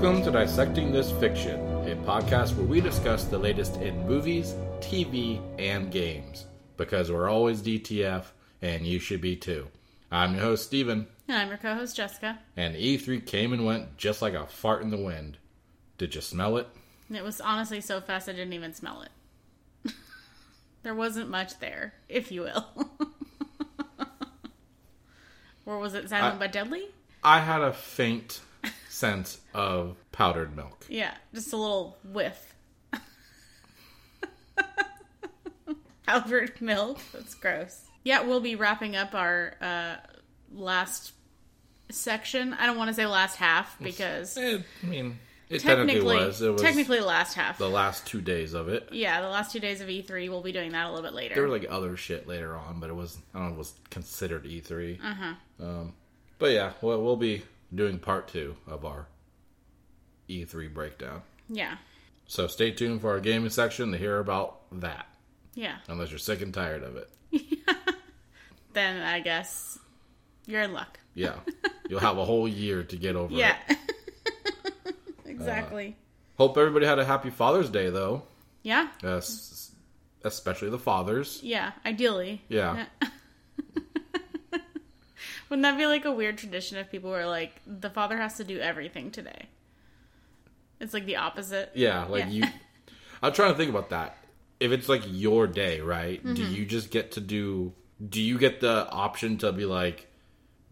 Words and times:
Welcome 0.00 0.22
to 0.24 0.30
Dissecting 0.30 0.92
This 0.92 1.12
Fiction, 1.12 1.60
a 1.86 1.94
podcast 2.06 2.56
where 2.56 2.64
we 2.64 2.80
discuss 2.80 3.24
the 3.24 3.36
latest 3.36 3.76
in 3.82 4.06
movies, 4.06 4.54
TV, 4.80 5.42
and 5.58 5.92
games. 5.92 6.46
Because 6.78 7.12
we're 7.12 7.28
always 7.28 7.60
DTF, 7.60 8.24
and 8.62 8.86
you 8.86 8.98
should 8.98 9.20
be 9.20 9.36
too. 9.36 9.68
I'm 10.10 10.32
your 10.36 10.42
host, 10.44 10.64
Steven, 10.64 11.06
And 11.28 11.36
I'm 11.36 11.48
your 11.48 11.58
co-host 11.58 11.94
Jessica. 11.96 12.38
and 12.56 12.74
E3 12.76 13.26
came 13.26 13.52
and 13.52 13.66
went 13.66 13.98
just 13.98 14.22
like 14.22 14.32
a 14.32 14.46
fart 14.46 14.80
in 14.80 14.88
the 14.88 14.96
wind. 14.96 15.36
Did 15.98 16.14
you 16.14 16.22
smell 16.22 16.56
it? 16.56 16.66
It 17.12 17.22
was 17.22 17.38
honestly 17.42 17.82
so 17.82 18.00
fast 18.00 18.26
I 18.26 18.32
didn't 18.32 18.54
even 18.54 18.72
smell 18.72 19.02
it. 19.02 19.92
there 20.82 20.94
wasn't 20.94 21.28
much 21.28 21.58
there, 21.60 21.92
if 22.08 22.32
you 22.32 22.40
will. 22.40 22.66
or 25.66 25.78
was 25.78 25.92
it 25.92 26.08
silent 26.08 26.36
I- 26.36 26.38
but 26.38 26.52
deadly? 26.52 26.84
I 27.22 27.40
had 27.40 27.60
a 27.60 27.74
faint 27.74 28.40
sense 29.00 29.40
of 29.54 29.96
powdered 30.12 30.54
milk. 30.54 30.84
Yeah, 30.88 31.14
just 31.34 31.52
a 31.52 31.56
little 31.56 31.96
whiff. 32.04 32.54
Albert 36.06 36.60
milk. 36.60 36.98
That's 37.12 37.34
gross. 37.34 37.86
Yeah, 38.04 38.22
we'll 38.22 38.40
be 38.40 38.56
wrapping 38.56 38.96
up 38.96 39.14
our 39.14 39.54
uh, 39.60 39.96
last 40.52 41.12
section. 41.90 42.54
I 42.54 42.66
don't 42.66 42.76
want 42.76 42.88
to 42.88 42.94
say 42.94 43.06
last 43.06 43.36
half 43.36 43.78
because 43.80 44.36
Eh, 44.36 44.58
I 44.82 44.86
mean, 44.86 45.18
it 45.48 45.60
technically, 45.60 45.94
technically, 46.00 46.16
was. 46.26 46.42
It 46.42 46.50
was 46.50 46.62
technically 46.62 47.00
last 47.00 47.34
half. 47.34 47.58
the 47.58 47.68
last 47.68 48.06
two 48.06 48.20
days 48.20 48.54
of 48.54 48.68
it. 48.68 48.88
yeah, 48.92 49.20
the 49.20 49.28
last 49.28 49.52
two 49.52 49.60
days 49.60 49.80
of 49.80 49.88
E3, 49.88 50.28
we'll 50.28 50.42
be 50.42 50.52
doing 50.52 50.72
that 50.72 50.86
a 50.86 50.88
little 50.90 51.02
bit 51.04 51.14
later. 51.14 51.34
There 51.34 51.44
were 51.44 51.48
like 51.50 51.66
other 51.70 51.96
shit 51.96 52.26
later 52.26 52.56
on, 52.56 52.80
but 52.80 52.90
it 52.90 52.96
was 52.96 53.18
I 53.34 53.38
don't 53.38 53.48
know, 53.48 53.54
it 53.54 53.58
was 53.58 53.74
considered 53.90 54.44
E3. 54.44 54.98
uh 55.02 55.14
huh. 55.14 55.34
Um, 55.64 55.94
but 56.38 56.52
yeah, 56.52 56.72
well, 56.80 57.00
we'll 57.02 57.16
be 57.16 57.42
doing 57.74 57.98
part 57.98 58.28
two 58.28 58.56
of 58.66 58.84
our 58.84 59.06
E3 60.28 60.72
breakdown. 60.72 61.22
Yeah. 61.48 61.76
So 62.26 62.46
stay 62.46 62.70
tuned 62.70 63.00
for 63.00 63.10
our 63.10 63.20
gaming 63.20 63.50
section 63.50 63.92
to 63.92 63.98
hear 63.98 64.18
about 64.18 64.60
that. 64.80 65.06
Yeah. 65.54 65.76
Unless 65.88 66.10
you're 66.10 66.18
sick 66.18 66.42
and 66.42 66.54
tired 66.54 66.82
of 66.82 66.96
it. 66.96 67.10
Then 68.72 69.02
I 69.02 69.18
guess 69.18 69.78
you're 70.46 70.62
in 70.62 70.72
luck. 70.72 71.00
Yeah, 71.14 71.34
you'll 71.88 71.98
have 71.98 72.18
a 72.18 72.24
whole 72.24 72.46
year 72.46 72.84
to 72.84 72.96
get 72.96 73.16
over 73.16 73.34
Yeah. 73.34 73.56
it. 73.68 73.76
Yeah. 74.86 74.92
exactly. 75.26 75.96
Hope 76.38 76.56
everybody 76.56 76.86
had 76.86 77.00
a 77.00 77.04
happy 77.04 77.30
Father's 77.30 77.68
Day 77.68 77.90
though, 77.90 78.22
yeah. 78.62 78.88
uh, 79.02 79.20
especially 80.24 80.70
the 80.70 80.78
fathers. 80.78 81.40
Yeah. 81.42 81.72
Ideally. 81.84 82.42
Yeah. 82.48 82.86
Wouldn't 85.50 85.62
that 85.64 85.76
be 85.76 85.86
like 85.86 86.04
a 86.06 86.12
weird 86.12 86.38
tradition 86.38 86.78
if 86.78 86.90
people 86.90 87.10
were 87.10 87.26
like, 87.26 87.60
the 87.66 87.90
father 87.90 88.16
has 88.16 88.36
to 88.38 88.44
do 88.44 88.58
everything 88.60 89.10
today? 89.10 89.46
It's 90.80 90.94
like 90.94 91.04
the 91.06 91.16
opposite. 91.16 91.72
Yeah, 91.74 92.04
like 92.06 92.24
Yeah. 92.26 92.30
you. 92.30 92.44
I'm 93.22 93.32
trying 93.32 93.52
to 93.52 93.56
think 93.58 93.68
about 93.70 93.90
that. 93.90 94.16
If 94.60 94.72
it's 94.72 94.88
like 94.88 95.02
your 95.06 95.46
day, 95.46 95.80
right? 95.80 96.22
Do 96.24 96.34
Mm-hmm. 96.34 96.54
you 96.54 96.64
just 96.64 96.90
get 96.90 97.12
to 97.12 97.20
do? 97.20 97.72
Do 98.08 98.22
you 98.22 98.38
get 98.38 98.60
the 98.60 98.88
option 98.90 99.36
to 99.38 99.52
be 99.52 99.64
like, 99.66 100.06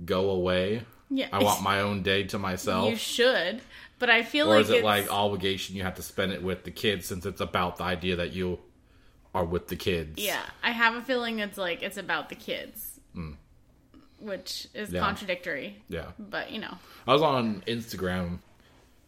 go 0.05 0.31
away? 0.31 0.85
Yeah. 1.11 1.29
I 1.33 1.43
want 1.43 1.63
my 1.73 1.81
own 1.81 2.03
day 2.03 2.23
to 2.25 2.39
myself. 2.39 2.89
You 2.89 2.97
should, 2.97 3.61
but 3.99 4.09
I 4.11 4.23
feel 4.23 4.51
or 4.51 4.57
like 4.57 4.65
is 4.65 4.71
it 4.71 4.77
it's, 4.77 4.85
like 4.85 5.13
obligation 5.13 5.75
you 5.77 5.83
have 5.83 5.97
to 5.97 6.03
spend 6.03 6.33
it 6.33 6.43
with 6.43 6.65
the 6.65 6.71
kids 6.71 7.07
since 7.07 7.27
it's 7.27 7.41
about 7.41 7.77
the 7.79 7.85
idea 7.85 8.17
that 8.17 8.33
you 8.33 8.61
are 9.35 9.45
with 9.45 9.69
the 9.69 9.77
kids? 9.77 10.23
Yeah, 10.23 10.41
I 10.63 10.71
have 10.71 10.95
a 10.95 11.03
feeling 11.03 11.41
it's 11.41 11.59
like 11.59 11.83
it's 11.83 11.97
about 11.99 12.29
the 12.29 12.35
kids, 12.35 13.01
which 14.21 14.67
is. 14.75 14.93
Yeah. 14.93 15.01
contradictory. 15.01 15.83
Yeah. 15.89 16.07
But 16.19 16.51
you 16.51 16.61
know, 16.61 16.75
I 17.07 17.13
was 17.13 17.23
on 17.23 17.63
Instagram. 17.67 18.39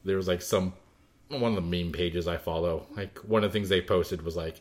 There 0.04 0.16
was 0.16 0.28
like 0.28 0.42
some 0.42 0.72
one 1.28 1.56
of 1.56 1.62
the 1.62 1.82
meme 1.84 1.92
pages 1.92 2.26
I 2.26 2.36
follow. 2.38 2.86
Like 2.96 3.18
one 3.18 3.44
of 3.44 3.50
the 3.50 3.58
things 3.58 3.68
they 3.68 3.80
posted 3.80 4.22
was 4.22 4.36
like 4.36 4.60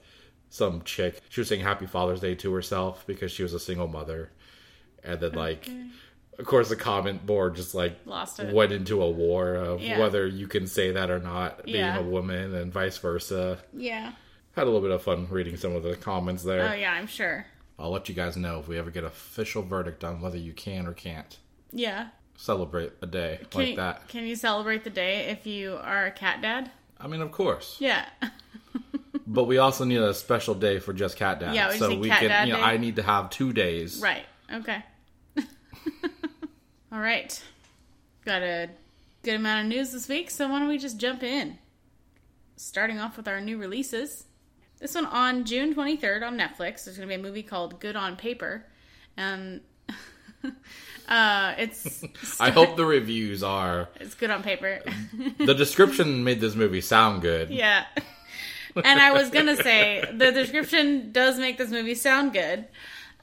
some 0.49 0.81
chick. 0.83 1.21
She 1.29 1.41
was 1.41 1.47
saying 1.47 1.61
Happy 1.61 1.85
Father's 1.85 2.19
Day 2.19 2.35
to 2.35 2.53
herself 2.53 3.05
because 3.07 3.31
she 3.31 3.43
was 3.43 3.53
a 3.53 3.59
single 3.59 3.87
mother, 3.87 4.31
and 5.03 5.19
then 5.19 5.33
like, 5.33 5.69
of 6.37 6.45
course, 6.45 6.69
the 6.69 6.75
comment 6.75 7.25
board 7.25 7.55
just 7.55 7.73
like 7.75 7.97
Lost 8.05 8.39
it. 8.39 8.53
went 8.53 8.71
into 8.71 9.01
a 9.01 9.09
war 9.09 9.55
of 9.55 9.81
Yeah. 9.81 9.99
whether 9.99 10.25
you 10.27 10.47
can 10.47 10.67
say 10.67 10.91
that 10.91 11.09
or 11.09 11.19
not, 11.19 11.63
being 11.65 11.77
Yeah. 11.77 11.99
a 11.99 12.03
woman, 12.03 12.53
and 12.55 12.71
vice 12.73 12.97
versa. 12.97 13.59
yeah. 13.73 14.13
Had 14.55 14.63
a 14.63 14.65
little 14.65 14.81
bit 14.81 14.91
of 14.91 15.01
fun 15.03 15.27
reading 15.29 15.55
some 15.57 15.75
of 15.75 15.83
the 15.83 15.95
comments 15.95 16.43
there. 16.43 16.69
Oh 16.71 16.73
yeah, 16.73 16.91
I'm 16.93 17.07
sure. 17.07 17.45
I'll 17.79 17.91
let 17.91 18.09
you 18.09 18.15
guys 18.15 18.35
know 18.37 18.59
if 18.59 18.67
we 18.67 18.77
ever 18.77 18.91
get 18.91 19.03
official 19.03 19.63
verdict 19.63 20.03
on 20.03 20.21
whether 20.21 20.37
you 20.37 20.53
can 20.53 20.85
or 20.85 20.93
can't 20.93 21.37
Yeah. 21.71 22.09
celebrate 22.35 22.91
a 23.01 23.07
day 23.07 23.39
Can 23.49 23.59
like 23.61 23.69
you, 23.69 23.75
that. 23.77 24.07
Can 24.09 24.25
you 24.27 24.35
celebrate 24.35 24.83
the 24.83 24.89
day 24.89 25.29
if 25.29 25.47
you 25.47 25.77
are 25.81 26.05
a 26.07 26.11
cat 26.11 26.41
dad? 26.41 26.71
I 26.99 27.07
mean, 27.07 27.21
of 27.21 27.31
course. 27.31 27.77
Yeah. 27.79 28.05
But 29.31 29.43
we 29.43 29.59
also 29.59 29.85
need 29.85 29.99
a 29.99 30.11
special 30.15 30.55
day 30.55 30.79
for 30.79 30.91
just 30.91 31.15
cat 31.15 31.39
dad. 31.39 31.53
Yeah, 31.53 31.69
we 31.69 31.77
so 31.77 31.89
need 31.89 31.99
we 31.99 32.09
cat 32.09 32.19
can. 32.21 32.29
dad 32.29 32.47
you 32.47 32.53
know, 32.53 32.59
day. 32.61 32.65
I 32.65 32.77
need 32.77 32.95
to 32.95 33.03
have 33.03 33.29
two 33.29 33.53
days. 33.53 33.99
right. 34.01 34.25
Okay. 34.51 34.83
All 36.91 36.99
right. 36.99 37.39
Got 38.25 38.41
a 38.41 38.69
good 39.21 39.35
amount 39.35 39.65
of 39.65 39.69
news 39.69 39.91
this 39.91 40.07
week, 40.07 40.31
so 40.31 40.47
why 40.49 40.57
don't 40.57 40.67
we 40.67 40.79
just 40.79 40.97
jump 40.97 41.21
in? 41.21 41.59
Starting 42.55 42.97
off 42.99 43.17
with 43.17 43.27
our 43.27 43.39
new 43.39 43.59
releases. 43.59 44.25
This 44.79 44.95
one 44.95 45.05
on 45.05 45.45
June 45.45 45.75
23rd 45.75 46.25
on 46.25 46.37
Netflix. 46.37 46.85
There's 46.85 46.97
going 46.97 47.07
to 47.09 47.15
be 47.15 47.19
a 47.19 47.23
movie 47.23 47.43
called 47.43 47.79
Good 47.79 47.95
on 47.95 48.15
Paper. 48.15 48.65
And 49.17 49.59
uh, 51.09 51.53
it's 51.57 52.03
I 52.39 52.49
hope 52.51 52.77
the 52.77 52.85
reviews 52.85 53.43
are. 53.43 53.89
it's 53.99 54.15
good 54.15 54.29
on 54.29 54.43
paper. 54.43 54.79
The 55.37 55.53
description 55.53 56.23
made 56.23 56.39
this 56.39 56.55
movie 56.55 56.81
sound 56.81 57.21
good. 57.21 57.49
Yeah. 57.49 57.85
And 58.75 58.99
I 59.01 59.11
was 59.13 59.29
gonna 59.29 59.55
say 59.57 60.03
the 60.13 60.31
description 60.31 61.11
does 61.11 61.39
make 61.39 61.57
this 61.57 61.71
movie 61.71 61.95
sound 61.95 62.33
good. 62.33 62.67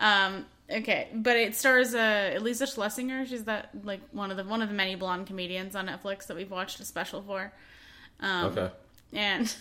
Um, 0.00 0.44
okay, 0.70 1.08
but 1.14 1.36
it 1.36 1.54
stars 1.54 1.94
uh, 1.94 2.32
Iliza 2.34 2.64
Shlesinger. 2.66 3.26
She's 3.28 3.44
that 3.44 3.70
like 3.84 4.00
one 4.12 4.30
of 4.30 4.36
the 4.36 4.44
one 4.44 4.60
of 4.60 4.68
the 4.68 4.74
many 4.74 4.96
blonde 4.96 5.26
comedians 5.28 5.76
on 5.76 5.86
Netflix 5.86 6.26
that 6.26 6.36
we've 6.36 6.50
watched 6.50 6.80
a 6.80 6.84
special 6.84 7.22
for. 7.22 7.52
Um, 8.20 8.46
Okay. 8.46 8.70
And 9.12 9.54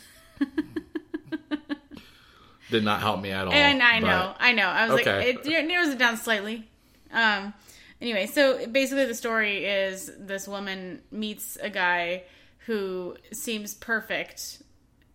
Did 2.71 2.83
not 2.83 2.99
help 3.01 3.21
me 3.21 3.31
at 3.31 3.47
all. 3.47 3.53
and 3.53 3.81
I 3.83 3.99
but- 4.01 4.07
know, 4.07 4.35
I 4.39 4.51
know. 4.53 4.67
I 4.67 4.87
was 4.89 5.01
Okay. 5.01 5.33
like, 5.35 5.45
it 5.45 5.65
narrows 5.67 5.89
it 5.89 5.97
down 5.99 6.17
slightly. 6.17 6.67
Um, 7.11 7.53
anyway, 8.01 8.25
so 8.27 8.65
basically, 8.67 9.05
the 9.05 9.13
story 9.15 9.65
is 9.65 10.11
this 10.17 10.47
woman 10.47 11.01
meets 11.11 11.57
a 11.61 11.69
guy 11.69 12.23
who 12.65 13.15
seems 13.31 13.75
perfect, 13.75 14.61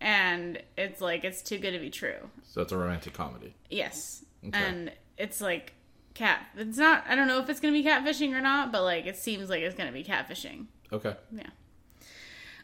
and 0.00 0.62
it's 0.78 1.00
like 1.00 1.24
it's 1.24 1.42
too 1.42 1.58
good 1.58 1.72
to 1.72 1.78
be 1.80 1.90
true. 1.90 2.30
So 2.44 2.62
it's 2.62 2.72
a 2.72 2.76
romantic 2.78 3.12
comedy. 3.14 3.54
Yes. 3.68 4.24
Okay. 4.46 4.56
And 4.58 4.92
it's 5.18 5.40
like 5.40 5.72
cat. 6.14 6.46
It's 6.56 6.78
not. 6.78 7.04
I 7.08 7.16
don't 7.16 7.26
know 7.26 7.40
if 7.40 7.48
it's 7.50 7.58
gonna 7.60 7.72
be 7.72 7.82
catfishing 7.84 8.32
or 8.32 8.40
not, 8.40 8.70
but 8.72 8.82
like 8.84 9.06
it 9.06 9.16
seems 9.16 9.50
like 9.50 9.60
it's 9.62 9.74
gonna 9.76 9.92
be 9.92 10.04
catfishing. 10.04 10.66
Okay. 10.92 11.14
Yeah. 11.32 11.42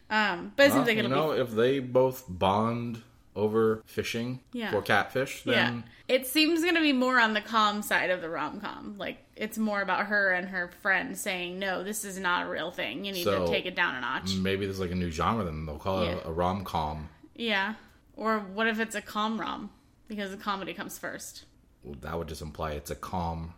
Um, 0.09 0.53
but 0.57 0.67
it 0.67 0.73
seems 0.73 0.75
Well, 0.77 0.85
like 0.87 0.97
you 0.99 1.05
it'll 1.05 1.11
know, 1.11 1.31
if 1.33 1.51
they 1.51 1.81
both 1.81 2.25
bond 2.29 3.03
over 3.37 3.83
fishing 3.87 4.41
Yeah. 4.53 4.71
for 4.73 4.83
catfish, 4.83 5.45
be. 5.45 5.53
Yeah. 5.53 5.83
It 6.09 6.27
seems 6.27 6.65
gonna 6.65 6.81
be 6.81 6.93
more 6.93 7.21
on 7.21 7.35
the 7.35 7.41
calm 7.41 7.83
side 7.83 8.11
of 8.11 8.21
the 8.23 8.29
rom 8.29 8.61
com. 8.61 8.97
Like 8.99 9.19
it's 9.37 9.59
more 9.59 9.83
about 9.83 10.07
her 10.07 10.33
and 10.33 10.49
her 10.49 10.71
friend 10.83 11.17
saying, 11.17 11.59
"No, 11.59 11.85
this 11.85 12.05
is 12.05 12.19
not 12.19 12.47
a 12.47 12.49
real 12.49 12.71
thing. 12.71 13.05
You 13.05 13.13
need 13.13 13.25
So, 13.25 13.45
to 13.47 13.53
take 13.53 13.67
it 13.67 13.77
down 13.77 13.95
a 13.95 14.01
notch." 14.01 14.35
maybe 14.37 14.65
there's 14.67 14.81
like 14.81 14.91
a 14.91 14.95
new 14.97 15.11
genre. 15.11 15.45
Then 15.45 15.67
they'll 15.67 15.79
call 15.79 16.03
it 16.03 16.07
Yeah. 16.07 16.21
a, 16.25 16.29
a 16.29 16.33
rom 16.33 16.65
com. 16.65 17.09
Yeah. 17.37 17.75
Or 18.17 18.39
what 18.41 18.67
if 18.67 18.81
it's 18.81 18.95
a 18.95 19.03
calm 19.03 19.39
rom? 19.41 19.71
Because 20.09 20.31
the 20.31 20.37
comedy 20.39 20.73
comes 20.73 20.99
first. 20.99 21.45
Well, 21.85 21.97
that 22.01 22.17
would 22.17 22.29
just 22.29 22.41
imply 22.43 22.73
it's 22.73 22.91
a 22.91 22.95
calm 22.97 23.53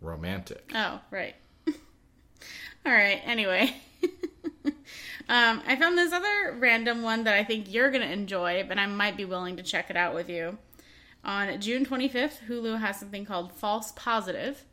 romantic. 0.00 0.70
Oh, 0.74 1.00
right. 1.10 1.34
All 2.84 2.92
right. 2.92 3.20
Anyway, 3.24 3.74
um, 5.28 5.62
I 5.66 5.76
found 5.76 5.96
this 5.96 6.12
other 6.12 6.56
random 6.58 7.02
one 7.02 7.24
that 7.24 7.34
I 7.34 7.44
think 7.44 7.72
you're 7.72 7.90
gonna 7.90 8.06
enjoy, 8.06 8.64
but 8.66 8.78
I 8.78 8.86
might 8.86 9.16
be 9.16 9.24
willing 9.24 9.56
to 9.56 9.62
check 9.62 9.90
it 9.90 9.96
out 9.96 10.14
with 10.14 10.28
you. 10.28 10.58
On 11.24 11.60
June 11.60 11.86
25th, 11.86 12.38
Hulu 12.48 12.80
has 12.80 12.98
something 12.98 13.24
called 13.24 13.52
False 13.52 13.92
Positive. 13.94 14.64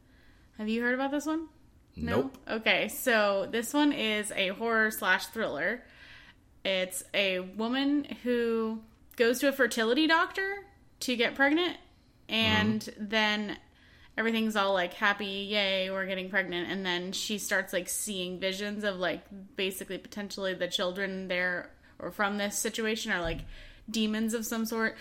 Have 0.58 0.68
you 0.68 0.82
heard 0.82 0.96
about 0.96 1.12
this 1.12 1.26
one? 1.26 1.48
No? 1.96 2.22
Nope. 2.22 2.38
Okay, 2.50 2.88
so 2.88 3.48
this 3.52 3.74
one 3.74 3.94
is 3.94 4.32
a 4.32 4.50
horror 4.50 4.92
slash 4.92 5.28
thriller. 5.28 5.84
It's 6.66 7.04
a 7.14 7.40
woman 7.40 8.06
who 8.24 8.82
goes 9.16 9.40
to 9.40 9.48
a 9.48 9.52
fertility 9.52 10.08
doctor 10.08 10.66
to 11.02 11.16
get 11.16 11.36
pregnant, 11.36 11.78
and 12.28 12.90
then 12.98 13.58
everything's 14.20 14.56
all 14.58 14.74
like 14.74 14.94
happy, 14.94 15.48
yay, 15.50 15.90
we're 15.90 16.06
getting 16.06 16.30
pregnant. 16.30 16.70
And 16.70 16.86
then 16.86 17.14
she 17.14 17.38
starts 17.38 17.72
like 17.74 17.88
seeing 17.90 18.38
visions 18.40 18.84
of 18.84 18.98
like 18.98 19.22
basically 19.56 19.98
potentially 19.98 20.54
the 20.54 20.68
children 20.68 21.30
there 21.30 21.72
or 21.98 22.12
from 22.12 22.38
this 22.38 22.58
situation 22.58 23.12
are 23.12 23.22
like 23.22 23.40
demons 23.90 24.34
of 24.34 24.46
some 24.46 24.66
sort. 24.66 24.98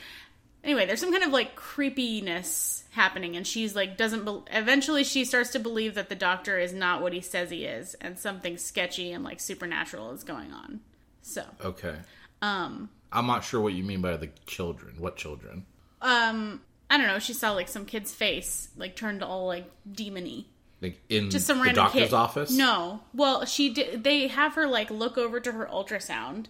Anyway, 0.64 0.86
there's 0.86 1.00
some 1.00 1.10
kind 1.12 1.24
of 1.24 1.30
like 1.30 1.54
creepiness 1.56 2.84
happening, 2.90 3.36
and 3.36 3.46
she's 3.46 3.74
like 3.76 3.96
doesn't. 3.96 4.24
Be- 4.24 4.42
eventually, 4.56 5.04
she 5.04 5.24
starts 5.24 5.50
to 5.50 5.58
believe 5.60 5.94
that 5.94 6.08
the 6.08 6.14
doctor 6.16 6.58
is 6.58 6.72
not 6.72 7.00
what 7.02 7.12
he 7.12 7.20
says 7.20 7.50
he 7.50 7.64
is, 7.64 7.94
and 8.00 8.18
something 8.18 8.56
sketchy 8.56 9.12
and 9.12 9.22
like 9.24 9.38
supernatural 9.40 10.10
is 10.12 10.24
going 10.24 10.52
on. 10.52 10.80
So, 11.22 11.44
Okay. 11.64 11.94
um, 12.42 12.88
I'm 13.12 13.26
not 13.26 13.44
sure 13.44 13.60
what 13.60 13.72
you 13.74 13.84
mean 13.84 14.00
by 14.00 14.16
the 14.16 14.30
children. 14.46 14.94
What 14.98 15.16
children? 15.16 15.64
um, 16.02 16.60
I 16.90 16.96
don't 16.98 17.06
know. 17.06 17.18
She 17.18 17.32
saw 17.34 17.52
like 17.52 17.68
some 17.68 17.84
kid's 17.84 18.12
face 18.14 18.68
like 18.76 18.96
turned 18.96 19.22
all 19.22 19.46
like 19.46 19.70
demony. 19.90 20.46
Like 20.80 21.00
in 21.08 21.30
Just 21.30 21.46
some 21.46 21.58
the 21.58 21.64
random 21.64 21.84
doctor's 21.86 22.02
kid. 22.08 22.14
office? 22.14 22.50
No. 22.56 23.00
Well, 23.12 23.44
she 23.44 23.68
did. 23.74 24.04
They 24.04 24.28
have 24.28 24.54
her 24.54 24.66
like 24.66 24.90
look 24.90 25.18
over 25.18 25.40
to 25.40 25.52
her 25.52 25.66
ultrasound, 25.70 26.46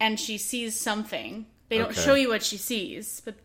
and 0.00 0.18
she 0.18 0.36
sees 0.36 0.78
something. 0.78 1.46
They 1.68 1.78
don't 1.78 1.92
Okay. 1.92 2.00
show 2.00 2.14
you 2.14 2.28
what 2.28 2.42
she 2.42 2.56
sees, 2.56 3.22
but 3.24 3.36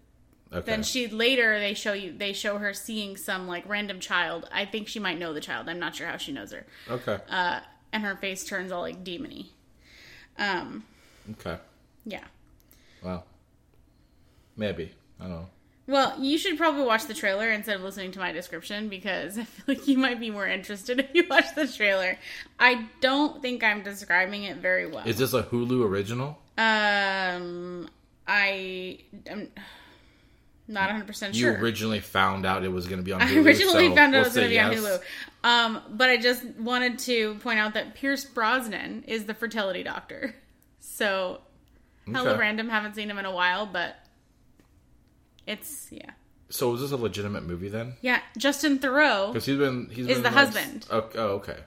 Okay. 0.51 0.65
then 0.71 0.83
she 0.83 1.07
later 1.07 1.59
they 1.59 1.73
show 1.75 1.93
you 1.93 2.11
they 2.17 2.33
show 2.33 2.57
her 2.57 2.73
seeing 2.73 3.15
some 3.15 3.47
like 3.47 3.67
random 3.69 3.99
child. 3.99 4.49
I 4.51 4.65
think 4.65 4.87
she 4.87 4.99
might 4.99 5.19
know 5.19 5.33
the 5.33 5.39
child. 5.41 5.69
I'm 5.69 5.79
not 5.79 5.95
sure 5.95 6.07
how 6.07 6.17
she 6.17 6.31
knows 6.31 6.51
her. 6.51 6.65
okay. 6.89 7.19
Uh, 7.29 7.59
and 7.93 8.03
her 8.03 8.15
face 8.15 8.43
turns 8.43 8.71
all 8.71 8.81
like 8.81 9.03
demony. 9.03 9.47
Um. 10.37 10.83
okay. 11.33 11.57
Yeah. 12.05 12.23
Well, 13.03 13.25
maybe. 14.57 14.91
I 15.19 15.23
don't 15.23 15.31
know. 15.31 15.49
Well, 15.87 16.15
you 16.19 16.37
should 16.39 16.57
probably 16.57 16.83
watch 16.83 17.05
the 17.05 17.13
trailer 17.13 17.51
instead 17.51 17.75
of 17.75 17.83
listening 17.83 18.11
to 18.13 18.19
my 18.19 18.31
description 18.31 18.89
because 18.89 19.37
I 19.37 19.43
feel 19.43 19.75
like 19.75 19.87
you 19.87 19.97
might 19.97 20.19
be 20.19 20.31
more 20.31 20.47
interested 20.47 20.99
if 20.99 21.09
you 21.13 21.25
watch 21.29 21.53
the 21.55 21.67
trailer. 21.67 22.17
I 22.59 22.87
don't 23.01 23.41
think 23.41 23.63
I'm 23.63 23.83
describing 23.83 24.43
it 24.43 24.57
very 24.57 24.87
well. 24.87 25.07
Is 25.07 25.17
this 25.17 25.33
a 25.33 25.43
Hulu 25.43 25.85
original? 25.87 26.39
Um, 26.57 27.89
I 28.27 28.99
am 29.27 29.49
not 30.67 30.87
100 30.87 31.05
percent 31.05 31.35
sure. 31.35 31.53
You 31.53 31.59
originally 31.59 31.99
found 31.99 32.45
out 32.45 32.63
it 32.63 32.71
was 32.71 32.87
going 32.87 32.99
to 32.99 33.03
be 33.03 33.11
on 33.13 33.21
Hulu. 33.21 33.37
I 33.37 33.41
originally 33.41 33.89
so 33.89 33.95
found 33.95 34.15
out 34.15 34.19
we'll 34.19 34.21
it 34.21 34.23
was 34.25 34.33
going 34.35 34.47
to 34.47 34.53
be 34.53 34.59
on. 34.59 34.73
Hulu. 34.73 35.01
Um, 35.43 35.81
but 35.91 36.09
I 36.09 36.17
just 36.17 36.43
wanted 36.57 36.97
to 36.99 37.35
point 37.35 37.59
out 37.59 37.75
that 37.75 37.93
Pierce 37.93 38.25
Brosnan 38.25 39.03
is 39.07 39.25
the 39.25 39.35
fertility 39.35 39.83
doctor. 39.83 40.33
So, 40.79 41.41
hella 42.11 42.31
Okay. 42.31 42.39
random. 42.39 42.69
Haven't 42.69 42.95
seen 42.95 43.09
him 43.11 43.19
in 43.19 43.25
a 43.25 43.31
while, 43.31 43.67
but 43.67 43.95
it's 45.47 45.87
yeah, 45.91 46.11
So 46.49 46.73
is 46.73 46.81
this 46.81 46.91
a 46.91 46.97
legitimate 46.97 47.43
movie 47.43 47.69
then? 47.69 47.93
yeah. 48.01 48.21
Justin 48.37 48.79
Theroux 48.79 49.31
Because 49.33 49.45
he's 49.45 49.57
been 49.57 49.89
he's 49.89 50.07
Is 50.07 50.13
been 50.15 50.23
the 50.23 50.29
like- 50.29 50.33
husband. 50.33 50.85
Oh, 50.91 51.09
oh, 51.15 51.27
okay. 51.39 51.57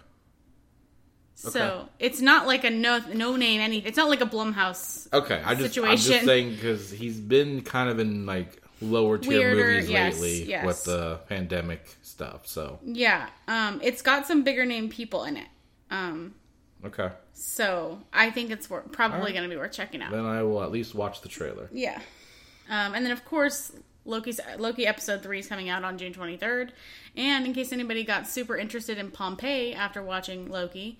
So 1.35 1.89
it's 2.01 2.21
not 2.21 2.49
like 2.49 2.65
a 2.65 2.71
no 2.71 2.99
no 3.15 3.37
name 3.37 3.61
any. 3.61 3.79
It's 3.79 3.97
not 3.97 4.09
like 4.09 4.21
a 4.21 4.27
Blumhouse. 4.27 5.07
Okay, 5.13 5.41
I 5.45 5.55
just 5.55 5.79
I'm 5.79 5.97
just 5.97 6.25
saying 6.25 6.51
because 6.51 6.91
he's 6.91 7.21
been 7.21 7.61
kind 7.63 7.89
of 7.89 8.01
in 8.01 8.27
like 8.27 8.61
lower 8.81 9.19
tier 9.19 9.55
Weirder, 9.55 9.73
movies 9.75 9.89
yes, 9.91 10.15
lately 10.21 10.45
yes. 10.51 10.67
with 10.67 10.85
the 10.85 11.21
pandemic 11.29 11.97
stuff. 12.03 12.47
So 12.49 12.81
Yeah, 12.85 13.29
um, 13.47 13.81
it's 13.85 14.03
got 14.03 14.27
some 14.27 14.43
bigger 14.43 14.67
name 14.67 14.89
people 14.89 15.23
in 15.25 15.37
it. 15.37 15.47
Um, 15.93 16.35
okay, 16.85 17.11
so 17.35 18.01
I 18.13 18.31
think 18.33 18.51
it's 18.51 18.69
wor- 18.69 18.81
probably 18.91 19.19
Alright. 19.19 19.35
going 19.35 19.49
to 19.49 19.55
be 19.55 19.57
worth 19.59 19.73
checking 19.73 20.03
out. 20.03 20.11
then 20.11 20.25
I 20.27 20.43
will 20.43 20.63
at 20.65 20.73
least 20.73 20.93
watch 20.95 21.21
the 21.23 21.29
trailer. 21.29 21.69
Yeah, 21.73 22.01
um, 22.69 22.95
and 22.95 23.05
then 23.05 23.13
of 23.13 23.25
course 23.25 23.73
Loki's 24.05 24.41
Loki 24.59 24.87
episode 24.87 25.23
three 25.23 25.39
is 25.39 25.47
coming 25.47 25.69
out 25.69 25.85
on 25.85 25.99
June 25.99 26.13
twenty 26.13 26.37
third. 26.37 26.73
And 27.17 27.47
in 27.47 27.53
case 27.53 27.73
anybody 27.73 28.05
got 28.05 28.27
super 28.27 28.57
interested 28.57 28.99
in 28.99 29.11
Pompeii 29.11 29.75
after 29.75 30.03
watching 30.03 30.49
Loki, 30.49 30.99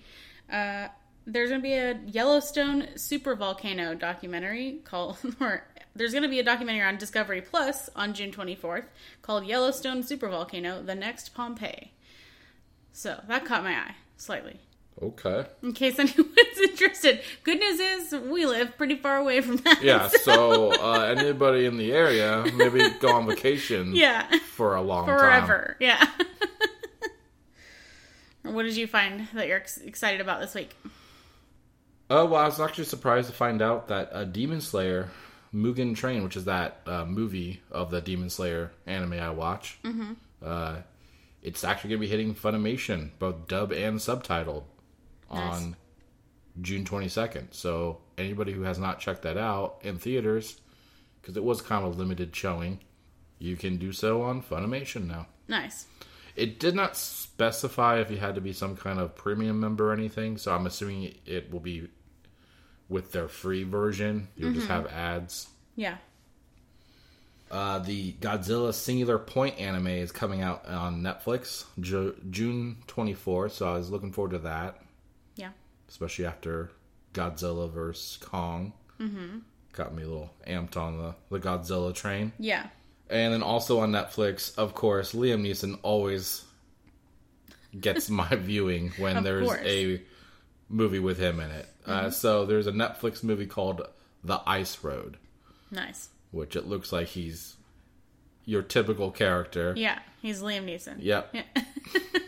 uh, 0.51 0.89
there's 1.25 1.49
going 1.49 1.61
to 1.61 1.63
be 1.63 1.73
a 1.73 1.99
Yellowstone 2.07 2.89
super 2.95 3.35
volcano 3.35 3.95
documentary 3.95 4.81
called, 4.83 5.17
or 5.39 5.63
there's 5.95 6.11
going 6.11 6.23
to 6.23 6.29
be 6.29 6.39
a 6.39 6.43
documentary 6.43 6.83
on 6.83 6.97
Discovery 6.97 7.41
Plus 7.41 7.89
on 7.95 8.13
June 8.13 8.31
24th 8.31 8.85
called 9.21 9.45
Yellowstone 9.45 10.03
Super 10.03 10.29
Volcano: 10.29 10.81
The 10.81 10.95
Next 10.95 11.33
Pompeii. 11.33 11.91
So 12.91 13.21
that 13.27 13.45
caught 13.45 13.63
my 13.63 13.73
eye 13.73 13.95
slightly. 14.17 14.59
Okay, 15.01 15.45
In 15.63 15.71
case 15.71 15.97
anyone's 15.99 16.59
interested, 16.61 17.21
good 17.43 17.57
news 17.59 17.79
is 17.79 18.11
we 18.29 18.45
live 18.45 18.77
pretty 18.77 18.95
far 18.95 19.15
away 19.17 19.39
from 19.39 19.55
that. 19.57 19.81
yeah. 19.81 20.09
So 20.23 20.73
uh, 20.73 21.15
anybody 21.17 21.65
in 21.65 21.77
the 21.77 21.93
area 21.93 22.45
maybe 22.55 22.81
go 22.99 23.15
on 23.15 23.25
vacation 23.25 23.95
yeah, 23.95 24.27
for 24.53 24.75
a 24.75 24.81
long 24.81 25.05
time. 25.07 25.17
forever. 25.17 25.77
Yeah. 25.79 26.05
what 28.43 28.63
did 28.63 28.75
you 28.75 28.87
find 28.87 29.27
that 29.33 29.47
you're 29.47 29.57
ex- 29.57 29.77
excited 29.77 30.21
about 30.21 30.41
this 30.41 30.53
week? 30.55 30.75
Oh 32.09 32.25
well, 32.25 32.41
I 32.41 32.45
was 32.45 32.59
actually 32.59 32.85
surprised 32.85 33.27
to 33.29 33.33
find 33.35 33.61
out 33.61 33.87
that 33.89 34.09
uh, 34.11 34.23
Demon 34.25 34.61
Slayer 34.61 35.09
Mugen 35.53 35.95
Train, 35.95 36.23
which 36.23 36.35
is 36.35 36.45
that 36.45 36.81
uh, 36.87 37.05
movie 37.05 37.61
of 37.71 37.91
the 37.91 38.01
Demon 38.01 38.29
Slayer 38.29 38.71
anime 38.85 39.13
I 39.13 39.29
watch, 39.29 39.77
Mm-hmm. 39.83 40.13
uh, 40.43 40.75
it's 41.41 41.63
actually 41.63 41.91
going 41.91 42.01
to 42.01 42.07
be 42.07 42.11
hitting 42.11 42.35
Funimation, 42.35 43.11
both 43.17 43.47
dub 43.47 43.71
and 43.71 43.97
subtitled, 43.99 44.63
Nice. 45.31 45.61
on 45.61 45.75
June 46.61 46.83
22nd. 46.85 47.53
So 47.53 47.99
anybody 48.17 48.51
who 48.51 48.63
has 48.63 48.79
not 48.79 48.99
checked 48.99 49.21
that 49.23 49.37
out 49.37 49.77
in 49.81 49.97
theaters, 49.97 50.59
because 51.21 51.37
it 51.37 51.43
was 51.43 51.61
kind 51.61 51.85
of 51.85 51.97
limited 51.97 52.35
showing, 52.35 52.79
you 53.37 53.55
can 53.55 53.77
do 53.77 53.91
so 53.91 54.21
on 54.21 54.41
Funimation 54.41 55.07
now. 55.07 55.27
Nice. 55.47 55.85
It 56.35 56.59
did 56.59 56.75
not 56.75 56.95
specify 56.95 57.99
if 57.99 58.09
you 58.11 58.17
had 58.17 58.35
to 58.35 58.41
be 58.41 58.53
some 58.53 58.75
kind 58.77 58.99
of 58.99 59.15
premium 59.15 59.59
member 59.59 59.89
or 59.89 59.93
anything, 59.93 60.37
so 60.37 60.53
I'm 60.53 60.65
assuming 60.67 61.15
it 61.25 61.51
will 61.51 61.59
be 61.59 61.89
with 62.87 63.11
their 63.11 63.27
free 63.27 63.63
version. 63.63 64.29
You'll 64.35 64.53
just 64.53 64.67
have 64.67 64.87
ads. 64.87 65.47
Yeah. 65.75 65.97
Uh, 67.51 67.79
the 67.79 68.13
Godzilla 68.13 68.73
Singular 68.73 69.17
Point 69.17 69.57
anime 69.59 69.87
is 69.87 70.11
coming 70.11 70.41
out 70.41 70.65
on 70.67 71.01
Netflix 71.01 71.65
Ju- 71.79 72.15
June 72.29 72.77
24th, 72.87 73.51
so 73.51 73.67
I 73.67 73.77
was 73.77 73.89
looking 73.89 74.11
forward 74.11 74.31
to 74.31 74.39
that. 74.39 74.81
Especially 75.89 76.25
after 76.25 76.71
Godzilla 77.13 77.69
vs. 77.69 78.17
Kong. 78.21 78.71
Mm-hmm. 78.99 79.39
Got 79.73 79.93
me 79.93 80.03
a 80.03 80.07
little 80.07 80.31
amped 80.47 80.77
on 80.77 80.97
the, 80.97 81.15
the 81.29 81.39
Godzilla 81.45 81.93
train. 81.93 82.31
Yeah. 82.39 82.67
And 83.09 83.33
then 83.33 83.41
also 83.43 83.79
on 83.79 83.91
Netflix, 83.91 84.57
of 84.57 84.75
course, 84.75 85.13
Liam 85.13 85.41
Neeson 85.41 85.79
always 85.81 86.45
gets 87.79 88.09
my 88.09 88.27
viewing 88.29 88.91
when 88.97 89.23
there's 89.23 89.47
course. 89.47 89.61
a 89.65 90.01
movie 90.69 90.99
with 90.99 91.17
him 91.17 91.39
in 91.39 91.49
it. 91.51 91.67
Uh, 91.85 92.09
so 92.11 92.45
there's 92.45 92.67
a 92.67 92.71
Netflix 92.71 93.23
movie 93.23 93.47
called 93.47 93.81
The 94.23 94.39
Ice 94.45 94.83
Road, 94.83 95.17
Nice. 95.71 96.09
which 96.31 96.55
it 96.55 96.67
looks 96.67 96.91
like 96.91 97.07
he's 97.07 97.55
your 98.45 98.61
typical 98.61 99.09
character. 99.11 99.73
Yeah. 99.75 99.99
He's 100.21 100.41
Liam 100.41 100.65
Neeson. 100.65 100.97
Yep. 100.99 101.33
Yeah. 101.33 101.43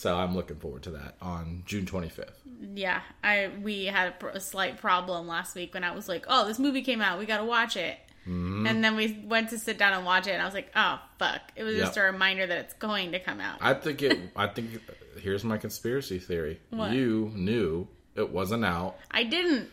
So 0.00 0.16
I'm 0.16 0.34
looking 0.34 0.56
forward 0.56 0.84
to 0.84 0.92
that 0.92 1.16
on 1.20 1.62
June 1.66 1.84
25th. 1.84 2.30
yeah. 2.74 3.02
I 3.22 3.50
we 3.60 3.84
had 3.84 4.08
a, 4.08 4.10
pr- 4.12 4.28
a 4.28 4.40
slight 4.40 4.78
problem 4.78 5.28
last 5.28 5.54
week 5.54 5.74
when 5.74 5.84
I 5.84 5.94
was 5.94 6.08
like, 6.08 6.24
"Oh, 6.26 6.46
this 6.46 6.58
movie 6.58 6.80
came 6.80 7.02
out. 7.02 7.18
We 7.18 7.26
got 7.26 7.36
to 7.36 7.44
watch 7.44 7.76
it." 7.76 7.98
Mm-hmm. 8.26 8.66
And 8.66 8.82
then 8.82 8.96
we 8.96 9.22
went 9.26 9.50
to 9.50 9.58
sit 9.58 9.76
down 9.76 9.92
and 9.92 10.06
watch 10.06 10.26
it, 10.26 10.30
and 10.30 10.40
I 10.40 10.46
was 10.46 10.54
like, 10.54 10.70
"Oh, 10.74 10.98
fuck!" 11.18 11.42
It 11.54 11.64
was 11.64 11.76
just 11.76 11.98
a 11.98 12.00
reminder 12.00 12.46
that 12.46 12.56
it's 12.56 12.72
going 12.74 13.12
to 13.12 13.18
come 13.20 13.42
out. 13.42 13.58
I 13.60 13.74
think 13.74 14.00
it. 14.00 14.18
I 14.34 14.46
think 14.46 14.80
here's 15.20 15.44
my 15.44 15.58
conspiracy 15.58 16.18
theory. 16.18 16.60
What? 16.70 16.92
You 16.92 17.30
knew 17.34 17.86
it 18.14 18.30
wasn't 18.30 18.64
out. 18.64 18.96
I 19.10 19.24
didn't. 19.24 19.68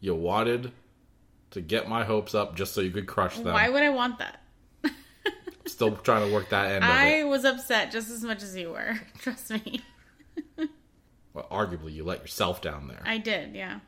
You 0.00 0.14
wanted 0.14 0.72
to 1.50 1.60
get 1.60 1.90
my 1.90 2.04
hopes 2.04 2.34
up 2.34 2.56
just 2.56 2.72
so 2.72 2.80
you 2.80 2.90
could 2.90 3.06
crush 3.06 3.36
them. 3.36 3.52
Why 3.52 3.68
would 3.68 3.82
I 3.82 3.90
want 3.90 4.18
that? 4.20 4.41
Still 5.66 5.96
trying 5.96 6.26
to 6.26 6.34
work 6.34 6.48
that 6.50 6.72
end 6.72 6.84
of 6.84 6.90
I 6.90 7.24
was 7.24 7.44
upset 7.44 7.92
just 7.92 8.10
as 8.10 8.22
much 8.22 8.42
as 8.42 8.56
you 8.56 8.70
were. 8.70 9.00
Trust 9.18 9.50
me. 9.50 9.80
Well, 11.34 11.46
arguably, 11.50 11.92
you 11.94 12.04
let 12.04 12.20
yourself 12.20 12.60
down 12.60 12.88
there. 12.88 13.02
I 13.04 13.18
did, 13.18 13.54
yeah. 13.54 13.80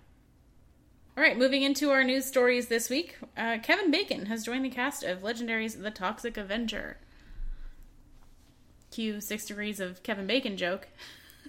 All 1.17 1.23
right, 1.23 1.37
moving 1.37 1.63
into 1.63 1.91
our 1.91 2.03
news 2.03 2.25
stories 2.25 2.69
this 2.69 2.91
week. 2.91 3.17
Uh, 3.37 3.59
Kevin 3.63 3.91
Bacon 3.91 4.27
has 4.27 4.45
joined 4.45 4.65
the 4.65 4.71
cast 4.71 5.05
of 5.05 5.23
Legendary's 5.23 5.77
The 5.77 5.91
Toxic 5.91 6.37
Avenger. 6.37 6.97
Cue 8.91 9.21
Six 9.21 9.47
Degrees 9.47 9.79
of 9.79 10.03
Kevin 10.03 10.27
Bacon 10.27 10.57
joke. 10.57 10.89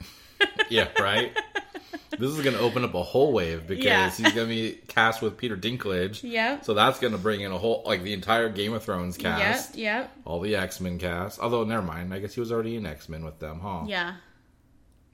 yeah, 0.70 0.90
right. 1.00 1.36
This 2.12 2.30
is 2.32 2.42
going 2.42 2.56
to 2.56 2.62
open 2.62 2.84
up 2.84 2.94
a 2.94 3.04
whole 3.04 3.32
wave 3.34 3.68
because 3.68 3.86
Yeah. 3.86 4.10
he's 4.10 4.34
going 4.34 4.48
to 4.48 4.54
be 4.54 4.80
cast 4.88 5.22
with 5.22 5.38
Peter 5.38 5.56
Dinklage. 5.58 6.22
Yeah. 6.24 6.62
So 6.62 6.74
that's 6.74 7.00
going 7.00 7.14
to 7.14 7.20
bring 7.20 7.42
in 7.42 7.52
a 7.52 7.58
whole, 7.58 7.84
like 7.86 8.04
the 8.04 8.14
entire 8.14 8.50
Game 8.50 8.74
of 8.74 8.84
Thrones 8.84 9.18
cast, 9.18 9.76
Yep, 9.76 9.84
yep, 10.08 10.18
all 10.26 10.40
the 10.40 10.56
X 10.56 10.80
Men 10.80 10.98
cast. 11.00 11.40
Although, 11.40 11.64
never 11.64 11.82
mind. 11.82 12.14
I 12.14 12.20
guess 12.20 12.34
he 12.34 12.40
was 12.40 12.52
already 12.52 12.76
in 12.76 12.86
X 12.86 13.10
Men 13.10 13.24
with 13.26 13.40
them, 13.40 13.60
huh? 13.60 13.84
yeah. 13.88 14.16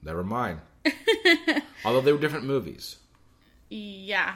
Never 0.03 0.23
mind. 0.23 0.59
Although 1.85 2.01
they 2.01 2.11
were 2.11 2.19
different 2.19 2.45
movies. 2.45 2.97
Yeah. 3.69 4.35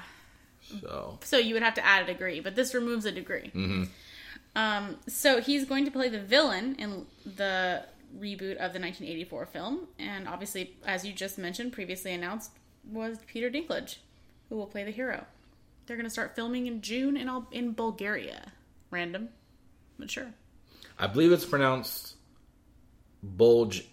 So, 0.82 1.20
So 1.24 1.38
you 1.38 1.54
would 1.54 1.64
have 1.64 1.74
to 1.76 1.86
add 1.86 2.04
a 2.04 2.14
degree, 2.14 2.40
but 2.40 2.56
this 2.56 2.74
removes 2.74 3.06
a 3.06 3.12
degree. 3.12 3.52
Um, 4.56 4.96
so 5.08 5.42
he's 5.42 5.66
going 5.66 5.86
to 5.86 5.92
play 5.92 6.10
the 6.10 6.20
villain 6.20 6.76
in 6.80 7.06
the 7.36 7.84
reboot 8.18 8.54
of 8.54 8.74
the 8.74 8.80
1984 8.80 9.46
film, 9.48 9.88
and 10.00 10.28
obviously, 10.28 10.76
as 10.86 11.06
you 11.06 11.14
just 11.14 11.38
mentioned, 11.38 11.74
previously 11.74 12.14
announced 12.14 12.52
was 12.90 13.18
Peter 13.28 13.50
Dinklage, 13.50 13.98
who 14.50 14.56
will 14.56 14.68
play 14.68 14.84
the 14.84 14.92
hero. 14.92 15.26
They're 15.86 15.98
going 15.98 16.06
to 16.06 16.12
start 16.12 16.36
filming 16.36 16.68
in 16.68 16.82
June 16.82 17.18
in 17.18 17.30
Al- 17.30 17.48
in 17.52 17.74
Bulgaria. 17.74 18.52
Random, 18.92 19.30
but 20.00 20.10
sure. 20.10 20.34
I 20.98 21.08
believe 21.08 21.32
it's 21.32 21.46
pronounced 21.46 22.16
Bulge 23.22 23.86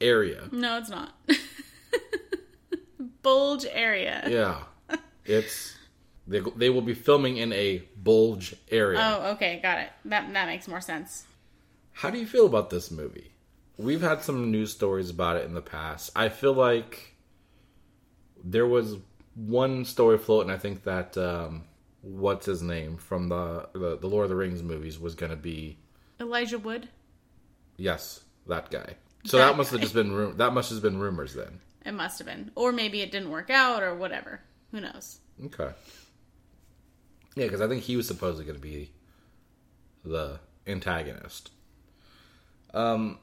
Area. 0.00 0.48
No, 0.52 0.78
it's 0.78 0.90
not. 0.90 1.14
bulge 3.22 3.64
area. 3.70 4.22
Yeah, 4.28 4.98
it's 5.24 5.76
they 6.26 6.40
they 6.56 6.70
will 6.70 6.82
be 6.82 6.94
filming 6.94 7.38
in 7.38 7.52
a 7.52 7.82
bulge 7.96 8.54
area. 8.70 8.98
Oh, 9.00 9.32
okay, 9.32 9.60
got 9.62 9.78
it. 9.78 9.90
That 10.04 10.32
that 10.32 10.46
makes 10.46 10.68
more 10.68 10.80
sense. 10.80 11.24
How 11.92 12.10
do 12.10 12.18
you 12.18 12.26
feel 12.26 12.46
about 12.46 12.70
this 12.70 12.90
movie? 12.90 13.31
We've 13.82 14.00
had 14.02 14.22
some 14.22 14.50
news 14.50 14.72
stories 14.72 15.10
about 15.10 15.36
it 15.36 15.44
in 15.44 15.54
the 15.54 15.62
past. 15.62 16.10
I 16.14 16.28
feel 16.28 16.52
like 16.52 17.14
there 18.44 18.66
was 18.66 18.96
one 19.34 19.84
story 19.84 20.18
floating. 20.18 20.50
I 20.50 20.58
think 20.58 20.84
that 20.84 21.16
um, 21.18 21.64
what's 22.02 22.46
his 22.46 22.62
name 22.62 22.96
from 22.96 23.28
the, 23.28 23.68
the 23.72 23.98
the 23.98 24.06
Lord 24.08 24.24
of 24.24 24.30
the 24.30 24.36
Rings 24.36 24.62
movies 24.62 24.98
was 24.98 25.14
going 25.14 25.30
to 25.30 25.36
be 25.36 25.78
Elijah 26.20 26.58
Wood. 26.58 26.88
yes 27.76 28.20
that 28.46 28.70
guy. 28.70 28.96
So 29.24 29.38
That 29.38 29.50
that, 29.52 29.56
must 29.56 29.70
have 29.70 29.80
just 29.80 29.94
been 29.94 30.12
ru- 30.12 30.34
that 30.34 30.52
must 30.52 30.70
have 30.70 30.82
been 30.82 30.98
rumors 30.98 31.34
then. 31.34 31.60
It 31.86 31.92
must 31.92 32.18
have 32.18 32.26
been, 32.26 32.50
or 32.56 32.72
maybe 32.72 33.00
it 33.02 33.10
didn't 33.12 33.30
work 33.30 33.50
out, 33.50 33.82
or 33.82 33.94
whatever. 33.94 34.40
Who 34.72 34.80
knows? 34.80 35.18
Okay. 35.46 35.70
Yeah, 37.36 37.46
because 37.46 37.60
I 37.60 37.68
think 37.68 37.82
he 37.84 37.96
was 37.96 38.06
supposedly 38.06 38.44
going 38.44 38.56
to 38.56 38.62
be 38.62 38.90
the 40.04 40.40
antagonist. 40.66 41.50
Um, 42.74 43.18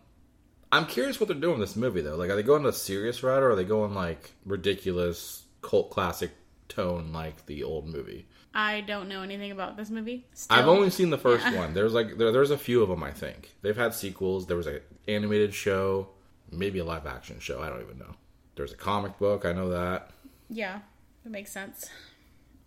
I'm 0.72 0.86
curious 0.86 1.20
what 1.20 1.28
they're 1.30 1.38
doing 1.38 1.56
in 1.56 1.60
this 1.62 1.76
movie 1.76 2.02
though. 2.02 2.16
Like, 2.16 2.30
are 2.30 2.36
they 2.36 2.44
going 2.44 2.64
to 2.64 2.70
a 2.70 2.74
serious 2.74 3.24
route, 3.24 3.42
or 3.44 3.52
are 3.52 3.56
they 3.56 3.64
going 3.64 3.94
like 3.94 4.32
ridiculous 4.46 5.44
cult 5.62 5.90
classic 5.90 6.32
tone 6.68 7.12
like 7.12 7.46
the 7.48 7.64
old 7.64 7.88
movie? 7.88 8.28
I 8.54 8.82
don't 8.82 9.08
know 9.10 9.22
anything 9.22 9.52
about 9.52 9.78
this 9.78 9.90
movie. 9.90 10.26
Still. 10.34 10.58
I've 10.58 10.68
only 10.68 10.90
seen 10.90 11.10
the 11.12 11.18
first 11.18 11.46
Yeah. 11.46 11.58
one. 11.58 11.74
There's 11.74 11.94
like 11.94 12.18
there, 12.18 12.32
there's 12.32 12.52
a 12.52 12.58
few 12.58 12.82
of 12.84 12.90
them. 12.90 13.04
I 13.04 13.12
think 13.12 13.56
they've 13.62 13.76
had 13.78 13.94
sequels. 13.94 14.48
There 14.48 14.58
was 14.58 14.68
an 14.68 14.82
animated 15.08 15.54
show, 15.54 16.10
maybe 16.52 16.80
a 16.80 16.86
live 16.86 17.06
action 17.08 17.40
show. 17.40 17.62
I 17.62 17.70
don't 17.70 17.82
even 17.82 18.00
know. 18.00 18.16
There's 18.56 18.74
a 18.74 18.78
comic 18.78 19.18
book. 19.20 19.46
I 19.46 19.54
know 19.54 19.70
that. 19.70 20.12
Yeah, 20.50 20.80
it 21.26 21.32
makes 21.32 21.52
sense. 21.52 21.90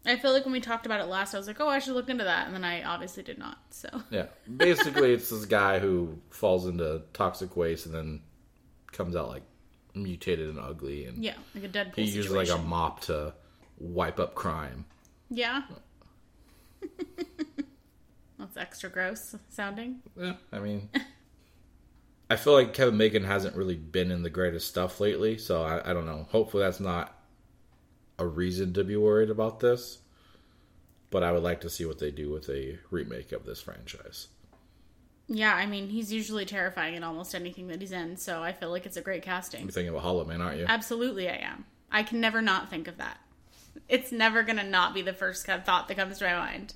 I 0.05 0.17
feel 0.17 0.33
like 0.33 0.45
when 0.45 0.53
we 0.53 0.61
talked 0.61 0.85
about 0.87 1.01
it 1.01 1.07
last, 1.07 1.33
I 1.35 1.39
was 1.39 1.47
like, 1.47 1.61
oh, 1.61 1.69
I 1.69 1.79
should 1.79 1.95
look 1.95 2.09
into 2.09 2.25
that, 2.25 2.47
and 2.47 2.55
then 2.55 2.65
I 2.65 2.83
obviously 2.83 3.23
did 3.23 3.39
not. 3.39 3.59
So 3.71 3.89
Yeah. 4.11 4.27
Basically, 4.57 5.13
it's 5.13 5.31
this 5.31 5.45
guy 5.45 5.79
who 5.79 6.19
falls 6.31 6.67
into 6.67 7.03
toxic 7.13 7.57
waste 7.57 7.87
and 7.87 7.95
then 7.95 8.21
comes 8.91 9.15
out 9.15 9.29
like 9.29 9.43
mutated 9.95 10.49
and 10.49 10.59
ugly, 10.59 11.05
and 11.07 11.23
yeah, 11.23 11.35
like 11.55 11.65
a 11.65 11.69
Deadpool 11.69 11.95
he 11.97 12.07
situation. 12.07 12.17
uses 12.17 12.33
like 12.33 12.49
a 12.51 12.59
mop 12.63 13.01
to 13.03 13.33
wipe 13.79 14.19
up 14.19 14.35
crime. 14.35 14.85
Yeah. 15.31 15.63
Oh. 15.71 16.89
That's 18.39 18.57
extra 18.57 18.91
gross 18.91 19.37
sounding. 19.51 20.01
Yeah, 20.17 20.35
I 20.53 20.59
mean, 20.59 20.89
I 22.31 22.37
feel 22.37 22.55
like 22.55 22.75
Kevin 22.75 22.99
Bacon 22.99 23.23
hasn't 23.25 23.55
really 23.57 23.77
been 23.77 24.11
in 24.11 24.23
the 24.23 24.31
greatest 24.31 24.67
stuff 24.69 24.99
lately, 24.99 25.39
so 25.39 25.63
I, 25.63 25.91
I 25.91 25.93
don't 25.93 26.07
know. 26.07 26.27
Hopefully, 26.31 26.65
that's 26.65 26.81
not 26.81 27.17
a 28.19 28.27
reason 28.27 28.73
to 28.75 28.85
be 28.85 28.97
worried 28.97 29.31
about 29.31 29.61
this. 29.61 29.99
But 31.11 31.23
I 31.23 31.33
would 31.33 31.43
like 31.43 31.61
to 31.63 31.71
see 31.71 31.85
what 31.85 31.99
they 31.99 32.11
do 32.11 32.31
with 32.31 32.49
a 32.49 32.79
remake 32.91 33.33
of 33.33 33.45
this 33.45 33.61
franchise. 33.61 34.29
Yeah, 35.29 35.55
I 35.55 35.67
mean, 35.67 35.89
he's 35.89 36.13
usually 36.13 36.45
terrifying 36.45 36.95
in 36.95 37.05
almost 37.05 37.35
anything 37.35 37.69
that 37.69 37.81
he's 37.81 37.93
in, 37.93 38.17
so 38.17 38.43
I 38.43 38.53
feel 38.53 38.71
like 38.71 38.87
it's 38.87 38.97
a 38.97 39.03
great 39.03 39.23
casting. 39.23 39.63
You're 39.63 39.71
thinking 39.71 39.91
about 39.91 40.03
Hollow 40.03 40.25
Man, 40.25 40.41
aren't 40.41 40.59
you? 40.59 40.67
Absolutely, 40.69 41.29
I 41.29 41.37
am. 41.37 41.65
I 41.91 42.03
can 42.03 42.21
never 42.21 42.43
not 42.43 42.71
think 42.71 42.89
of 42.89 42.99
that. 42.99 43.19
It's 43.89 44.13
never 44.13 44.43
gonna 44.43 44.65
not 44.65 44.95
be 44.95 45.03
the 45.03 45.13
first 45.13 45.47
thought 45.47 45.89
that 45.89 45.97
comes 45.97 46.19
to 46.19 46.25
my 46.25 46.35
mind. 46.35 46.75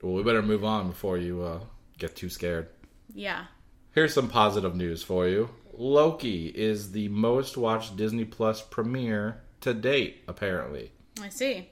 Well, 0.00 0.12
we 0.12 0.22
better 0.22 0.42
move 0.42 0.64
on 0.64 0.88
before 0.88 1.18
you 1.18 1.42
uh, 1.42 1.60
get 1.98 2.16
too 2.16 2.28
scared. 2.28 2.68
Yeah. 3.14 3.46
Here's 3.92 4.14
some 4.14 4.28
positive 4.28 4.74
news 4.74 5.02
for 5.02 5.28
you. 5.28 5.50
Loki 5.74 6.46
is 6.46 6.92
the 6.92 7.08
most 7.08 7.56
watched 7.56 7.96
Disney 7.96 8.24
Plus 8.24 8.62
premiere 8.62 9.41
to 9.62 9.74
date, 9.74 10.22
apparently. 10.28 10.92
I 11.20 11.28
see. 11.28 11.68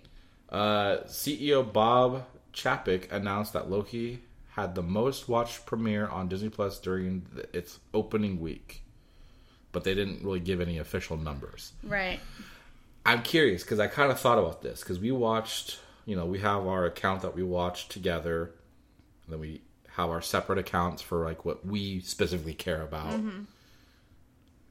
Uh, 0.48 0.98
CEO 1.06 1.70
Bob 1.70 2.24
Chapek 2.52 3.12
announced 3.12 3.52
that 3.52 3.70
Loki 3.70 4.20
had 4.50 4.74
the 4.74 4.82
most 4.82 5.28
watched 5.28 5.64
premiere 5.66 6.08
on 6.08 6.28
Disney 6.28 6.48
Plus 6.48 6.78
during 6.80 7.26
the, 7.32 7.56
its 7.56 7.78
opening 7.94 8.40
week, 8.40 8.82
but 9.72 9.84
they 9.84 9.94
didn't 9.94 10.24
really 10.24 10.40
give 10.40 10.60
any 10.60 10.78
official 10.78 11.16
numbers. 11.16 11.72
Right. 11.82 12.18
I'm 13.06 13.22
curious 13.22 13.62
because 13.62 13.78
I 13.80 13.86
kind 13.86 14.10
of 14.10 14.18
thought 14.18 14.38
about 14.38 14.62
this 14.62 14.80
because 14.80 14.98
we 14.98 15.12
watched, 15.12 15.78
you 16.04 16.16
know, 16.16 16.26
we 16.26 16.40
have 16.40 16.66
our 16.66 16.84
account 16.84 17.22
that 17.22 17.34
we 17.34 17.42
watch 17.42 17.88
together, 17.88 18.52
and 19.24 19.32
then 19.32 19.40
we 19.40 19.62
have 19.94 20.10
our 20.10 20.20
separate 20.20 20.58
accounts 20.58 21.00
for 21.00 21.24
like 21.24 21.44
what 21.44 21.64
we 21.64 22.00
specifically 22.00 22.54
care 22.54 22.82
about. 22.82 23.20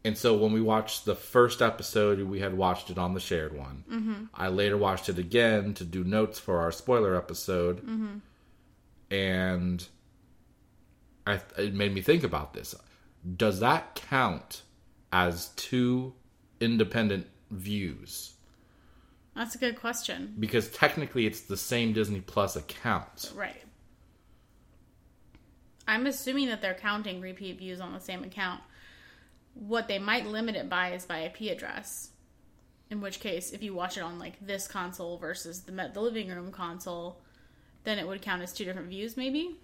And 0.05 0.17
so 0.17 0.37
when 0.37 0.53
we 0.53 0.61
watched 0.61 1.05
the 1.05 1.15
first 1.15 1.61
episode, 1.61 2.21
we 2.21 2.39
had 2.39 2.55
watched 2.55 2.89
it 2.89 2.97
on 2.97 3.13
the 3.13 3.19
shared 3.19 3.55
one. 3.57 3.83
Mm-hmm. 3.91 4.23
I 4.33 4.47
later 4.47 4.77
watched 4.77 5.09
it 5.09 5.19
again 5.19 5.73
to 5.73 5.83
do 5.83 6.03
notes 6.03 6.39
for 6.39 6.61
our 6.61 6.71
spoiler 6.71 7.15
episode, 7.15 7.79
mm-hmm. 7.79 8.19
and 9.13 9.85
I, 11.27 11.41
it 11.57 11.73
made 11.73 11.93
me 11.93 12.01
think 12.01 12.23
about 12.23 12.53
this. 12.53 12.75
Does 13.35 13.59
that 13.59 13.95
count 13.95 14.61
as 15.11 15.49
two 15.57 16.13
independent 16.61 17.27
views? 17.51 18.35
That's 19.35 19.55
a 19.55 19.57
good 19.57 19.79
question. 19.79 20.35
Because 20.39 20.69
technically, 20.69 21.25
it's 21.25 21.41
the 21.41 21.57
same 21.57 21.93
Disney 21.93 22.21
Plus 22.21 22.55
account. 22.55 23.31
Right. 23.35 23.63
I'm 25.87 26.05
assuming 26.07 26.47
that 26.49 26.61
they're 26.61 26.73
counting 26.75 27.19
repeat 27.19 27.57
views 27.57 27.81
on 27.81 27.93
the 27.93 27.99
same 27.99 28.23
account. 28.23 28.61
What 29.59 29.87
they 29.89 29.99
might 29.99 30.25
limit 30.25 30.55
it 30.55 30.69
by 30.69 30.93
is 30.93 31.05
by 31.05 31.19
IP 31.19 31.51
address. 31.51 32.11
In 32.89 33.01
which 33.01 33.19
case, 33.19 33.51
if 33.51 33.61
you 33.61 33.73
watch 33.73 33.97
it 33.97 34.01
on 34.03 34.17
like 34.17 34.39
this 34.39 34.67
console 34.67 35.17
versus 35.17 35.61
the 35.61 35.91
the 35.93 36.01
living 36.01 36.29
room 36.29 36.51
console, 36.51 37.19
then 37.83 37.99
it 37.99 38.07
would 38.07 38.21
count 38.21 38.41
as 38.41 38.53
two 38.53 38.65
different 38.65 38.87
views. 38.89 39.17
Maybe 39.17 39.57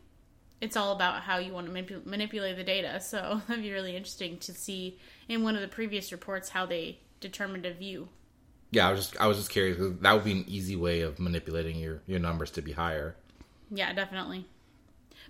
it's 0.62 0.76
all 0.78 0.92
about 0.92 1.22
how 1.22 1.38
you 1.38 1.54
want 1.54 1.68
to 1.68 1.74
manip- 1.74 2.06
manipulate 2.06 2.58
the 2.58 2.64
data. 2.64 3.00
So 3.00 3.42
that'd 3.48 3.64
be 3.64 3.72
really 3.72 3.96
interesting 3.96 4.38
to 4.40 4.54
see 4.54 5.00
in 5.30 5.44
one 5.44 5.56
of 5.56 5.62
the 5.62 5.68
previous 5.68 6.12
reports 6.12 6.50
how 6.50 6.66
they 6.66 7.00
determined 7.20 7.66
a 7.66 7.74
view. 7.74 8.10
Yeah, 8.72 8.90
I 8.90 8.92
was 8.92 9.00
just 9.08 9.22
I 9.22 9.28
was 9.28 9.38
just 9.38 9.50
curious 9.50 9.78
'cause 9.78 9.94
that 10.02 10.14
would 10.14 10.26
be 10.26 10.34
an 10.34 10.46
easy 10.48 10.76
way 10.76 11.02
of 11.02 11.20
manipulating 11.20 11.78
your 11.78 12.02
your 12.06 12.20
numbers 12.20 12.52
to 12.52 12.62
be 12.62 12.74
higher. 12.74 13.16
Yeah, 13.72 13.94
definitely. 13.94 14.46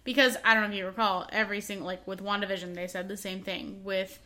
Because 0.04 0.38
I 0.44 0.54
don't 0.54 0.64
know 0.64 0.70
if 0.70 0.76
you 0.76 0.86
recall, 0.86 1.28
every 1.32 1.62
single 1.62 1.86
like 1.86 2.06
with 2.08 2.22
WandaVision 2.22 2.74
they 2.74 2.88
said 2.88 3.08
the 3.08 3.16
same 3.18 3.42
thing. 3.44 3.84
With 3.84 4.20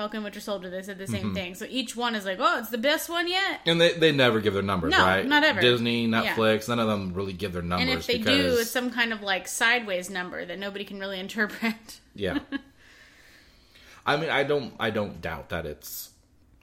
Falcon 0.00 0.22
Winter 0.22 0.40
Soldier 0.40 0.70
they 0.70 0.80
said 0.82 0.96
the 0.96 1.04
Mm-hmm. 1.04 1.12
same 1.14 1.34
thing. 1.34 1.54
So 1.54 1.66
each 1.68 1.94
one 1.94 2.14
is 2.14 2.24
like, 2.24 2.38
Oh, 2.40 2.58
it's 2.58 2.70
the 2.70 2.78
best 2.78 3.10
one 3.10 3.28
yet. 3.28 3.60
And 3.66 3.78
they, 3.78 3.92
they 3.92 4.12
never 4.12 4.40
give 4.40 4.54
their 4.54 4.62
numbers, 4.62 4.92
No, 4.92 4.98
right? 5.04 5.26
not 5.26 5.44
ever. 5.44 5.60
Disney, 5.60 6.06
Yeah. 6.06 6.22
Netflix, 6.34 6.68
none 6.68 6.78
of 6.78 6.86
them 6.88 7.12
really 7.12 7.34
give 7.34 7.52
their 7.52 7.60
numbers 7.60 7.88
And 7.88 7.98
if 8.00 8.06
they 8.06 8.16
because 8.16 8.54
do, 8.56 8.60
it's 8.62 8.70
some 8.70 8.90
kind 8.90 9.12
of 9.12 9.20
like 9.20 9.46
sideways 9.46 10.08
number 10.08 10.42
that 10.46 10.58
nobody 10.58 10.84
can 10.84 10.98
really 10.98 11.20
interpret. 11.26 12.00
yeah. 12.14 12.38
I 14.06 14.16
mean, 14.16 14.30
I 14.30 14.42
don't 14.44 14.72
I 14.80 14.88
don't 14.90 15.20
doubt 15.20 15.50
that 15.50 15.66
it's 15.66 16.10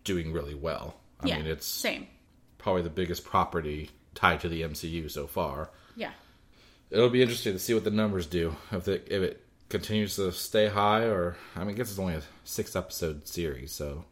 doing 0.04 0.34
really 0.34 0.56
well. 0.56 0.96
I 1.22 1.28
yeah. 1.28 1.38
mean, 1.38 1.46
it's 1.48 1.68
same. 1.68 2.08
probably 2.58 2.82
the 2.82 2.90
biggest 2.90 3.24
property 3.24 3.92
tied 4.16 4.40
to 4.42 4.50
the 4.50 4.64
MCU 4.64 5.10
so 5.12 5.28
far. 5.28 5.70
Yeah. 5.96 6.12
It'll 6.90 7.10
be 7.10 7.22
interesting 7.22 7.54
to 7.54 7.60
see 7.60 7.74
what 7.76 7.84
the 7.84 7.92
numbers 7.92 8.26
do 8.26 8.56
if 8.72 8.88
it 8.88 9.08
if 9.12 9.22
it 9.22 9.44
continues 9.70 10.16
to 10.16 10.32
stay 10.32 10.68
high 10.68 11.04
or 11.04 11.36
I 11.56 11.60
mean, 11.60 11.70
I 11.70 11.74
guess 11.74 11.90
it's 11.90 12.00
only 12.00 12.16
a 12.16 12.22
six 12.44 12.76
episode 12.76 13.28
series, 13.28 13.72
so 13.72 14.06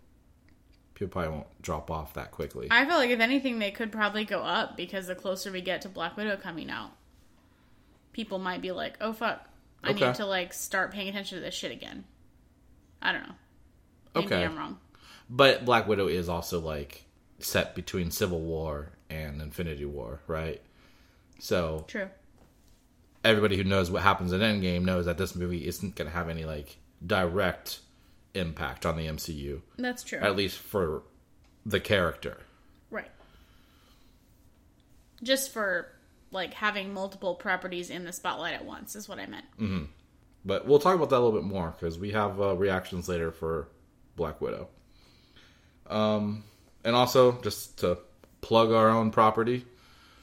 people 0.93 1.11
probably 1.11 1.31
won't 1.31 1.61
drop 1.61 1.89
off 1.91 2.13
that 2.15 2.31
quickly. 2.31 2.67
I 2.71 2.85
feel 2.85 2.95
like 2.97 3.09
if 3.09 3.19
anything 3.19 3.59
they 3.59 3.71
could 3.71 3.91
probably 3.91 4.25
go 4.25 4.39
up 4.39 4.75
because 4.77 5.07
the 5.07 5.15
closer 5.15 5.51
we 5.51 5.61
get 5.61 5.81
to 5.81 5.89
Black 5.89 6.15
Widow 6.17 6.37
coming 6.37 6.69
out, 6.69 6.91
people 8.13 8.39
might 8.39 8.61
be 8.61 8.71
like, 8.71 8.97
Oh 9.01 9.13
fuck. 9.13 9.47
I 9.83 9.91
Okay. 9.91 10.07
need 10.07 10.15
to 10.15 10.25
like 10.25 10.53
start 10.53 10.91
paying 10.91 11.07
attention 11.09 11.37
to 11.37 11.43
this 11.43 11.53
shit 11.53 11.71
again. 11.71 12.05
I 13.01 13.11
don't 13.11 13.23
know. 13.27 13.35
Maybe 14.15 14.27
Okay. 14.27 14.43
I'm 14.45 14.57
wrong. 14.57 14.79
But 15.29 15.65
Black 15.65 15.87
Widow 15.87 16.07
is 16.07 16.29
also 16.29 16.59
like 16.59 17.03
set 17.39 17.75
between 17.75 18.09
Civil 18.11 18.39
War 18.39 18.91
and 19.09 19.41
Infinity 19.41 19.85
War, 19.85 20.21
right? 20.27 20.61
So 21.39 21.85
True. 21.87 22.09
Everybody 23.25 23.57
who 23.57 23.63
knows 23.63 23.91
what 23.91 24.03
happens 24.03 24.31
in 24.31 24.39
Endgame 24.41 24.83
knows 24.83 25.05
that 25.05 25.17
this 25.17 25.35
movie 25.35 25.67
isn't 25.67 25.95
going 25.95 26.09
to 26.09 26.15
have 26.15 26.29
any 26.29 26.45
like 26.45 26.77
direct 27.05 27.79
impact 28.33 28.85
on 28.85 28.95
the 28.97 29.07
MCU, 29.07 29.61
That's 29.77 30.03
true. 30.03 30.19
at 30.19 30.35
least 30.35 30.57
for 30.59 31.03
the 31.65 31.79
character. 31.79 32.37
Right. 32.91 33.09
Just 35.23 35.51
for 35.51 35.87
like 36.31 36.53
having 36.53 36.93
multiple 36.93 37.35
properties 37.35 37.89
in 37.89 38.03
the 38.03 38.11
spotlight 38.13 38.53
at 38.53 38.65
once 38.65 38.95
is 38.95 39.07
what 39.09 39.19
I 39.19 39.25
meant. 39.25 39.87
But 40.43 40.67
we'll 40.67 40.79
talk 40.79 40.95
about 40.95 41.09
that 41.09 41.17
a 41.17 41.23
little 41.23 41.39
bit 41.39 41.47
more 41.47 41.73
because 41.77 41.97
we 41.97 42.11
have 42.11 42.39
uh, 42.39 42.55
reactions 42.55 43.09
later 43.09 43.31
for 43.31 43.67
Black 44.15 44.41
Widow. 44.41 44.67
Um, 45.89 46.43
and 46.83 46.95
also 46.95 47.41
just 47.41 47.79
to 47.79 47.97
plug 48.41 48.71
our 48.71 48.89
own 48.89 49.11
property, 49.11 49.65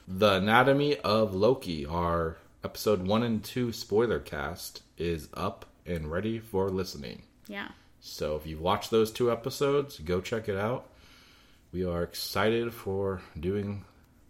the 0.07 0.33
Anatomy 0.35 0.97
of 0.97 1.33
Loki, 1.33 1.85
our 1.85 2.37
episode 2.63 3.05
one 3.05 3.23
and 3.23 3.43
two 3.43 3.71
spoiler 3.71 4.19
cast, 4.19 4.81
is 4.97 5.27
up 5.33 5.65
and 5.85 6.09
ready 6.11 6.39
for 6.39 6.69
listening. 6.69 7.23
Yeah. 7.47 7.69
So 7.99 8.35
if 8.35 8.45
you've 8.45 8.61
watched 8.61 8.91
those 8.91 9.11
two 9.11 9.31
episodes, 9.31 9.99
go 9.99 10.21
check 10.21 10.47
it 10.49 10.57
out. 10.57 10.89
we 11.71 11.83
are 11.83 12.03
excited 12.03 12.73
for 12.73 13.21
doing 13.39 13.83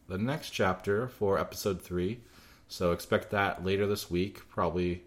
the 0.08 0.18
next 0.18 0.52
chapter 0.52 1.08
for 1.08 1.38
episode 1.40 1.82
three. 1.82 2.22
So 2.68 2.92
expect 2.92 3.32
that 3.32 3.64
later 3.66 3.86
this 3.86 4.10
week, 4.10 4.48
probably 4.50 5.04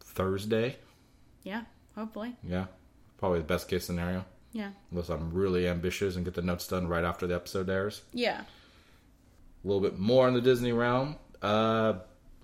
Thursday. 0.00 0.76
Yeah, 1.42 1.62
hopefully. 1.94 2.36
Yeah, 2.42 2.66
probably 3.18 3.38
the 3.38 3.44
best 3.46 3.68
case 3.68 3.84
scenario. 3.86 4.24
Yeah. 4.52 4.70
Unless 4.90 5.08
I'm 5.08 5.32
really 5.32 5.66
ambitious 5.68 6.16
and 6.16 6.24
get 6.24 6.34
the 6.34 6.42
notes 6.42 6.66
done 6.66 6.88
right 6.88 7.04
after 7.04 7.26
the 7.26 7.34
episode 7.36 7.70
airs. 7.70 8.02
Yeah. 8.12 8.40
A 8.42 9.66
little 9.66 9.80
bit 9.80 9.98
more 9.98 10.26
in 10.28 10.34
the 10.34 10.40
Disney 10.40 10.72
realm. 10.72 11.16
Uh, 11.42 11.94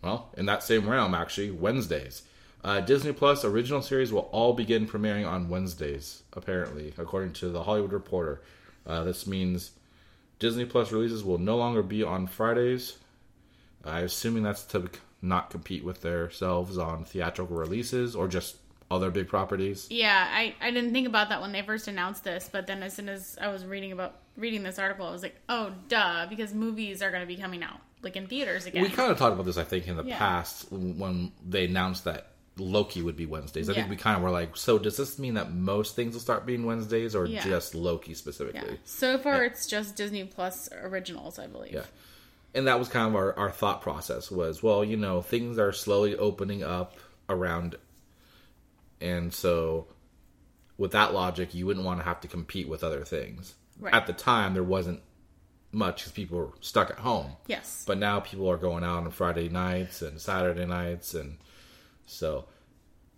well, 0.02 0.30
in 0.36 0.46
that 0.46 0.62
same 0.62 0.88
realm, 0.88 1.14
actually, 1.14 1.50
Wednesdays. 1.50 2.22
Uh, 2.64 2.80
Disney 2.80 3.12
Plus 3.12 3.44
original 3.44 3.82
series 3.82 4.12
will 4.12 4.28
all 4.32 4.52
begin 4.52 4.86
premiering 4.86 5.28
on 5.28 5.48
Wednesdays, 5.48 6.22
apparently, 6.32 6.92
according 6.98 7.32
to 7.34 7.48
the 7.48 7.62
Hollywood 7.62 7.92
Reporter. 7.92 8.42
Uh, 8.86 9.04
this 9.04 9.26
means 9.26 9.72
Disney 10.38 10.64
Plus 10.64 10.90
releases 10.92 11.24
will 11.24 11.38
no 11.38 11.56
longer 11.56 11.82
be 11.82 12.02
on 12.02 12.26
Fridays. 12.26 12.98
I'm 13.84 14.04
assuming 14.04 14.42
that's 14.42 14.64
to 14.64 14.90
not 15.22 15.50
compete 15.50 15.84
with 15.84 16.02
themselves 16.02 16.76
on 16.76 17.04
theatrical 17.04 17.56
releases 17.56 18.16
or 18.16 18.28
just 18.28 18.56
other 18.90 19.10
big 19.10 19.28
properties. 19.28 19.86
Yeah, 19.90 20.28
I, 20.30 20.54
I 20.60 20.70
didn't 20.70 20.92
think 20.92 21.06
about 21.06 21.28
that 21.28 21.40
when 21.40 21.52
they 21.52 21.62
first 21.62 21.88
announced 21.88 22.24
this, 22.24 22.48
but 22.50 22.66
then 22.66 22.82
as 22.82 22.94
soon 22.94 23.08
as 23.08 23.36
I 23.40 23.48
was 23.48 23.64
reading 23.64 23.92
about 23.92 24.16
reading 24.36 24.62
this 24.62 24.78
article, 24.78 25.06
I 25.06 25.12
was 25.12 25.22
like, 25.22 25.36
oh, 25.48 25.72
duh, 25.88 26.26
because 26.28 26.52
movies 26.52 27.02
are 27.02 27.10
going 27.10 27.22
to 27.22 27.26
be 27.26 27.36
coming 27.36 27.62
out 27.62 27.80
like 28.06 28.16
in 28.16 28.26
theaters 28.26 28.64
again. 28.66 28.82
We 28.82 28.88
kind 28.88 29.10
of 29.10 29.18
talked 29.18 29.34
about 29.34 29.44
this, 29.44 29.58
I 29.58 29.64
think, 29.64 29.86
in 29.88 29.96
the 29.96 30.04
Yeah. 30.04 30.16
past 30.18 30.70
when 30.72 31.32
they 31.46 31.66
announced 31.66 32.04
that 32.04 32.32
Loki 32.58 33.02
would 33.02 33.16
be 33.16 33.26
Wednesdays. 33.26 33.68
I 33.68 33.74
think 33.74 33.90
we 33.90 33.96
kind 33.96 34.16
of 34.16 34.22
were 34.22 34.30
like, 34.30 34.56
so 34.56 34.78
does 34.78 34.96
this 34.96 35.18
mean 35.18 35.34
that 35.34 35.52
most 35.52 35.94
things 35.94 36.14
will 36.14 36.22
start 36.22 36.46
being 36.46 36.64
Wednesdays 36.64 37.14
or 37.14 37.26
Yeah. 37.26 37.44
just 37.44 37.74
Loki 37.74 38.12
yeah. 38.12 38.16
specifically? 38.16 38.78
So 38.84 39.18
far, 39.18 39.44
it's 39.44 39.66
just 39.66 39.94
Disney 39.96 40.24
Plus 40.24 40.70
originals, 40.72 41.38
I 41.38 41.48
believe. 41.48 41.74
Yeah. 41.74 41.84
And 42.54 42.66
that 42.66 42.78
was 42.78 42.88
kind 42.88 43.06
of 43.08 43.14
our, 43.14 43.38
our 43.38 43.50
thought 43.50 43.82
process 43.82 44.30
was, 44.30 44.62
well, 44.62 44.82
you 44.82 44.96
know, 44.96 45.20
things 45.20 45.58
are 45.58 45.72
slowly 45.72 46.16
opening 46.16 46.62
up 46.62 46.94
around. 47.28 47.76
And 49.02 49.34
so 49.34 49.88
with 50.78 50.92
that 50.92 51.12
logic, 51.12 51.54
you 51.54 51.66
wouldn't 51.66 51.84
want 51.84 52.00
to 52.00 52.04
have 52.04 52.22
to 52.22 52.28
compete 52.28 52.68
with 52.68 52.82
other 52.82 53.04
things. 53.04 53.54
Right. 53.78 53.92
At 53.92 54.06
the 54.06 54.14
time, 54.14 54.54
there 54.54 54.62
wasn't 54.62 55.00
much 55.76 55.98
because 55.98 56.12
people 56.12 56.38
were 56.38 56.52
stuck 56.60 56.90
at 56.90 56.98
home. 56.98 57.32
Yes. 57.46 57.84
But 57.86 57.98
now 57.98 58.20
people 58.20 58.50
are 58.50 58.56
going 58.56 58.82
out 58.82 59.04
on 59.04 59.10
Friday 59.10 59.48
nights 59.48 60.02
and 60.02 60.20
Saturday 60.20 60.64
nights, 60.64 61.14
and 61.14 61.36
so 62.06 62.46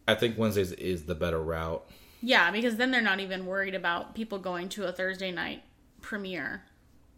I 0.07 0.15
think 0.15 0.37
Wednesdays 0.37 0.73
is 0.73 1.05
the 1.05 1.15
better 1.15 1.41
route. 1.41 1.89
Yeah, 2.21 2.51
because 2.51 2.77
then 2.77 2.91
they're 2.91 3.01
not 3.01 3.21
even 3.21 3.47
worried 3.47 3.77
about 3.77 4.15
people 4.15 4.39
going 4.39 4.69
to 4.71 4.87
a 4.87 4.93
Thursday 4.93 5.31
night 5.31 5.63
premiere. 6.01 6.65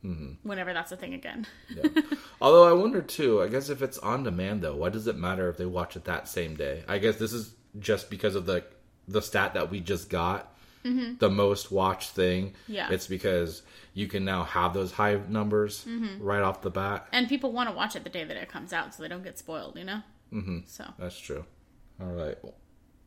Mm-hmm. 0.05 0.49
Whenever 0.49 0.73
that's 0.73 0.93
a 0.93 0.97
thing 0.97 1.15
again. 1.15 1.47
Although 2.41 2.69
I 2.69 2.73
wonder 2.73 3.03
too, 3.03 3.43
I 3.43 3.49
guess 3.49 3.69
if 3.69 3.83
it's 3.83 3.99
on 3.99 4.23
demand 4.23 4.63
though, 4.63 4.77
why 4.77 4.89
does 4.89 5.07
it 5.07 5.17
matter 5.17 5.49
if 5.49 5.57
they 5.57 5.67
watch 5.67 5.97
it 5.97 6.05
that 6.05 6.29
same 6.29 6.55
day? 6.55 6.85
I 6.89 6.99
guess 6.99 7.17
this 7.17 7.33
is 7.33 7.55
just 7.79 8.11
because 8.11 8.35
of 8.35 8.47
the 8.47 8.65
the 9.09 9.21
stat 9.21 9.55
that 9.55 9.71
we 9.71 9.81
just 9.81 10.09
got, 10.09 10.50
the 10.83 11.29
most 11.31 11.71
watched 11.71 12.11
thing. 12.11 12.51
Mm-hmm. 12.51 12.73
Yeah. 12.73 12.91
it's 12.91 13.07
because 13.07 13.63
you 13.95 14.07
can 14.07 14.25
now 14.25 14.45
have 14.45 14.73
those 14.75 14.93
high 14.93 15.19
numbers 15.29 15.85
Mm-hmm. 15.87 16.23
right 16.23 16.43
off 16.43 16.63
the 16.63 16.71
bat. 16.71 17.07
And 17.13 17.29
people 17.29 17.53
want 17.53 17.69
to 17.69 17.75
watch 17.75 17.97
it 17.97 18.05
the 18.05 18.11
day 18.11 18.25
that 18.25 18.37
it 18.37 18.49
comes 18.49 18.73
out 18.73 18.95
so 18.95 19.03
they 19.03 19.09
don't 19.09 19.23
get 19.25 19.39
spoiled, 19.39 19.77
you 19.77 19.85
know? 19.85 20.01
Mm-hmm. 20.33 20.59
So, 20.67 20.85
That's 20.99 21.19
true. 21.19 21.45
All 22.01 22.07
right. 22.13 22.39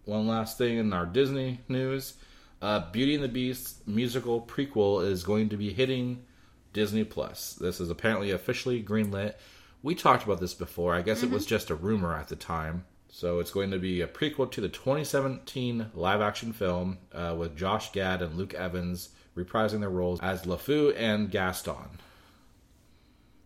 One 0.05 0.27
last 0.27 0.57
thing 0.57 0.77
in 0.77 0.91
our 0.93 1.05
Disney 1.05 1.61
news 1.67 2.15
uh, 2.61 2.89
Beauty 2.91 3.15
and 3.15 3.23
the 3.23 3.27
Beast 3.29 3.85
musical 3.87 4.41
prequel 4.41 5.05
is 5.05 5.23
going 5.23 5.49
to 5.49 5.57
be 5.57 5.73
hitting 5.73 6.23
Disney 6.71 7.03
Plus. 7.03 7.53
This 7.55 7.81
is 7.81 7.89
apparently 7.89 8.31
officially 8.31 8.81
greenlit. 8.81 9.33
We 9.81 9.95
talked 9.95 10.23
about 10.23 10.39
this 10.39 10.53
before. 10.53 10.95
I 10.95 11.01
guess 11.01 11.23
it 11.23 11.29
was 11.29 11.45
just 11.45 11.69
a 11.69 11.75
rumor 11.75 12.15
at 12.15 12.29
the 12.29 12.37
time. 12.37 12.85
So 13.15 13.39
it's 13.39 13.51
going 13.51 13.69
to 13.69 13.77
be 13.77 14.01
a 14.01 14.07
prequel 14.07 14.49
to 14.53 14.59
the 14.59 14.67
2017 14.67 15.91
live 15.93 16.19
action 16.19 16.51
film 16.51 16.97
uh, 17.13 17.35
with 17.37 17.55
Josh 17.55 17.91
Gad 17.91 18.23
and 18.23 18.35
Luke 18.35 18.55
Evans 18.55 19.09
reprising 19.37 19.81
their 19.81 19.91
roles 19.91 20.19
as 20.21 20.41
LeFou 20.45 20.95
and 20.97 21.29
Gaston. 21.29 21.99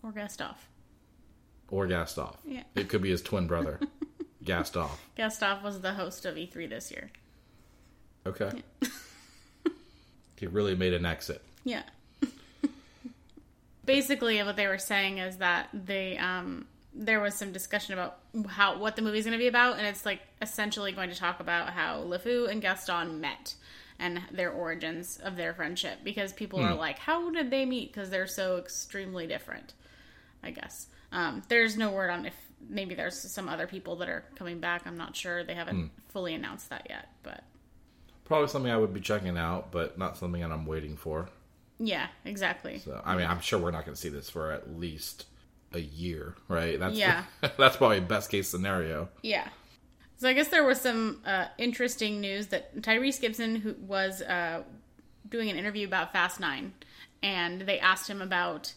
or 0.02 0.14
Gastoff. 0.14 0.56
Or 1.68 1.86
Gastoff. 1.86 2.38
Yeah. 2.46 2.64
It 2.76 2.88
could 2.88 3.02
be 3.02 3.10
his 3.10 3.22
twin 3.22 3.46
brother, 3.46 3.82
Gastoff. 4.46 4.92
Gastoff 5.18 5.62
was 5.62 5.82
the 5.82 5.92
host 5.92 6.26
of 6.26 6.36
E3 6.36 6.70
this 6.70 6.90
year. 6.90 7.12
Okay. 8.26 8.64
he 10.38 10.48
really 10.48 10.76
made 10.76 10.94
an 10.94 11.06
exit. 11.06 11.44
Yeah. 11.66 11.84
Basically, 13.86 14.42
what 14.44 14.56
they 14.56 14.68
were 14.68 14.78
saying 14.78 15.18
is 15.18 15.38
that 15.38 15.68
they 15.74 16.18
um, 16.18 16.68
there 16.98 17.20
was 17.20 17.36
some 17.36 17.52
discussion 17.52 17.94
about 17.94 18.18
how 18.48 18.78
what 18.80 18.96
the 18.96 19.02
movie's 19.02 19.26
going 19.26 19.38
to 19.38 19.42
be 19.42 19.48
about, 19.48 19.78
and 19.78 19.86
it's 19.86 20.06
like 20.06 20.22
essentially 20.42 20.92
going 20.92 21.10
to 21.10 21.16
talk 21.16 21.40
about 21.40 21.70
how 21.70 22.04
LeFou 22.04 22.50
and 22.50 22.62
Gaston 22.62 23.22
met 23.22 23.56
and 24.00 24.22
their 24.32 24.52
origins 24.52 25.18
of 25.24 25.36
their 25.36 25.54
friendship 25.54 26.00
because 26.04 26.32
people 26.34 26.60
are 26.60 26.76
like, 26.76 27.00
how 27.00 27.32
did 27.32 27.50
they 27.50 27.66
meet? 27.66 27.92
Because 27.92 28.10
they're 28.10 28.28
so 28.28 28.58
extremely 28.58 29.26
different. 29.26 29.74
I 30.44 30.52
guess 30.52 30.88
um, 31.12 31.42
there's 31.50 31.78
no 31.78 31.92
word 31.92 32.10
on 32.10 32.26
if 32.26 32.36
maybe 32.70 32.94
there's 32.96 33.18
some 33.18 33.50
other 33.50 33.66
people 33.68 33.96
that 33.98 34.10
are 34.10 34.24
coming 34.36 34.60
back. 34.60 34.84
I'm 34.86 34.98
not 34.98 35.16
sure. 35.16 35.44
They 35.44 35.56
haven't 35.56 35.92
fully 36.10 36.34
announced 36.36 36.70
that 36.70 36.88
yet, 36.90 37.10
but 37.24 37.44
Probably 38.26 38.50
something 38.50 38.72
I 38.72 38.78
would 38.78 38.94
be 38.94 39.00
checking 39.00 39.38
out, 39.38 39.72
but 39.72 39.98
not 39.98 40.18
something 40.18 40.42
that 40.42 40.52
I'm 40.52 40.66
waiting 40.66 40.98
for. 40.98 41.30
yeah, 41.80 42.08
exactly. 42.26 42.80
So 42.80 43.02
I 43.06 43.16
mean, 43.16 43.26
I'm 43.26 43.40
sure 43.40 43.58
we're 43.58 43.72
not 43.72 43.86
going 43.86 43.96
to 43.96 44.02
see 44.02 44.10
this 44.10 44.30
for 44.30 44.52
at 44.52 44.78
least 44.78 45.26
a 45.74 45.80
year, 45.80 46.36
right? 46.48 46.80
That's 46.80 46.96
Yeah. 46.96 47.24
that's 47.58 47.78
probably 47.78 48.00
best 48.00 48.30
case 48.30 48.48
scenario. 48.48 49.10
Yeah. 49.22 49.48
So 50.18 50.28
I 50.28 50.34
guess 50.34 50.48
there 50.48 50.64
was 50.64 50.82
some 50.82 51.22
uh, 51.26 51.46
interesting 51.58 52.20
news 52.20 52.48
that 52.48 52.82
Tyrese 52.82 53.22
Gibson, 53.22 53.58
who 53.58 53.76
was 53.80 54.22
uh, 54.22 54.64
doing 55.30 55.50
an 55.50 55.58
interview 55.58 55.86
about 55.86 56.12
Fast 56.12 56.40
Nine, 56.40 56.74
and 57.22 57.62
they 57.62 57.80
asked 57.80 58.10
him 58.10 58.22
about 58.22 58.74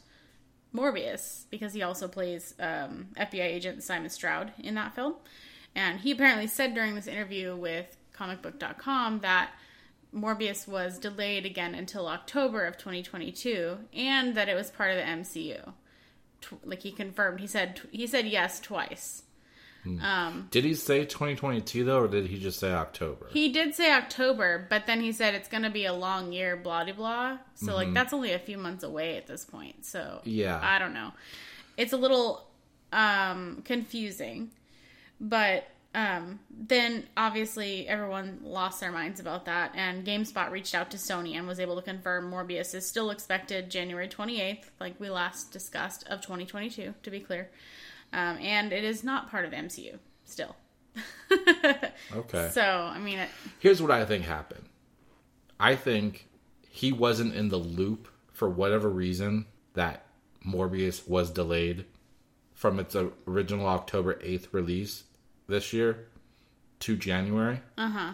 Morbius 0.74 1.44
because 1.50 1.72
he 1.72 1.82
also 1.82 2.08
plays 2.08 2.54
um, 2.60 3.08
FBI 3.16 3.40
agent 3.44 3.82
Simon 3.82 4.10
Stroud 4.10 4.52
in 4.58 4.74
that 4.74 4.94
film, 4.94 5.14
and 5.74 6.00
he 6.00 6.10
apparently 6.10 6.46
said 6.46 6.74
during 6.74 6.94
this 6.94 7.06
interview 7.06 7.56
with 7.56 7.96
ComicBook.com 8.14 9.20
that 9.20 9.52
Morbius 10.14 10.68
was 10.68 10.98
delayed 10.98 11.46
again 11.46 11.74
until 11.74 12.06
October 12.06 12.64
of 12.64 12.76
2022, 12.76 13.78
and 13.94 14.34
that 14.34 14.48
it 14.48 14.54
was 14.54 14.70
part 14.70 14.90
of 14.90 14.96
the 14.96 15.02
MCU. 15.02 15.72
Tw- 16.40 16.64
like 16.64 16.82
he 16.82 16.92
confirmed, 16.92 17.40
he 17.40 17.46
said 17.46 17.80
he 17.90 18.06
said 18.06 18.26
yes 18.26 18.60
twice. 18.60 19.22
Hmm. 19.82 20.00
Um, 20.00 20.48
did 20.50 20.64
he 20.64 20.74
say 20.74 21.04
2022 21.04 21.84
though, 21.84 22.00
or 22.00 22.08
did 22.08 22.26
he 22.26 22.38
just 22.38 22.60
say 22.60 22.72
October? 22.72 23.28
He 23.30 23.50
did 23.50 23.74
say 23.74 23.92
October, 23.92 24.66
but 24.68 24.86
then 24.86 25.00
he 25.00 25.12
said 25.12 25.34
it's 25.34 25.48
going 25.48 25.62
to 25.62 25.70
be 25.70 25.86
a 25.86 25.92
long 25.92 26.32
year, 26.32 26.56
blah 26.56 26.84
blah 26.84 26.92
blah. 26.92 27.38
So 27.54 27.74
like 27.74 27.86
mm-hmm. 27.86 27.94
that's 27.94 28.12
only 28.12 28.32
a 28.32 28.38
few 28.38 28.58
months 28.58 28.84
away 28.84 29.16
at 29.16 29.26
this 29.26 29.44
point. 29.44 29.86
So 29.86 30.20
Yeah. 30.24 30.60
I 30.62 30.78
don't 30.78 30.92
know. 30.92 31.12
It's 31.76 31.92
a 31.92 31.96
little 31.96 32.46
um, 32.92 33.62
confusing, 33.64 34.50
but 35.18 35.66
um, 35.94 36.38
then 36.50 37.04
obviously 37.16 37.88
everyone 37.88 38.40
lost 38.42 38.80
their 38.80 38.92
minds 38.92 39.18
about 39.18 39.46
that, 39.46 39.72
and 39.74 40.04
GameSpot 40.06 40.50
reached 40.50 40.74
out 40.74 40.90
to 40.92 40.96
Sony 40.96 41.34
and 41.34 41.46
was 41.46 41.58
able 41.58 41.76
to 41.76 41.82
confirm 41.82 42.30
Morbius 42.30 42.74
is 42.74 42.86
still 42.86 43.10
expected 43.10 43.70
January 43.70 44.08
twenty 44.08 44.40
eighth, 44.40 44.70
like 44.80 44.98
we 45.00 45.10
last 45.10 45.52
discussed, 45.52 46.06
of 46.08 46.20
twenty 46.20 46.46
twenty 46.46 46.70
two. 46.70 46.94
To 47.02 47.10
be 47.10 47.20
clear, 47.20 47.50
um, 48.12 48.38
and 48.38 48.72
it 48.72 48.84
is 48.84 49.02
not 49.02 49.30
part 49.30 49.44
of 49.44 49.52
MCU 49.52 49.98
still. 50.24 50.56
Okay. 52.12 52.50
So 52.52 52.62
I 52.62 52.98
mean, 52.98 53.20
it, 53.20 53.28
Here's 53.60 53.80
what 53.80 53.92
I 53.92 54.04
think 54.04 54.24
happened. 54.24 54.64
I 55.60 55.76
think 55.76 56.26
he 56.68 56.92
wasn't 56.92 57.34
in 57.34 57.48
the 57.48 57.56
loop 57.56 58.08
for 58.32 58.48
whatever 58.48 58.88
reason 58.88 59.46
that 59.74 60.06
Morbius 60.44 61.06
was 61.08 61.30
delayed 61.30 61.84
from 62.54 62.80
its 62.80 62.96
original 63.26 63.66
October 63.66 64.14
8th 64.14 64.48
release 64.52 65.04
this 65.50 65.72
year 65.72 66.06
to 66.80 66.96
January. 66.96 67.60
Uh 67.76 67.90
huh. 67.90 68.12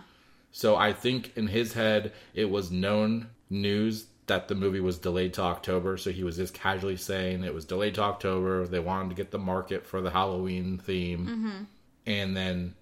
So 0.53 0.75
I 0.77 0.92
think 0.92 1.37
in 1.37 1.46
his 1.49 1.75
head 1.75 2.12
it 2.35 2.51
was 2.51 2.70
known 2.70 3.29
news 3.51 4.07
that 4.27 4.49
the 4.49 4.55
movie 4.57 4.81
was 4.81 4.99
delayed 4.99 5.35
to 5.35 5.42
October, 5.42 5.96
so 5.96 6.11
he 6.11 6.25
was 6.25 6.37
just 6.37 6.53
casually 6.53 6.96
saying 6.96 7.44
it 7.44 7.55
was 7.55 7.64
delayed 7.64 7.94
to 7.94 8.03
October. 8.03 8.66
They 8.66 8.81
wanted 8.81 9.11
to 9.11 9.14
get 9.14 9.31
the 9.31 9.38
market 9.38 9.87
for 9.87 10.01
the 10.01 10.11
Halloween 10.11 10.79
theme. 10.79 11.68
And 12.07 12.37
then 12.37 12.75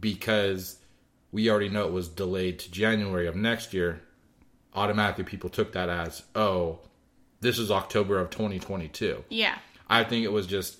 because 0.00 0.76
we 1.32 1.50
already 1.50 1.68
know 1.70 1.86
it 1.86 1.92
was 1.92 2.06
delayed 2.08 2.60
to 2.60 2.70
January 2.70 3.26
of 3.26 3.34
next 3.34 3.74
year, 3.74 4.02
automatically 4.74 5.24
people 5.24 5.50
took 5.50 5.72
that 5.72 5.88
as, 5.88 6.22
oh, 6.36 6.78
this 7.40 7.58
is 7.58 7.70
October 7.70 8.18
of 8.20 8.30
2022. 8.30 9.24
yeah, 9.28 9.58
I 9.88 10.04
think 10.04 10.24
it 10.24 10.30
was 10.32 10.46
just 10.46 10.78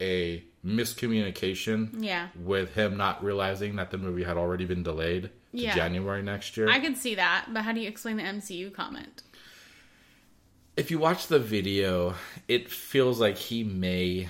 a 0.00 0.44
miscommunication 0.64 1.90
yeah. 2.02 2.28
with 2.36 2.74
him 2.74 2.96
not 2.96 3.22
realizing 3.24 3.76
that 3.76 3.90
the 3.90 3.98
movie 3.98 4.24
had 4.24 4.36
already 4.36 4.64
been 4.64 4.82
delayed 4.82 5.22
to 5.24 5.30
Yeah. 5.52 5.74
January 5.74 6.22
next 6.22 6.56
year. 6.56 6.68
I 6.68 6.80
could 6.80 6.96
see 6.96 7.14
that, 7.14 7.46
but 7.52 7.62
how 7.62 7.72
do 7.72 7.80
you 7.80 7.88
explain 7.88 8.16
the 8.16 8.22
MCU 8.24 8.72
comment? 8.72 9.22
If 10.76 10.90
you 10.90 10.98
watch 10.98 11.28
the 11.28 11.38
video, 11.38 12.14
it 12.48 12.70
feels 12.70 13.18
like 13.20 13.36
he 13.36 13.64
may 13.64 14.28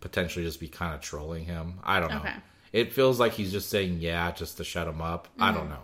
potentially 0.00 0.44
just 0.44 0.58
be 0.60 0.68
kind 0.68 0.94
of 0.94 1.00
trolling 1.00 1.44
him. 1.44 1.74
I 1.84 2.00
don't 2.00 2.10
know. 2.10 2.18
Okay. 2.18 2.34
It 2.72 2.92
feels 2.92 3.20
like 3.20 3.32
he's 3.32 3.52
just 3.52 3.70
saying 3.70 3.98
yeah 4.00 4.32
just 4.32 4.56
to 4.56 4.64
shut 4.64 4.88
him 4.88 5.00
up. 5.00 5.28
I 5.38 5.48
Mm-hmm. 5.48 5.58
don't 5.58 5.68
know. 5.68 5.82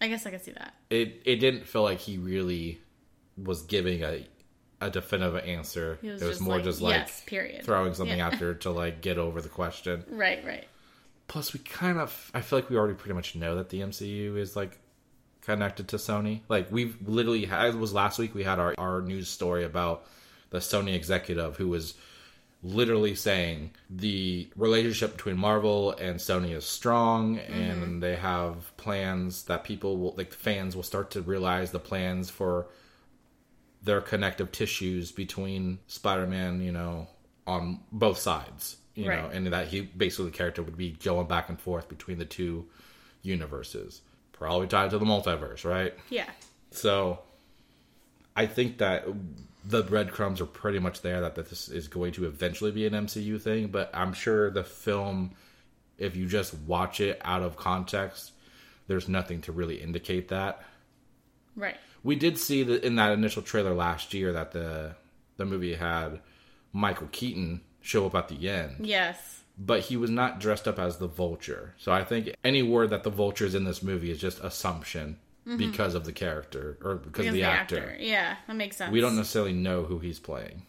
I 0.00 0.06
guess 0.06 0.24
I 0.26 0.30
could 0.30 0.44
see 0.44 0.52
that. 0.52 0.74
It 0.90 1.22
it 1.24 1.36
didn't 1.36 1.66
feel 1.66 1.82
like 1.82 1.98
he 1.98 2.18
really 2.18 2.80
was 3.36 3.62
giving 3.62 4.04
a 4.04 4.24
a 4.80 4.90
definitive 4.90 5.44
answer. 5.44 5.98
Was 6.02 6.22
it 6.22 6.26
was 6.26 6.40
more 6.40 6.56
like, 6.56 6.64
just 6.64 6.80
like 6.80 6.94
yes, 6.94 7.22
period. 7.26 7.64
throwing 7.64 7.94
something 7.94 8.18
Yeah. 8.18 8.26
out 8.28 8.38
there 8.38 8.54
to 8.54 8.70
like 8.70 9.00
get 9.00 9.18
over 9.18 9.40
the 9.40 9.48
question. 9.48 10.04
Right, 10.10 10.44
right. 10.44 10.66
Plus, 11.26 11.52
we 11.52 11.60
kind 11.60 11.98
of 11.98 12.30
I 12.34 12.40
feel 12.40 12.58
like 12.58 12.70
we 12.70 12.76
already 12.76 12.94
pretty 12.94 13.14
much 13.14 13.34
know 13.34 13.56
that 13.56 13.68
the 13.68 13.80
MCU 13.80 14.36
is 14.36 14.56
like 14.56 14.78
connected 15.42 15.88
to 15.88 15.96
Sony. 15.96 16.40
Like 16.48 16.70
we've 16.70 16.96
literally 17.06 17.44
had 17.44 17.74
it 17.74 17.78
was 17.78 17.92
last 17.92 18.18
week 18.18 18.34
we 18.34 18.44
had 18.44 18.58
our 18.58 18.74
our 18.78 19.02
news 19.02 19.28
story 19.28 19.64
about 19.64 20.06
the 20.50 20.58
Sony 20.58 20.94
executive 20.94 21.56
who 21.56 21.68
was 21.68 21.94
literally 22.62 23.14
saying 23.14 23.70
the 23.88 24.48
relationship 24.56 25.16
between 25.16 25.36
Marvel 25.36 25.92
and 25.92 26.18
Sony 26.18 26.54
is 26.56 26.64
strong 26.64 27.38
and 27.38 27.82
mm-hmm. 27.82 28.00
they 28.00 28.16
have 28.16 28.76
plans 28.76 29.44
that 29.44 29.64
people 29.64 29.96
will 29.96 30.14
like 30.16 30.30
the 30.30 30.36
fans 30.36 30.74
will 30.74 30.82
start 30.82 31.10
to 31.12 31.22
realize 31.22 31.70
the 31.70 31.78
plans 31.78 32.30
for 32.30 32.66
their 33.88 34.02
connective 34.02 34.52
tissues 34.52 35.10
between 35.10 35.78
Spider-Man, 35.86 36.60
you 36.60 36.70
know, 36.70 37.08
on 37.46 37.80
both 37.90 38.18
sides, 38.18 38.76
you 38.94 39.06
know, 39.08 39.30
and 39.32 39.46
that 39.46 39.68
he 39.68 39.80
basically 39.80 40.26
the 40.26 40.36
character 40.36 40.62
would 40.62 40.76
be 40.76 40.90
going 40.90 41.26
back 41.26 41.48
and 41.48 41.58
forth 41.58 41.88
between 41.88 42.18
the 42.18 42.26
two 42.26 42.66
universes, 43.22 44.02
probably 44.32 44.66
tied 44.66 44.90
to 44.90 44.98
the 44.98 45.06
multiverse, 45.06 45.64
right? 45.64 45.94
Yeah. 46.10 46.28
So 46.70 47.20
I 48.36 48.44
think 48.44 48.76
that 48.76 49.06
the 49.64 49.82
breadcrumbs 49.82 50.42
are 50.42 50.46
pretty 50.46 50.80
much 50.80 51.00
there 51.00 51.22
that 51.22 51.34
this 51.34 51.70
is 51.70 51.88
going 51.88 52.12
to 52.12 52.26
eventually 52.26 52.70
be 52.70 52.86
an 52.86 52.92
MCU 52.92 53.40
thing, 53.40 53.68
but 53.68 53.90
I'm 53.94 54.12
sure 54.12 54.50
the 54.50 54.64
film, 54.64 55.30
if 55.96 56.14
you 56.14 56.26
just 56.26 56.52
watch 56.66 57.00
it 57.00 57.22
out 57.24 57.40
of 57.40 57.56
context, 57.56 58.32
there's 58.86 59.08
nothing 59.08 59.40
to 59.42 59.52
really 59.52 59.76
indicate 59.76 60.28
that. 60.28 60.62
Right. 61.56 61.78
We 62.02 62.16
did 62.16 62.38
see 62.38 62.62
that 62.62 62.84
in 62.84 62.96
that 62.96 63.12
initial 63.12 63.42
trailer 63.42 63.74
last 63.74 64.14
year 64.14 64.32
that 64.32 64.52
the 64.52 64.94
the 65.36 65.44
movie 65.44 65.74
had 65.74 66.20
Michael 66.72 67.08
Keaton 67.12 67.60
show 67.80 68.06
up 68.06 68.14
at 68.14 68.28
the 68.28 68.48
end, 68.48 68.86
Yes. 68.86 69.42
but 69.56 69.80
he 69.80 69.96
was 69.96 70.10
not 70.10 70.40
dressed 70.40 70.68
up 70.68 70.78
as 70.78 70.98
the 70.98 71.06
Vulture. 71.06 71.74
So 71.78 71.92
I 71.92 72.04
think 72.04 72.34
any 72.44 72.62
word 72.62 72.90
that 72.90 73.04
the 73.04 73.10
Vulture 73.10 73.46
is 73.46 73.54
in 73.54 73.64
this 73.64 73.82
movie 73.82 74.10
is 74.10 74.18
just 74.18 74.40
assumption 74.40 75.18
mm-hmm. 75.46 75.56
because 75.56 75.94
of 75.94 76.04
the 76.04 76.12
character 76.12 76.76
or 76.82 76.96
because, 76.96 77.12
Because 77.12 77.26
of 77.28 77.32
the, 77.34 77.42
actor. 77.44 77.96
Yeah, 77.98 78.36
that 78.46 78.56
makes 78.56 78.76
sense. 78.76 78.92
We 78.92 79.00
don't 79.00 79.16
necessarily 79.16 79.52
know 79.52 79.84
who 79.84 79.98
he's 79.98 80.18
playing. 80.18 80.62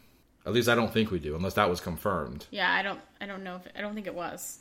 At 0.46 0.54
least 0.54 0.70
I 0.70 0.76
don't 0.76 0.92
think 0.92 1.12
we 1.12 1.20
do, 1.20 1.36
unless 1.36 1.56
that 1.56 1.70
was 1.70 1.82
confirmed. 1.82 2.48
Yeah, 2.50 2.72
I 2.72 2.82
don't. 2.82 3.00
I 3.20 3.26
don't 3.26 3.44
know 3.44 3.58
if. 3.58 3.68
I 3.76 3.82
don't 3.82 3.94
think 3.94 4.08
it 4.08 4.16
was. 4.16 4.60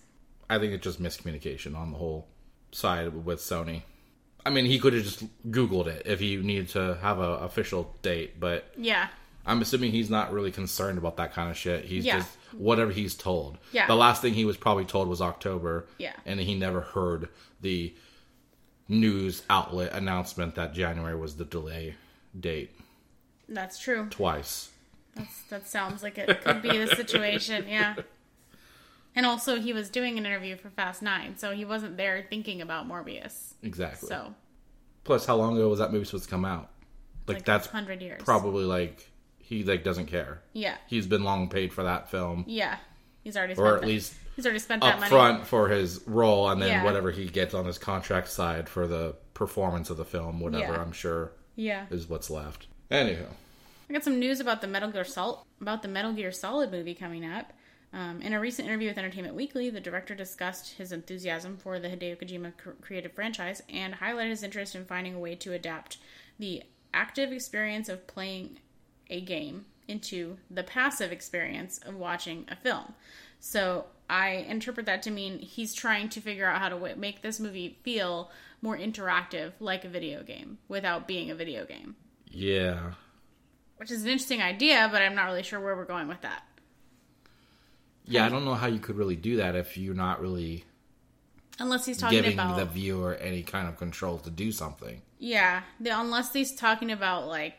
I 0.51 0.59
think 0.59 0.73
it's 0.73 0.85
just 0.85 1.01
miscommunication 1.01 1.77
on 1.77 1.93
the 1.93 1.99
whole 1.99 2.27
side 2.73 3.25
with 3.25 3.39
Sony. 3.39 3.83
I 4.49 4.51
mean, 4.51 4.65
he 4.65 4.79
could 4.79 4.95
have 4.95 5.03
just 5.05 5.23
Googled 5.51 5.89
it 5.89 6.05
if 6.07 6.21
he 6.21 6.37
needed 6.39 6.71
to 6.71 6.97
have 7.03 7.19
a 7.19 7.33
official 7.49 7.95
date, 8.01 8.41
but 8.41 8.73
Yeah. 8.79 9.09
I'm 9.45 9.61
assuming 9.61 9.93
he's 9.93 10.09
not 10.09 10.33
really 10.33 10.51
concerned 10.51 10.97
about 10.97 11.19
that 11.19 11.35
kind 11.35 11.51
of 11.51 11.57
shit. 11.59 11.85
He's 11.85 12.07
Yeah. 12.07 12.21
just 12.21 12.31
whatever 12.53 12.91
he's 12.91 13.15
told. 13.15 13.59
Yeah. 13.73 13.87
The 13.87 13.95
last 13.95 14.23
thing 14.23 14.33
he 14.33 14.47
was 14.47 14.57
probably 14.57 14.87
told 14.87 15.07
was 15.07 15.21
October. 15.21 15.87
Yeah. 15.99 16.15
And 16.25 16.41
he 16.41 16.55
never 16.55 16.81
heard 16.81 17.29
the 17.61 17.95
news 18.89 19.43
outlet 19.51 19.93
announcement 19.93 20.55
that 20.55 20.73
January 20.73 21.15
was 21.15 21.37
the 21.37 21.45
delay 21.45 21.97
date 22.39 22.71
That's 23.51 23.79
true. 23.79 24.07
twice. 24.09 24.71
That's, 25.15 25.43
that 25.51 25.67
sounds 25.69 26.03
like 26.03 26.17
it 26.17 26.41
could 26.43 26.63
be 26.63 26.79
the 26.79 26.87
situation. 26.87 27.67
Yeah. 27.69 27.97
And 29.19 29.27
also, 29.27 29.59
he 29.61 29.73
was 29.73 29.91
doing 29.91 30.17
an 30.17 30.25
interview 30.25 30.55
for 30.57 30.71
Fast 30.71 31.03
Nine, 31.03 31.37
so 31.37 31.51
he 31.51 31.65
wasn't 31.65 31.97
there 31.97 32.25
thinking 32.31 32.63
about 32.63 32.87
Morbius. 32.89 33.55
Exactly. 33.65 34.09
So, 34.09 34.33
Plus, 35.03 35.27
how 35.27 35.35
long 35.35 35.57
ago 35.57 35.69
was 35.69 35.81
that 35.81 35.91
movie 35.93 36.05
supposed 36.05 36.23
to 36.25 36.31
come 36.31 36.45
out? 36.45 36.71
Like, 37.27 37.39
like 37.39 37.45
that's 37.45 37.67
hundred 37.67 38.01
years. 38.01 38.23
probably 38.25 38.65
like 38.65 39.11
he 39.39 39.65
like 39.65 39.83
doesn't 39.83 40.07
care. 40.07 40.41
Yeah. 40.53 40.77
He's 40.87 41.09
been 41.09 41.25
long 41.25 41.49
paid 41.49 41.73
for 41.73 41.83
that 41.83 42.11
film, 42.13 42.45
Yeah. 42.47 42.77
He's 43.25 43.37
already 43.37 43.55
spent 43.55 43.67
or 43.69 43.75
at 43.75 43.81
that- 43.81 43.87
least 43.89 44.15
he's 44.37 44.47
already 44.47 44.61
spent 44.61 44.83
that 44.83 45.01
money. 45.01 45.11
front 45.11 45.47
for 45.49 45.69
his 45.69 46.01
role, 46.07 46.49
and 46.49 46.63
then 46.63 46.69
Yeah. 46.69 46.85
whatever 46.85 47.11
he 47.11 47.27
gets 47.27 47.55
on 47.55 47.65
his 47.65 47.77
contract 47.77 48.29
side 48.29 48.69
for 48.69 48.87
the 48.87 49.17
performance 49.35 49.91
of 49.91 49.97
the 49.97 50.05
film, 50.05 50.39
whatever 50.39 50.75
Yeah. 50.75 50.81
I'm 50.81 50.93
sure 50.93 51.33
Yeah. 51.57 51.87
is 51.91 52.09
what's 52.09 52.31
left. 52.31 52.69
Anywho, 52.91 53.27
I 53.91 53.93
got 53.93 54.05
some 54.05 54.21
news 54.21 54.39
about 54.39 54.61
the 54.61 54.69
Metal 54.69 54.91
Gear 54.93 55.05
Solid 55.05 55.41
about 55.61 55.83
the 55.83 55.89
Metal 55.89 56.13
Gear 56.13 56.31
Solid 56.31 56.71
movie 56.71 56.95
coming 56.95 57.25
up. 57.29 57.53
Um, 57.93 58.21
in 58.21 58.35
a 58.35 58.41
recent 58.41 58.69
interview 58.69 58.89
with 58.89 58.99
Entertainment 58.99 59.35
Weekly, 59.35 59.71
the 59.71 59.81
director 59.81 60.15
discussed 60.15 60.75
his 60.75 60.93
enthusiasm 60.93 61.57
for 61.57 61.79
the 61.79 61.89
Hideo 61.89 62.17
Kojima 62.17 62.53
cr- 62.57 62.71
creative 62.83 63.13
franchise 63.13 63.63
and 63.69 63.95
highlighted 63.95 64.31
his 64.31 64.43
interest 64.43 64.75
in 64.75 64.85
finding 64.85 65.15
a 65.15 65.19
way 65.19 65.35
to 65.37 65.53
adapt 65.53 65.97
the 66.39 66.63
active 66.93 67.33
experience 67.33 67.89
of 67.89 68.07
playing 68.07 68.59
a 69.09 69.21
game 69.21 69.65
into 69.87 70.37
the 70.51 70.63
passive 70.63 71.13
experience 71.13 71.79
of 71.79 71.95
watching 71.95 72.45
a 72.49 72.57
film. 72.57 72.95
So 73.41 73.87
I 74.11 74.29
interpret 74.49 74.85
that 74.87 75.03
to 75.05 75.11
mean 75.11 75.39
he's 75.39 75.73
trying 75.73 76.11
to 76.11 76.21
figure 76.21 76.47
out 76.47 76.61
how 76.61 76.69
to 76.69 76.75
w- 76.75 76.97
make 76.97 77.23
this 77.23 77.41
movie 77.41 77.79
feel 77.83 78.31
more 78.61 78.77
interactive, 78.77 79.53
like 79.61 79.85
a 79.85 79.89
video 79.89 80.23
game, 80.23 80.59
without 80.69 81.09
being 81.09 81.31
a 81.31 81.35
video 81.35 81.65
game 81.65 81.97
yeah, 82.31 82.93
which 83.77 83.91
is 83.91 84.03
an 84.03 84.09
interesting 84.09 84.43
idea, 84.43 84.89
but 84.91 85.03
I'm 85.03 85.15
not 85.15 85.27
really 85.27 85.43
sure 85.43 85.61
where 85.61 85.77
we're 85.77 85.85
going 85.85 86.09
with 86.09 86.21
that. 86.23 86.43
Yeah. 88.15 88.27
I 88.27 88.29
don't 88.29 88.45
know 88.45 88.55
how 88.55 88.67
you 88.67 88.79
could 88.79 88.97
really 88.97 89.17
do 89.17 89.37
that 89.37 89.55
if 89.57 89.77
you're 89.77 89.95
not 89.95 90.21
really 90.21 90.65
Unless 91.59 91.87
he's 91.87 91.99
talking 91.99 92.19
giving 92.19 92.35
about 92.35 92.57
the 92.57 92.67
viewer 92.67 93.17
any 93.17 93.43
kind 93.43 93.69
of 93.69 93.77
control 93.77 94.19
to 94.19 94.31
do 94.31 94.53
something. 94.53 95.03
yeah, 95.19 95.63
the, 95.81 95.99
unless 95.99 96.33
he's 96.33 96.55
talking 96.55 96.91
about 96.93 97.27
like 97.27 97.55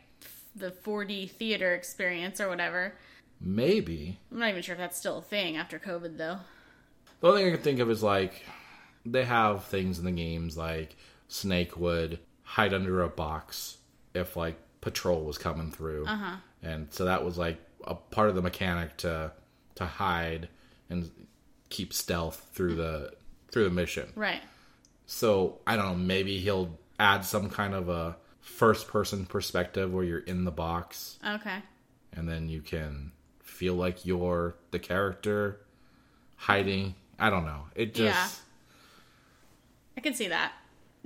the 0.56 0.72
4D 0.72 1.32
theater 1.32 1.74
experience 1.74 2.40
or 2.40 2.50
whatever. 2.50 2.96
Maybe 3.42 4.20
I'm 4.32 4.40
not 4.40 4.50
even 4.50 4.62
sure 4.62 4.74
if 4.74 4.80
that's 4.80 4.98
still 4.98 5.20
a 5.20 5.22
thing 5.22 5.58
after 5.58 5.80
COVID 5.80 6.18
though. 6.18 6.40
The 7.22 7.28
only 7.28 7.42
thing 7.42 7.52
I 7.52 7.56
can 7.56 7.64
think 7.64 7.80
of 7.80 7.90
is 7.90 8.04
like 8.04 8.44
they 9.06 9.26
have 9.26 9.66
things 9.66 10.00
in 10.00 10.06
the 10.06 10.12
games 10.12 10.58
like 10.58 10.96
Snake 11.28 11.78
would 11.78 12.20
hide 12.44 12.74
under 12.74 13.02
a 13.02 13.10
box 13.10 13.78
if 14.14 14.36
like 14.36 14.58
patrol 14.82 15.24
was 15.24 15.38
coming 15.38 15.72
through, 15.72 16.06
uh-huh. 16.06 16.38
and 16.64 16.88
so 16.92 17.06
that 17.06 17.24
was 17.24 17.38
like 17.38 17.60
a 17.86 17.96
part 17.96 18.30
of 18.30 18.36
the 18.36 18.42
mechanic 18.42 18.98
to 18.98 19.32
to 19.80 19.86
hide 19.86 20.48
and 20.90 21.12
keep 21.70 21.92
stealth 21.94 22.48
through 22.54 22.76
the 22.76 23.12
through 23.52 23.64
the 23.66 23.70
mission. 23.72 24.08
Right. 24.16 24.42
So 25.08 25.58
I 25.66 25.76
don't 25.76 25.86
know, 25.88 25.96
maybe 25.96 26.38
he'll 26.40 26.78
add 27.00 27.26
some 27.26 27.50
kind 27.50 27.74
of 27.74 27.90
a 27.90 28.16
first 28.42 28.88
person 28.88 29.26
perspective 29.26 29.92
where 29.92 30.04
you're 30.04 30.20
in 30.20 30.44
the 30.46 30.52
box 30.52 31.18
Okay. 31.26 31.58
and 32.14 32.28
then 32.30 32.50
you 32.50 32.62
can 32.62 33.12
feel 33.42 33.74
like 33.76 34.06
you're 34.06 34.56
the 34.72 34.80
character 34.80 35.60
hiding. 36.36 36.96
I 37.18 37.30
don't 37.30 37.46
know. 37.46 37.66
It 37.76 37.94
just 37.96 38.04
Yeah. 38.38 38.44
I 39.98 40.02
can 40.02 40.14
see 40.14 40.28
that. 40.28 40.54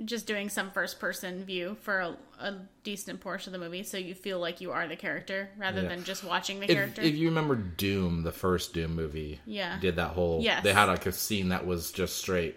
Just 0.04 0.26
doing 0.26 0.48
some 0.48 0.70
first 0.72 0.98
person 0.98 1.44
view 1.44 1.76
for 1.82 2.00
a, 2.00 2.16
a 2.40 2.54
decent 2.82 3.20
portion 3.20 3.54
of 3.54 3.60
the 3.60 3.64
movie 3.64 3.84
so 3.84 3.96
you 3.96 4.12
feel 4.14 4.40
like 4.40 4.60
you 4.60 4.72
are 4.72 4.88
the 4.88 4.96
character 4.96 5.50
rather 5.56 5.82
Yeah. 5.82 5.88
than 5.88 6.02
just 6.04 6.24
watching 6.24 6.58
the 6.58 6.64
if, 6.68 6.76
character. 6.76 7.02
if 7.02 7.14
you 7.14 7.28
remember 7.28 7.54
Doom, 7.54 8.24
the 8.24 8.32
first 8.32 8.74
Doom 8.74 8.96
movie, 8.96 9.40
Yeah. 9.46 9.78
did 9.80 9.96
that 9.96 10.08
whole. 10.10 10.42
Yes. 10.42 10.64
They 10.64 10.72
had 10.72 10.86
like 10.86 11.06
a 11.06 11.12
scene 11.12 11.50
that 11.50 11.64
was 11.64 11.92
just 11.92 12.16
straight 12.16 12.56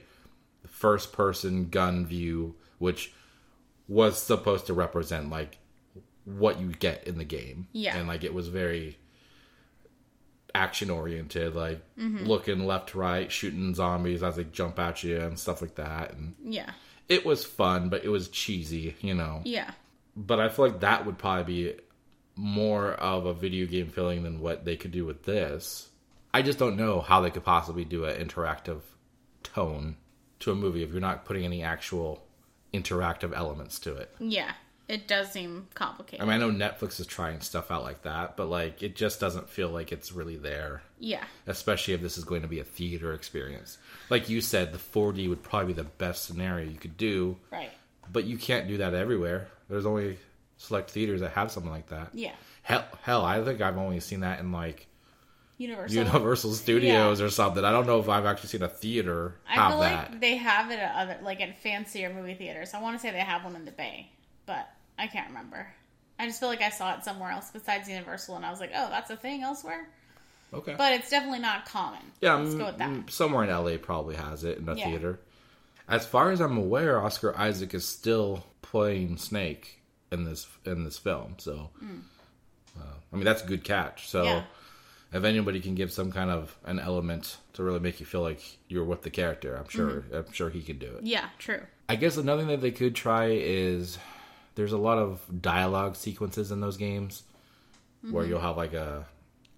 first 0.66 1.14
person 1.14 1.70
gun 1.70 2.06
view, 2.08 2.56
which 2.80 3.14
was 3.88 4.20
supposed 4.22 4.66
to 4.68 4.74
represent 4.74 5.30
like 5.30 5.60
what 6.26 6.60
you 6.60 6.70
get 6.72 7.06
in 7.08 7.18
the 7.20 7.24
game. 7.24 7.68
Yeah. 7.72 7.98
and 7.98 8.08
like 8.08 8.24
it 8.24 8.34
was 8.34 8.48
very 8.48 8.98
action 10.56 10.90
oriented, 10.90 11.56
like 11.56 11.82
Mm-hmm. 12.00 12.26
looking 12.26 12.66
left 12.66 12.90
to 12.90 12.98
right, 13.00 13.32
shooting 13.32 13.74
zombies 13.76 14.24
as 14.24 14.36
they 14.38 14.44
jump 14.46 14.80
at 14.80 15.04
you 15.04 15.20
and 15.20 15.38
stuff 15.38 15.62
like 15.62 15.76
that. 15.76 16.14
And 16.14 16.36
yeah. 16.44 16.72
It 17.10 17.26
was 17.26 17.46
fun, 17.46 17.90
but 17.90 18.04
it 18.04 18.10
was 18.10 18.28
cheesy, 18.30 18.96
you 19.02 19.14
know. 19.14 19.42
Yeah. 19.44 19.72
But 20.16 20.40
I 20.40 20.50
feel 20.50 20.66
like 20.68 20.80
that 20.82 21.06
would 21.06 21.18
probably 21.18 21.44
be 21.44 21.74
more 22.36 22.92
of 22.94 23.26
a 23.26 23.34
video 23.34 23.66
game 23.66 23.90
feeling 23.90 24.24
than 24.24 24.40
what 24.40 24.66
they 24.66 24.76
could 24.76 24.92
do 24.92 25.06
with 25.06 25.24
this. 25.24 25.90
I 26.34 26.42
just 26.42 26.60
don't 26.60 26.78
know 26.78 27.02
how 27.02 27.22
they 27.22 27.32
could 27.32 27.44
possibly 27.44 27.86
do 27.86 28.06
an 28.06 28.24
interactive 28.24 28.82
tone 29.44 29.98
to 30.40 30.52
a 30.52 30.56
movie 30.56 30.84
if 30.84 30.92
you're 30.92 31.02
not 31.02 31.26
putting 31.26 31.46
any 31.46 31.64
actual 31.64 32.24
interactive 32.74 33.34
elements 33.34 33.80
to 33.80 33.96
it. 33.96 34.14
Yeah. 34.20 34.52
It 34.88 35.08
does 35.08 35.32
seem 35.32 35.68
complicated. 35.74 36.22
I 36.22 36.26
mean, 36.26 36.36
I 36.36 36.38
know 36.38 36.50
Netflix 36.52 37.00
is 37.00 37.08
trying 37.08 37.42
stuff 37.42 37.72
out 37.72 37.84
like 37.84 38.04
that, 38.04 38.38
but 38.38 38.48
like 38.48 38.82
it 38.82 38.96
just 38.96 39.20
doesn't 39.20 39.50
feel 39.50 39.68
like 39.70 39.92
it's 39.92 40.14
really 40.14 40.38
there, 40.38 40.82
yeah. 40.98 41.26
especially 41.46 41.94
if 41.94 42.02
this 42.02 42.18
is 42.18 42.24
going 42.24 42.44
to 42.44 42.48
be 42.48 42.60
a 42.62 42.64
theater 42.64 43.14
experience. 43.14 43.78
Like 44.10 44.30
you 44.30 44.40
said, 44.40 44.72
the 44.72 44.78
4D 44.78 45.28
would 45.28 45.44
probably 45.44 45.74
be 45.74 45.82
the 45.82 45.84
best 45.90 46.24
scenario 46.26 46.70
you 46.70 46.78
could 46.78 46.96
do, 46.96 47.36
Right. 47.52 47.72
but 48.12 48.24
you 48.24 48.38
can't 48.38 48.68
do 48.70 48.78
that 48.78 48.94
everywhere. 48.94 49.50
There's 49.70 49.86
only 49.86 50.18
select 50.56 50.90
theaters 50.92 51.20
that 51.20 51.32
have 51.32 51.52
something 51.52 51.72
like 51.72 51.90
that. 51.90 52.10
Yeah. 52.14 52.32
Hell, 52.64 52.86
hell, 53.02 53.26
I 53.26 53.44
think 53.44 53.60
I've 53.60 53.78
only 53.78 54.00
seen 54.00 54.22
that 54.22 54.40
in 54.40 54.52
like 54.54 54.88
Universal. 55.58 55.98
Universal 55.98 56.54
Studios 56.54 57.20
or 57.20 57.30
something. 57.30 57.66
I 57.66 57.72
don't 57.72 57.88
know 57.88 58.00
if 58.00 58.08
I've 58.08 58.26
actually 58.26 58.50
seen 58.50 58.62
a 58.64 58.70
theater 58.70 59.36
I 59.50 59.54
have 59.56 59.72
feel 59.72 59.80
that. 59.82 60.12
like 60.12 60.22
they 60.22 60.38
have 60.38 60.72
it 60.72 60.80
at 60.80 60.96
other 60.96 61.18
like 61.24 61.42
at 61.42 61.58
fancier 61.62 62.14
movie 62.14 62.36
theaters. 62.36 62.74
I 62.74 62.82
want 62.82 62.96
to 62.96 63.02
say 63.02 63.12
they 63.12 63.18
have 63.20 63.44
one 63.44 63.56
in 63.56 63.66
the 63.66 63.72
Bay, 63.72 64.12
but 64.46 64.70
I 64.98 65.08
can't 65.08 65.28
remember. 65.30 65.68
I 66.20 66.26
just 66.28 66.40
feel 66.40 66.50
like 66.50 66.62
I 66.62 66.70
saw 66.70 66.96
it 66.96 67.04
somewhere 67.04 67.30
else 67.32 67.52
besides 67.52 67.88
Universal, 67.88 68.36
and 68.38 68.46
I 68.46 68.50
was 68.50 68.60
like, 68.60 68.72
oh, 68.76 68.90
that's 68.90 69.10
a 69.12 69.16
thing 69.16 69.44
elsewhere. 69.44 69.88
okay. 70.54 70.74
But 70.78 70.94
it's 70.94 71.10
definitely 71.10 71.40
not 71.40 71.66
common. 71.66 72.00
yeah, 72.22 72.34
let's 72.36 72.56
mm, 72.56 72.58
go 72.60 72.66
with 72.68 72.78
that. 72.80 72.90
mm, 72.90 73.10
somewhere 73.10 73.44
in 73.44 73.50
LA 73.50 73.78
probably 73.78 74.16
has 74.16 74.44
it 74.44 74.58
in 74.58 74.68
a 74.68 74.74
Yeah. 74.76 74.86
theater. 74.90 75.20
As 75.88 76.06
far 76.06 76.32
as 76.32 76.42
I'm 76.42 76.58
aware, 76.58 77.00
Oscar 77.02 77.38
Isaac 77.38 77.74
is 77.74 77.88
still 77.88 78.46
playing 78.62 79.18
Snake 79.18 79.82
in 80.12 80.26
this 80.26 80.48
in 80.66 80.84
this 80.84 80.98
film. 80.98 81.36
So, 81.38 81.70
uh, 82.78 82.82
I 83.12 83.16
mean, 83.16 83.26
that's 83.26 83.44
a 83.44 83.48
good 83.48 83.64
catch. 83.64 84.08
So, 84.10 84.24
Mm. 84.24 84.26
Yeah. 84.26 84.44
if 85.20 85.24
anybody 85.24 85.60
can 85.62 85.76
give 85.76 85.92
some 85.94 86.12
kind 86.12 86.30
of 86.30 86.58
an 86.66 86.80
element 86.80 87.38
to 87.54 87.64
really 87.64 87.80
make 87.80 88.00
you 88.00 88.06
feel 88.06 88.22
like 88.22 88.42
you're 88.68 88.84
with 88.84 89.04
the 89.04 89.10
character, 89.10 89.56
I'm 89.56 89.70
sure 89.70 89.90
Mm-hmm. 90.02 90.16
I'm 90.16 90.32
sure 90.34 90.50
he 90.50 90.62
could 90.62 90.80
do 90.80 90.88
it. 90.98 91.04
Yeah, 91.06 91.30
true. 91.38 91.62
I 91.88 91.96
guess 91.96 92.18
another 92.18 92.42
thing 92.42 92.50
that 92.50 92.62
they 92.62 92.72
could 92.72 92.96
try 92.96 93.28
is 93.32 93.98
there's 94.58 94.72
a 94.72 94.78
lot 94.78 94.98
of 94.98 95.22
dialogue 95.40 95.96
sequences 95.96 96.52
in 96.52 96.60
those 96.62 96.78
games 96.78 97.22
where 98.02 98.24
mm-hmm. 98.24 98.32
you'll 98.32 98.42
have 98.42 98.58
like 98.58 98.74
a 98.74 99.06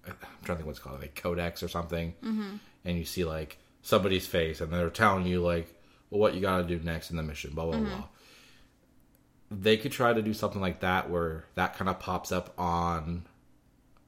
I'm 0.06 0.14
trying 0.44 0.56
to 0.56 0.56
think 0.56 0.68
what's 0.68 0.80
called 0.80 1.00
like 1.00 1.16
codec 1.16 1.64
or 1.64 1.70
something, 1.70 2.14
mm-hmm. 2.22 2.56
and 2.84 2.98
you 2.98 3.06
see 3.06 3.24
like 3.24 3.58
somebody's 3.82 4.28
face 4.28 4.60
and 4.60 4.72
they're 4.72 4.90
telling 4.90 5.26
you 5.26 5.42
like 5.42 5.74
well, 6.10 6.20
what 6.20 6.34
you 6.36 6.42
got 6.42 6.58
to 6.58 6.64
do 6.64 6.84
next 6.84 7.12
in 7.12 7.18
the 7.18 7.24
mission, 7.24 7.52
blah 7.54 7.66
blah 7.66 7.78
blah. 7.78 7.88
Mm-hmm. 7.90 9.62
They 9.62 9.78
could 9.78 9.94
try 9.94 10.12
to 10.12 10.22
do 10.22 10.34
something 10.34 10.62
like 10.62 10.82
that 10.82 11.10
where 11.10 11.46
that 11.56 11.76
kind 11.78 11.90
of 11.90 12.00
pops 12.00 12.34
up 12.34 12.54
on 12.58 13.26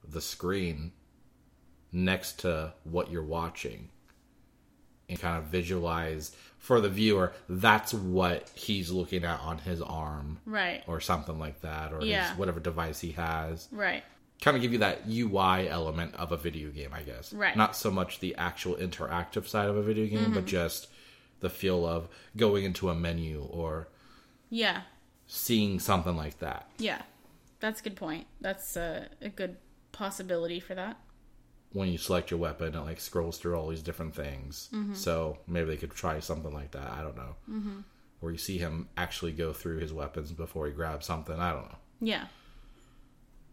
the 0.06 0.20
screen 0.20 0.92
next 1.90 2.40
to 2.40 2.74
what 2.84 3.10
you're 3.10 3.24
watching 3.24 3.88
and 5.08 5.18
kind 5.18 5.38
of 5.38 5.44
visualize 5.44 6.36
for 6.62 6.80
the 6.80 6.88
viewer 6.88 7.32
that's 7.48 7.92
what 7.92 8.48
he's 8.54 8.88
looking 8.92 9.24
at 9.24 9.40
on 9.40 9.58
his 9.58 9.82
arm 9.82 10.38
Right. 10.46 10.84
or 10.86 11.00
something 11.00 11.38
like 11.38 11.60
that 11.62 11.92
or 11.92 12.04
Yeah. 12.04 12.28
his 12.30 12.38
whatever 12.38 12.60
device 12.60 13.00
he 13.00 13.10
has 13.12 13.68
Right. 13.72 14.04
kind 14.40 14.56
of 14.56 14.62
give 14.62 14.72
you 14.72 14.78
that 14.78 15.00
UI 15.08 15.68
element 15.68 16.14
of 16.14 16.30
a 16.30 16.36
video 16.36 16.70
game 16.70 16.90
I 16.94 17.02
guess 17.02 17.32
Right. 17.32 17.56
not 17.56 17.74
so 17.74 17.90
much 17.90 18.20
the 18.20 18.36
actual 18.36 18.76
interactive 18.76 19.48
side 19.48 19.68
of 19.68 19.76
a 19.76 19.82
video 19.82 20.06
game 20.06 20.32
but 20.32 20.40
mm-hmm. 20.44 20.46
just 20.46 20.86
the 21.40 21.50
feel 21.50 21.84
of 21.84 22.08
going 22.36 22.64
into 22.64 22.88
a 22.90 22.94
menu 22.94 23.42
or 23.50 23.88
Yeah. 24.48 24.82
seeing 25.26 25.80
something 25.80 26.16
like 26.16 26.38
that 26.38 26.70
Yeah. 26.78 27.02
That's 27.58 27.80
a 27.80 27.84
good 27.84 27.96
point. 27.96 28.26
That's 28.40 28.76
a, 28.76 29.08
a 29.20 29.28
good 29.28 29.56
possibility 29.92 30.58
for 30.60 30.74
that. 30.76 30.96
When 31.72 31.88
you 31.88 31.98
select 31.98 32.30
your 32.30 32.40
weapon, 32.40 32.74
it 32.74 32.80
like 32.80 33.00
scrolls 33.00 33.38
through 33.38 33.56
all 33.56 33.68
these 33.68 33.82
different 33.82 34.14
things. 34.14 34.68
Mm-hmm. 34.72 34.94
So 34.94 35.38
maybe 35.46 35.68
they 35.68 35.76
could 35.76 35.90
try 35.92 36.20
something 36.20 36.52
like 36.52 36.72
that. 36.72 36.90
I 36.90 37.02
don't 37.02 37.16
know. 37.16 37.34
Mm-hmm. 37.50 37.80
Where 38.20 38.32
you 38.32 38.38
see 38.38 38.58
him 38.58 38.88
actually 38.96 39.32
go 39.32 39.52
through 39.52 39.78
his 39.78 39.92
weapons 39.92 40.30
before 40.32 40.66
he 40.66 40.72
grabs 40.72 41.06
something. 41.06 41.38
I 41.38 41.52
don't 41.52 41.64
know. 41.64 41.78
Yeah. 42.00 42.26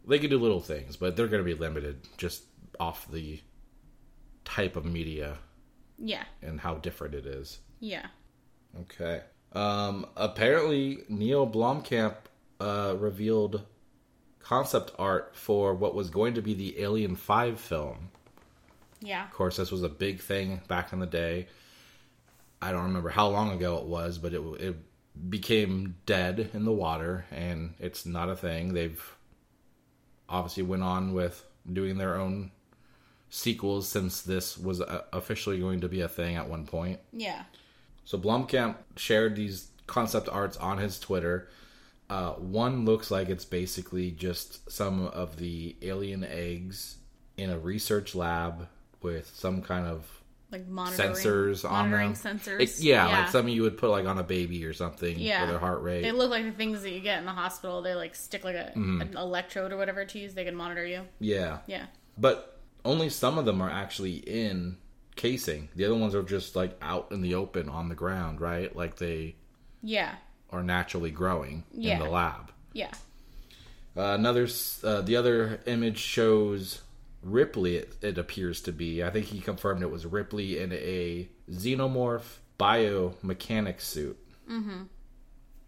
They 0.08 0.19
could 0.19 0.29
do 0.29 0.39
little 0.39 0.60
things, 0.62 0.95
but 0.97 1.15
they're 1.15 1.27
going 1.27 1.43
to 1.43 1.55
be 1.55 1.60
limited 1.60 2.08
just 2.17 2.43
off 2.79 3.10
the 3.12 3.41
type 4.45 4.75
of 4.75 4.86
media 4.86 5.38
Yeah. 5.97 6.23
and 6.41 6.60
how 6.60 6.75
different 6.75 7.15
it 7.15 7.25
is. 7.25 7.60
Yeah. 7.79 8.08
Okay. 8.82 9.21
Um, 9.53 10.05
apparently, 10.15 10.99
Neil 11.10 11.47
Blomkamp 11.47 12.15
uh, 12.60 12.95
revealed 12.97 13.65
concept 14.49 14.91
art 14.97 15.29
for 15.35 15.75
what 15.75 15.93
was 15.93 16.09
going 16.09 16.33
to 16.33 16.41
be 16.41 16.55
the 16.55 16.81
Alien 16.81 17.15
5 17.15 17.59
film. 17.59 18.09
Yeah. 18.99 19.23
Of 19.23 19.31
course, 19.31 19.57
this 19.57 19.71
was 19.71 19.83
a 19.83 19.89
big 19.89 20.19
thing 20.19 20.62
back 20.67 20.91
in 20.91 20.97
the 20.97 21.05
day. 21.05 21.45
I 22.59 22.71
don't 22.71 22.85
remember 22.85 23.09
how 23.09 23.27
long 23.27 23.51
ago 23.51 23.77
it 23.77 23.85
was, 23.85 24.17
but 24.17 24.33
it 24.33 24.41
it 24.59 24.75
became 25.29 25.97
dead 26.07 26.49
in 26.55 26.65
the 26.65 26.71
water, 26.71 27.25
and 27.31 27.75
it's 27.79 28.07
not 28.07 28.27
a 28.27 28.35
thing. 28.35 28.73
They've 28.73 28.99
obviously 30.27 30.63
went 30.63 30.81
on 30.81 31.13
with 31.13 31.45
doing 31.71 31.99
their 31.99 32.15
own 32.15 32.49
sequels 33.29 33.88
since 33.88 34.23
this 34.23 34.57
was 34.57 34.81
uh, 34.81 35.03
officially 35.13 35.59
going 35.59 35.81
to 35.81 35.88
be 35.88 36.01
a 36.01 36.09
thing 36.09 36.38
at 36.38 36.49
one 36.49 36.65
point. 36.65 36.99
Yeah. 37.13 37.43
So 38.03 38.17
Blomkamp 38.17 38.77
shared 38.97 39.35
these 39.35 39.67
concept 39.85 40.27
arts 40.27 40.57
on 40.57 40.79
his 40.79 40.99
Twitter. 40.99 41.47
Uh, 42.10 42.32
one 42.34 42.86
looks 42.86 43.12
like 43.12 43.30
it's 43.30 43.45
basically 43.45 44.12
just 44.12 44.72
some 44.72 45.08
of 45.08 45.38
the 45.38 45.76
alien 45.84 46.24
eggs 46.24 46.98
in 47.38 47.50
a 47.50 47.60
research 47.60 48.15
lab 48.15 48.67
with 49.02 49.32
some 49.36 49.62
kind 49.62 49.86
of 49.86 50.06
Like 50.52 50.67
monitoring 50.67 51.12
sensors 51.12 51.63
on 51.63 51.89
monitoring 51.91 52.13
them. 52.13 52.39
sensors. 52.39 52.60
It- 52.62 52.80
yeah, 52.80 53.06
like 53.08 53.30
something 53.30 53.54
you 53.54 53.62
would 53.62 53.78
put 53.78 53.91
like 53.91 54.06
on 54.08 54.17
a 54.17 54.24
baby 54.24 54.65
or 54.65 54.74
something 54.74 55.19
Yeah. 55.19 55.45
for 55.45 55.52
their 55.52 55.60
heart 55.60 55.84
rate. 55.84 56.02
They 56.02 56.12
look 56.12 56.32
like 56.32 56.45
the 56.45 56.52
things 56.52 56.82
that 56.82 56.89
you 56.91 57.00
get 57.00 57.19
in 57.19 57.26
the 57.26 57.32
hospital. 57.32 57.82
They 57.84 57.93
like 57.93 58.15
stick 58.15 58.43
like 58.43 58.56
a 58.56 58.72
Mm-hmm. 58.76 59.02
an 59.02 59.15
electrode 59.17 59.72
or 59.72 59.78
whatever 59.78 60.04
to 60.04 60.19
use. 60.19 60.34
They 60.34 60.45
can 60.45 60.56
monitor 60.56 60.86
you. 60.86 61.04
yeah, 61.19 61.60
Yeah. 61.67 61.86
but 62.17 62.60
only 62.84 63.10
some 63.10 63.38
of 63.38 63.45
them 63.45 63.62
are 63.62 63.69
actually 63.69 64.15
in 64.17 64.78
casing. 65.15 65.69
The 65.76 65.86
other 65.86 65.95
ones 65.95 66.15
are 66.15 66.24
just 66.24 66.56
like 66.56 66.76
out 66.82 67.12
in 67.12 67.22
the 67.22 67.36
open 67.36 67.69
on 67.69 67.88
the 67.89 67.95
ground, 67.95 68.41
right? 68.41 68.76
Like 68.76 68.95
they 68.98 69.36
Yeah. 69.84 70.15
Are 70.51 70.63
naturally 70.63 71.12
growing 71.12 71.63
Yeah. 71.71 71.93
in 71.93 71.99
the 72.03 72.09
lab. 72.09 72.51
Yeah. 72.73 72.91
Uh, 73.97 74.13
another, 74.13 74.47
uh, 74.83 75.01
the 75.01 75.15
other 75.15 75.59
image 75.65 75.97
shows 75.97 76.81
Ripley. 77.21 77.75
It, 77.77 77.95
it 78.01 78.17
appears 78.17 78.62
to 78.62 78.71
be. 78.71 79.03
I 79.03 79.09
think 79.09 79.25
he 79.25 79.41
confirmed 79.41 79.81
it 79.81 79.91
was 79.91 80.05
Ripley 80.05 80.59
in 80.59 80.71
a 80.71 81.27
xenomorph 81.51 82.38
biomechanic 82.59 83.81
suit. 83.81 84.17
Mm-hmm. 84.49 84.83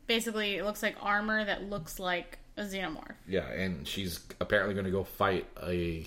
Basically, 0.07 0.55
it 0.57 0.65
looks 0.65 0.81
like 0.83 0.95
armor 1.01 1.43
that 1.43 1.63
looks 1.69 1.99
like 1.99 2.39
a 2.57 2.63
xenomorph. 2.63 3.15
Yeah, 3.27 3.47
and 3.49 3.87
she's 3.87 4.19
apparently 4.39 4.73
going 4.75 4.85
to 4.85 4.91
go 4.91 5.03
fight 5.03 5.45
a 5.61 6.05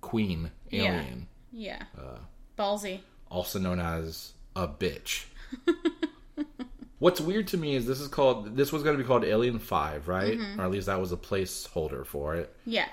queen 0.00 0.50
Yeah. 0.70 1.00
alien, 1.00 1.26
Yeah. 1.52 1.82
Uh. 1.98 2.18
Ballsy. 2.58 3.00
also 3.30 3.58
known 3.58 3.80
as 3.80 4.32
a 4.56 4.68
bitch. 4.68 5.24
What's 7.00 7.20
weird 7.20 7.48
to 7.48 7.56
me 7.56 7.74
is 7.74 7.86
this 7.86 8.00
is 8.00 8.08
called. 8.08 8.56
This 8.56 8.72
was 8.72 8.82
going 8.82 8.96
to 8.96 9.02
be 9.02 9.06
called 9.06 9.24
Alien 9.24 9.58
Five, 9.58 10.06
right? 10.06 10.38
Mm-hmm. 10.38 10.60
Or 10.60 10.64
at 10.64 10.70
least 10.70 10.86
that 10.86 11.00
was 11.00 11.12
a 11.12 11.16
placeholder 11.16 12.06
for 12.06 12.36
it. 12.36 12.54
Yeah. 12.64 12.88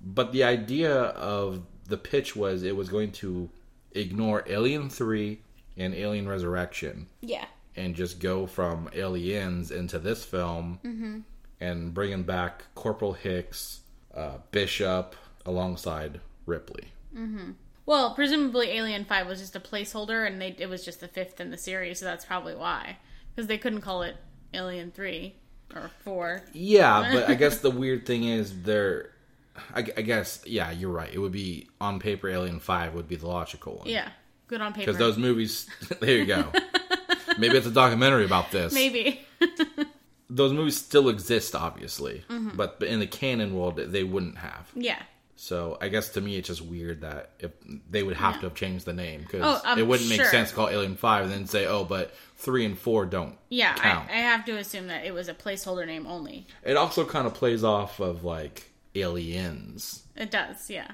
But 0.00 0.32
the 0.32 0.44
idea 0.44 0.92
of 0.92 1.62
the 1.88 1.96
pitch 1.96 2.36
was 2.36 2.62
it 2.62 2.76
was 2.76 2.88
going 2.88 3.12
to 3.12 3.48
ignore 3.92 4.44
Alien 4.46 4.90
3 4.90 5.40
and 5.76 5.94
Alien 5.94 6.28
Resurrection 6.28 7.06
Yeah. 7.20 7.46
and 7.76 7.94
just 7.94 8.20
go 8.20 8.46
from 8.46 8.88
Aliens 8.92 9.70
into 9.70 9.98
this 9.98 10.24
film 10.24 10.80
mm-hmm. 10.84 11.20
and 11.60 11.94
bringing 11.94 12.22
back 12.22 12.64
Corporal 12.74 13.12
Hicks, 13.12 13.80
uh, 14.14 14.38
Bishop, 14.50 15.14
alongside 15.46 16.20
Ripley. 16.46 16.88
Mm-hmm. 17.16 17.52
Well, 17.86 18.14
presumably 18.14 18.70
Alien 18.70 19.04
Five 19.04 19.26
was 19.26 19.40
just 19.40 19.56
a 19.56 19.60
placeholder, 19.60 20.26
and 20.26 20.40
they 20.40 20.54
it 20.58 20.68
was 20.68 20.84
just 20.84 21.00
the 21.00 21.08
fifth 21.08 21.38
in 21.38 21.50
the 21.50 21.58
series, 21.58 21.98
so 21.98 22.06
that's 22.06 22.24
probably 22.24 22.54
why. 22.54 22.96
Because 23.34 23.48
they 23.48 23.58
couldn't 23.58 23.80
call 23.80 24.02
it 24.02 24.16
Alien 24.52 24.90
Three 24.92 25.34
or 25.74 25.90
Four. 26.04 26.42
Yeah, 26.52 27.10
but 27.14 27.28
I 27.28 27.34
guess 27.34 27.58
the 27.58 27.70
weird 27.70 28.06
thing 28.06 28.24
is 28.24 28.62
they're. 28.62 29.10
I, 29.72 29.80
I 29.96 30.02
guess, 30.02 30.42
yeah, 30.46 30.72
you're 30.72 30.90
right. 30.90 31.12
It 31.14 31.18
would 31.20 31.30
be 31.30 31.68
on 31.80 32.00
paper, 32.00 32.28
Alien 32.28 32.58
5 32.58 32.92
would 32.94 33.06
be 33.06 33.14
the 33.14 33.28
logical 33.28 33.76
one. 33.76 33.86
Yeah. 33.88 34.08
Good 34.48 34.60
on 34.60 34.72
paper. 34.72 34.86
Because 34.86 34.98
those 34.98 35.16
movies, 35.16 35.70
there 36.00 36.16
you 36.18 36.26
go. 36.26 36.50
Maybe 37.38 37.56
it's 37.56 37.66
a 37.66 37.70
documentary 37.70 38.24
about 38.24 38.50
this. 38.50 38.72
Maybe. 38.74 39.20
those 40.28 40.52
movies 40.52 40.76
still 40.76 41.08
exist, 41.08 41.54
obviously, 41.54 42.24
Mm-hmm. 42.28 42.56
but 42.56 42.82
in 42.84 42.98
the 42.98 43.06
canon 43.06 43.54
world, 43.54 43.76
they 43.76 44.02
wouldn't 44.02 44.38
have. 44.38 44.68
yeah. 44.74 45.00
So 45.36 45.76
I 45.80 45.88
guess 45.88 46.10
to 46.10 46.20
me, 46.20 46.36
it's 46.36 46.46
just 46.48 46.62
weird 46.62 47.00
that 47.00 47.30
if 47.40 47.50
they 47.90 48.02
would 48.04 48.16
have 48.16 48.36
to 48.36 48.42
have 48.42 48.54
changed 48.54 48.84
the 48.86 48.92
name 48.92 49.20
because 49.22 49.40
Oh, 49.44 49.60
I'm 49.64 49.78
it 49.78 49.86
wouldn't 49.86 50.08
make 50.08 50.20
sure. 50.20 50.30
sense 50.30 50.50
to 50.50 50.54
call 50.54 50.68
Alien 50.68 50.94
Five 50.96 51.24
and 51.24 51.32
then 51.32 51.46
say, 51.46 51.66
oh, 51.66 51.84
but 51.84 52.14
three 52.36 52.64
and 52.64 52.78
four 52.78 53.04
don't. 53.04 53.36
Yeah. 53.48 53.74
count. 53.74 54.08
I, 54.10 54.14
I 54.14 54.16
have 54.18 54.44
to 54.46 54.52
assume 54.56 54.86
that 54.86 55.04
it 55.04 55.12
was 55.12 55.28
a 55.28 55.34
placeholder 55.34 55.86
name 55.86 56.06
only. 56.06 56.46
It 56.62 56.76
also 56.76 57.04
kind 57.04 57.26
of 57.26 57.34
plays 57.34 57.64
off 57.64 57.98
of 58.00 58.22
like 58.24 58.70
Aliens 58.94 60.04
It 60.16 60.30
does. 60.30 60.70
Yeah. 60.70 60.92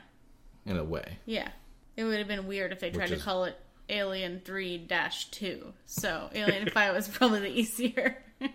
in 0.65 0.79
a 0.79 0.85
way. 0.85 1.19
Yeah. 1.27 1.49
It 1.97 2.05
would 2.05 2.19
have 2.19 2.29
been 2.29 2.47
weird 2.47 2.73
if 2.73 2.81
they 2.81 2.91
tried 2.91 3.03
Which 3.03 3.11
to 3.11 3.17
is- 3.17 3.23
call 3.23 3.45
it 3.45 3.57
Alien 3.91 4.41
3 4.43 4.79
Dash 4.79 5.27
2. 5.33 5.73
So 5.85 6.31
Alien 6.35 6.71
5 6.73 6.95
was 6.95 7.09
probably 7.09 7.41
the 7.41 7.49
easier. 7.51 8.17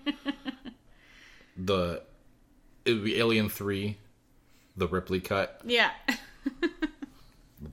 The 1.58 2.02
it 2.84 2.94
would 2.94 3.04
be 3.04 3.18
Alien 3.18 3.50
Three, 3.50 3.98
the 4.78 4.88
Ripley 4.88 5.20
cut, 5.22 5.62
yeah. 5.66 5.92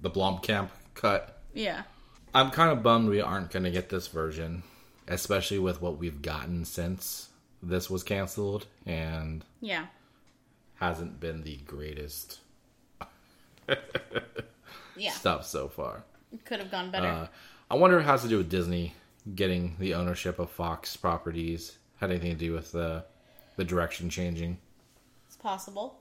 the 0.01 0.11
Blomkamp 0.11 0.71
cut. 0.95 1.41
Yeah. 1.55 1.83
I'm 2.35 2.51
kind 2.51 2.71
of 2.71 2.83
bummed 2.83 3.09
we 3.09 3.21
aren't 3.21 3.51
going 3.51 3.65
to 3.65 3.71
get 3.71 3.89
this 3.91 4.07
version, 4.07 4.63
especially 5.09 5.59
with 5.59 5.83
what 5.83 5.99
we've 5.99 6.23
gotten 6.23 6.65
since 6.65 7.29
this 7.63 7.91
was 7.91 8.03
canceled 8.03 8.67
and 8.87 9.45
Yeah. 9.61 9.87
hasn't 10.77 11.21
been 11.21 11.43
the 11.43 11.57
greatest 11.67 12.41
Yeah. 14.97 15.11
stuff 15.13 15.47
so 15.47 15.69
far. 15.69 16.05
Could 16.45 16.61
have 16.61 16.71
gone 16.71 16.91
better. 16.91 17.07
Uh, 17.07 17.27
I 17.71 17.75
wonder 17.77 17.99
if 17.99 18.05
it 18.05 18.09
has 18.09 18.23
to 18.23 18.29
do 18.29 18.39
with 18.39 18.49
Disney 18.51 18.95
getting 19.35 19.77
the 19.79 19.95
ownership 19.95 20.39
of 20.39 20.51
Fox 20.51 20.97
properties. 20.97 21.79
Had 22.01 22.11
anything 22.11 22.33
to 22.33 22.39
do 22.39 22.53
with 22.53 22.73
the 22.73 23.05
the 23.57 23.65
direction 23.65 24.09
changing. 24.11 24.59
it's 25.27 25.37
possible. 25.37 26.01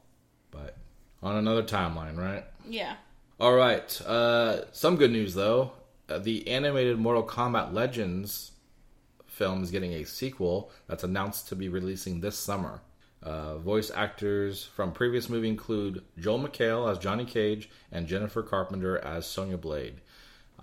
But 0.51 0.77
on 1.21 1.35
another 1.35 1.63
timeline, 1.63 2.17
right? 2.17 2.45
Yeah. 2.67 2.95
All 3.39 3.53
right. 3.53 4.01
Uh, 4.01 4.71
some 4.71 4.97
good 4.97 5.11
news 5.11 5.33
though. 5.33 5.71
Uh, 6.09 6.19
the 6.19 6.47
animated 6.47 6.99
Mortal 6.99 7.23
Kombat 7.23 7.73
Legends 7.73 8.51
film 9.27 9.63
is 9.63 9.71
getting 9.71 9.93
a 9.93 10.03
sequel 10.03 10.71
that's 10.87 11.03
announced 11.03 11.47
to 11.49 11.55
be 11.55 11.69
releasing 11.69 12.19
this 12.19 12.37
summer. 12.37 12.81
Uh, 13.23 13.57
voice 13.57 13.91
actors 13.93 14.63
from 14.63 14.91
previous 14.91 15.29
movie 15.29 15.47
include 15.47 16.03
Joel 16.19 16.39
McHale 16.39 16.91
as 16.91 16.97
Johnny 16.97 17.25
Cage 17.25 17.69
and 17.91 18.07
Jennifer 18.07 18.41
Carpenter 18.41 18.97
as 18.97 19.27
Sonya 19.27 19.57
Blade. 19.57 20.01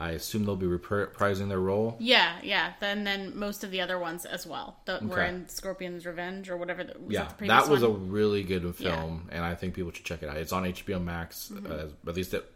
I 0.00 0.10
assume 0.12 0.44
they'll 0.44 0.54
be 0.54 0.66
reprising 0.66 1.48
their 1.48 1.58
role. 1.58 1.96
Yeah, 1.98 2.36
yeah. 2.42 2.74
Then 2.78 3.02
then 3.02 3.36
most 3.36 3.64
of 3.64 3.72
the 3.72 3.80
other 3.80 3.98
ones 3.98 4.24
as 4.24 4.46
well. 4.46 4.76
That 4.84 5.02
were 5.02 5.20
in 5.22 5.48
Scorpion's 5.48 6.06
Revenge 6.06 6.48
or 6.48 6.56
whatever. 6.56 6.84
The, 6.84 6.92
was 7.00 7.10
yeah, 7.12 7.28
that, 7.38 7.48
that 7.48 7.68
was 7.68 7.82
a 7.82 7.88
really 7.88 8.44
good 8.44 8.76
film, 8.76 9.28
and 9.32 9.44
I 9.44 9.54
think 9.56 9.74
people 9.74 9.90
should 9.90 10.04
check 10.04 10.22
it 10.22 10.28
out. 10.28 10.36
It's 10.36 10.52
on 10.52 10.64
HBO 10.64 11.02
Max. 11.02 11.50
Mm-hmm. 11.52 11.72
Uh, 11.72 12.08
at 12.10 12.14
least 12.14 12.32
it, 12.32 12.48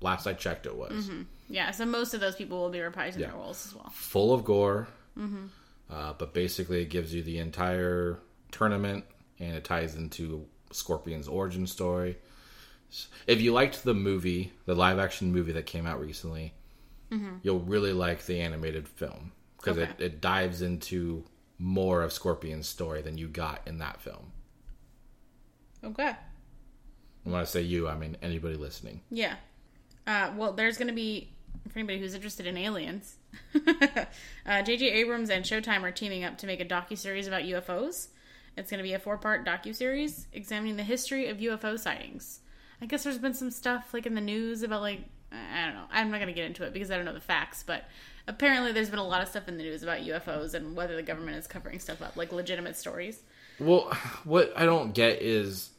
last 0.00 0.26
I 0.28 0.34
checked, 0.34 0.66
it 0.66 0.76
was. 0.76 1.10
yeah. 1.48 1.72
So 1.72 1.84
most 1.84 2.14
of 2.14 2.20
those 2.20 2.36
people 2.36 2.60
will 2.60 2.70
be 2.70 2.78
reprising 2.78 3.18
Yeah. 3.18 3.26
their 3.28 3.36
roles 3.36 3.66
as 3.66 3.74
well. 3.74 3.90
full 3.92 4.32
of 4.32 4.44
gore. 4.44 4.86
Mm-hmm. 5.18 5.46
Uh, 5.90 6.12
but 6.16 6.32
basically, 6.32 6.80
it 6.82 6.90
gives 6.90 7.12
you 7.12 7.22
the 7.24 7.38
entire 7.38 8.18
tournament, 8.52 9.04
and 9.40 9.54
it 9.56 9.64
ties 9.64 9.96
into 9.96 10.46
Scorpion's 10.70 11.26
origin 11.26 11.66
story. 11.66 12.18
If 13.26 13.40
you 13.40 13.52
liked 13.52 13.82
the 13.82 13.94
movie, 13.94 14.52
the 14.66 14.74
live 14.76 15.00
action 15.00 15.32
movie 15.32 15.52
that 15.52 15.66
came 15.66 15.86
out 15.86 16.00
recently, 16.00 16.52
you'll 17.42 17.60
really 17.60 17.92
like 17.92 18.26
the 18.26 18.40
animated 18.40 18.88
film 18.88 19.32
because 19.56 19.78
Okay. 19.78 19.90
it, 19.98 20.00
it 20.04 20.20
dives 20.20 20.62
into 20.62 21.24
more 21.58 22.02
of 22.02 22.12
Scorpion's 22.12 22.66
story 22.68 23.02
than 23.02 23.16
you 23.18 23.28
got 23.28 23.60
in 23.66 23.78
that 23.78 24.00
film. 24.00 24.32
Okay. 25.84 26.16
And 27.24 27.32
when 27.32 27.40
I 27.40 27.44
say 27.44 27.62
you, 27.62 27.88
I 27.88 27.96
mean 27.96 28.16
anybody 28.22 28.56
listening. 28.56 29.00
Yeah. 29.10 29.36
Uh, 30.06 30.32
well, 30.36 30.52
there's 30.52 30.76
going 30.76 30.88
to 30.88 30.94
be 30.94 31.30
for 31.70 31.78
anybody 31.78 31.98
who's 31.98 32.14
interested 32.14 32.46
in 32.46 32.56
aliens. 32.56 33.16
uh, 34.46 34.62
J.J. 34.62 34.90
Abrams 34.90 35.30
and 35.30 35.44
Showtime 35.44 35.82
are 35.82 35.90
teaming 35.90 36.24
up 36.24 36.36
to 36.38 36.46
make 36.46 36.60
a 36.60 36.64
docu 36.64 36.96
series 36.98 37.26
about 37.26 37.42
UFOs. 37.42 38.08
It's 38.56 38.70
going 38.70 38.78
to 38.78 38.84
be 38.84 38.92
a 38.92 38.98
four 38.98 39.16
part 39.18 39.46
docu 39.46 39.74
series 39.74 40.26
examining 40.32 40.76
the 40.76 40.82
history 40.84 41.28
of 41.28 41.38
UFO 41.38 41.78
sightings. 41.78 42.40
I 42.82 42.86
guess 42.86 43.04
there's 43.04 43.18
been 43.18 43.34
some 43.34 43.50
stuff 43.50 43.94
like 43.94 44.04
in 44.06 44.14
the 44.14 44.20
news 44.20 44.62
about 44.62 44.82
like 44.82 45.00
I 45.34 45.64
don't 45.66 45.74
know. 45.74 45.84
I'm 45.90 46.10
not 46.10 46.18
going 46.18 46.28
to 46.28 46.34
get 46.34 46.46
into 46.46 46.64
it 46.64 46.72
because 46.72 46.90
I 46.90 46.96
don't 46.96 47.04
know 47.04 47.12
the 47.14 47.20
facts, 47.20 47.62
but 47.66 47.84
apparently 48.28 48.72
there's 48.72 48.90
been 48.90 48.98
a 48.98 49.06
lot 49.06 49.22
of 49.22 49.28
stuff 49.28 49.48
in 49.48 49.56
the 49.56 49.62
news 49.62 49.82
about 49.82 50.00
UFOs 50.00 50.54
and 50.54 50.76
whether 50.76 50.96
the 50.96 51.02
government 51.02 51.36
is 51.36 51.46
covering 51.46 51.78
stuff 51.78 52.00
up, 52.02 52.16
like 52.16 52.32
legitimate 52.32 52.76
stories. 52.76 53.22
Well, 53.58 53.92
what 54.24 54.52
I 54.56 54.64
don't 54.66 54.92
get 54.94 55.22
is 55.22 55.70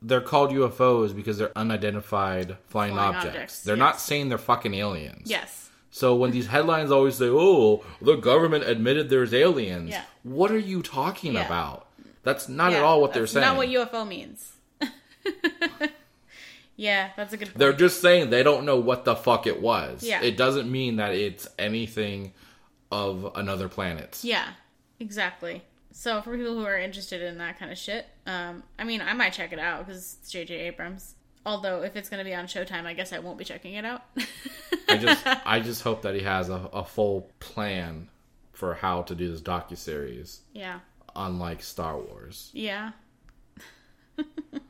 they're 0.00 0.20
called 0.20 0.50
UFOs 0.50 1.14
because 1.14 1.38
they're 1.38 1.56
unidentified 1.56 2.56
flying, 2.66 2.94
Flying 2.94 2.98
objects. 3.16 3.26
objects, 3.34 3.62
They're 3.64 3.76
not 3.76 4.00
saying 4.00 4.28
they're 4.28 4.38
fucking 4.38 4.74
aliens. 4.74 5.28
Yes. 5.28 5.70
So 5.90 6.14
when 6.14 6.30
these 6.30 6.46
headlines 6.46 6.90
always 6.90 7.16
say, 7.16 7.26
"Oh, 7.28 7.82
the 8.00 8.14
government 8.16 8.64
admitted 8.64 9.08
there's 9.08 9.32
aliens," 9.34 9.90
Yeah. 9.90 10.04
what 10.22 10.50
are 10.50 10.58
you 10.58 10.82
talking 10.82 11.34
Yeah. 11.34 11.46
about? 11.46 11.86
That's 12.22 12.48
not 12.48 12.72
at 12.74 12.82
all 12.82 13.00
what 13.00 13.12
they're 13.14 13.22
that's 13.22 13.32
saying. 13.32 13.46
Not 13.46 13.56
what 13.56 13.68
UFO 13.68 14.06
means. 14.06 14.52
yeah, 16.78 17.10
that's 17.16 17.34
a 17.34 17.36
good 17.36 17.48
point. 17.48 17.58
they're 17.58 17.72
just 17.74 18.00
saying 18.00 18.30
they 18.30 18.42
don't 18.42 18.64
know 18.64 18.76
what 18.78 19.04
the 19.04 19.14
fuck 19.16 19.46
it 19.46 19.60
was. 19.60 20.02
Yeah. 20.02 20.22
It 20.22 20.36
doesn't 20.38 20.70
mean 20.70 20.96
that 20.96 21.12
it's 21.12 21.46
anything 21.58 22.32
of 22.90 23.30
another 23.34 23.68
planet. 23.68 24.20
Yeah, 24.22 24.48
exactly. 25.00 25.62
So 25.90 26.22
for 26.22 26.36
people 26.36 26.54
who 26.54 26.64
are 26.64 26.78
interested 26.78 27.20
in 27.20 27.38
that 27.38 27.58
kind 27.58 27.72
of 27.72 27.76
shit, 27.76 28.06
um, 28.26 28.62
I 28.78 28.84
mean, 28.84 29.00
I 29.02 29.12
might 29.14 29.32
check 29.32 29.52
it 29.52 29.58
out 29.58 29.84
because 29.84 30.16
it's 30.20 30.30
J.J. 30.30 30.54
Abrams. 30.54 31.14
Although 31.44 31.82
if 31.82 31.96
it's 31.96 32.08
going 32.08 32.18
to 32.18 32.24
be 32.24 32.34
on 32.34 32.46
Showtime, 32.46 32.84
I 32.86 32.94
guess 32.94 33.12
I 33.12 33.18
won't 33.18 33.38
be 33.38 33.44
checking 33.44 33.74
it 33.74 33.84
out. 33.84 34.02
I 34.88 34.96
just 34.96 35.26
I 35.46 35.60
just 35.60 35.82
hope 35.82 36.02
that 36.02 36.14
he 36.14 36.20
has 36.22 36.48
a, 36.48 36.68
a 36.72 36.84
full 36.84 37.30
plan 37.40 38.08
for 38.52 38.74
how 38.74 39.02
to 39.02 39.14
do 39.14 39.30
this 39.30 39.40
docu 39.40 39.76
series, 39.76 40.40
yeah, 40.52 40.80
unlike 41.16 41.62
Star 41.62 41.98
Wars. 41.98 42.50
yeah, 42.52 42.90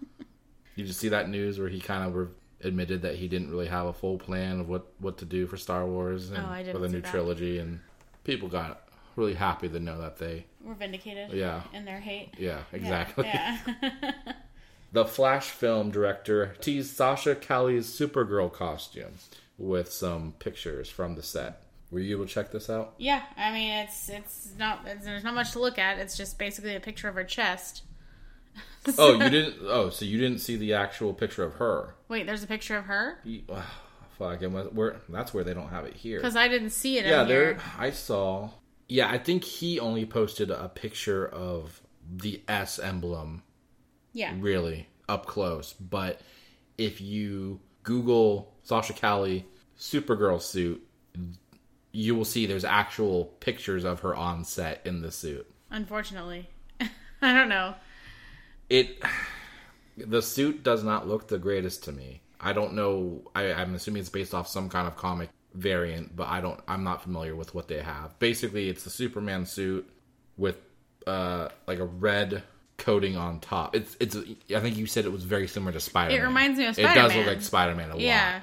You 0.79 0.85
just 0.85 1.01
see 1.01 1.09
that 1.09 1.29
news 1.29 1.59
where 1.59 1.69
he 1.69 1.81
kind 1.81 2.05
of 2.07 2.15
re- 2.15 2.29
admitted 2.63 3.03
that 3.03 3.17
he 3.17 3.27
didn't 3.29 3.51
really 3.51 3.67
have 3.67 3.87
a 3.87 3.93
full 3.93 4.17
plan 4.19 4.61
of 4.61 4.69
what, 4.69 4.87
what 5.01 5.19
to 5.19 5.25
do 5.25 5.47
for 5.47 5.57
Star 5.57 5.85
Wars 5.87 6.31
oh, 6.31 6.35
and 6.37 6.45
Oh, 6.47 6.49
I 6.49 6.63
didn't 6.63 6.75
for 6.75 6.79
the 6.81 6.89
new 6.89 7.01
that. 7.01 7.11
trilogy, 7.11 7.59
and 7.59 7.81
people 8.25 8.49
got 8.49 8.83
really 9.17 9.35
happy 9.35 9.69
to 9.69 9.81
know 9.81 10.01
that 10.01 10.19
they 10.19 10.47
we're 10.65 10.75
vindicated. 10.75 11.33
Yeah. 11.33 11.63
in 11.73 11.85
their 11.85 11.99
hate. 12.01 12.31
yeah 12.39 12.49
Yeah, 12.49 12.61
exactly. 12.73 13.27
Yeah. 13.27 13.59
The 14.91 15.05
Flash 15.05 15.51
film 15.51 15.91
director 15.91 16.55
teased 16.63 16.97
Sasha 16.97 17.35
Calle's 17.35 17.87
Supergirl 17.87 18.51
costume 18.51 19.13
with 19.59 19.93
some 19.93 20.33
pictures 20.39 20.89
from 20.89 21.15
the 21.15 21.23
set. 21.23 21.61
Were 21.91 22.01
you 22.01 22.17
able 22.17 22.27
to 22.27 22.33
check 22.33 22.51
this 22.53 22.71
out? 22.71 22.95
yeah. 22.97 23.23
I 23.37 23.53
mean, 23.53 23.71
it's 23.71 24.09
it's 24.09 24.53
not 24.59 24.81
it's, 24.87 25.05
there's 25.05 25.25
not 25.25 25.35
much 25.35 25.53
to 25.53 25.59
look 25.59 25.79
at. 25.79 25.99
It's 25.99 26.17
just 26.17 26.39
basically 26.39 26.75
a 26.75 26.81
picture 26.81 27.09
of 27.09 27.17
her 27.17 27.25
chest. 27.25 27.83
Oh, 28.99 29.13
you 29.15 29.31
didn't. 29.31 29.57
Oh, 29.63 29.91
so 29.91 30.05
you 30.05 30.19
didn't 30.19 30.39
see 30.41 30.57
the 30.57 30.75
actual 30.75 31.13
picture 31.15 31.45
of 31.45 31.55
her? 31.55 31.95
Wait, 32.09 32.27
there's 32.27 32.43
a 32.43 32.47
picture 32.47 32.77
of 32.77 32.85
her 32.87 33.19
You- 33.25 33.43
ugh, 33.49 33.57
ah, 33.59 33.75
fuck, 34.19 34.41
it 34.43 34.51
was, 34.51 34.69
where, 34.73 34.97
that's 35.09 35.35
where 35.35 35.45
they 35.45 35.55
don't 35.55 35.69
have 35.69 35.85
it 35.85 35.95
here. 35.95 36.19
because 36.19 36.37
I 36.37 36.49
didn't 36.49 36.71
see 36.71 36.99
it. 36.99 37.07
Yeah, 37.07 37.25
there. 37.25 37.45
here. 37.55 37.61
I 37.79 37.91
saw. 37.91 38.51
Yeah, 38.89 39.09
I 39.11 39.19
think 39.19 39.45
he 39.45 39.79
only 39.79 40.07
posted 40.07 40.51
a 40.51 40.69
picture 40.69 41.27
of 41.29 41.83
the 42.11 42.41
S 42.49 42.79
emblem, 42.79 43.43
Yeah, 44.15 44.33
really 44.39 44.89
up 45.09 45.27
close. 45.27 45.75
But 45.75 46.21
if 46.79 47.01
you 47.03 47.61
Google 47.83 48.55
Sasha 48.63 48.95
Calle 48.95 49.45
Supergirl 49.79 50.41
suit, 50.41 50.83
you 51.93 52.15
will 52.15 52.25
see 52.25 52.47
there's 52.47 52.65
actual 52.65 53.27
pictures 53.41 53.85
of 53.85 54.01
her 54.01 54.15
on 54.15 54.45
set 54.45 54.81
in 54.87 55.03
the 55.03 55.11
suit. 55.11 55.47
unfortunately, 55.71 56.49
I 56.81 57.35
don't 57.35 57.49
know. 57.51 57.75
It, 58.69 59.03
the 59.97 60.23
suit 60.23 60.63
does 60.63 60.85
not 60.85 61.09
look 61.09 61.29
the 61.29 61.39
greatest 61.39 61.85
to 61.85 61.93
me. 61.93 62.21
I 62.41 62.53
don't 62.53 62.75
know. 62.75 63.23
I, 63.35 63.53
I'm 63.53 63.75
assuming 63.75 64.01
it's 64.01 64.09
based 64.11 64.35
off 64.35 64.47
some 64.49 64.69
kind 64.69 64.87
of 64.87 64.97
comic 64.97 65.31
variant, 65.55 66.15
but 66.15 66.29
I 66.29 66.41
don't. 66.41 66.61
I'm 66.69 66.85
not 66.85 67.03
familiar 67.03 67.35
with 67.35 67.55
what 67.55 67.67
they 67.69 67.81
have. 67.83 68.19
Basically, 68.19 68.69
it's 68.69 68.85
the 68.85 68.91
Superman 68.91 69.47
suit 69.47 69.89
with 70.37 70.57
uh 71.07 71.49
like 71.67 71.79
a 71.79 71.85
red 71.85 72.43
coating 72.77 73.17
on 73.17 73.41
top. 73.41 73.75
It's 73.75 73.97
it's. 73.99 74.17
I 74.55 74.61
think 74.61 74.77
you 74.77 74.87
said 74.87 75.05
it 75.05 75.13
was 75.13 75.25
very 75.25 75.49
similar 75.49 75.73
to 75.73 75.81
Spider. 75.81 76.11
man 76.13 76.21
It 76.21 76.25
reminds 76.25 76.59
me 76.59 76.67
of 76.67 76.75
Spider-Man. 76.75 76.97
It 76.97 77.01
does 77.09 77.17
look 77.17 77.27
like 77.27 77.43
Spider 77.43 77.75
Man 77.75 77.91
a 77.91 77.95
lot. 77.95 78.01
Yeah, 78.03 78.41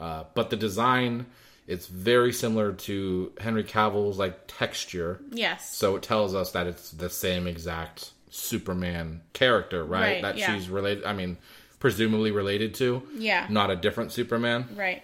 Uh, 0.00 0.24
but 0.34 0.48
the 0.48 0.56
design, 0.56 1.26
it's 1.66 1.86
very 1.88 2.32
similar 2.32 2.72
to 2.72 3.32
Henry 3.38 3.64
Cavill's 3.64 4.18
like 4.18 4.44
texture. 4.46 5.20
yes, 5.30 5.74
So 5.76 5.96
it 5.96 6.02
tells 6.02 6.34
us 6.34 6.52
that 6.52 6.66
it's 6.66 6.90
the 6.92 7.10
same 7.10 7.46
exact 7.46 8.12
Superman 8.36 9.22
character, 9.32 9.84
right? 9.84 10.00
Right, 10.14 10.22
that 10.22 10.36
yeah. 10.38 10.54
she's 10.54 10.68
related. 10.68 11.04
I 11.04 11.12
mean, 11.12 11.38
presumably 11.80 12.30
related 12.30 12.74
to. 12.74 13.02
yeah. 13.16 13.46
Not 13.50 13.70
a 13.70 13.76
different 13.76 14.12
Superman. 14.12 14.68
Right. 14.76 15.02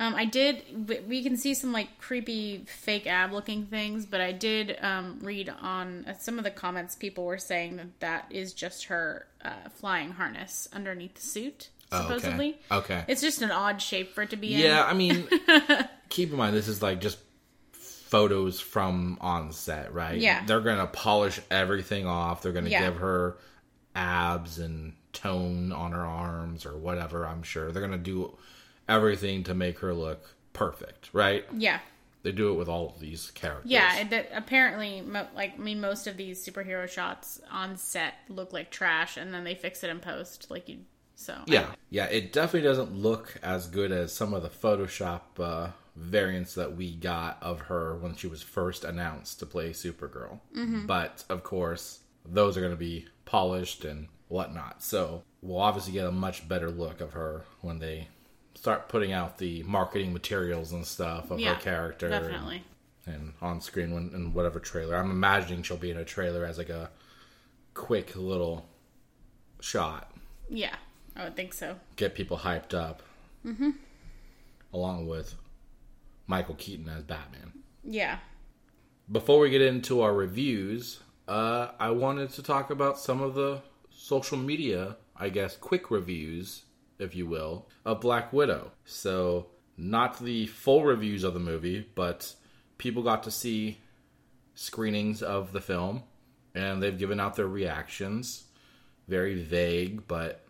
Um, 0.00 0.14
I 0.14 0.24
did. 0.24 1.06
we- 1.08 1.22
can 1.22 1.36
see 1.36 1.54
some 1.54 1.72
like 1.72 1.98
creepy 1.98 2.64
fake 2.66 3.06
ab 3.06 3.32
looking 3.32 3.66
things, 3.66 4.04
but 4.06 4.20
I 4.20 4.32
did 4.32 4.76
um, 4.82 5.18
read 5.22 5.52
on 5.60 6.04
uh, 6.08 6.14
some 6.18 6.38
of 6.38 6.44
the 6.44 6.50
comments. 6.50 6.96
People 6.96 7.24
were 7.24 7.38
saying 7.38 7.76
that 7.76 8.00
that 8.00 8.26
is 8.30 8.52
just 8.52 8.86
her 8.86 9.26
uh, 9.44 9.68
flying 9.74 10.12
harness 10.12 10.68
underneath 10.72 11.14
the 11.14 11.20
suit, 11.20 11.68
Oh, 11.92 11.98
okay. 11.98 12.06
supposedly. 12.06 12.58
Okay. 12.70 13.04
It's 13.06 13.20
just 13.20 13.42
an 13.42 13.50
odd 13.52 13.80
shape 13.82 14.12
for 14.14 14.22
it 14.22 14.30
to 14.30 14.36
be 14.36 14.54
in. 14.54 14.60
Yeah, 14.60 14.84
I 14.84 14.94
mean, 14.94 15.28
keep 16.08 16.30
in 16.30 16.36
mind 16.36 16.56
this 16.56 16.66
is 16.68 16.82
like 16.82 17.00
just 17.00 17.18
photos 18.12 18.60
from 18.60 19.16
on 19.22 19.50
set, 19.52 19.94
right? 19.94 20.18
Yeah. 20.20 20.44
They're 20.44 20.60
gonna 20.60 20.86
polish 20.86 21.40
everything 21.50 22.06
off. 22.06 22.42
They're 22.42 22.52
gonna 22.52 22.68
Yeah. 22.68 22.84
give 22.90 22.96
her 22.98 23.38
abs 23.94 24.58
and 24.58 24.92
tone 25.14 25.72
on 25.72 25.92
her 25.92 26.04
arms 26.04 26.66
or 26.66 26.76
whatever. 26.76 27.26
I'm 27.26 27.42
sure 27.42 27.72
they're 27.72 27.80
gonna 27.80 27.96
do 27.96 28.36
everything 28.86 29.44
to 29.44 29.54
make 29.54 29.78
her 29.78 29.94
look 29.94 30.34
perfect, 30.52 31.08
right? 31.14 31.46
Yeah. 31.56 31.78
They 32.22 32.32
do 32.32 32.50
it 32.50 32.56
with 32.56 32.68
all 32.68 32.90
of 32.90 33.00
these 33.00 33.30
characters. 33.30 33.70
Yeah, 33.70 33.96
it, 34.00 34.10
that 34.10 34.28
apparently, 34.34 35.00
mo- 35.00 35.28
like 35.34 35.54
I 35.54 35.62
mean, 35.62 35.80
most 35.80 36.06
of 36.06 36.18
these 36.18 36.44
superhero 36.46 36.86
shots 36.86 37.40
on 37.50 37.78
set 37.78 38.12
look 38.28 38.52
like 38.52 38.70
trash, 38.70 39.16
and 39.16 39.32
then 39.32 39.42
they 39.44 39.54
fix 39.54 39.82
it 39.82 39.88
in 39.88 40.00
post, 40.00 40.50
like 40.50 40.68
you. 40.68 40.80
So 41.14 41.38
Yeah, 41.46 41.66
yeah, 41.88 42.04
it 42.06 42.30
definitely 42.34 42.68
doesn't 42.68 42.94
look 42.94 43.38
as 43.42 43.68
good 43.68 43.90
as 43.90 44.12
some 44.12 44.34
of 44.34 44.42
the 44.42 44.50
Photoshop 44.50 45.22
uh, 45.38 45.68
variants 45.96 46.54
that 46.54 46.76
we 46.76 46.94
got 46.94 47.38
of 47.42 47.60
her 47.62 47.96
when 47.96 48.16
she 48.16 48.26
was 48.26 48.42
first 48.42 48.84
announced 48.84 49.38
to 49.40 49.46
play 49.46 49.70
Supergirl. 49.70 50.40
But 50.86 51.24
of 51.28 51.42
course, 51.42 52.00
those 52.24 52.56
are 52.56 52.60
going 52.60 52.72
to 52.72 52.76
be 52.78 53.06
polished 53.24 53.84
and 53.84 54.08
whatnot. 54.28 54.82
So 54.82 55.22
we'll 55.42 55.58
obviously 55.58 55.92
get 55.92 56.06
a 56.06 56.12
much 56.12 56.48
better 56.48 56.70
look 56.70 57.00
of 57.00 57.12
her 57.12 57.42
when 57.60 57.78
they 57.78 58.08
start 58.54 58.88
putting 58.88 59.12
out 59.12 59.38
the 59.38 59.62
marketing 59.64 60.12
materials 60.12 60.72
and 60.72 60.86
stuff 60.86 61.30
of 61.30 61.40
Yeah, 61.40 61.54
her 61.54 61.60
character 61.60 62.06
and- 62.08 62.24
Definitely. 62.24 62.62
and, 63.06 63.32
on 63.42 63.60
screen 63.60 63.92
when 63.92 64.10
in 64.14 64.32
whatever 64.32 64.60
trailer. 64.60 64.96
I'm 64.96 65.10
imagining 65.10 65.62
she'll 65.62 65.76
be 65.76 65.90
in 65.90 65.96
a 65.98 66.04
trailer 66.04 66.44
as 66.44 66.58
like 66.58 66.68
a 66.70 66.90
quick 67.74 68.14
little 68.16 68.66
shot 69.60 70.12
Yeah, 70.48 70.74
I 71.16 71.24
would 71.24 71.36
think 71.36 71.52
so. 71.54 71.76
get 71.96 72.14
people 72.14 72.38
hyped 72.38 72.72
up. 72.74 73.02
Mm-hmm. 73.44 73.70
Along 74.72 75.06
with 75.06 75.34
Michael 76.26 76.54
Keaton 76.54 76.88
as 76.88 77.02
Batman. 77.02 77.52
Yeah. 77.84 78.18
Before 79.10 79.40
we 79.40 79.50
get 79.50 79.62
into 79.62 80.00
our 80.00 80.14
reviews, 80.14 81.00
uh, 81.28 81.68
I 81.78 81.90
wanted 81.90 82.30
to 82.30 82.42
talk 82.42 82.70
about 82.70 82.98
some 82.98 83.20
of 83.20 83.34
the 83.34 83.62
social 83.90 84.38
media, 84.38 84.96
I 85.16 85.28
guess, 85.28 85.56
quick 85.56 85.90
reviews, 85.90 86.64
if 86.98 87.14
you 87.14 87.26
will, 87.26 87.68
of 87.84 88.00
Black 88.00 88.32
Widow. 88.32 88.72
So, 88.84 89.48
not 89.76 90.18
the 90.20 90.46
full 90.46 90.84
reviews 90.84 91.24
of 91.24 91.34
the 91.34 91.40
movie, 91.40 91.86
but 91.94 92.34
people 92.78 93.02
got 93.02 93.22
to 93.24 93.30
see 93.30 93.78
screenings 94.54 95.22
of 95.22 95.52
the 95.52 95.60
film, 95.60 96.02
and 96.54 96.82
they've 96.82 96.98
given 96.98 97.20
out 97.20 97.36
their 97.36 97.48
reactions. 97.48 98.44
Very 99.08 99.42
vague, 99.42 100.06
but 100.06 100.44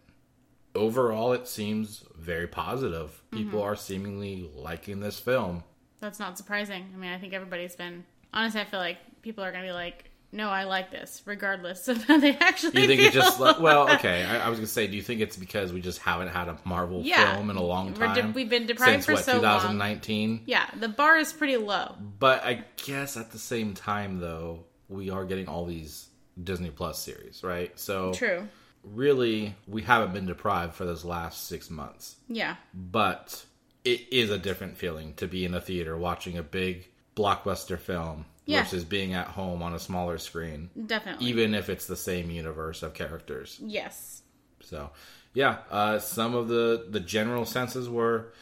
overall, 0.75 1.33
it 1.33 1.47
seems 1.49 2.05
very 2.19 2.47
positive. 2.47 3.23
Mm-hmm. 3.33 3.37
People 3.39 3.63
are 3.63 3.77
seemingly 3.77 4.51
liking 4.55 5.01
this 5.01 5.19
film. 5.19 5.65
That's 6.01 6.19
not 6.19 6.37
surprising. 6.39 6.87
I 6.95 6.99
mean, 6.99 7.13
I 7.13 7.19
think 7.19 7.33
everybody's 7.33 7.77
been. 7.77 8.05
Honestly, 8.35 8.61
I 8.61 8.65
feel 8.65 8.81
like 8.81 8.99
people 9.23 9.45
are 9.45 9.53
going 9.53 9.63
to 9.65 9.69
be 9.69 9.73
like, 9.73 10.11
no, 10.35 10.49
I 10.49 10.65
like 10.65 10.91
this, 10.91 11.21
regardless 11.27 11.89
of 11.89 12.03
how 12.07 12.19
they 12.19 12.35
actually 12.37 12.81
you 12.81 12.87
think 12.89 13.01
feel. 13.01 13.09
it 13.11 13.13
just 13.13 13.39
like, 13.39 13.61
well, 13.61 13.89
okay? 13.97 14.25
I, 14.25 14.47
I 14.47 14.49
was 14.49 14.59
gonna 14.59 14.67
say, 14.67 14.87
do 14.87 14.97
you 14.97 15.03
think 15.03 15.21
it's 15.21 15.37
because 15.37 15.75
we 15.75 15.83
just 15.83 15.99
haven't 15.99 16.29
had 16.29 16.49
a 16.49 16.57
Marvel 16.65 17.03
Yeah. 17.05 17.35
film 17.35 17.51
in 17.51 17.57
a 17.57 17.63
long 17.63 17.93
We're 17.93 18.15
de- 18.15 18.23
time? 18.23 18.33
we've 18.33 18.49
been 18.49 18.67
deprived 18.67 19.05
since 19.05 19.05
for 19.05 19.13
what 19.13 19.25
so 19.25 19.33
long. 19.35 19.61
2019. 19.61 20.45
Yeah, 20.47 20.71
the 20.81 20.89
bar 20.89 21.19
is 21.19 21.35
pretty 21.35 21.59
low. 21.59 21.97
But 22.19 22.43
I 22.45 22.65
guess 22.83 23.19
at 23.19 23.31
the 23.31 23.39
same 23.39 23.75
time, 23.75 24.21
though, 24.21 24.65
we 24.89 25.11
are 25.11 25.27
getting 25.27 25.49
all 25.49 25.67
these 25.67 26.09
Disney 26.43 26.71
Plus 26.71 26.99
series, 26.99 27.43
right? 27.45 27.79
So 27.79 28.15
True. 28.15 28.49
Really, 28.85 29.55
we 29.67 29.83
haven't 29.83 30.13
been 30.13 30.27
deprived 30.27 30.75
for 30.75 30.85
those 30.85 31.05
last 31.05 31.47
six 31.47 31.71
months. 31.71 32.17
Yeah. 32.29 32.57
But 32.75 33.45
it 33.85 34.01
is 34.13 34.31
a 34.31 34.39
different 34.39 34.77
feeling 34.77 35.15
to 35.15 35.27
be 35.27 35.45
in 35.45 35.55
a 35.55 35.61
theater 35.61 35.97
watching 35.97 36.39
a 36.39 36.43
big 36.43 36.89
blockbuster 37.17 37.79
film 37.79 38.25
Yeah. 38.47 38.63
versus 38.63 38.85
being 38.85 39.13
at 39.15 39.29
home 39.29 39.63
on 39.63 39.75
a 39.75 39.79
smaller 39.79 40.19
screen, 40.19 40.71
Definitely. 40.87 41.27
even 41.27 41.55
if 41.55 41.69
it's 41.69 41.87
the 41.87 41.97
same 41.97 42.31
universe 42.31 42.83
of 42.83 42.95
characters. 42.95 43.59
yes. 43.61 44.23
So, 44.61 44.91
yeah, 45.35 45.59
uh, 45.71 45.99
some 45.99 46.35
of 46.37 46.47
the 46.49 46.87
the 46.89 47.01
general 47.01 47.45
senses 47.45 47.89
were 47.89 48.33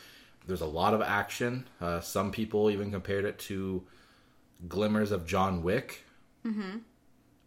there's 0.46 0.60
a 0.60 0.66
lot 0.66 0.92
of 0.92 1.00
action. 1.00 1.66
Uh, 1.80 2.00
some 2.00 2.30
people 2.30 2.70
even 2.70 2.90
compared 2.90 3.24
it 3.24 3.38
to 3.40 3.82
glimmers 4.68 5.10
of 5.10 5.26
John 5.26 5.62
Wick. 5.62 6.04
Mm-hmm. 6.44 6.78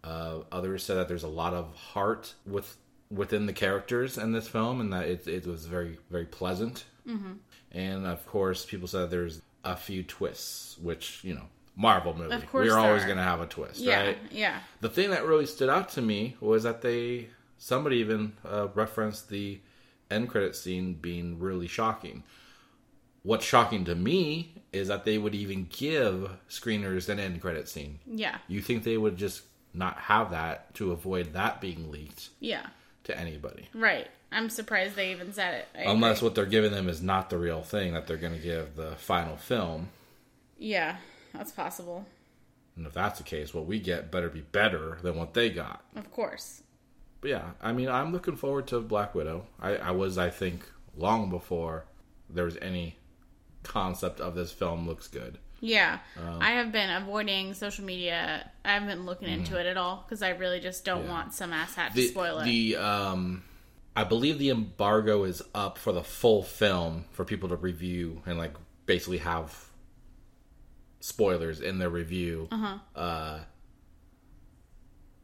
Uh, 0.04 0.40
others 0.52 0.84
said 0.84 0.98
that 0.98 1.08
there's 1.08 1.24
a 1.24 1.28
lot 1.28 1.54
of 1.54 1.74
heart 1.76 2.34
with 2.46 2.76
within 3.14 3.46
the 3.46 3.54
characters 3.54 4.18
in 4.18 4.32
this 4.32 4.48
film, 4.48 4.82
and 4.82 4.92
that 4.94 5.08
it 5.08 5.28
it 5.28 5.46
was 5.46 5.66
very 5.66 5.98
very 6.10 6.26
pleasant. 6.26 6.86
Mm-hmm. 7.08 7.34
And 7.72 8.06
of 8.06 8.26
course, 8.28 8.66
people 8.66 8.88
said 8.88 9.10
there's 9.10 9.42
a 9.64 9.76
few 9.76 10.04
twists, 10.04 10.78
which 10.80 11.20
you 11.24 11.36
know. 11.36 11.48
Marvel 11.76 12.14
movie. 12.16 12.36
Of 12.36 12.48
course 12.52 12.70
We're 12.70 12.78
always 12.78 13.04
going 13.04 13.18
to 13.18 13.24
have 13.24 13.42
a 13.42 13.48
twist, 13.48 13.80
Yeah. 13.80 14.06
right? 14.06 14.18
Yeah. 14.30 14.60
The 14.82 14.90
thing 14.90 15.10
that 15.10 15.26
really 15.26 15.48
stood 15.48 15.70
out 15.70 15.90
to 15.94 16.04
me 16.04 16.38
was 16.40 16.62
that 16.62 16.84
they 16.84 17.30
somebody 17.58 17.96
even 17.96 18.34
uh, 18.48 18.68
referenced 18.76 19.30
the 19.30 19.60
end 20.12 20.30
credit 20.30 20.56
scene 20.56 20.94
being 20.94 21.40
really 21.40 21.66
shocking. 21.66 22.22
What's 23.24 23.44
shocking 23.44 23.86
to 23.86 23.96
me 23.96 24.54
is 24.72 24.88
that 24.90 25.04
they 25.04 25.18
would 25.18 25.34
even 25.34 25.66
give 25.68 26.30
screeners 26.48 27.10
an 27.10 27.20
end 27.20 27.42
credit 27.42 27.68
scene. 27.68 27.98
Yeah. 28.06 28.38
You 28.48 28.62
think 28.62 28.84
they 28.84 28.98
would 28.98 29.18
just 29.18 29.42
not 29.74 29.98
have 29.98 30.30
that 30.30 30.76
to 30.76 30.92
avoid 30.92 31.34
that 31.34 31.60
being 31.60 31.90
leaked 31.90 32.30
Yeah. 32.40 32.68
To 33.06 33.18
anybody? 33.18 33.70
Right. 33.74 34.08
I'm 34.32 34.50
surprised 34.50 34.96
they 34.96 35.12
even 35.12 35.32
said 35.34 35.54
it. 35.54 35.68
I 35.78 35.92
Unless 35.92 36.18
agree. 36.18 36.28
what 36.28 36.36
they're 36.36 36.46
giving 36.46 36.72
them 36.72 36.90
is 36.90 37.02
not 37.02 37.30
the 37.30 37.38
real 37.38 37.62
thing 37.62 37.94
that 37.94 38.08
they're 38.08 38.18
going 38.18 38.34
to 38.34 38.40
give 38.40 38.76
the 38.76 38.96
final 38.96 39.38
film. 39.38 39.90
Yeah, 40.58 40.98
that's 41.34 41.52
possible. 41.52 42.06
And 42.76 42.88
if 42.88 42.94
that's 42.94 43.20
the 43.20 43.24
case, 43.24 43.54
what 43.54 43.68
we 43.68 43.80
get 43.80 44.12
better 44.12 44.30
be 44.30 44.42
better 44.42 44.98
than 45.04 45.16
what 45.16 45.34
they 45.36 45.50
got. 45.50 45.84
Of 45.96 46.12
course. 46.12 46.64
But 47.22 47.30
yeah, 47.30 47.52
I 47.62 47.72
mean, 47.74 47.90
I'm 47.90 48.12
looking 48.12 48.36
forward 48.36 48.68
to 48.68 48.80
Black 48.82 49.14
Widow. 49.14 49.46
I, 49.62 49.76
I 49.76 49.92
was, 49.92 50.18
I 50.18 50.30
think, 50.30 50.64
long 50.98 51.30
before 51.30 51.86
there 52.30 52.46
was 52.46 52.58
any 52.62 52.98
concept 53.62 54.20
of 54.20 54.36
this 54.36 54.52
film 54.52 54.88
looks 54.88 55.08
good. 55.08 55.38
Yeah. 55.66 56.00
Um, 56.22 56.40
I 56.42 56.52
have 56.52 56.74
been 56.74 56.90
avoiding 56.90 57.54
social 57.54 57.86
media. 57.86 58.52
I 58.66 58.74
haven't 58.74 58.90
been 58.90 59.06
looking 59.06 59.30
into 59.30 59.58
it 59.58 59.66
at 59.66 59.78
all 59.78 60.04
because 60.06 60.22
I 60.22 60.32
really 60.32 60.60
just 60.60 60.84
don't 60.84 61.00
Mm-hmm. 61.00 61.08
Yeah. 61.08 61.14
want 61.14 61.34
some 61.34 61.52
asshat 61.52 61.94
to 61.94 62.08
spoil 62.10 62.40
it. 62.40 62.44
the 62.46 62.76
um, 62.76 63.44
I 63.96 64.04
believe 64.04 64.40
the 64.40 64.50
embargo 64.50 65.24
is 65.24 65.42
up 65.56 65.78
for 65.78 65.94
the 65.94 66.04
full 66.04 66.44
film 66.44 67.06
for 67.12 67.24
people 67.24 67.48
to 67.50 67.56
review 67.56 68.22
and 68.26 68.38
like 68.38 68.54
basically 68.86 69.20
have 69.20 69.70
spoilers 71.00 71.62
in 71.62 71.78
their 71.80 71.90
review. 71.90 72.50
Uh-huh. 72.52 72.78
Uh, 73.00 73.40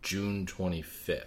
June 0.02 0.46
25th. 0.46 1.26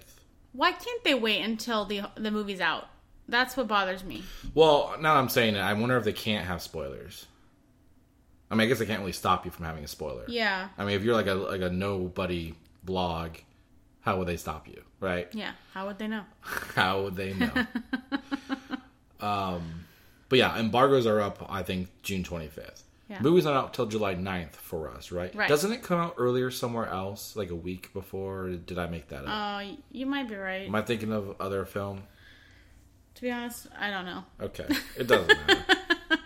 Why 0.52 0.72
can't 0.72 1.04
they 1.04 1.14
wait 1.14 1.42
until 1.42 1.84
the 1.84 2.02
the 2.16 2.30
movie's 2.30 2.60
out? 2.60 2.88
That's 3.28 3.56
what 3.56 3.68
bothers 3.68 4.04
me. 4.04 4.22
Well, 4.54 4.96
now 5.00 5.16
I'm 5.16 5.28
saying 5.28 5.54
it, 5.56 5.60
I 5.60 5.72
wonder 5.74 5.96
if 5.96 6.04
they 6.04 6.12
can't 6.12 6.46
have 6.46 6.60
spoilers. 6.62 7.26
I 8.52 8.54
mean, 8.54 8.66
I 8.66 8.68
guess 8.68 8.78
they 8.78 8.86
can't 8.86 9.00
really 9.00 9.12
stop 9.12 9.46
you 9.46 9.50
from 9.50 9.64
having 9.64 9.82
a 9.82 9.88
spoiler. 9.88 10.24
Yeah. 10.28 10.68
I 10.76 10.84
mean, 10.84 10.94
if 10.94 11.02
you're 11.02 11.14
like 11.14 11.26
a 11.26 11.34
like 11.34 11.62
a 11.62 11.70
nobody 11.70 12.54
blog, 12.84 13.36
how 14.02 14.18
would 14.18 14.28
they 14.28 14.36
stop 14.36 14.68
you, 14.68 14.82
right? 15.00 15.28
Yeah. 15.32 15.52
How 15.72 15.86
would 15.86 15.98
they 15.98 16.06
know? 16.06 16.24
How 16.74 17.02
would 17.02 17.16
they 17.16 17.32
know? 17.32 17.50
um, 19.20 19.86
but 20.28 20.38
yeah, 20.38 20.58
embargoes 20.58 21.06
are 21.06 21.20
up. 21.20 21.46
I 21.48 21.62
think 21.62 21.88
June 22.02 22.24
25th. 22.24 22.82
Yeah. 23.08 23.20
Movie's 23.20 23.44
not 23.44 23.54
out 23.54 23.74
till 23.74 23.86
July 23.86 24.14
9th 24.14 24.52
for 24.52 24.90
us, 24.90 25.10
right? 25.10 25.34
Right. 25.34 25.48
Doesn't 25.48 25.72
it 25.72 25.82
come 25.82 25.98
out 25.98 26.14
earlier 26.18 26.50
somewhere 26.50 26.86
else, 26.86 27.36
like 27.36 27.50
a 27.50 27.54
week 27.54 27.92
before? 27.92 28.44
Or 28.44 28.50
did 28.50 28.78
I 28.78 28.86
make 28.86 29.08
that 29.08 29.24
up? 29.24 29.30
Oh, 29.62 29.76
you 29.90 30.06
might 30.06 30.28
be 30.28 30.36
right. 30.36 30.66
Am 30.66 30.74
I 30.74 30.82
thinking 30.82 31.12
of 31.12 31.34
other 31.40 31.64
film? 31.64 32.02
to 33.14 33.22
be 33.22 33.30
honest, 33.30 33.68
I 33.78 33.90
don't 33.90 34.04
know. 34.04 34.24
Okay, 34.40 34.66
it 34.96 35.06
doesn't 35.06 35.28
matter. 35.28 35.64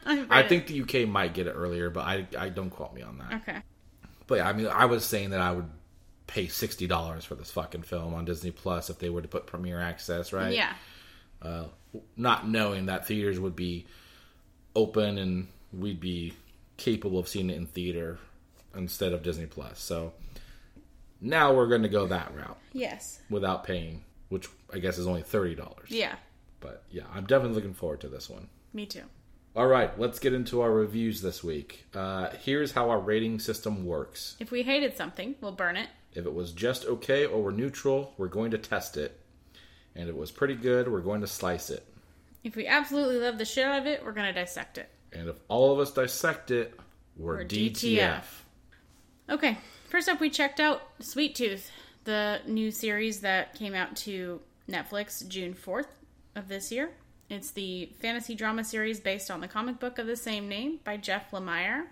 I 0.06 0.42
think 0.46 0.66
the 0.68 0.82
UK 0.82 1.08
might 1.08 1.34
get 1.34 1.46
it 1.46 1.52
earlier, 1.52 1.90
but 1.90 2.00
I 2.06 2.26
I 2.38 2.48
don't 2.48 2.70
quote 2.70 2.94
me 2.94 3.02
on 3.02 3.18
that. 3.18 3.42
Okay. 3.42 3.58
But 4.26 4.36
yeah, 4.36 4.48
I 4.48 4.52
mean, 4.52 4.66
I 4.68 4.86
was 4.86 5.04
saying 5.04 5.30
that 5.30 5.40
I 5.40 5.52
would 5.52 5.68
pay 6.26 6.46
sixty 6.48 6.86
dollars 6.86 7.24
for 7.24 7.34
this 7.34 7.50
fucking 7.50 7.82
film 7.82 8.14
on 8.14 8.24
Disney 8.24 8.50
Plus 8.50 8.90
if 8.90 8.98
they 8.98 9.10
were 9.10 9.22
to 9.22 9.28
put 9.28 9.46
premiere 9.46 9.80
access, 9.80 10.32
right? 10.32 10.52
Yeah. 10.54 10.72
Uh, 11.42 11.64
not 12.16 12.48
knowing 12.48 12.86
that 12.86 13.06
theaters 13.06 13.38
would 13.38 13.54
be 13.56 13.86
open 14.74 15.18
and 15.18 15.48
we'd 15.72 16.00
be 16.00 16.32
capable 16.76 17.18
of 17.18 17.28
seeing 17.28 17.48
it 17.50 17.56
in 17.56 17.66
theater 17.66 18.18
instead 18.74 19.12
of 19.12 19.22
Disney 19.22 19.46
Plus. 19.46 19.78
So 19.80 20.12
now 21.20 21.54
we're 21.54 21.68
going 21.68 21.82
to 21.82 21.88
go 21.88 22.06
that 22.08 22.34
route 22.34 22.58
Yes. 22.72 23.20
without 23.30 23.64
paying, 23.64 24.04
which 24.28 24.48
I 24.72 24.78
guess 24.78 24.98
is 24.98 25.06
only 25.06 25.22
thirty 25.22 25.54
dollars. 25.54 25.90
Yeah. 25.90 26.16
But 26.60 26.82
yeah, 26.90 27.04
I'm 27.14 27.26
definitely 27.26 27.54
looking 27.54 27.74
forward 27.74 28.00
to 28.00 28.08
this 28.08 28.28
one. 28.28 28.48
Me 28.72 28.86
too. 28.86 29.02
All 29.56 29.66
right, 29.66 29.98
let's 29.98 30.18
get 30.18 30.34
into 30.34 30.60
our 30.60 30.70
reviews 30.70 31.22
this 31.22 31.42
week. 31.42 31.86
Uh, 31.94 32.28
here's 32.44 32.72
how 32.72 32.90
our 32.90 33.00
rating 33.00 33.38
system 33.38 33.86
works. 33.86 34.36
If 34.38 34.50
we 34.50 34.62
hated 34.62 34.98
something, 34.98 35.34
we'll 35.40 35.52
burn 35.52 35.78
it. 35.78 35.88
If 36.12 36.26
it 36.26 36.34
was 36.34 36.52
just 36.52 36.84
okay 36.84 37.24
or 37.24 37.42
we're 37.42 37.52
neutral, 37.52 38.12
we're 38.18 38.28
going 38.28 38.50
to 38.50 38.58
test 38.58 38.98
it. 38.98 39.18
And 39.94 40.10
if 40.10 40.14
it 40.14 40.18
was 40.18 40.30
pretty 40.30 40.56
good, 40.56 40.92
we're 40.92 41.00
going 41.00 41.22
to 41.22 41.26
slice 41.26 41.70
it. 41.70 41.86
If 42.44 42.54
we 42.54 42.66
absolutely 42.66 43.16
love 43.16 43.38
the 43.38 43.46
shit 43.46 43.64
out 43.64 43.80
of 43.80 43.86
it, 43.86 44.04
we're 44.04 44.12
gonna 44.12 44.32
dissect 44.32 44.78
it. 44.78 44.88
And 45.12 45.28
if 45.28 45.36
all 45.48 45.72
of 45.72 45.80
us 45.80 45.90
dissect 45.90 46.52
it, 46.52 46.78
we're, 47.16 47.38
We're 47.38 47.44
DTF. 47.44 47.96
DTF. 47.96 48.24
Okay. 49.30 49.58
First 49.88 50.08
up, 50.08 50.20
we 50.20 50.30
checked 50.30 50.60
out 50.60 50.82
Sweet 51.00 51.34
Tooth, 51.34 51.70
the 52.04 52.40
new 52.46 52.70
series 52.70 53.20
that 53.22 53.54
came 53.54 53.74
out 53.74 53.96
to 53.96 54.40
Netflix 54.68 55.26
June 55.26 55.54
4th 55.54 55.88
of 56.36 56.46
this 56.46 56.70
year. 56.70 56.90
It's 57.28 57.50
the 57.50 57.86
fantasy 58.00 58.34
drama 58.34 58.64
series 58.64 59.00
based 59.00 59.30
on 59.30 59.40
the 59.40 59.48
comic 59.48 59.80
book 59.80 59.98
of 59.98 60.06
the 60.06 60.16
same 60.16 60.48
name 60.48 60.78
by 60.84 60.96
Jeff 60.96 61.30
Lemire. 61.32 61.86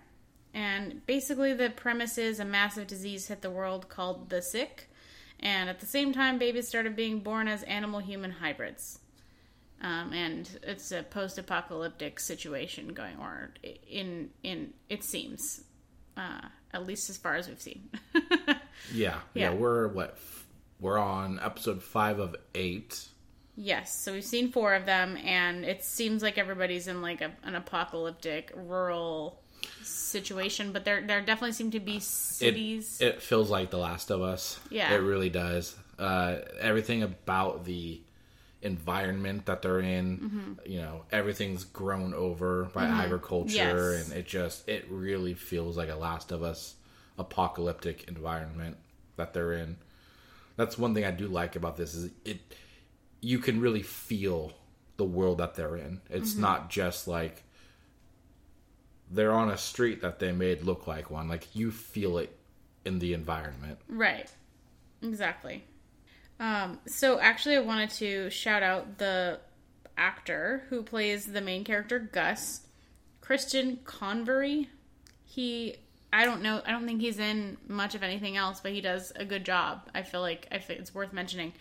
And 0.53 1.05
basically, 1.05 1.53
the 1.53 1.69
premise 1.69 2.17
is 2.17 2.39
a 2.39 2.45
massive 2.45 2.87
disease 2.87 3.27
hit 3.27 3.41
the 3.41 3.49
world 3.51 3.89
called 3.89 4.29
the 4.29 4.41
Sick. 4.41 4.89
And 5.41 5.69
at 5.69 5.81
the 5.81 5.85
same 5.85 6.13
time, 6.13 6.37
babies 6.39 6.67
started 6.69 6.95
being 6.95 7.19
born 7.19 7.49
as 7.49 7.63
animal 7.63 7.99
human 7.99 8.31
hybrids. 8.31 8.99
um, 9.81 10.13
and 10.13 10.49
it's 10.63 10.93
a 10.93 11.03
post-apocalyptic 11.03 12.19
situation 12.21 12.93
going 12.93 13.17
on. 13.17 13.49
In 13.89 14.29
in 14.43 14.73
it 14.89 15.03
seems, 15.03 15.61
uh, 16.15 16.41
at 16.73 16.87
least 16.87 17.09
as 17.09 17.17
far 17.17 17.35
as 17.35 17.49
we've 17.49 17.61
seen. 17.61 17.89
Yeah, 18.93 19.19
Yeah. 19.33 19.51
yeah. 19.51 19.53
We're 19.53 19.87
what? 19.89 20.17
We're 20.79 20.97
on 20.97 21.39
episode 21.41 21.83
five 21.83 22.19
of 22.19 22.35
eight. 22.55 23.07
Yes, 23.55 23.97
so 23.99 24.13
we've 24.13 24.23
seen 24.23 24.51
four 24.51 24.73
of 24.73 24.85
them, 24.85 25.17
and 25.23 25.63
it 25.65 25.83
seems 25.83 26.21
like 26.23 26.37
everybody's 26.37 26.87
in 26.87 27.01
like 27.01 27.21
a, 27.21 27.31
an 27.43 27.55
apocalyptic 27.55 28.51
rural 28.55 29.39
situation, 29.83 30.71
but 30.71 30.85
there 30.85 31.01
there 31.05 31.21
definitely 31.21 31.53
seem 31.53 31.71
to 31.71 31.79
be 31.79 31.99
cities. 31.99 32.99
it 33.01 33.21
feels 33.21 33.49
like 33.49 33.69
The 33.71 33.77
Last 33.77 34.11
of 34.11 34.21
Us. 34.21 34.59
Yeah. 34.69 34.93
it 34.93 34.97
really 34.97 35.29
does. 35.29 35.75
Uh, 35.97 36.37
everything 36.59 37.03
about 37.03 37.63
the 37.65 38.01
environment 38.61 39.45
that 39.45 39.61
they're 39.61 39.79
in, 39.79 40.17
Mm-hmm. 40.17 40.71
you 40.71 40.81
know, 40.81 41.03
everything's 41.11 41.63
grown 41.63 42.13
over 42.13 42.65
by 42.73 42.85
agriculture, 42.85 43.53
Yes. 43.53 44.09
and 44.09 44.17
it 44.17 44.25
just 44.25 44.67
it 44.67 44.85
really 44.89 45.33
feels 45.33 45.77
like 45.77 45.89
a 45.89 45.95
Last 45.95 46.31
of 46.31 46.43
Us 46.43 46.75
apocalyptic 47.17 48.07
environment 48.07 48.77
that 49.15 49.33
they're 49.33 49.53
in. 49.53 49.77
That's 50.57 50.77
one 50.77 50.93
thing 50.93 51.05
I 51.05 51.11
do 51.11 51.27
like 51.27 51.55
about 51.55 51.77
this 51.77 51.93
is 51.93 52.11
it 52.25 52.39
you 53.25 53.39
can 53.39 53.59
really 53.59 53.81
feel 53.81 54.51
the 54.97 55.03
world 55.05 55.39
that 55.39 55.55
they're 55.55 55.75
in. 55.75 55.99
It's 56.09 56.33
Mm-hmm. 56.33 56.41
not 56.41 56.69
just 56.69 57.07
like 57.07 57.41
they're 59.11 59.33
on 59.33 59.49
a 59.49 59.57
street 59.57 60.01
that 60.01 60.19
they 60.19 60.31
made 60.31 60.61
look 60.63 60.87
like 60.87 61.09
one. 61.09 61.27
Like 61.27 61.55
you 61.55 61.71
feel 61.71 62.17
it 62.17 62.35
in 62.85 62.99
the 62.99 63.13
environment. 63.13 63.79
Right. 63.89 64.29
Exactly. 65.01 65.63
Um, 66.39 66.79
so 66.87 67.19
actually, 67.19 67.55
I 67.55 67.61
wanted 67.61 67.89
to 67.91 68.29
shout 68.29 68.61
out 68.63 68.97
the 68.97 69.39
actor 69.97 70.63
who 70.69 70.83
plays 70.83 71.25
the 71.25 71.41
main 71.41 71.63
character, 71.63 71.97
Gus, 71.99 72.61
Christian 73.21 73.79
Convery. 73.85 74.67
He, 75.23 75.77
I 76.11 76.25
don't 76.25 76.41
know, 76.41 76.61
I 76.65 76.71
don't 76.71 76.85
think 76.85 77.01
he's 77.01 77.19
in 77.19 77.57
much 77.67 77.95
of 77.95 78.03
anything 78.03 78.37
else, 78.37 78.59
but 78.59 78.71
he 78.73 78.81
does 78.81 79.11
a 79.15 79.25
good 79.25 79.45
job. 79.45 79.89
I 79.95 80.03
feel 80.03 80.21
like 80.21 80.47
I 80.51 80.59
think 80.59 80.79
it's 80.79 80.93
worth 80.93 81.13
mentioning. 81.13 81.53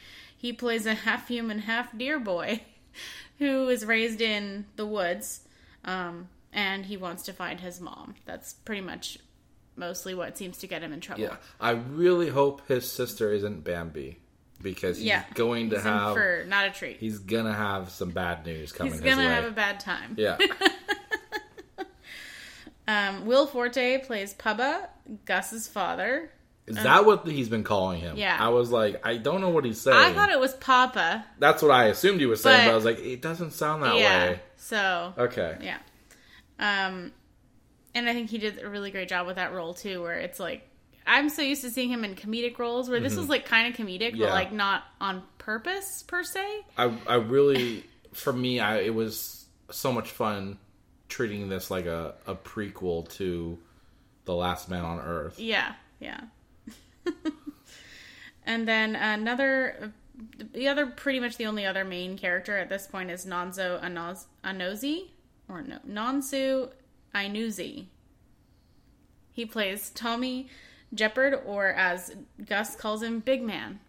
He 0.44 0.52
plays 0.52 0.84
a 0.84 0.92
half 0.92 1.28
human, 1.28 1.60
half 1.60 1.96
deer 1.96 2.18
boy 2.20 2.60
who 3.38 3.66
is 3.70 3.86
raised 3.86 4.20
in 4.20 4.66
the 4.76 4.84
woods, 4.84 5.40
um, 5.86 6.28
and 6.52 6.84
he 6.84 6.98
wants 6.98 7.22
to 7.22 7.32
find 7.32 7.60
his 7.60 7.80
mom. 7.80 8.14
That's 8.26 8.52
pretty 8.52 8.82
much 8.82 9.16
mostly 9.74 10.14
what 10.14 10.36
seems 10.36 10.58
to 10.58 10.66
get 10.66 10.82
him 10.82 10.92
in 10.92 11.00
trouble. 11.00 11.22
Yeah. 11.22 11.36
I 11.58 11.70
really 11.70 12.28
hope 12.28 12.60
his 12.68 12.92
sister 12.92 13.32
isn't 13.32 13.64
Bambi 13.64 14.18
because 14.60 14.98
he's 14.98 15.06
Yeah, 15.06 15.24
going 15.32 15.70
to 15.70 15.76
He's 15.76 15.84
have 15.84 16.12
for 16.14 16.44
not 16.46 16.66
a 16.66 16.70
treat. 16.70 16.98
he's 16.98 17.20
gonna 17.20 17.54
have 17.54 17.88
some 17.88 18.10
bad 18.10 18.44
news 18.44 18.70
coming 18.70 18.92
He's 18.92 19.00
gonna 19.00 19.26
have 19.26 19.46
a 19.46 19.50
bad 19.50 19.80
time. 19.80 20.14
yeah. 20.18 20.36
Um, 22.86 23.24
Will 23.24 23.46
Forte 23.46 24.04
plays 24.04 24.34
Pubba, 24.34 24.88
Gus's 25.24 25.66
father. 25.66 26.30
Is 26.66 26.76
that 26.76 27.04
what 27.04 27.26
he's 27.26 27.48
been 27.50 27.62
calling 27.64 28.00
him? 28.00 28.14
Uh, 28.14 28.18
Yeah. 28.18 28.36
I 28.40 28.48
was 28.48 28.70
like, 28.70 29.06
I 29.06 29.16
don't 29.18 29.40
know 29.42 29.50
what 29.50 29.64
he's 29.66 29.80
saying. 29.80 29.96
I 29.96 30.12
thought 30.14 30.30
it 30.30 30.40
was 30.40 30.54
Papa. 30.54 31.24
That's 31.38 31.62
what 31.62 31.70
I 31.70 31.86
assumed 31.86 32.20
he 32.20 32.26
was 32.26 32.42
saying, 32.42 32.60
but, 32.60 32.64
But- 32.66 32.72
I 32.72 32.74
was 32.74 32.84
like, 32.86 32.98
it 33.00 33.20
doesn't 33.20 33.50
sound 33.52 33.82
that 33.82 33.96
yeah. 33.96 34.26
way. 34.30 34.40
So 34.56 35.12
Okay. 35.18 35.58
yeah. 35.60 35.78
Um, 36.58 37.12
and 37.94 38.08
I 38.08 38.12
think 38.12 38.30
he 38.30 38.38
did 38.38 38.62
a 38.62 38.68
really 38.68 38.90
great 38.90 39.08
job 39.08 39.26
with 39.26 39.36
that 39.36 39.52
role 39.52 39.74
too, 39.74 40.00
where 40.02 40.18
it's 40.18 40.40
like 40.40 40.68
I'm 41.06 41.28
so 41.28 41.42
used 41.42 41.60
to 41.62 41.70
seeing 41.70 41.90
him 41.90 42.02
in 42.04 42.14
comedic 42.14 42.58
roles, 42.58 42.88
where 42.88 42.98
this 43.00 43.14
was 43.14 43.28
like 43.28 43.44
kind 43.44 43.68
of 43.72 43.78
comedic, 43.78 44.12
Mm-hmm. 44.12 44.16
Yeah. 44.22 44.26
but 44.28 44.32
like 44.34 44.52
not 44.52 44.84
on 45.00 45.22
purpose 45.38 46.02
per 46.06 46.22
se. 46.22 46.44
I 46.78 46.96
I 47.06 47.16
really 47.16 47.84
for 48.14 48.32
me 48.32 48.58
I 48.60 48.78
it 48.78 48.94
was 48.94 49.44
so 49.70 49.92
much 49.92 50.10
fun 50.10 50.58
treating 51.08 51.48
this 51.50 51.70
like 51.70 51.84
a, 51.86 52.14
a 52.26 52.34
prequel 52.34 53.08
to 53.16 53.58
The 54.24 54.34
Last 54.34 54.70
Man 54.70 54.84
on 54.84 54.98
Earth. 55.00 55.38
Yeah, 55.38 55.74
yeah. 56.00 56.20
and 58.46 58.66
then 58.68 58.96
another, 58.96 59.92
the 60.52 60.68
other, 60.68 60.86
pretty 60.86 61.20
much 61.20 61.36
the 61.36 61.46
only 61.46 61.66
other 61.66 61.84
main 61.84 62.16
character 62.16 62.56
at 62.58 62.68
this 62.68 62.86
point 62.86 63.10
is 63.10 63.26
Nonzo 63.26 63.82
Anoz, 63.82 64.24
Anozi, 64.44 65.08
or 65.48 65.62
no, 65.62 65.78
Nonso 65.88 66.70
Anozie. 67.14 67.86
He 69.32 69.44
plays 69.46 69.90
Tommy 69.90 70.48
Jepperd, 70.94 71.40
or 71.44 71.68
as 71.72 72.14
Gus 72.46 72.76
calls 72.76 73.02
him, 73.02 73.18
Big 73.20 73.42
Man. 73.42 73.80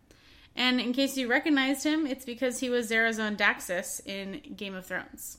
And 0.56 0.80
in 0.80 0.94
case 0.94 1.18
you 1.18 1.28
recognized 1.30 1.84
him, 1.84 2.08
it's 2.08 2.26
because 2.26 2.60
he 2.60 2.70
was 2.70 2.90
Xaro 2.90 3.10
Xhoan 3.10 3.38
Daxos 3.38 4.04
in 4.08 4.56
Game 4.56 4.74
of 4.74 4.86
Thrones. 4.86 5.38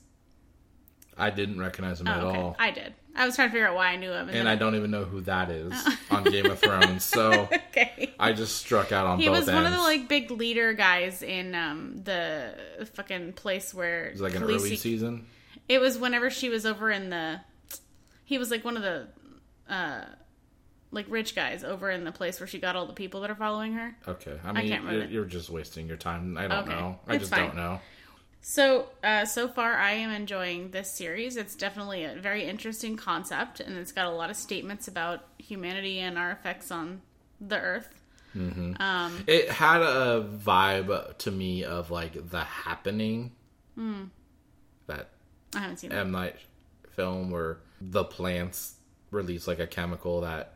I 1.16 1.30
didn't 1.30 1.58
recognize 1.58 2.00
him 2.00 2.08
at 2.08 2.22
Oh, 2.22 2.28
okay. 2.28 2.38
all. 2.38 2.56
I 2.58 2.70
did. 2.70 2.92
I 3.16 3.26
was 3.26 3.34
trying 3.34 3.48
to 3.48 3.52
figure 3.52 3.66
out 3.66 3.74
why 3.74 3.88
I 3.88 3.96
knew 3.96 4.10
him. 4.12 4.28
and 4.28 4.36
then 4.36 4.46
I 4.46 4.56
don't 4.56 4.74
even 4.74 4.90
know 4.90 5.04
who 5.04 5.20
that 5.22 5.50
is 5.50 5.72
on 6.10 6.24
Game 6.24 6.46
of 6.46 6.58
Thrones. 6.58 7.02
So 7.04 7.48
okay. 7.70 8.14
I 8.18 8.32
just 8.32 8.56
struck 8.56 8.92
out 8.92 9.06
on 9.06 9.18
He 9.18 9.26
both 9.28 9.38
was 9.40 9.48
ends. 9.48 9.54
one 9.62 9.66
of 9.66 9.72
the 9.72 9.82
like 9.84 10.08
big 10.08 10.30
leader 10.30 10.72
guys 10.74 11.22
in 11.22 11.54
um 11.54 12.00
the 12.04 12.54
fucking 12.94 13.32
place 13.32 13.72
where 13.74 14.06
it 14.06 14.12
was 14.12 14.20
like 14.20 14.34
an 14.34 14.42
Khaleesi- 14.42 14.54
early 14.56 14.76
season. 14.76 15.26
It 15.68 15.80
was 15.80 15.98
whenever 15.98 16.30
she 16.30 16.48
was 16.48 16.64
over 16.66 16.90
in 16.90 17.10
the. 17.10 17.40
He 18.24 18.38
was 18.38 18.50
like 18.50 18.64
one 18.64 18.76
of 18.76 18.82
the, 18.82 19.06
uh, 19.68 20.04
like 20.90 21.06
rich 21.08 21.34
guys 21.34 21.62
over 21.64 21.90
in 21.90 22.04
the 22.04 22.12
place 22.12 22.40
where 22.40 22.46
she 22.46 22.58
got 22.58 22.76
all 22.76 22.86
the 22.86 22.92
people 22.92 23.20
that 23.22 23.30
are 23.30 23.34
following 23.36 23.72
her. 23.74 23.96
Okay, 24.06 24.36
I 24.44 24.52
mean 24.52 24.68
can't 24.68 24.84
you're, 24.92 25.04
you're 25.06 25.24
just 25.24 25.48
wasting 25.50 25.86
your 25.88 25.96
time. 25.96 26.36
I 26.36 26.46
don't 26.48 26.68
Okay, 26.68 26.72
know. 26.80 26.98
I 27.06 27.14
it's 27.14 27.22
just 27.22 27.32
fine. 27.34 27.46
don't 27.46 27.56
know. 27.56 27.80
So, 28.49 28.86
uh, 29.03 29.24
so 29.24 29.49
far, 29.49 29.74
I 29.74 29.90
am 29.90 30.11
enjoying 30.11 30.70
this 30.70 30.88
series. 30.88 31.36
It's 31.36 31.57
definitely 31.57 32.05
a 32.05 32.14
very 32.14 32.44
interesting 32.44 32.97
concept, 32.97 33.59
and 33.59 33.76
it's 33.76 33.90
got 33.90 34.07
a 34.07 34.11
lot 34.11 34.30
of 34.30 34.36
statements 34.36 34.86
about 34.86 35.24
humanity 35.36 35.99
and 35.99 36.16
our 36.16 36.30
effects 36.30 36.70
on 36.70 37.03
the 37.40 37.59
Earth. 37.59 37.88
Um, 38.36 39.24
It 39.26 39.51
had 39.51 39.82
a 39.82 40.22
vibe 40.22 41.18
to 41.18 41.30
me 41.32 41.64
of 41.64 41.90
like 41.90 42.30
The 42.30 42.44
Happening. 42.44 43.32
Hmm. 43.74 44.05
That 44.86 45.11
I 45.57 45.59
haven't 45.59 45.78
seen 45.78 45.90
that. 45.90 45.99
M 45.99 46.12
Night 46.12 46.36
film 46.90 47.32
where 47.32 47.59
the 47.80 48.05
plants 48.05 48.76
release 49.11 49.49
like 49.49 49.59
a 49.59 49.66
chemical 49.66 50.20
that 50.20 50.55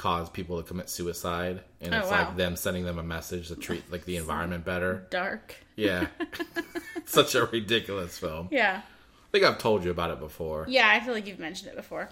cause 0.00 0.30
people 0.30 0.56
to 0.62 0.66
commit 0.66 0.88
suicide, 0.88 1.60
and 1.82 1.94
Oh, 1.94 1.98
it's 1.98 2.10
wow. 2.10 2.24
like 2.24 2.36
them 2.38 2.56
sending 2.56 2.86
them 2.86 2.98
a 2.98 3.02
message 3.02 3.48
to 3.48 3.54
treat 3.56 3.92
like 3.92 4.06
the 4.06 4.16
environment 4.16 4.64
better. 4.64 5.06
Dark. 5.10 5.56
Yeah, 5.76 6.06
such 7.04 7.34
a 7.34 7.44
ridiculous 7.44 8.18
film. 8.18 8.48
Yeah. 8.50 8.80
I 8.82 9.30
think 9.30 9.44
I've 9.44 9.58
told 9.58 9.84
you 9.84 9.90
about 9.90 10.10
it 10.10 10.18
before. 10.18 10.64
Yeah, 10.68 10.88
I 10.88 11.00
feel 11.00 11.12
like 11.12 11.26
you've 11.26 11.38
mentioned 11.38 11.70
it 11.70 11.76
before. 11.76 12.08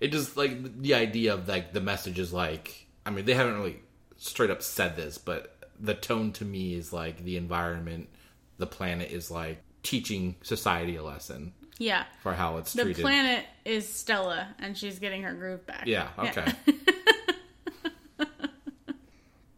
It 0.00 0.12
just 0.12 0.36
like 0.36 0.80
the 0.80 0.94
idea 0.94 1.34
of 1.34 1.48
like 1.48 1.72
the 1.72 1.80
message 1.80 2.18
is 2.20 2.32
like 2.32 2.86
I 3.04 3.10
mean 3.10 3.24
they 3.24 3.34
haven't 3.34 3.56
really 3.56 3.80
straight 4.16 4.50
up 4.50 4.62
said 4.62 4.94
this, 4.94 5.18
but 5.18 5.56
the 5.80 5.94
tone 5.94 6.30
to 6.34 6.44
me 6.44 6.74
is 6.74 6.92
like 6.92 7.24
the 7.24 7.36
environment, 7.36 8.08
the 8.58 8.66
planet 8.66 9.10
is 9.10 9.28
like 9.30 9.60
teaching 9.82 10.36
society 10.42 10.94
a 10.96 11.02
lesson 11.02 11.52
Yeah. 11.78 12.04
for 12.22 12.32
how 12.32 12.58
it's 12.58 12.72
The 12.74 12.84
treated. 12.84 12.98
The 12.98 13.02
planet 13.02 13.44
is 13.64 13.88
Stella, 13.88 14.54
and 14.60 14.78
she's 14.78 14.98
getting 15.00 15.22
her 15.24 15.34
groove 15.34 15.66
back. 15.66 15.82
Yeah, 15.86 16.08
okay. 16.16 16.52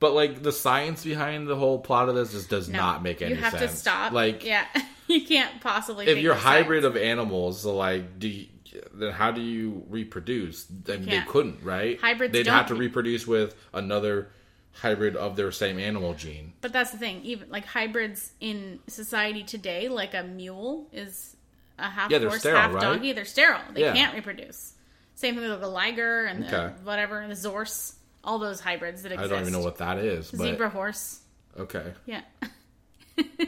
but 0.00 0.12
like 0.14 0.42
the 0.42 0.52
science 0.52 1.04
behind 1.04 1.48
the 1.48 1.56
whole 1.56 1.78
plot 1.78 2.08
of 2.08 2.14
this 2.14 2.32
just 2.32 2.48
does 2.50 2.68
No, 2.68 2.78
not 2.78 3.02
make 3.02 3.22
any 3.22 3.30
sense. 3.34 3.38
You 3.38 3.44
have 3.50 3.58
sense. 3.58 3.72
to 3.72 3.76
stop. 3.78 4.12
Like 4.12 4.44
yeah, 4.44 4.66
you 5.06 5.24
can't 5.26 5.60
possibly. 5.60 6.06
if 6.06 6.18
you're 6.18 6.34
hybrid 6.34 6.82
science. 6.82 6.96
of 6.96 7.02
animals, 7.02 7.60
so 7.62 7.74
like 7.76 8.18
do 8.18 8.28
you, 8.28 8.46
then 8.94 9.12
how 9.12 9.30
do 9.30 9.40
you 9.40 9.84
reproduce? 9.88 10.66
I 10.88 10.92
mean, 10.98 11.06
they 11.06 11.22
couldn't, 11.22 11.62
right? 11.62 11.98
Hybrids 12.00 12.32
They'd 12.32 12.46
have 12.46 12.66
to 12.66 12.74
reproduce 12.74 13.26
with 13.26 13.54
another 13.72 14.28
hybrid 14.72 15.16
of 15.16 15.36
their 15.36 15.50
same 15.50 15.78
animal 15.78 16.12
gene. 16.12 16.52
But 16.60 16.72
that's 16.74 16.90
the 16.90 16.98
thing. 16.98 17.22
Even 17.24 17.48
like 17.48 17.64
hybrids 17.64 18.32
in 18.40 18.80
society 18.88 19.42
today, 19.42 19.88
like 19.88 20.12
a 20.12 20.22
mule 20.22 20.88
is 20.92 21.34
a 21.78 21.88
half 21.88 22.10
Yeah, 22.10 22.18
horse, 22.18 22.40
sterile, 22.40 22.60
half 22.60 22.74
right? 22.74 22.80
donkey. 22.82 23.12
They're 23.12 23.24
sterile. 23.24 23.60
They 23.72 23.80
Yeah. 23.82 23.94
can't 23.94 24.14
reproduce. 24.14 24.74
Same 25.14 25.36
thing 25.36 25.48
with 25.48 25.60
the 25.62 25.68
liger 25.68 26.26
and 26.26 26.42
the 26.44 26.46
Okay. 26.66 26.74
whatever, 26.84 27.26
the 27.26 27.32
zorse. 27.34 27.94
All 28.26 28.38
those 28.38 28.60
hybrids 28.60 29.02
that 29.04 29.12
exist. 29.12 29.32
I 29.32 29.34
don't 29.34 29.40
even 29.40 29.52
know 29.52 29.64
what 29.64 29.78
that 29.78 29.98
is, 29.98 30.30
but 30.30 30.40
zebra 30.40 30.68
horse. 30.68 31.20
okay. 31.58 31.94
Yeah. 32.04 32.22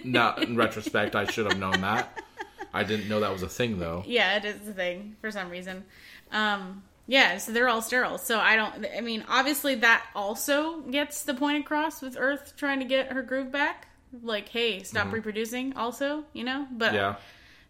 Now, 0.05 0.37
in 0.37 0.57
retrospect, 0.57 1.15
I 1.15 1.27
should 1.27 1.45
have 1.45 1.59
known 1.59 1.83
that. 1.83 2.23
I 2.73 2.85
didn't 2.85 3.09
know 3.09 3.21
that 3.21 3.31
was 3.33 3.43
a 3.43 3.49
thing, 3.49 3.79
though. 3.79 4.03
Yeah, 4.07 4.37
it 4.39 4.45
is 4.47 4.67
a 4.67 4.73
thing 4.73 5.17
for 5.21 5.31
some 5.31 5.51
reason. 5.51 5.85
Um, 6.33 6.83
yeah, 7.07 7.37
so 7.37 7.53
they're 7.53 7.69
all 7.69 7.83
sterile. 7.83 8.17
So 8.17 8.39
I 8.39 8.57
don't. 8.57 8.87
I 8.97 9.03
mean, 9.03 9.25
obviously 9.29 9.75
that 9.77 10.07
also 10.15 10.81
gets 10.83 11.23
the 11.25 11.35
point 11.35 11.63
across 11.65 12.01
with 12.01 12.17
Earth 12.19 12.55
trying 12.57 12.79
to 12.79 12.87
get 12.87 13.13
her 13.13 13.23
groove 13.23 13.53
back. 13.53 13.89
Like, 14.23 14.49
hey, 14.49 14.83
stop 14.85 15.13
reproducing. 15.13 15.75
Also, 15.77 16.25
you 16.33 16.45
know. 16.45 16.67
But 16.71 16.87
Mm-hmm. 16.89 16.95
Yeah, 16.97 17.17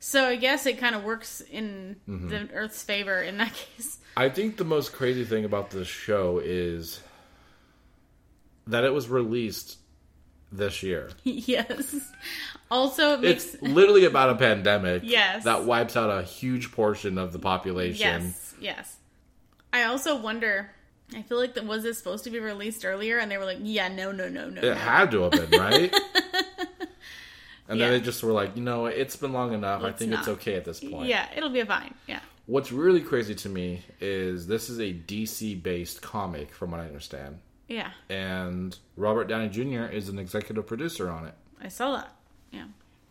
so 0.00 0.24
I 0.24 0.36
guess 0.36 0.66
it 0.66 0.78
kind 0.78 0.94
of 0.94 1.04
works 1.04 1.40
in 1.40 1.96
Mm-hmm. 2.08 2.28
the 2.28 2.48
Earth's 2.54 2.82
favor 2.82 3.20
in 3.20 3.38
that 3.38 3.52
case. 3.76 3.98
I 4.16 4.28
think 4.28 4.56
the 4.56 4.64
most 4.64 4.92
crazy 4.92 5.24
thing 5.24 5.44
about 5.44 5.70
this 5.70 5.86
show 5.88 6.40
is 6.42 7.00
that 8.66 8.84
it 8.84 8.92
was 8.92 9.08
released 9.08 9.78
this 10.52 10.82
year. 10.82 11.10
yes. 11.24 11.96
Also, 12.70 13.14
it 13.14 13.20
makes 13.20 13.54
It's 13.54 13.62
literally 13.62 14.04
about 14.04 14.30
a 14.30 14.34
pandemic. 14.36 15.02
Yes. 15.04 15.44
That 15.44 15.64
wipes 15.64 15.96
out 15.96 16.10
a 16.10 16.22
huge 16.22 16.72
portion 16.72 17.16
of 17.18 17.32
the 17.32 17.38
population. 17.38 18.24
yes, 18.26 18.54
yes. 18.60 18.96
I 19.72 19.84
also 19.84 20.16
wonder. 20.20 20.70
I 21.14 21.22
feel 21.22 21.38
like 21.38 21.54
that 21.54 21.64
was 21.64 21.82
this 21.82 21.96
supposed 21.98 22.24
to 22.24 22.30
be 22.30 22.38
released 22.38 22.84
earlier, 22.84 23.18
and 23.18 23.30
they 23.30 23.38
were 23.38 23.44
like, 23.46 23.58
"Yeah, 23.62 23.88
no, 23.88 24.12
no, 24.12 24.28
no, 24.28 24.48
no." 24.50 24.60
It 24.60 24.64
no. 24.70 24.74
had 24.74 25.10
to 25.12 25.22
have 25.22 25.30
been, 25.32 25.58
right? 25.60 25.94
And 27.68 27.78
Yeah. 27.78 27.90
then 27.90 27.98
they 27.98 28.04
just 28.04 28.22
were 28.22 28.32
like, 28.32 28.56
you 28.56 28.62
know, 28.62 28.86
it's 28.86 29.14
been 29.16 29.32
long 29.32 29.52
enough. 29.52 29.82
I 29.82 29.84
Let's 29.86 29.98
think 29.98 30.12
it's 30.12 30.28
okay 30.28 30.54
at 30.56 30.64
this 30.64 30.80
point. 30.80 31.08
Yeah, 31.08 31.28
it'll 31.36 31.50
be 31.50 31.60
a 31.60 31.66
fine. 31.66 31.94
Yeah. 32.06 32.20
What's 32.46 32.72
really 32.72 33.02
crazy 33.02 33.34
to 33.34 33.48
me 33.48 33.82
is 34.00 34.46
this 34.46 34.70
is 34.70 34.78
a 34.80 34.92
DC 34.94 35.62
based 35.62 36.00
comic, 36.00 36.52
from 36.54 36.70
what 36.70 36.80
I 36.80 36.86
understand. 36.86 37.40
Yeah, 37.68 37.90
And 38.08 38.78
Robert 38.96 39.26
Downey 39.28 39.50
Jr. 39.50 39.84
is 39.92 40.08
an 40.08 40.18
executive 40.18 40.66
producer 40.66 41.10
on 41.10 41.26
it. 41.26 41.34
I 41.62 41.68
saw 41.68 41.96
that. 41.96 42.16
Yeah, 42.50 42.64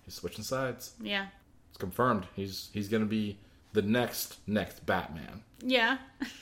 He's 0.03 0.15
switching 0.15 0.43
sides. 0.43 0.93
yeah, 0.99 1.27
It's 1.69 1.77
confirmed. 1.77 2.25
He's 2.35 2.69
he's 2.73 2.87
gonna 2.89 3.05
be 3.05 3.37
the 3.73 3.83
next 3.83 4.37
next 4.47 4.83
Batman. 4.87 5.43
yeah. 5.61 5.99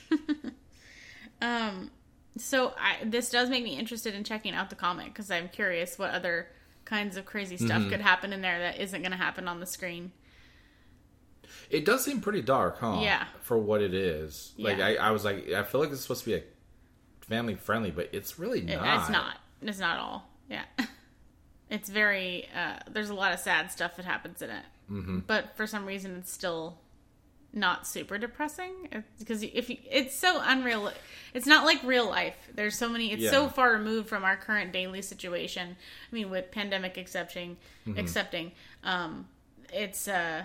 um, 1.42 1.92
so 2.38 2.74
I 2.80 3.04
this 3.04 3.30
does 3.30 3.50
make 3.50 3.64
me 3.64 3.78
interested 3.78 4.14
in 4.16 4.24
checking 4.24 4.54
out 4.54 4.70
the 4.70 4.76
comic 4.76 5.08
because 5.08 5.30
I'm 5.32 5.50
curious 5.50 5.98
what 6.00 6.12
other 6.12 6.48
kinds 6.86 7.18
of 7.18 7.26
crazy 7.26 7.58
stuff 7.58 7.82
Mm-hmm. 7.82 7.90
could 7.90 8.02
happen 8.02 8.32
in 8.32 8.42
there 8.42 8.60
that 8.60 8.80
isn't 8.80 9.02
going 9.02 9.12
to 9.12 9.18
happen 9.18 9.48
on 9.48 9.60
the 9.60 9.66
screen. 9.66 10.12
It 11.70 11.86
does 11.86 12.04
seem 12.04 12.22
pretty 12.22 12.42
dark, 12.42 12.80
huh? 12.80 13.00
Yeah. 13.02 13.26
For 13.42 13.58
what 13.58 13.82
it 13.82 13.94
is. 13.94 14.54
Like 14.58 14.78
Yeah. 14.78 14.88
I, 14.88 14.94
I 14.96 15.12
was 15.12 15.24
like 15.26 15.50
I 15.52 15.64
feel 15.64 15.82
like 15.82 15.92
it's 15.92 16.02
supposed 16.02 16.24
to 16.24 16.30
be 16.30 16.36
a 16.36 16.44
family 17.22 17.56
friendly, 17.56 17.92
but 17.92 18.10
it's 18.14 18.38
really 18.40 18.60
It- 18.60 18.76
not. 18.78 19.00
It's 19.02 19.10
not. 19.10 19.38
It's 19.62 19.80
not 19.80 20.00
all. 20.00 20.30
Yeah. 20.50 20.64
It's 21.68 21.90
very. 21.90 22.48
Uh, 22.56 22.78
there's 22.92 23.10
a 23.10 23.16
lot 23.16 23.34
of 23.34 23.40
sad 23.40 23.72
stuff 23.72 23.96
that 23.96 24.06
happens 24.06 24.44
in 24.44 24.52
it, 24.52 24.66
mm-hmm. 24.90 25.20
but 25.26 25.58
for 25.58 25.66
some 25.66 25.88
reason 25.88 26.16
it's 26.18 26.32
still 26.32 26.78
not 27.56 27.88
super 27.88 28.18
depressing 28.18 28.90
because 29.18 29.42
if 29.44 29.70
you, 29.70 29.78
it's 29.90 30.14
so 30.16 30.40
unreal. 30.44 30.92
It's 31.34 31.48
not 31.48 31.66
like 31.66 31.82
real 31.84 32.08
life. 32.10 32.36
There's 32.54 32.78
so 32.78 32.88
many. 32.90 33.12
It's 33.14 33.30
so 33.30 33.48
far 33.50 33.72
removed 33.74 34.08
from 34.10 34.24
our 34.24 34.36
current 34.38 34.72
daily 34.74 35.02
situation. 35.02 35.76
I 36.12 36.16
mean, 36.16 36.30
with 36.30 36.52
pandemic 36.52 36.98
accepting, 36.98 37.58
Mm-hmm. 37.88 38.00
accepting, 38.00 38.52
um, 38.84 39.28
it's 39.74 40.08
uh, 40.08 40.44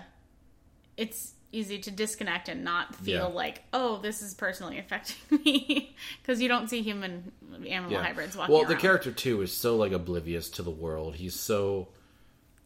it's 0.97 1.33
easy 1.53 1.79
to 1.79 1.91
disconnect 1.91 2.47
and 2.47 2.63
not 2.63 2.95
feel 2.95 3.15
Yeah. 3.15 3.25
like, 3.25 3.63
oh, 3.73 3.97
this 3.97 4.21
is 4.21 4.33
personally 4.33 4.77
affecting 4.83 5.39
me 5.43 5.95
because 6.21 6.41
you 6.41 6.47
don't 6.47 6.69
see 6.69 6.81
human 6.81 7.31
animal 7.67 7.91
Yeah. 7.91 8.03
hybrids 8.03 8.37
walking 8.37 8.53
Well, 8.53 8.63
around. 8.63 8.71
the 8.71 8.77
character 8.79 9.11
too 9.11 9.41
is 9.41 9.51
so 9.51 9.75
like 9.75 9.91
oblivious 9.91 10.49
to 10.51 10.63
the 10.63 10.71
world. 10.71 11.15
He's 11.15 11.37
so 11.37 11.89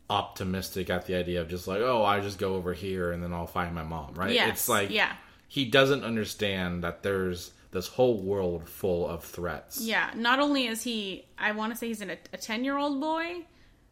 optimistic 0.10 0.90
at 0.90 1.06
the 1.06 1.16
idea 1.16 1.42
of 1.42 1.50
just 1.50 1.68
like, 1.68 1.82
oh, 1.82 2.04
I 2.04 2.20
just 2.20 2.38
go 2.38 2.56
over 2.56 2.74
here 2.74 3.12
and 3.12 3.24
then 3.24 3.34
I'll 3.34 3.48
find 3.48 3.74
my 3.74 3.84
mom, 3.84 4.14
right? 4.16 4.32
Yes, 4.32 4.50
It's 4.50 4.70
like 4.70 4.90
yeah. 4.92 5.14
he 5.48 5.66
doesn't 5.66 6.04
understand 6.04 6.84
that 6.84 7.04
there's 7.04 7.52
this 7.72 7.88
whole 7.88 8.22
world 8.22 8.70
full 8.70 9.08
of 9.08 9.24
threats. 9.24 9.82
Yeah, 9.82 10.10
not 10.16 10.40
only 10.40 10.68
is 10.68 10.84
he, 10.84 11.26
I 11.38 11.52
want 11.52 11.74
to 11.74 11.78
say 11.78 11.88
he's 11.88 12.02
an, 12.02 12.12
a 12.12 12.38
10 12.38 12.64
year 12.64 12.78
old 12.78 13.02
boy, 13.02 13.46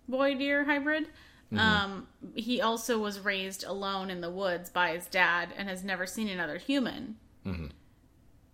boy 0.07 0.35
deer 0.35 0.63
hybrid. 0.63 1.07
Mm-hmm. 1.51 1.59
Um, 1.59 2.07
he 2.33 2.61
also 2.61 2.97
was 2.97 3.19
raised 3.19 3.63
alone 3.63 4.09
in 4.09 4.21
the 4.21 4.31
woods 4.31 4.69
by 4.69 4.91
his 4.91 5.05
dad 5.07 5.49
and 5.57 5.67
has 5.67 5.83
never 5.83 6.05
seen 6.05 6.29
another 6.29 6.57
human. 6.57 7.17
Mm-hmm. 7.45 7.67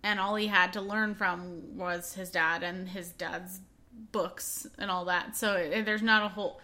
And 0.02 0.18
all 0.18 0.34
he 0.34 0.48
had 0.48 0.72
to 0.72 0.80
learn 0.80 1.14
from 1.14 1.76
was 1.76 2.14
his 2.14 2.30
dad 2.30 2.62
and 2.62 2.88
his 2.88 3.10
dad's 3.10 3.60
books 4.12 4.66
and 4.78 4.90
all 4.90 5.04
that. 5.06 5.36
So 5.36 5.52
uh, 5.52 5.82
there's 5.82 6.02
not 6.02 6.24
a 6.24 6.28
whole. 6.28 6.60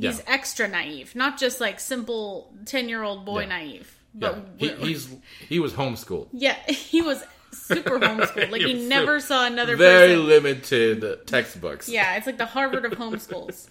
He's 0.00 0.22
extra 0.26 0.66
naive, 0.68 1.14
not 1.14 1.38
just 1.38 1.60
like 1.60 1.78
simple 1.80 2.52
10 2.66 2.88
year 2.88 3.02
old 3.02 3.24
boy 3.24 3.40
Yeah. 3.42 3.46
naive. 3.46 3.98
Yeah. 4.16 4.34
He, 4.58 4.68
he's 4.68 5.14
he 5.48 5.58
was 5.60 5.72
homeschooled. 5.72 6.28
yeah, 6.32 6.54
he 6.68 7.02
was 7.02 7.22
super 7.52 7.98
homeschooled. 7.98 8.50
Like 8.50 8.62
He 8.70 8.86
never 8.88 9.20
saw 9.20 9.46
another 9.46 9.76
Very 9.76 10.14
person. 10.14 10.26
limited 10.28 11.26
textbooks. 11.26 11.88
Yeah, 11.88 12.16
it's 12.16 12.26
like 12.26 12.38
the 12.38 12.46
Harvard 12.46 12.84
of 12.84 12.92
homeschools. 12.92 13.68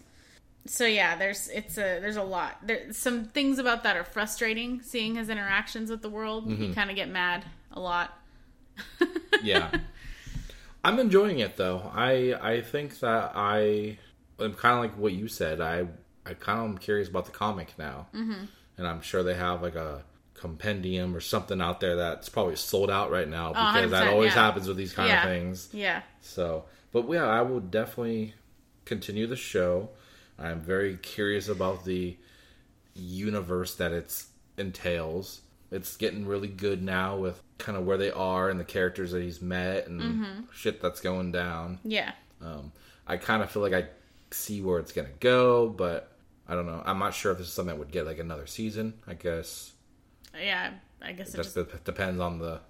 So 0.66 0.86
yeah, 0.86 1.16
there's 1.18 1.50
it's 1.50 1.78
a 1.78 2.00
there's 2.00 2.16
a 2.16 2.24
lot. 2.24 2.58
There's 2.66 2.96
some 2.98 3.26
things 3.26 3.60
about 3.60 3.84
that 3.84 3.98
are 3.98 4.04
frustrating. 4.06 4.82
Seeing 4.82 5.16
his 5.16 5.28
interactions 5.30 5.90
with 5.90 6.02
the 6.02 6.10
world, 6.10 6.48
Mm-hmm. 6.50 6.64
you 6.64 6.74
kind 6.74 6.90
of 6.90 6.96
get 6.96 7.10
mad 7.10 7.44
a 7.72 7.80
lot. 7.80 8.18
yeah 9.44 9.70
i'm 10.84 10.98
enjoying 11.00 11.38
it 11.40 11.58
though 11.58 11.92
i 11.94 12.34
i 12.42 12.62
think 12.62 13.00
that 13.02 13.32
i 13.36 13.96
i'm 14.40 14.54
kind 14.56 14.74
of 14.74 14.80
like 14.80 14.98
what 14.98 15.12
you 15.14 15.28
said 15.28 15.62
i 15.62 15.86
i 16.26 16.34
kind 16.34 16.60
of 16.60 16.66
am 16.66 16.78
curious 16.78 17.08
about 17.10 17.26
the 17.26 17.32
comic 17.32 17.74
now 17.78 18.08
mm-hmm. 18.14 18.46
and 18.78 18.88
i'm 18.88 19.02
sure 19.02 19.24
they 19.24 19.34
have 19.36 19.62
like 19.62 19.76
a 19.76 20.04
compendium 20.34 21.16
or 21.16 21.20
something 21.22 21.62
out 21.62 21.80
there 21.80 21.96
that's 21.96 22.28
probably 22.30 22.56
sold 22.56 22.90
out 22.92 23.10
right 23.12 23.30
now 23.30 23.50
because 23.50 23.92
that 23.92 24.08
always 24.08 24.34
yeah. 24.36 24.44
happens 24.46 24.68
with 24.68 24.76
these 24.78 24.94
kind 24.94 25.10
Yeah. 25.10 25.24
of 25.24 25.30
things 25.30 25.70
Yeah, 25.72 26.02
so 26.22 26.66
but 26.92 27.10
yeah 27.10 27.26
i 27.26 27.42
will 27.42 27.60
definitely 27.62 28.34
continue 28.86 29.26
the 29.28 29.36
show 29.38 29.90
i'm 30.38 30.60
very 30.60 30.98
curious 30.98 31.48
about 31.48 31.86
the 31.86 32.18
universe 32.96 33.76
that 33.76 33.92
it 33.92 34.24
entails 34.58 35.42
it's 35.72 35.98
getting 35.98 36.28
really 36.28 36.48
good 36.48 36.84
now 36.84 37.18
with 37.18 37.42
kind 37.58 37.76
of 37.78 37.86
where 37.86 37.98
they 37.98 38.12
are 38.12 38.50
and 38.50 38.60
the 38.60 38.64
characters 38.66 39.12
that 39.12 39.22
he's 39.22 39.42
met 39.42 39.88
and 39.88 40.02
Mm-hmm. 40.02 40.42
shit 40.54 40.82
that's 40.82 41.00
going 41.02 41.32
down 41.32 41.80
yeah, 41.84 42.12
um, 42.42 42.72
i 43.08 43.18
kind 43.18 43.42
of 43.42 43.50
feel 43.50 43.62
like 43.62 43.74
i 43.74 43.86
see 44.32 44.62
where 44.62 44.80
it's 44.80 44.92
gonna 44.92 45.08
go 45.20 45.70
but 45.70 46.12
i 46.48 46.56
don't 46.56 46.66
know 46.66 46.82
i'm 46.86 47.00
not 47.00 47.14
sure 47.14 47.32
if 47.32 47.38
this 47.38 47.48
is 47.48 47.54
something 47.54 47.74
that 47.74 47.80
would 47.80 47.92
get 47.92 48.06
like 48.06 48.20
another 48.20 48.46
season 48.46 48.94
i 49.08 49.14
guess 49.14 49.74
yeah. 50.40 50.72
I 51.02 51.12
guess 51.12 51.34
it 51.34 51.38
just 51.38 51.56
just 51.56 51.84
depends 51.84 52.20
on 52.20 52.40
the 52.40 52.62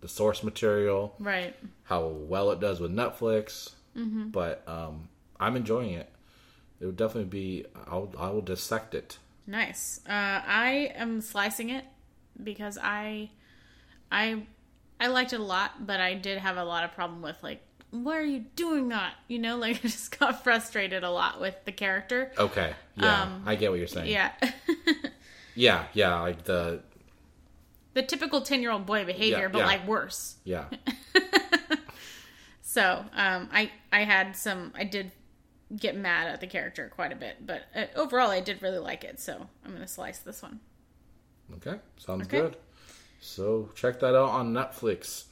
the 0.00 0.08
source 0.08 0.42
material 0.42 1.14
right. 1.18 1.54
how 1.82 2.06
well 2.06 2.50
it 2.52 2.60
does 2.60 2.80
with 2.80 2.90
Netflix. 2.90 3.72
Mm-hmm. 3.96 4.28
But 4.28 4.62
um, 4.66 5.08
I'm 5.38 5.56
enjoying 5.56 5.90
it. 5.90 6.10
It 6.80 6.86
would 6.86 6.96
definitely 6.96 7.28
be. 7.28 7.66
I'll 7.86 8.12
I 8.16 8.30
will 8.30 8.40
dissect 8.40 8.94
it. 8.94 9.18
Nice. 9.46 10.00
Uh, 10.06 10.12
I 10.12 10.92
am 10.94 11.20
slicing 11.20 11.70
it 11.70 11.84
because 12.42 12.78
I, 12.80 13.30
I, 14.10 14.44
I 15.00 15.08
liked 15.08 15.32
it 15.32 15.40
a 15.40 15.42
lot, 15.42 15.86
but 15.86 16.00
I 16.00 16.14
did 16.14 16.38
have 16.38 16.56
a 16.56 16.64
lot 16.64 16.84
of 16.84 16.92
problem 16.92 17.20
with 17.20 17.36
like, 17.42 17.60
why 17.90 18.16
are 18.18 18.22
you 18.24 18.40
doing 18.56 18.88
that? 18.90 19.14
You 19.28 19.38
know, 19.38 19.56
like 19.56 19.76
I 19.84 19.88
just 19.88 20.18
got 20.18 20.44
frustrated 20.44 21.02
a 21.04 21.10
lot 21.10 21.40
with 21.40 21.54
the 21.64 21.72
character. 21.72 22.32
Okay. 22.38 22.72
Yeah, 22.96 23.22
Um, 23.22 23.42
I 23.46 23.56
get 23.56 23.70
what 23.70 23.78
you're 23.78 23.86
saying. 23.88 24.10
Yeah. 24.10 24.32
Yeah. 25.56 25.86
Yeah. 25.94 26.20
Like 26.20 26.44
the. 26.44 26.80
the 27.94 28.02
typical 28.02 28.40
10 28.40 28.62
year 28.62 28.70
old 28.70 28.86
boy 28.86 29.04
behavior, 29.04 29.40
Yeah, 29.40 29.48
but 29.48 29.58
yeah. 29.58 29.66
like 29.66 29.86
worse. 29.86 30.36
Yeah. 30.44 30.66
So, 32.62 33.04
um, 33.14 33.48
I, 33.52 33.72
I 33.92 34.04
had 34.04 34.36
some, 34.36 34.72
I 34.76 34.84
did 34.84 35.10
get 35.76 35.96
mad 35.96 36.28
at 36.28 36.40
the 36.40 36.46
character 36.46 36.88
quite 36.94 37.12
a 37.12 37.16
bit, 37.16 37.44
but 37.44 37.62
uh, 37.74 37.86
overall 37.96 38.30
I 38.30 38.38
did 38.40 38.62
really 38.62 38.78
like 38.78 39.02
it. 39.02 39.18
So 39.18 39.48
I'm 39.64 39.72
going 39.72 39.82
to 39.82 39.88
slice 39.88 40.20
this 40.20 40.40
one. 40.40 40.60
Okay. 41.56 41.80
Sounds 41.96 42.28
Okay. 42.28 42.42
good. 42.42 42.56
So 43.20 43.70
check 43.74 43.98
that 44.00 44.14
out 44.14 44.28
on 44.30 44.52
Netflix. 44.54 45.24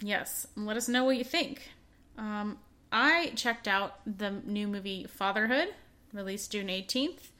Yes, 0.00 0.46
and 0.56 0.64
let 0.64 0.78
us 0.78 0.88
know 0.88 1.04
what 1.04 1.18
you 1.18 1.24
think. 1.24 1.68
Um, 2.18 2.58
I 2.92 3.32
checked 3.36 3.66
out 3.66 4.00
the 4.06 4.30
new 4.44 4.68
movie 4.68 5.06
Fatherhood, 5.08 5.68
released 6.12 6.52
June 6.52 6.66
18th, 6.66 7.30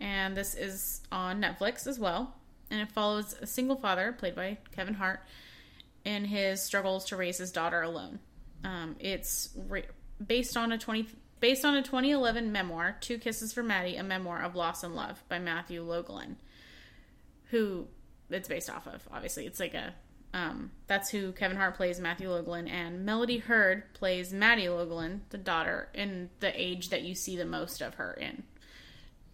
and 0.00 0.34
this 0.34 0.54
is 0.54 1.02
on 1.12 1.42
Netflix 1.42 1.86
as 1.86 1.98
well. 1.98 2.34
And 2.70 2.80
it 2.80 2.90
follows 2.90 3.34
a 3.42 3.46
single 3.46 3.76
father, 3.76 4.12
played 4.12 4.34
by 4.34 4.56
Kevin 4.74 4.94
Hart, 4.94 5.20
in 6.04 6.24
his 6.24 6.62
struggles 6.62 7.04
to 7.06 7.16
raise 7.16 7.36
his 7.36 7.52
daughter 7.52 7.82
alone. 7.82 8.18
Um, 8.64 8.96
it's 8.98 9.50
re- 9.68 9.84
based 10.24 10.56
on 10.56 10.72
a 10.72 10.78
20 10.78 11.06
based 11.40 11.64
on 11.64 11.76
a 11.76 11.82
2011 11.82 12.52
memoir, 12.52 12.96
Two 13.00 13.18
Kisses 13.18 13.52
for 13.52 13.62
Maddie, 13.62 13.96
a 13.96 14.02
memoir 14.04 14.40
of 14.42 14.54
loss 14.54 14.84
and 14.84 14.94
love 14.94 15.22
by 15.28 15.38
Matthew 15.40 15.84
Logelin 15.84 16.36
who 17.52 17.86
it's 18.30 18.48
based 18.48 18.68
off 18.68 18.88
of. 18.88 19.06
Obviously, 19.12 19.46
it's 19.46 19.60
like 19.60 19.74
a 19.74 19.94
um, 20.34 20.70
that's 20.86 21.10
who 21.10 21.32
Kevin 21.32 21.56
Hart 21.56 21.76
plays 21.76 22.00
Matthew 22.00 22.28
Logelin, 22.28 22.68
and 22.68 23.04
Melody 23.04 23.38
Hurd 23.38 23.92
plays 23.92 24.32
Maddie 24.32 24.66
Logelin, 24.66 25.20
the 25.30 25.38
daughter, 25.38 25.88
in 25.92 26.30
the 26.40 26.58
age 26.60 26.88
that 26.88 27.02
you 27.02 27.14
see 27.14 27.36
the 27.36 27.44
most 27.44 27.82
of 27.82 27.94
her 27.94 28.14
in. 28.14 28.42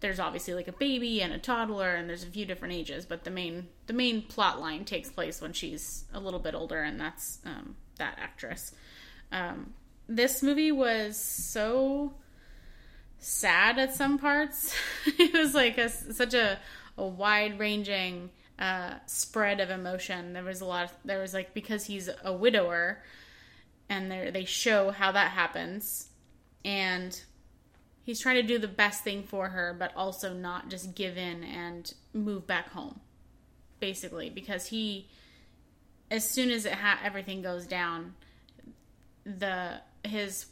There's 0.01 0.19
obviously 0.19 0.53
like 0.53 0.67
a 0.67 0.73
baby 0.73 1.21
and 1.21 1.31
a 1.33 1.37
toddler, 1.37 1.95
and 1.95 2.09
there's 2.09 2.23
a 2.23 2.27
few 2.27 2.45
different 2.45 2.73
ages, 2.73 3.05
but 3.05 3.23
the 3.23 3.31
main 3.31 3.67
the 3.87 3.93
main 3.93 4.21
plot 4.23 4.59
line 4.59 4.85
takes 4.85 5.09
place 5.09 5.41
when 5.41 5.53
she's 5.53 6.05
a 6.13 6.19
little 6.19 6.39
bit 6.39 6.55
older, 6.55 6.81
and 6.81 6.99
that's 6.99 7.39
um, 7.45 7.75
that 7.97 8.17
actress. 8.21 8.73
Um, 9.31 9.73
this 10.07 10.41
movie 10.41 10.71
was 10.71 11.17
so 11.17 12.13
sad 13.19 13.77
at 13.77 13.93
some 13.93 14.17
parts. 14.17 14.73
it 15.05 15.33
was 15.33 15.53
like 15.53 15.77
a, 15.77 15.89
such 15.89 16.33
a, 16.33 16.57
a 16.97 17.05
wide 17.05 17.59
ranging 17.59 18.31
uh, 18.59 18.95
spread 19.05 19.61
of 19.61 19.69
emotion. 19.69 20.33
There 20.33 20.43
was 20.43 20.61
a 20.61 20.65
lot. 20.65 20.85
Of, 20.85 20.91
there 21.05 21.19
was 21.19 21.33
like 21.33 21.53
because 21.53 21.85
he's 21.85 22.09
a 22.23 22.33
widower, 22.33 23.01
and 23.89 24.11
they 24.11 24.45
show 24.45 24.91
how 24.91 25.13
that 25.13 25.31
happens, 25.31 26.09
and 26.65 27.19
he's 28.03 28.19
trying 28.19 28.35
to 28.35 28.43
do 28.43 28.59
the 28.59 28.67
best 28.67 29.03
thing 29.03 29.23
for 29.23 29.47
her, 29.47 29.75
but 29.79 29.93
also 29.95 30.33
not 30.33 30.69
just 30.69 30.93
give 30.93 31.17
in 31.17 31.43
and 31.43 31.93
move 32.13 32.45
back 32.45 32.69
home, 32.69 32.99
basically, 33.79 34.29
because 34.29 34.67
he, 34.67 35.07
as 36.11 36.29
soon 36.29 36.51
as 36.51 36.65
it 36.65 36.73
ha- 36.73 36.99
everything 37.01 37.41
goes 37.41 37.65
down, 37.65 38.13
the 39.25 39.79
his 40.03 40.47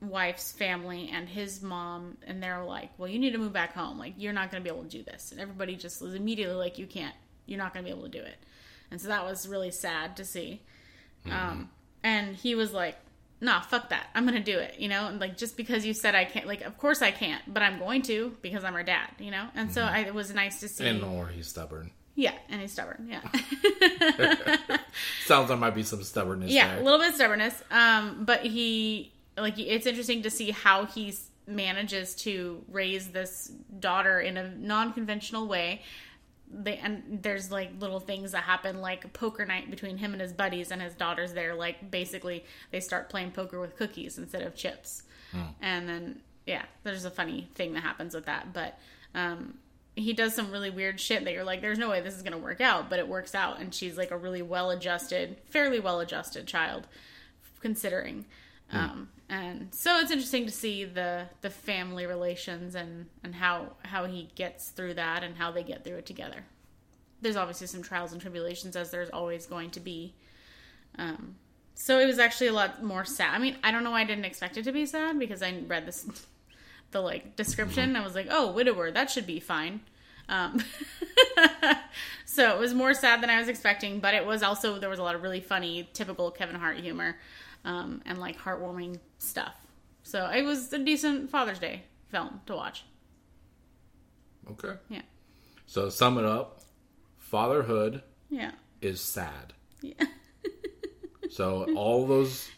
wife's 0.00 0.52
family 0.52 1.10
and 1.12 1.28
his 1.28 1.60
mom 1.60 2.16
and 2.26 2.42
they're 2.42 2.64
like 2.64 2.88
well 2.96 3.06
you 3.06 3.18
need 3.18 3.32
to 3.32 3.38
move 3.38 3.52
back 3.52 3.74
home 3.74 3.98
like 3.98 4.14
you're 4.16 4.32
not 4.32 4.50
going 4.50 4.62
to 4.62 4.64
be 4.66 4.74
able 4.74 4.82
to 4.82 4.88
do 4.88 5.02
this 5.02 5.30
and 5.30 5.38
everybody 5.38 5.76
just 5.76 6.00
was 6.00 6.14
immediately 6.14 6.54
like 6.54 6.78
you 6.78 6.86
can't 6.86 7.14
you're 7.50 7.58
not 7.58 7.74
going 7.74 7.84
to 7.84 7.90
be 7.90 7.94
able 7.96 8.08
to 8.08 8.18
do 8.18 8.22
it 8.24 8.36
and 8.90 9.00
so 9.00 9.08
that 9.08 9.24
was 9.24 9.46
really 9.46 9.70
sad 9.70 10.16
to 10.16 10.24
see 10.24 10.60
um, 11.30 11.68
and 12.02 12.34
he 12.36 12.54
was 12.54 12.72
like 12.72 12.96
nah 13.42 13.60
fuck 13.60 13.88
that 13.90 14.06
i'm 14.14 14.24
going 14.26 14.34
to 14.42 14.52
do 14.52 14.58
it 14.58 14.74
you 14.78 14.88
know 14.88 15.06
and 15.06 15.20
like 15.20 15.36
just 15.36 15.56
because 15.56 15.84
you 15.84 15.92
said 15.92 16.14
i 16.14 16.24
can't 16.24 16.46
like 16.46 16.60
of 16.62 16.76
course 16.78 17.02
i 17.02 17.10
can't 17.10 17.42
but 17.52 17.62
i'm 17.62 17.78
going 17.78 18.02
to 18.02 18.36
because 18.42 18.64
i'm 18.64 18.74
her 18.74 18.82
dad 18.82 19.08
you 19.18 19.30
know 19.30 19.46
and 19.54 19.72
so 19.72 19.82
I, 19.82 20.00
it 20.00 20.14
was 20.14 20.32
nice 20.34 20.60
to 20.60 20.68
see 20.68 20.86
And 20.86 21.02
or 21.02 21.26
he's 21.28 21.48
stubborn. 21.48 21.90
yeah 22.14 22.34
and 22.48 22.60
he's 22.60 22.72
stubborn 22.72 23.08
yeah 23.10 23.20
Sounds 25.26 25.50
like 25.50 25.58
might 25.58 25.74
be 25.74 25.82
some 25.82 26.02
stubbornness 26.02 26.50
yeah, 26.50 26.68
there. 26.74 26.80
a 26.80 26.84
little 26.84 26.98
bit 26.98 27.10
of 27.10 27.14
stubbornness. 27.14 27.54
Um, 27.70 28.24
but 28.24 28.40
he 28.44 29.12
like 29.36 29.58
it's 29.58 29.86
interesting 29.86 30.22
to 30.22 30.30
see 30.30 30.50
how 30.50 30.86
he 30.86 31.14
manages 31.46 32.14
to 32.16 32.62
raise 32.70 33.08
this 33.08 33.50
daughter 33.78 34.20
in 34.20 34.36
a 34.36 34.50
non-conventional 34.56 35.46
way. 35.46 35.82
They 36.52 36.78
and 36.78 37.20
there's 37.22 37.50
like 37.50 37.70
little 37.78 38.00
things 38.00 38.32
that 38.32 38.42
happen, 38.42 38.80
like 38.80 39.12
poker 39.12 39.46
night 39.46 39.70
between 39.70 39.98
him 39.98 40.12
and 40.12 40.20
his 40.20 40.32
buddies, 40.32 40.70
and 40.72 40.82
his 40.82 40.94
daughter's 40.94 41.32
there. 41.32 41.54
Like 41.54 41.90
basically, 41.90 42.44
they 42.72 42.80
start 42.80 43.08
playing 43.08 43.30
poker 43.30 43.60
with 43.60 43.76
cookies 43.76 44.18
instead 44.18 44.42
of 44.42 44.54
chips, 44.54 45.04
and 45.62 45.88
then 45.88 46.20
yeah, 46.46 46.64
there's 46.82 47.04
a 47.04 47.10
funny 47.10 47.48
thing 47.54 47.74
that 47.74 47.82
happens 47.82 48.14
with 48.14 48.26
that. 48.26 48.52
But 48.52 48.78
um, 49.14 49.54
he 49.94 50.12
does 50.12 50.34
some 50.34 50.50
really 50.50 50.70
weird 50.70 50.98
shit 50.98 51.24
that 51.24 51.32
you're 51.32 51.44
like, 51.44 51.60
there's 51.60 51.78
no 51.78 51.90
way 51.90 52.00
this 52.00 52.16
is 52.16 52.22
gonna 52.22 52.38
work 52.38 52.60
out, 52.60 52.90
but 52.90 52.98
it 52.98 53.06
works 53.06 53.34
out, 53.34 53.60
and 53.60 53.72
she's 53.72 53.96
like 53.96 54.10
a 54.10 54.16
really 54.16 54.42
well-adjusted, 54.42 55.36
fairly 55.48 55.78
well-adjusted 55.78 56.46
child, 56.46 56.88
considering. 57.60 58.24
Um, 58.72 59.08
and 59.28 59.72
so 59.72 59.98
it's 59.98 60.10
interesting 60.10 60.46
to 60.46 60.52
see 60.52 60.84
the 60.84 61.26
the 61.40 61.50
family 61.50 62.06
relations 62.06 62.74
and 62.74 63.06
and 63.22 63.34
how 63.34 63.74
how 63.84 64.06
he 64.06 64.28
gets 64.34 64.68
through 64.68 64.94
that 64.94 65.22
and 65.22 65.36
how 65.36 65.50
they 65.50 65.62
get 65.62 65.84
through 65.84 65.96
it 65.96 66.06
together. 66.06 66.44
There's 67.22 67.36
obviously 67.36 67.66
some 67.66 67.82
trials 67.82 68.12
and 68.12 68.20
tribulations 68.20 68.76
as 68.76 68.90
there's 68.90 69.10
always 69.10 69.46
going 69.46 69.70
to 69.70 69.80
be. 69.80 70.14
Um, 70.98 71.36
so 71.74 71.98
it 71.98 72.06
was 72.06 72.18
actually 72.18 72.48
a 72.48 72.52
lot 72.52 72.82
more 72.82 73.04
sad. 73.04 73.34
I 73.34 73.38
mean, 73.38 73.56
I 73.62 73.70
don't 73.70 73.84
know 73.84 73.92
why 73.92 74.00
I 74.00 74.04
didn't 74.04 74.24
expect 74.24 74.56
it 74.56 74.64
to 74.64 74.72
be 74.72 74.84
sad 74.84 75.18
because 75.18 75.42
I 75.42 75.54
read 75.66 75.86
this 75.86 76.06
the 76.90 77.00
like 77.00 77.36
description. 77.36 77.96
I 77.96 78.04
was 78.04 78.14
like, 78.14 78.26
oh, 78.30 78.52
widower, 78.52 78.90
that 78.90 79.10
should 79.10 79.26
be 79.26 79.40
fine. 79.40 79.80
Um, 80.28 80.62
so 82.24 82.54
it 82.54 82.58
was 82.58 82.72
more 82.72 82.94
sad 82.94 83.20
than 83.20 83.30
I 83.30 83.38
was 83.38 83.48
expecting, 83.48 84.00
but 84.00 84.14
it 84.14 84.24
was 84.24 84.42
also 84.42 84.78
there 84.78 84.88
was 84.88 84.98
a 84.98 85.02
lot 85.02 85.14
of 85.14 85.22
really 85.22 85.40
funny, 85.40 85.88
typical 85.92 86.30
Kevin 86.30 86.54
Hart 86.54 86.78
humor, 86.78 87.16
um, 87.64 88.02
and 88.06 88.18
like 88.18 88.38
heartwarming 88.38 88.98
stuff. 89.18 89.54
So 90.02 90.26
it 90.30 90.42
was 90.44 90.72
a 90.72 90.78
decent 90.78 91.30
Father's 91.30 91.58
Day 91.58 91.82
film 92.08 92.40
to 92.46 92.54
watch. 92.56 92.84
Okay. 94.50 94.74
Yeah, 94.88 95.02
So 95.66 95.88
sum 95.90 96.18
it 96.18 96.24
up, 96.24 96.60
fatherhood 97.18 98.02
yeah, 98.28 98.52
is 98.80 99.00
sad. 99.00 99.52
yeah, 99.80 99.92
So 101.30 101.72
all 101.76 102.06
those 102.06 102.48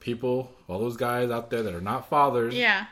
people, 0.00 0.50
all 0.68 0.78
those 0.78 0.96
guys 0.96 1.30
out 1.30 1.50
there 1.50 1.62
that 1.62 1.74
are 1.74 1.80
not 1.80 2.08
fathers, 2.08 2.54
yeah, 2.54 2.86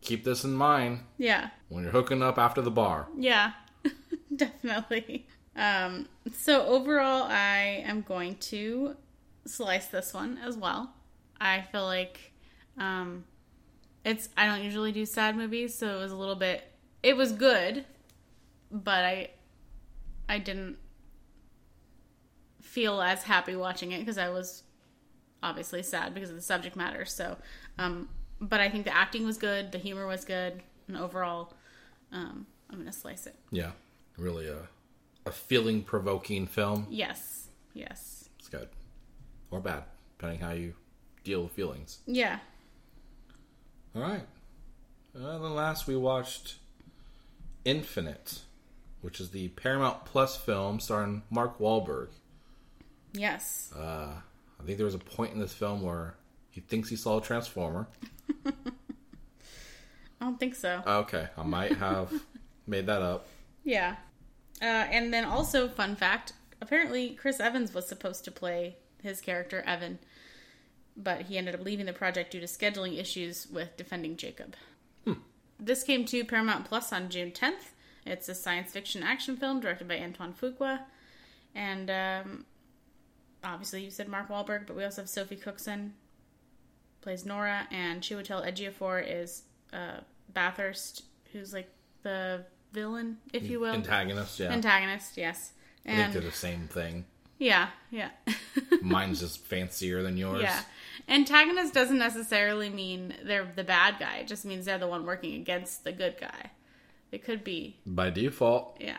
keep 0.00 0.22
this 0.24 0.44
in 0.44 0.52
mind 0.52 1.00
yeah. 1.18 1.50
when 1.68 1.82
you're 1.82 1.92
hooking 1.92 2.22
up 2.22 2.38
after 2.38 2.60
the 2.62 2.70
bar. 2.70 3.08
Yeah, 3.16 3.52
definitely. 4.36 5.26
Um, 5.56 6.06
so 6.32 6.64
overall, 6.66 7.24
I 7.24 7.82
am 7.86 8.02
going 8.02 8.36
to 8.36 8.94
slice 9.46 9.86
this 9.86 10.12
one 10.12 10.38
as 10.38 10.56
well. 10.56 10.92
I 11.40 11.62
feel 11.72 11.84
like 11.84 12.32
um, 12.78 13.24
it's. 14.04 14.28
I 14.36 14.46
don't 14.46 14.62
usually 14.62 14.92
do 14.92 15.04
sad 15.04 15.36
movies, 15.36 15.74
so 15.74 15.96
it 15.96 16.00
was 16.00 16.12
a 16.12 16.16
little 16.16 16.34
bit. 16.34 16.64
It 17.02 17.16
was 17.16 17.32
good, 17.32 17.84
but 18.70 19.04
I, 19.04 19.30
I 20.28 20.38
didn't 20.38 20.78
feel 22.62 23.00
as 23.00 23.22
happy 23.22 23.54
watching 23.54 23.92
it 23.92 24.00
because 24.00 24.18
I 24.18 24.28
was 24.28 24.62
obviously 25.42 25.82
sad 25.82 26.14
because 26.14 26.30
of 26.30 26.36
the 26.36 26.42
subject 26.42 26.74
matter. 26.74 27.04
So, 27.04 27.36
um, 27.78 28.08
but 28.40 28.60
I 28.60 28.68
think 28.68 28.84
the 28.84 28.94
acting 28.94 29.24
was 29.24 29.38
good, 29.38 29.72
the 29.72 29.78
humor 29.78 30.06
was 30.06 30.24
good, 30.24 30.62
and 30.88 30.96
overall, 30.96 31.52
um, 32.12 32.46
I'm 32.70 32.78
gonna 32.78 32.92
slice 32.92 33.26
it. 33.26 33.36
Yeah, 33.50 33.72
really 34.16 34.48
a 34.48 34.68
a 35.26 35.32
feeling 35.32 35.82
provoking 35.82 36.46
film. 36.46 36.86
Yes, 36.88 37.48
yes, 37.74 38.28
It's 38.38 38.48
good 38.48 38.68
or 39.50 39.60
bad, 39.60 39.84
depending 40.18 40.40
how 40.40 40.52
you 40.52 40.74
deal 41.24 41.42
with 41.42 41.52
feelings. 41.52 41.98
yeah, 42.06 42.38
All 43.94 44.02
right. 44.02 44.26
Uh, 45.16 45.38
then 45.38 45.54
last 45.54 45.86
we 45.86 45.96
watched 45.96 46.56
Infinite, 47.64 48.40
which 49.00 49.18
is 49.20 49.30
the 49.30 49.48
Paramount 49.48 50.04
Plus 50.04 50.36
film 50.36 50.78
starring 50.80 51.22
Mark 51.30 51.58
Wahlberg. 51.58 52.08
yes. 53.12 53.72
Uh, 53.76 54.12
I 54.60 54.62
think 54.64 54.76
there 54.78 54.86
was 54.86 54.94
a 54.94 54.98
point 54.98 55.32
in 55.34 55.38
this 55.40 55.52
film 55.52 55.82
where 55.82 56.14
he 56.50 56.60
thinks 56.60 56.88
he 56.88 56.96
saw 56.96 57.18
a 57.18 57.22
transformer. 57.22 57.88
I 58.46 58.52
don't 60.20 60.38
think 60.40 60.54
so. 60.54 60.82
Okay, 60.86 61.28
I 61.36 61.42
might 61.42 61.76
have 61.76 62.12
made 62.66 62.86
that 62.86 63.02
up. 63.02 63.26
Yeah. 63.64 63.96
Uh, 64.62 64.64
and 64.64 65.12
then 65.12 65.24
also, 65.24 65.68
fun 65.68 65.94
fact 65.96 66.32
apparently, 66.62 67.10
Chris 67.10 67.38
Evans 67.40 67.74
was 67.74 67.86
supposed 67.86 68.24
to 68.24 68.30
play 68.30 68.76
his 69.06 69.20
character, 69.20 69.62
Evan, 69.66 69.98
but 70.96 71.22
he 71.22 71.38
ended 71.38 71.54
up 71.54 71.64
leaving 71.64 71.86
the 71.86 71.92
project 71.92 72.32
due 72.32 72.40
to 72.40 72.46
scheduling 72.46 72.98
issues 72.98 73.46
with 73.46 73.76
defending 73.76 74.16
Jacob. 74.16 74.54
This 75.58 75.82
came 75.82 76.04
to 76.06 76.24
Paramount 76.24 76.66
Plus 76.66 76.92
on 76.92 77.08
June 77.08 77.30
10th. 77.30 77.72
It's 78.04 78.28
a 78.28 78.34
science 78.34 78.72
fiction 78.72 79.02
action 79.02 79.36
film 79.36 79.60
directed 79.60 79.88
by 79.88 79.98
Antoine 79.98 80.34
Fuqua. 80.34 80.80
And 81.54 81.90
um, 81.90 82.44
obviously, 83.42 83.82
you 83.82 83.90
said 83.90 84.08
Mark 84.08 84.28
Wahlberg, 84.28 84.66
but 84.66 84.76
we 84.76 84.84
also 84.84 85.02
have 85.02 85.08
Sophie 85.08 85.36
Cookson 85.36 85.94
plays 87.00 87.24
Nora, 87.24 87.66
and 87.70 88.02
Chiwetel 88.02 88.46
Ejiofor 88.46 89.04
is 89.06 89.42
uh, 89.72 90.00
Bathurst, 90.34 91.04
who's 91.32 91.52
like 91.52 91.70
the 92.02 92.44
villain, 92.72 93.18
if 93.32 93.44
you 93.44 93.60
will. 93.60 93.72
Antagonist, 93.72 94.38
yeah. 94.38 94.50
Antagonist, 94.50 95.16
yes. 95.16 95.52
And 95.84 96.12
they're 96.12 96.20
the 96.20 96.32
same 96.32 96.68
thing. 96.68 97.04
Yeah, 97.38 97.68
yeah. 97.90 98.10
Mine's 98.82 99.20
just 99.20 99.44
fancier 99.44 100.02
than 100.02 100.16
yours. 100.16 100.42
yeah. 100.42 100.62
Antagonist 101.08 101.72
doesn't 101.72 101.98
necessarily 101.98 102.68
mean 102.68 103.14
they're 103.24 103.46
the 103.54 103.62
bad 103.64 103.96
guy. 104.00 104.16
It 104.18 104.26
just 104.26 104.44
means 104.44 104.64
they're 104.64 104.78
the 104.78 104.88
one 104.88 105.06
working 105.06 105.34
against 105.34 105.84
the 105.84 105.92
good 105.92 106.16
guy. 106.20 106.50
It 107.12 107.24
could 107.24 107.44
be, 107.44 107.76
By 107.86 108.10
default, 108.10 108.78
yeah. 108.80 108.98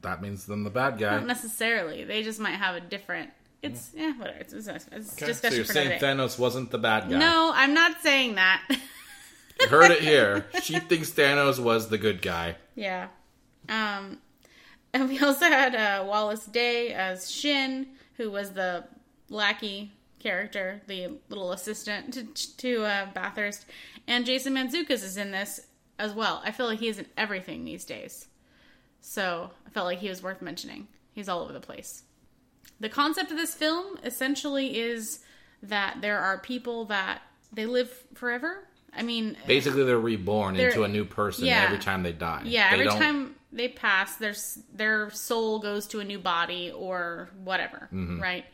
that 0.00 0.22
means 0.22 0.46
them 0.46 0.64
the 0.64 0.70
bad 0.70 0.98
guy. 0.98 1.16
Not 1.16 1.26
necessarily. 1.26 2.04
They 2.04 2.22
just 2.22 2.40
might 2.40 2.54
have 2.54 2.74
a 2.76 2.80
different. 2.80 3.30
It's 3.62 3.92
yeah, 3.94 4.12
whatever. 4.18 4.38
It's, 4.38 4.52
it's, 4.54 4.66
it's 4.90 5.22
Okay, 5.22 5.32
So 5.34 5.48
you're 5.50 5.64
saying. 5.66 6.00
Thanos 6.00 6.38
wasn't 6.38 6.70
the 6.70 6.78
bad 6.78 7.10
guy? 7.10 7.18
No, 7.18 7.52
I'm 7.54 7.74
not 7.74 8.00
saying 8.00 8.36
that. 8.36 8.62
You 9.60 9.68
heard 9.68 9.90
it 9.90 10.00
here. 10.00 10.46
She 10.62 10.78
thinks 10.78 11.10
Thanos 11.10 11.58
was 11.62 11.88
the 11.88 11.98
good 11.98 12.22
guy. 12.22 12.56
Yeah. 12.74 13.08
Um, 13.68 14.18
and 14.94 15.08
we 15.08 15.18
also 15.20 15.46
had 15.46 15.74
uh, 15.74 16.04
Wallis 16.06 16.44
Day 16.46 16.92
as 16.92 17.30
Shin, 17.30 17.88
who 18.14 18.30
was 18.30 18.52
the 18.52 18.84
lackey 19.28 19.92
character, 20.18 20.82
the 20.86 21.08
little 21.28 21.52
assistant 21.52 22.14
to, 22.14 22.24
to 22.58 22.84
uh, 22.84 23.06
Bathurst. 23.14 23.66
And 24.06 24.26
Jason 24.26 24.54
Mantzoukas 24.54 25.02
is 25.02 25.16
in 25.16 25.30
this 25.30 25.66
as 25.98 26.12
well. 26.12 26.42
I 26.44 26.50
feel 26.52 26.66
like 26.66 26.78
he's 26.78 26.98
in 26.98 27.06
everything 27.16 27.64
these 27.64 27.84
days. 27.84 28.26
So 29.00 29.50
I 29.66 29.70
felt 29.70 29.86
like 29.86 29.98
he 29.98 30.08
was 30.08 30.22
worth 30.22 30.42
mentioning. 30.42 30.88
He's 31.12 31.28
all 31.28 31.40
over 31.42 31.52
the 31.52 31.60
place. 31.60 32.02
The 32.80 32.88
concept 32.88 33.30
of 33.30 33.36
this 33.36 33.54
film 33.54 33.98
essentially 34.04 34.78
is 34.78 35.20
that 35.62 35.98
there 36.00 36.18
are 36.18 36.38
people 36.38 36.84
that 36.86 37.22
they 37.52 37.66
live 37.66 37.92
forever. 38.14 38.66
I 38.94 39.02
mean, 39.02 39.36
Basically, 39.46 39.84
they're 39.84 39.98
reborn 39.98 40.54
They're- 40.56 40.68
into 40.68 40.84
a 40.84 40.88
new 40.88 41.04
person 41.04 41.46
yeah. 41.46 41.64
every 41.64 41.78
time 41.78 42.02
they 42.02 42.12
die. 42.12 42.42
Yeah, 42.44 42.68
They 42.70 42.74
every 42.74 42.86
don't- 42.86 42.98
time 42.98 43.34
they 43.52 43.68
pass, 43.68 44.16
their 44.16 44.34
their 44.72 45.10
soul 45.10 45.58
goes 45.58 45.86
to 45.88 46.00
a 46.00 46.04
new 46.04 46.18
body 46.18 46.70
or 46.70 47.28
whatever, 47.44 47.88
right? 48.20 48.44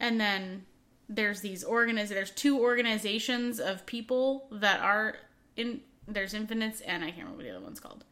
And 0.00 0.20
then 0.20 0.64
there's 1.08 1.40
these 1.40 1.64
organiz 1.64 2.08
there's 2.08 2.30
two 2.30 2.58
organizations 2.58 3.60
of 3.60 3.84
people 3.86 4.46
that 4.50 4.80
are 4.80 5.16
in 5.56 5.80
there's 6.08 6.32
infinites 6.34 6.80
and 6.80 7.04
I 7.04 7.08
can't 7.08 7.18
remember 7.18 7.36
what 7.38 7.44
the 7.44 7.50
other 7.50 7.64
one's 7.64 7.80
called. 7.80 8.04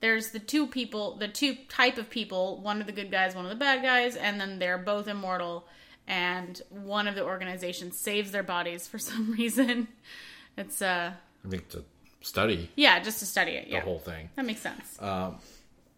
There's 0.00 0.30
the 0.30 0.38
two 0.38 0.66
people, 0.66 1.16
the 1.16 1.28
two 1.28 1.56
type 1.68 1.98
of 1.98 2.08
people, 2.10 2.60
one 2.60 2.80
of 2.80 2.86
the 2.86 2.92
good 2.92 3.10
guys, 3.10 3.34
one 3.34 3.44
of 3.44 3.50
the 3.50 3.56
bad 3.56 3.82
guys, 3.82 4.14
and 4.16 4.40
then 4.40 4.58
they're 4.58 4.78
both 4.78 5.08
immortal 5.08 5.66
and 6.06 6.62
one 6.70 7.06
of 7.06 7.14
the 7.14 7.24
organizations 7.24 7.98
saves 7.98 8.30
their 8.30 8.42
bodies 8.42 8.86
for 8.86 8.98
some 9.10 9.32
reason 9.32 9.88
It's 10.56 10.82
uh 10.82 11.12
I 11.44 11.48
think 11.48 11.68
to 11.70 11.84
study 12.20 12.70
yeah, 12.76 12.98
just 13.00 13.20
to 13.20 13.26
study 13.26 13.52
it. 13.52 13.70
the 13.70 13.80
whole 13.80 13.98
thing. 13.98 14.28
That 14.36 14.44
makes 14.44 14.60
sense. 14.60 15.00
Um, 15.00 15.36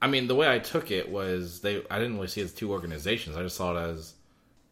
I 0.02 0.06
mean, 0.06 0.28
the 0.28 0.34
way 0.34 0.48
I 0.50 0.58
took 0.58 0.90
it 0.90 1.10
was 1.10 1.60
they. 1.60 1.82
I 1.90 1.98
didn't 1.98 2.14
really 2.16 2.28
see 2.28 2.40
it 2.40 2.44
as 2.44 2.52
two 2.52 2.72
organizations. 2.72 3.36
I 3.36 3.42
just 3.42 3.56
saw 3.56 3.76
it 3.76 3.80
as 3.90 4.14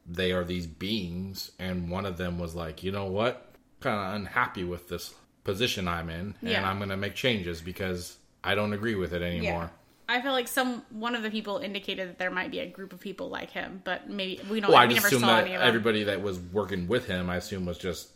they 0.06 0.32
are 0.32 0.44
these 0.44 0.66
beings, 0.66 1.50
and 1.58 1.90
one 1.90 2.06
of 2.06 2.16
them 2.16 2.38
was 2.38 2.54
like, 2.54 2.82
you 2.82 2.92
know 2.92 3.06
what, 3.06 3.52
kind 3.80 3.98
of 3.98 4.14
unhappy 4.14 4.64
with 4.64 4.88
this 4.88 5.12
position 5.44 5.86
I'm 5.86 6.08
in, 6.08 6.34
and 6.40 6.50
Yeah. 6.50 6.68
I'm 6.68 6.78
going 6.78 6.88
to 6.90 6.96
make 6.96 7.14
changes 7.14 7.60
because 7.60 8.16
I 8.42 8.54
don't 8.54 8.72
agree 8.72 8.94
with 8.94 9.12
it 9.12 9.22
anymore. 9.22 9.70
I 10.10 10.22
feel 10.22 10.32
like 10.32 10.48
some 10.48 10.82
one 10.90 11.14
of 11.14 11.22
the 11.22 11.30
people 11.30 11.58
indicated 11.58 12.08
that 12.08 12.18
there 12.18 12.30
might 12.30 12.50
be 12.50 12.60
a 12.60 12.66
group 12.66 12.94
of 12.94 13.00
people 13.00 13.28
like 13.28 13.50
him, 13.50 13.82
but 13.84 14.08
maybe 14.08 14.40
we 14.50 14.60
don't. 14.60 14.70
Well, 14.70 14.78
I 14.78 14.86
we 14.86 14.94
just 14.94 15.04
never 15.04 15.08
assume 15.08 15.20
saw 15.20 15.26
that 15.36 15.44
any 15.44 15.54
of 15.54 15.60
them. 15.60 15.68
everybody 15.68 16.04
that 16.04 16.22
was 16.22 16.38
working 16.38 16.88
with 16.88 17.06
him, 17.06 17.28
I 17.28 17.36
assume, 17.36 17.66
was 17.66 17.76
just 17.76 18.08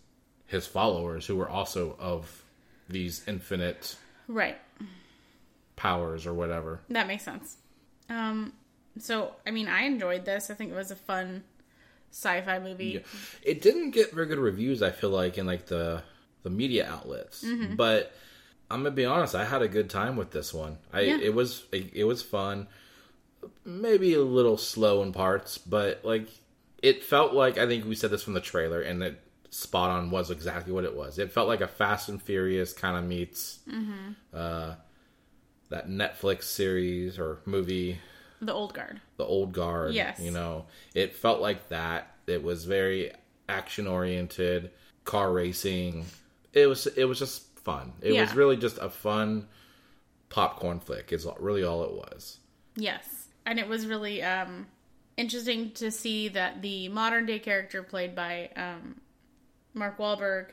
his 0.47 0.66
followers 0.66 1.26
who 1.26 1.37
were 1.37 1.51
also 1.51 1.95
of 1.99 2.41
these 2.93 3.22
infinite 3.26 3.97
Right. 4.28 4.59
powers 5.76 6.26
or 6.26 6.34
whatever. 6.34 6.80
That 6.88 7.07
makes 7.07 7.24
sense. 7.24 7.57
Um. 8.09 8.53
So 8.99 9.34
I 9.47 9.51
mean, 9.51 9.68
I 9.68 9.82
enjoyed 9.84 10.24
this. 10.24 10.51
I 10.51 10.55
think 10.55 10.70
it 10.70 10.76
was 10.76 10.90
a 10.90 10.97
fun 10.97 11.45
sci-fi 12.11 12.59
movie. 12.59 12.86
Yeah. 12.86 13.01
It 13.43 13.62
didn't 13.62 13.90
get 13.93 14.12
very 14.12 14.26
good 14.26 14.38
reviews. 14.38 14.82
I 14.82 14.90
feel 14.90 15.11
like 15.11 15.38
in 15.38 15.47
like 15.47 15.66
the 15.66 16.03
the 16.43 16.51
media 16.51 16.86
outlets, 16.88 17.43
Mm-hmm. 17.45 17.76
but 17.76 18.12
I'm 18.70 18.80
gonna 18.82 18.90
be 18.95 19.05
honest. 19.05 19.34
I 19.34 19.45
had 19.45 19.62
a 19.62 19.68
good 19.68 19.88
time 19.90 20.16
with 20.16 20.30
this 20.30 20.53
one. 20.53 20.78
I 20.93 21.01
Yeah. 21.03 21.18
it 21.18 21.34
was 21.34 21.64
it, 21.72 21.90
it 21.95 22.05
was 22.05 22.22
fun. 22.22 22.68
Maybe 23.64 24.14
a 24.14 24.20
little 24.22 24.57
slow 24.57 25.03
in 25.03 25.12
parts, 25.12 25.59
but 25.59 26.05
like 26.05 26.28
it 26.82 27.03
felt 27.05 27.32
like 27.32 27.59
I 27.59 27.66
think 27.66 27.84
we 27.86 27.95
said 27.95 28.11
this 28.11 28.22
from 28.22 28.34
the 28.34 28.40
trailer, 28.40 28.80
and 28.82 29.01
that 29.03 29.14
spot 29.55 29.90
on 29.90 30.11
was 30.11 30.30
exactly 30.30 30.72
what 30.72 30.82
it 30.84 30.96
was. 30.96 31.18
It 31.18 31.30
felt 31.30 31.46
like 31.46 31.61
a 31.61 31.68
Fast 31.68 32.09
and 32.09 32.20
Furious 32.20 32.72
kind 32.72 32.96
of 32.96 33.05
meets 33.05 33.59
Mm-hmm. 33.70 34.12
uh, 34.34 34.74
that 35.68 35.88
Netflix 35.88 36.44
series 36.44 37.18
or 37.18 37.40
movie 37.44 37.98
The 38.40 38.53
Old 38.53 38.74
Guard. 38.74 39.00
the 39.18 39.24
old 39.24 39.53
guard. 39.53 39.94
Yes. 39.94 40.18
You 40.20 40.30
know, 40.30 40.64
it 40.94 41.14
felt 41.14 41.40
like 41.40 41.68
that. 41.68 42.14
It 42.26 42.42
was 42.42 42.64
very 42.64 43.12
action 43.48 43.86
oriented, 43.86 44.70
car 45.05 45.32
racing. 45.32 46.07
It 46.53 46.66
was 46.66 46.86
it 46.86 47.05
was 47.05 47.18
just 47.18 47.42
fun. 47.61 47.92
It 48.00 48.12
was 48.18 48.34
really 48.34 48.57
just 48.57 48.78
a 48.78 48.88
fun 48.90 49.48
popcorn 50.28 50.80
flick. 50.80 51.12
Is 51.12 51.26
really 51.38 51.62
all 51.64 51.82
it 51.84 51.92
was. 51.92 52.38
Yes, 52.76 53.28
and 53.44 53.59
it 53.59 53.68
was 53.68 53.86
really 53.86 54.22
um, 54.22 54.66
interesting 55.16 55.72
to 55.72 55.90
see 55.90 56.28
that 56.28 56.62
the 56.62 56.88
modern 56.88 57.26
day 57.26 57.38
character 57.38 57.82
played 57.82 58.14
by 58.14 58.50
um, 58.57 59.00
Mark 59.75 59.99
Wahlberg, 59.99 60.51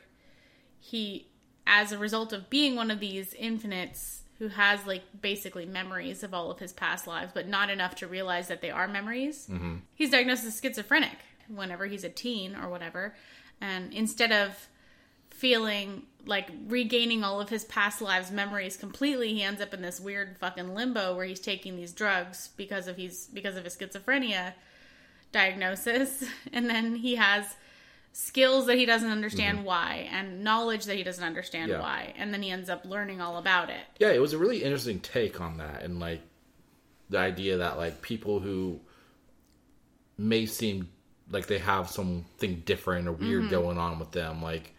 he, 0.78 1.28
as 1.66 1.92
a 1.92 1.98
result 1.98 2.32
of 2.32 2.50
being 2.50 2.76
one 2.76 2.90
of 2.90 3.00
these 3.00 3.34
infinites 3.34 4.22
who 4.38 4.48
has 4.48 4.86
like 4.86 5.02
basically 5.20 5.66
memories 5.66 6.22
of 6.22 6.32
all 6.32 6.50
of 6.50 6.58
his 6.58 6.72
past 6.72 7.06
lives, 7.06 7.30
but 7.34 7.46
not 7.46 7.68
enough 7.68 7.94
to 7.96 8.06
realize 8.06 8.48
that 8.48 8.62
they 8.62 8.70
are 8.70 8.88
memories. 8.88 9.46
Mm-hmm. 9.50 9.76
He's 9.94 10.10
diagnosed 10.10 10.44
as 10.44 10.58
schizophrenic 10.60 11.18
whenever 11.48 11.86
he's 11.86 12.04
a 12.04 12.08
teen 12.08 12.56
or 12.56 12.68
whatever, 12.68 13.14
and 13.60 13.92
instead 13.92 14.32
of 14.32 14.68
feeling 15.30 16.02
like 16.26 16.50
regaining 16.66 17.24
all 17.24 17.40
of 17.40 17.48
his 17.48 17.64
past 17.64 18.02
lives 18.02 18.30
memories 18.30 18.76
completely 18.76 19.32
he 19.32 19.42
ends 19.42 19.60
up 19.60 19.72
in 19.72 19.80
this 19.80 19.98
weird 19.98 20.36
fucking 20.38 20.74
limbo 20.74 21.16
where 21.16 21.24
he's 21.24 21.40
taking 21.40 21.76
these 21.76 21.92
drugs 21.92 22.50
because 22.58 22.86
of 22.86 22.98
he's 22.98 23.26
because 23.28 23.56
of 23.56 23.64
his 23.64 23.74
schizophrenia 23.74 24.52
diagnosis 25.32 26.24
and 26.52 26.68
then 26.68 26.94
he 26.96 27.16
has 27.16 27.56
skills 28.12 28.66
that 28.66 28.76
he 28.76 28.84
doesn't 28.86 29.10
understand 29.10 29.64
why 29.64 30.08
and 30.10 30.42
knowledge 30.42 30.84
that 30.86 30.96
he 30.96 31.02
doesn't 31.02 31.24
understand 31.24 31.70
Yeah. 31.70 31.80
why 31.80 32.12
and 32.16 32.32
then 32.34 32.42
he 32.42 32.50
ends 32.50 32.68
up 32.68 32.84
learning 32.84 33.20
all 33.20 33.38
about 33.38 33.70
it 33.70 33.82
Yeah, 33.98 34.10
it 34.10 34.20
was 34.20 34.32
a 34.32 34.38
really 34.38 34.62
interesting 34.64 35.00
take 35.00 35.40
on 35.40 35.58
that, 35.58 35.82
and 35.82 36.00
like 36.00 36.20
the 37.08 37.18
idea 37.18 37.56
that 37.58 37.76
like 37.78 38.02
people 38.02 38.40
who 38.40 38.80
may 40.18 40.46
seem 40.46 40.88
like 41.30 41.46
they 41.46 41.58
have 41.58 41.88
something 41.88 42.62
different 42.66 43.06
or 43.08 43.12
weird 43.12 43.42
Mm-hmm. 43.44 43.50
going 43.50 43.78
on 43.78 43.98
with 43.98 44.10
them, 44.12 44.42
like 44.42 44.74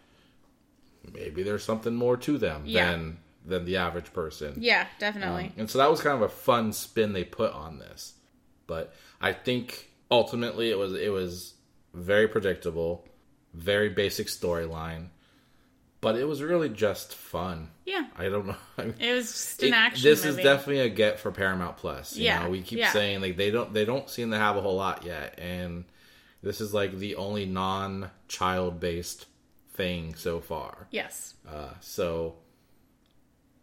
maybe 1.14 1.42
there's 1.42 1.64
something 1.64 1.94
more 1.94 2.16
to 2.18 2.38
them 2.38 2.62
Yeah. 2.66 2.90
than 2.92 3.18
than 3.44 3.64
the 3.64 3.76
average 3.78 4.12
person. 4.12 4.54
yeah 4.58 4.86
definitely 5.00 5.46
Um, 5.46 5.52
and 5.56 5.70
so 5.70 5.78
that 5.78 5.90
was 5.90 6.00
kind 6.00 6.14
of 6.14 6.22
a 6.22 6.28
fun 6.28 6.72
spin 6.72 7.12
they 7.12 7.24
put 7.24 7.52
on 7.52 7.78
this. 7.80 8.14
But 8.68 8.94
I 9.20 9.32
think 9.32 9.90
ultimately 10.12 10.70
it 10.70 10.78
was 10.78 10.92
it 10.94 11.10
was 11.12 11.54
very 11.92 12.28
predictable, 12.28 13.04
very 13.54 13.88
basic 13.90 14.26
storyline, 14.28 15.08
but 16.00 16.16
it 16.16 16.24
was 16.24 16.42
really 16.42 16.68
just 16.68 17.14
fun. 17.14 17.68
yeah 17.84 18.06
I 18.16 18.28
don't 18.28 18.46
know. 18.46 18.56
I 18.78 18.84
mean, 18.84 18.94
it 18.98 19.12
was 19.14 19.26
just 19.32 19.62
an 19.62 19.68
it- 19.68 19.74
action 19.74 20.02
this 20.10 20.24
movie. 20.24 20.38
is 20.40 20.44
definitely 20.44 20.80
a 20.80 20.88
get 20.88 21.20
for 21.20 21.30
Paramount 21.32 21.76
Plus. 21.76 22.16
You 22.16 22.24
Yeah, 22.24 22.44
know, 22.44 22.50
we 22.50 22.62
keep 22.62 22.78
yeah. 22.78 22.92
saying 22.92 23.20
like 23.20 23.36
they 23.36 23.50
don't 23.50 23.72
they 23.72 23.84
don't 23.84 24.08
seem 24.08 24.30
to 24.30 24.38
have 24.38 24.56
a 24.56 24.60
whole 24.60 24.76
lot 24.76 25.04
yet, 25.04 25.38
and 25.38 25.84
this 26.42 26.60
is 26.60 26.72
like 26.74 26.98
the 26.98 27.16
only 27.16 27.46
non 27.46 28.10
child 28.28 28.80
based 28.80 29.26
thing 29.74 30.14
so 30.14 30.40
far. 30.40 30.86
yes 30.90 31.34
Uh, 31.48 31.70
so 31.80 32.34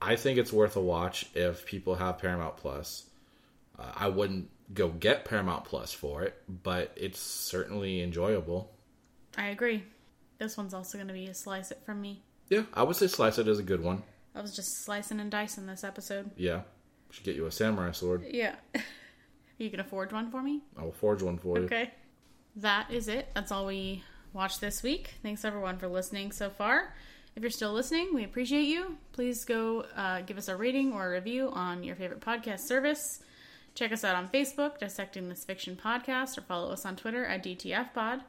I 0.01 0.15
think 0.15 0.37
it's 0.39 0.53
worth 0.53 0.75
a 0.75 0.81
watch 0.81 1.25
if 1.35 1.65
people 1.65 1.95
have 1.95 2.19
Paramount 2.19 2.57
Plus. 2.57 3.05
Uh, 3.77 3.91
I 3.95 4.07
wouldn't 4.09 4.49
go 4.73 4.87
get 4.89 5.25
Paramount 5.25 5.65
Plus 5.65 5.91
for 5.93 6.23
it, 6.23 6.35
but 6.47 6.91
it's 6.95 7.19
certainly 7.19 8.01
enjoyable. 8.01 8.71
I 9.37 9.47
agree 9.47 9.83
this 10.37 10.55
one's 10.57 10.73
also 10.73 10.97
going 10.97 11.07
to 11.07 11.13
be 11.13 11.27
a 11.27 11.33
slice 11.33 11.71
it 11.71 11.79
from 11.85 12.01
me 12.01 12.21
Yeah, 12.49 12.63
I 12.73 12.83
would 12.83 12.95
say 12.95 13.07
Slice 13.07 13.37
It 13.37 13.47
is 13.47 13.59
a 13.59 13.63
good 13.63 13.83
one. 13.83 14.03
i 14.35 14.41
was 14.41 14.55
just 14.55 14.83
slicing 14.85 15.19
and 15.19 15.29
dicing 15.31 15.65
this 15.65 15.83
episode 15.83 16.31
Yeah, 16.37 16.61
should 17.11 17.23
get 17.25 17.35
you 17.35 17.45
a 17.45 17.51
samurai 17.51 17.91
sword. 17.91 18.25
yeah 18.29 18.55
you 19.57 19.69
can 19.69 19.83
forge 19.83 20.13
one 20.13 20.31
for 20.31 20.41
me 20.41 20.61
I 20.77 20.83
will 20.83 20.91
forge 20.93 21.21
one 21.21 21.37
for 21.37 21.57
you. 21.59 21.65
Okay. 21.65 21.91
That 22.55 22.91
is 22.91 23.07
it. 23.07 23.27
That's 23.35 23.51
all 23.51 23.65
we 23.67 24.03
watched 24.33 24.59
this 24.59 24.81
week. 24.83 25.13
Thanks 25.21 25.45
everyone 25.45 25.77
for 25.77 25.87
listening 25.87 26.31
so 26.31 26.49
far. 26.49 26.93
If 27.35 27.43
you're 27.43 27.51
still 27.51 27.71
listening, 27.73 28.09
we 28.13 28.23
appreciate 28.25 28.63
you. 28.65 28.97
Please 29.13 29.45
go 29.45 29.85
uh, 29.95 30.21
give 30.21 30.37
us 30.37 30.47
a 30.49 30.55
rating 30.55 30.91
or 30.91 31.07
a 31.07 31.11
review 31.11 31.49
on 31.53 31.83
your 31.83 31.95
favorite 31.95 32.19
podcast 32.21 32.61
service. 32.61 33.19
Check 33.75 33.93
us 33.93 34.03
out 34.03 34.15
on 34.15 34.27
Facebook, 34.29 34.79
Dissecting 34.79 35.29
This 35.29 35.45
Fiction 35.45 35.77
Podcast, 35.81 36.37
or 36.37 36.41
follow 36.41 36.71
us 36.71 36.85
on 36.85 36.95
Twitter 36.95 37.23
at 37.25 37.43
DTFPod, 37.43 38.21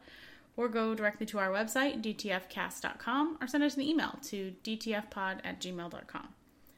or 0.56 0.68
go 0.68 0.94
directly 0.94 1.26
to 1.26 1.38
our 1.38 1.48
website, 1.50 2.02
dtfcast.com, 2.02 3.38
or 3.40 3.46
send 3.46 3.64
us 3.64 3.76
an 3.76 3.82
email 3.82 4.18
to 4.22 4.52
dtfpod 4.64 5.40
at 5.44 5.60
gmail.com. 5.60 6.28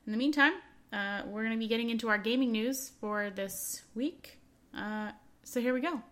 In 0.06 0.12
the 0.12 0.18
meantime, 0.18 0.52
uh, 0.92 1.22
we're 1.26 1.42
going 1.42 1.52
to 1.52 1.58
be 1.58 1.68
getting 1.68 1.90
into 1.90 2.08
our 2.08 2.18
gaming 2.18 2.52
news 2.52 2.92
for 3.00 3.30
this 3.30 3.82
week. 3.94 4.38
Uh, 4.76 5.12
so 5.42 5.60
here 5.60 5.74
we 5.74 5.80
go. 5.80 6.02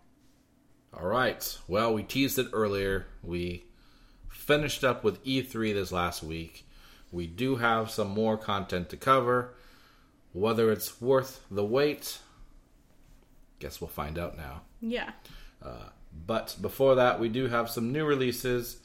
All 0.93 1.07
right. 1.07 1.59
Well, 1.69 1.95
we 1.95 2.03
teased 2.03 2.39
it 2.39 2.49
earlier. 2.53 3.07
We 3.23 3.65
finished 4.29 4.83
up 4.83 5.05
with 5.05 5.25
E3 5.25 5.75
this 5.75 5.93
last 5.93 6.23
week. 6.23 6.67
We 7.13 7.27
do 7.27 7.57
have 7.57 7.91
some 7.91 8.09
more 8.09 8.37
content 8.37 8.89
to 8.91 8.97
cover. 8.97 9.55
Whether 10.33 10.71
it's 10.71 11.01
worth 11.01 11.45
the 11.51 11.65
wait, 11.65 12.19
guess 13.59 13.81
we'll 13.81 13.89
find 13.89 14.19
out 14.19 14.37
now. 14.37 14.63
Yeah. 14.81 15.11
But 16.27 16.57
before 16.61 16.97
that, 16.97 17.21
we 17.21 17.29
do 17.29 17.49
have 17.49 17.71
some 17.71 17.93
new 17.93 18.05
releases 18.05 18.79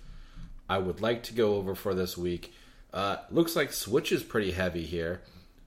I 0.70 0.78
would 0.78 1.02
like 1.02 1.24
to 1.24 1.34
go 1.34 1.56
over 1.56 1.76
for 1.76 1.94
this 1.94 2.18
week. 2.18 2.54
Uh, 2.94 3.18
looks 3.30 3.56
like 3.56 3.74
Switch 3.74 4.12
is 4.12 4.24
pretty 4.24 4.52
heavy 4.52 4.86
here. 4.86 5.22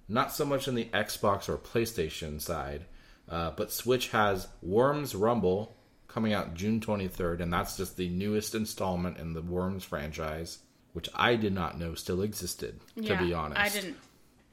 Not 0.08 0.32
so 0.32 0.44
much 0.44 0.66
on 0.66 0.74
the 0.74 0.86
Xbox 0.86 1.48
or 1.48 1.56
PlayStation 1.58 2.40
side, 2.40 2.86
uh, 3.28 3.50
but 3.50 3.70
Switch 3.70 4.08
has 4.08 4.48
Worms 4.62 5.14
Rumble 5.14 5.76
coming 6.08 6.32
out 6.32 6.54
June 6.54 6.80
23rd, 6.80 7.40
and 7.40 7.52
that's 7.52 7.76
just 7.76 7.96
the 7.96 8.08
newest 8.08 8.54
installment 8.54 9.18
in 9.18 9.34
the 9.34 9.42
Worms 9.42 9.84
franchise, 9.84 10.58
which 10.94 11.08
I 11.14 11.36
did 11.36 11.52
not 11.52 11.78
know 11.78 11.94
still 11.94 12.22
existed, 12.22 12.80
Yeah, 12.96 13.18
to 13.18 13.24
be 13.24 13.34
honest. 13.34 13.60
I 13.60 13.68
didn't. 13.68 13.96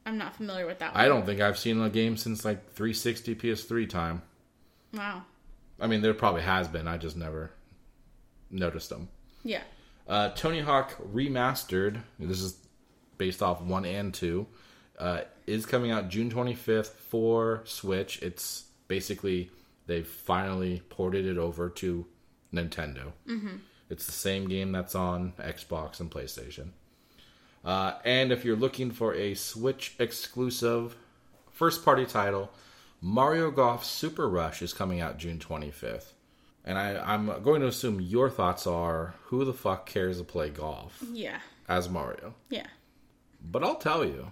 I'm 0.05 0.17
not 0.17 0.35
familiar 0.35 0.67
with 0.67 0.79
that 0.79 0.93
one. 0.93 1.01
I 1.03 1.07
don't 1.07 1.25
think 1.25 1.41
I've 1.41 1.57
seen 1.57 1.81
a 1.81 1.89
game 1.89 2.17
since 2.17 2.45
like 2.45 2.73
360 2.73 3.35
PS3 3.35 3.89
time. 3.89 4.21
Wow. 4.93 5.23
I 5.79 5.87
mean, 5.87 6.01
there 6.01 6.13
probably 6.13 6.41
has 6.43 6.67
been. 6.67 6.87
I 6.87 6.97
just 6.97 7.17
never 7.17 7.51
noticed 8.49 8.89
them. 8.89 9.09
Yeah. 9.43 9.61
Uh, 10.07 10.29
Tony 10.29 10.61
Hawk 10.61 10.95
Remastered, 11.13 12.01
this 12.19 12.41
is 12.41 12.57
based 13.17 13.41
off 13.41 13.61
1 13.61 13.85
and 13.85 14.13
2, 14.13 14.45
uh, 14.99 15.21
is 15.47 15.65
coming 15.65 15.91
out 15.91 16.09
June 16.09 16.29
25th 16.29 16.87
for 16.87 17.61
Switch. 17.65 18.21
It's 18.21 18.65
basically, 18.87 19.51
they've 19.87 20.07
finally 20.07 20.81
ported 20.89 21.25
it 21.25 21.37
over 21.37 21.69
to 21.69 22.05
Nintendo. 22.53 23.11
Mm-hmm. 23.27 23.57
It's 23.89 24.05
the 24.05 24.11
same 24.11 24.47
game 24.47 24.71
that's 24.71 24.95
on 24.95 25.33
Xbox 25.39 25.99
and 25.99 26.09
PlayStation. 26.09 26.69
Uh, 27.63 27.93
and 28.03 28.31
if 28.31 28.45
you're 28.45 28.55
looking 28.55 28.91
for 28.91 29.13
a 29.15 29.33
Switch 29.33 29.95
exclusive 29.99 30.95
first 31.51 31.83
party 31.83 32.05
title, 32.05 32.51
Mario 33.07 33.51
Golf 33.51 33.85
Super 33.85 34.27
Rush 34.27 34.63
is 34.63 34.73
coming 34.73 34.99
out 34.99 35.19
June 35.19 35.37
25th. 35.37 36.13
And 36.63 36.75
I, 36.75 36.97
I'm 37.13 37.27
going 37.43 37.61
to 37.61 37.67
assume 37.67 38.01
your 38.01 38.31
thoughts 38.31 38.65
are 38.65 39.13
who 39.25 39.45
the 39.45 39.53
fuck 39.53 39.85
cares 39.85 40.17
to 40.17 40.23
play 40.23 40.49
golf? 40.49 41.03
Yeah. 41.13 41.37
as 41.69 41.87
Mario. 41.87 42.33
Yeah. 42.49 42.65
But 43.39 43.63
I'll 43.63 43.75
tell 43.75 44.03
you, 44.03 44.31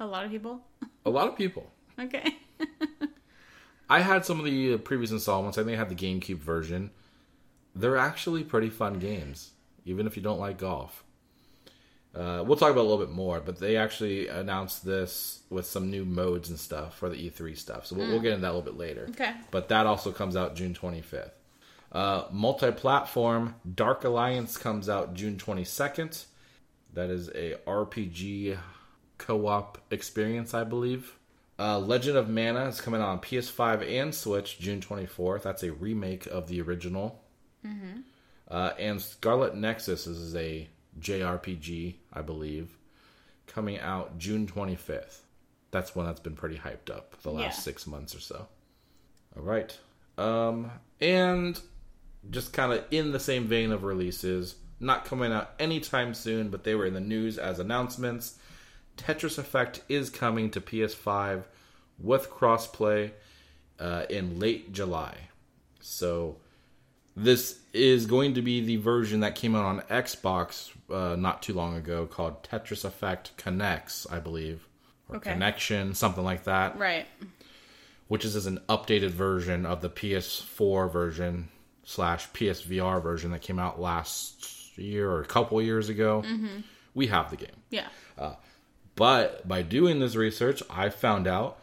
A 0.00 0.04
lot 0.06 0.24
of 0.24 0.32
people. 0.32 0.62
a 1.06 1.10
lot 1.10 1.28
of 1.28 1.36
people. 1.36 1.70
Okay. 1.96 2.36
I 3.88 4.00
had 4.00 4.24
some 4.26 4.40
of 4.40 4.44
the 4.46 4.76
previous 4.78 5.12
installments. 5.12 5.56
I 5.56 5.62
think 5.62 5.76
I 5.76 5.78
had 5.78 5.88
the 5.88 5.94
GameCube 5.94 6.38
version. 6.40 6.90
They're 7.76 7.96
actually 7.96 8.42
pretty 8.42 8.68
fun 8.70 8.98
games, 8.98 9.52
even 9.84 10.08
if 10.08 10.16
you 10.16 10.24
don't 10.24 10.40
like 10.40 10.58
golf. 10.58 11.03
Uh, 12.14 12.44
we'll 12.46 12.56
talk 12.56 12.70
about 12.70 12.82
it 12.82 12.86
a 12.86 12.88
little 12.88 13.04
bit 13.04 13.14
more, 13.14 13.40
but 13.40 13.58
they 13.58 13.76
actually 13.76 14.28
announced 14.28 14.84
this 14.84 15.40
with 15.50 15.66
some 15.66 15.90
new 15.90 16.04
modes 16.04 16.48
and 16.48 16.58
stuff 16.58 16.96
for 16.96 17.08
the 17.08 17.16
E3 17.16 17.56
stuff. 17.58 17.86
So 17.86 17.96
we'll, 17.96 18.06
we'll 18.08 18.20
get 18.20 18.32
into 18.32 18.42
that 18.42 18.52
a 18.52 18.54
little 18.54 18.62
bit 18.62 18.78
later. 18.78 19.06
Okay. 19.10 19.32
But 19.50 19.68
that 19.68 19.86
also 19.86 20.12
comes 20.12 20.36
out 20.36 20.54
June 20.54 20.74
25th. 20.74 21.30
Uh, 21.90 22.24
multi-platform 22.30 23.56
Dark 23.74 24.04
Alliance 24.04 24.56
comes 24.56 24.88
out 24.88 25.14
June 25.14 25.36
22nd. 25.36 26.24
That 26.92 27.10
is 27.10 27.28
a 27.30 27.56
RPG 27.66 28.58
co-op 29.18 29.78
experience, 29.90 30.54
I 30.54 30.64
believe. 30.64 31.16
Uh, 31.58 31.78
Legend 31.78 32.16
of 32.16 32.28
Mana 32.28 32.66
is 32.66 32.80
coming 32.80 33.00
out 33.00 33.08
on 33.08 33.20
PS5 33.20 33.88
and 33.88 34.14
Switch 34.14 34.58
June 34.58 34.80
24th. 34.80 35.42
That's 35.42 35.62
a 35.62 35.72
remake 35.72 36.26
of 36.26 36.48
the 36.48 36.60
original. 36.60 37.22
Uh, 38.48 38.72
and 38.78 39.00
Scarlet 39.00 39.54
Nexus 39.56 40.06
is 40.06 40.34
a 40.36 40.68
JRPG, 41.00 41.94
I 42.12 42.22
believe, 42.22 42.76
coming 43.46 43.78
out 43.80 44.18
June 44.18 44.46
25th. 44.46 45.18
That's 45.70 45.94
one 45.94 46.06
that's 46.06 46.20
been 46.20 46.36
pretty 46.36 46.56
hyped 46.56 46.90
up 46.94 47.20
the 47.22 47.30
last 47.32 47.42
Yeah. 47.58 47.62
six 47.62 47.86
months 47.86 48.14
or 48.14 48.20
so. 48.20 48.46
All 49.36 49.42
right. 49.42 49.76
Um, 50.16 50.70
and 51.00 51.60
just 52.30 52.52
kind 52.52 52.72
of 52.72 52.84
in 52.90 53.10
the 53.12 53.18
same 53.20 53.46
vein 53.46 53.72
of 53.72 53.82
releases, 53.82 54.54
not 54.80 55.04
coming 55.04 55.32
out 55.32 55.52
anytime 55.58 56.14
soon, 56.14 56.48
but 56.50 56.64
they 56.64 56.74
were 56.74 56.86
in 56.86 56.94
the 56.94 57.00
news 57.00 57.38
as 57.38 57.58
announcements. 57.58 58.38
Tetris 58.96 59.38
Effect 59.38 59.82
is 59.88 60.08
coming 60.10 60.50
to 60.52 60.60
PS5 60.60 61.44
with 61.98 62.30
crossplay 62.30 63.10
uh, 63.80 64.06
in 64.08 64.38
late 64.38 64.72
July. 64.72 65.16
So 65.80 66.36
this 67.16 67.58
is 67.72 68.06
going 68.06 68.34
to 68.34 68.42
be 68.42 68.60
the 68.60 68.76
version 68.76 69.20
that 69.20 69.34
came 69.34 69.54
out 69.54 69.64
on 69.64 69.80
Xbox 69.82 70.70
uh, 70.90 71.16
not 71.16 71.42
too 71.42 71.52
long 71.54 71.76
ago 71.76 72.06
called 72.06 72.42
Tetris 72.42 72.84
Effect 72.84 73.36
Connects, 73.36 74.06
I 74.10 74.18
believe, 74.18 74.66
or 75.08 75.16
Okay. 75.16 75.32
Connection, 75.32 75.94
something 75.94 76.24
like 76.24 76.44
that 76.44 76.78
Right. 76.78 77.06
which 78.08 78.24
is 78.24 78.46
an 78.46 78.58
updated 78.68 79.10
version 79.10 79.64
of 79.66 79.80
the 79.80 79.90
PS4 79.90 80.90
version 80.92 81.48
slash 81.84 82.28
PSVR 82.32 83.02
version 83.02 83.30
that 83.32 83.42
came 83.42 83.58
out 83.58 83.80
last 83.80 84.76
year 84.78 85.10
or 85.10 85.20
a 85.20 85.26
couple 85.26 85.60
years 85.62 85.88
ago. 85.88 86.24
We 86.94 87.06
have 87.08 87.30
the 87.30 87.36
game. 87.36 87.56
Yeah. 87.70 87.88
But 88.96 89.46
by 89.46 89.62
doing 89.62 89.98
this 89.98 90.14
research, 90.16 90.62
I 90.70 90.88
found 90.88 91.26
out 91.26 91.58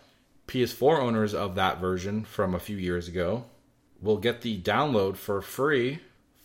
PS4 0.47 0.99
owners 0.99 1.33
of 1.33 1.55
that 1.55 1.79
version 1.79 2.23
from 2.25 2.53
a 2.53 2.59
few 2.59 2.75
years 2.77 3.07
ago 3.07 3.45
will 4.01 4.17
get 4.17 4.41
the 4.41 4.59
download 4.61 5.15
for 5.17 5.41
free 5.41 5.99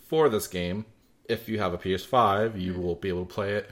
for 0.09 0.29
this 0.29 0.47
game. 0.47 0.85
If 1.29 1.49
you 1.49 1.59
have 1.59 1.75
a 1.75 1.79
PS5, 1.79 2.61
you 2.61 2.75
will 2.75 2.95
be 2.95 3.09
able 3.09 3.25
to 3.27 3.33
play 3.35 3.55
it 3.55 3.71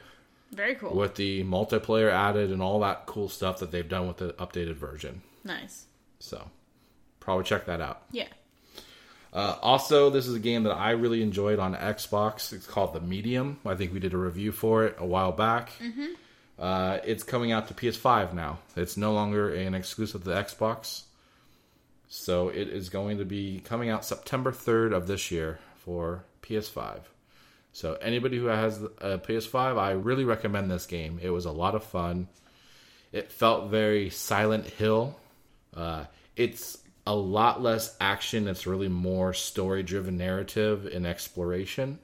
Very 0.51 0.75
cool. 0.75 0.95
with 0.95 1.15
the 1.15 1.45
multiplayer 1.45 2.11
added 2.11 2.51
and 2.51 2.61
all 2.61 2.81
that 2.81 3.07
cool 3.07 3.29
stuff 3.29 3.59
that 3.61 3.71
they've 3.71 3.89
done 3.89 4.09
with 4.09 4.17
the 4.17 4.33
updated 4.35 4.75
version. 4.75 5.23
Nice. 5.45 5.87
So, 6.19 6.51
probably 7.21 7.45
check 7.45 7.67
that 7.67 7.81
out. 7.81 8.03
Yeah. 8.11 8.27
Uh, 9.33 9.57
also, 9.63 10.11
this 10.11 10.27
is 10.27 10.35
a 10.35 10.39
game 10.41 10.63
that 10.63 10.73
I 10.73 10.93
really 10.93 11.23
enjoyed 11.23 11.59
on 11.59 11.75
Xbox. 11.75 12.53
It's 12.53 12.67
called 12.67 12.93
The 12.95 13.01
Medium. 13.01 13.59
I 13.67 13.75
think 13.75 13.93
we 13.93 14.01
did 14.01 14.15
a 14.15 14.17
review 14.17 14.53
for 14.53 14.85
it 14.87 14.97
a 14.99 15.07
while 15.07 15.33
back. 15.33 15.71
Uh, 16.59 16.99
it's 17.05 17.25
coming 17.25 17.51
out 17.51 17.67
to 17.69 17.75
PS5 17.75 18.33
now. 18.33 18.59
It's 18.77 18.97
no 18.97 19.13
longer 19.13 19.53
an 19.53 19.75
exclusive 19.75 20.23
to 20.23 20.29
the 20.31 20.37
Xbox. 20.37 21.03
So 22.09 22.49
it 22.49 22.69
is 22.69 22.89
going 22.89 23.19
to 23.19 23.25
be 23.25 23.61
coming 23.65 23.91
out 23.91 24.05
September 24.05 24.53
3rd 24.53 24.95
of 24.95 25.07
this 25.07 25.31
year 25.31 25.59
for 25.77 26.25
PS5. 26.43 27.01
So 27.73 27.95
anybody 27.95 28.39
who 28.39 28.47
has 28.47 28.81
a 28.83 29.19
PS5, 29.19 29.79
I 29.79 29.93
really 29.93 30.25
recommend 30.25 30.71
this 30.71 30.87
game. 30.87 31.19
It 31.21 31.31
was 31.31 31.45
a 31.45 31.51
lot 31.51 31.75
of 31.75 31.83
fun. 31.83 32.29
It 33.11 33.33
felt 33.33 33.71
very 33.71 34.11
Silent 34.11 34.67
Hill. 34.67 35.17
Uh, 35.75 36.05
it's 36.37 36.79
a 37.07 37.15
lot 37.15 37.63
less 37.63 37.97
action. 38.01 38.47
It's 38.47 38.67
really 38.67 38.89
more 38.89 39.33
story 39.33 39.83
driven 39.83 40.17
narrative 40.17 40.87
and 40.87 41.05
exploration, 41.07 41.99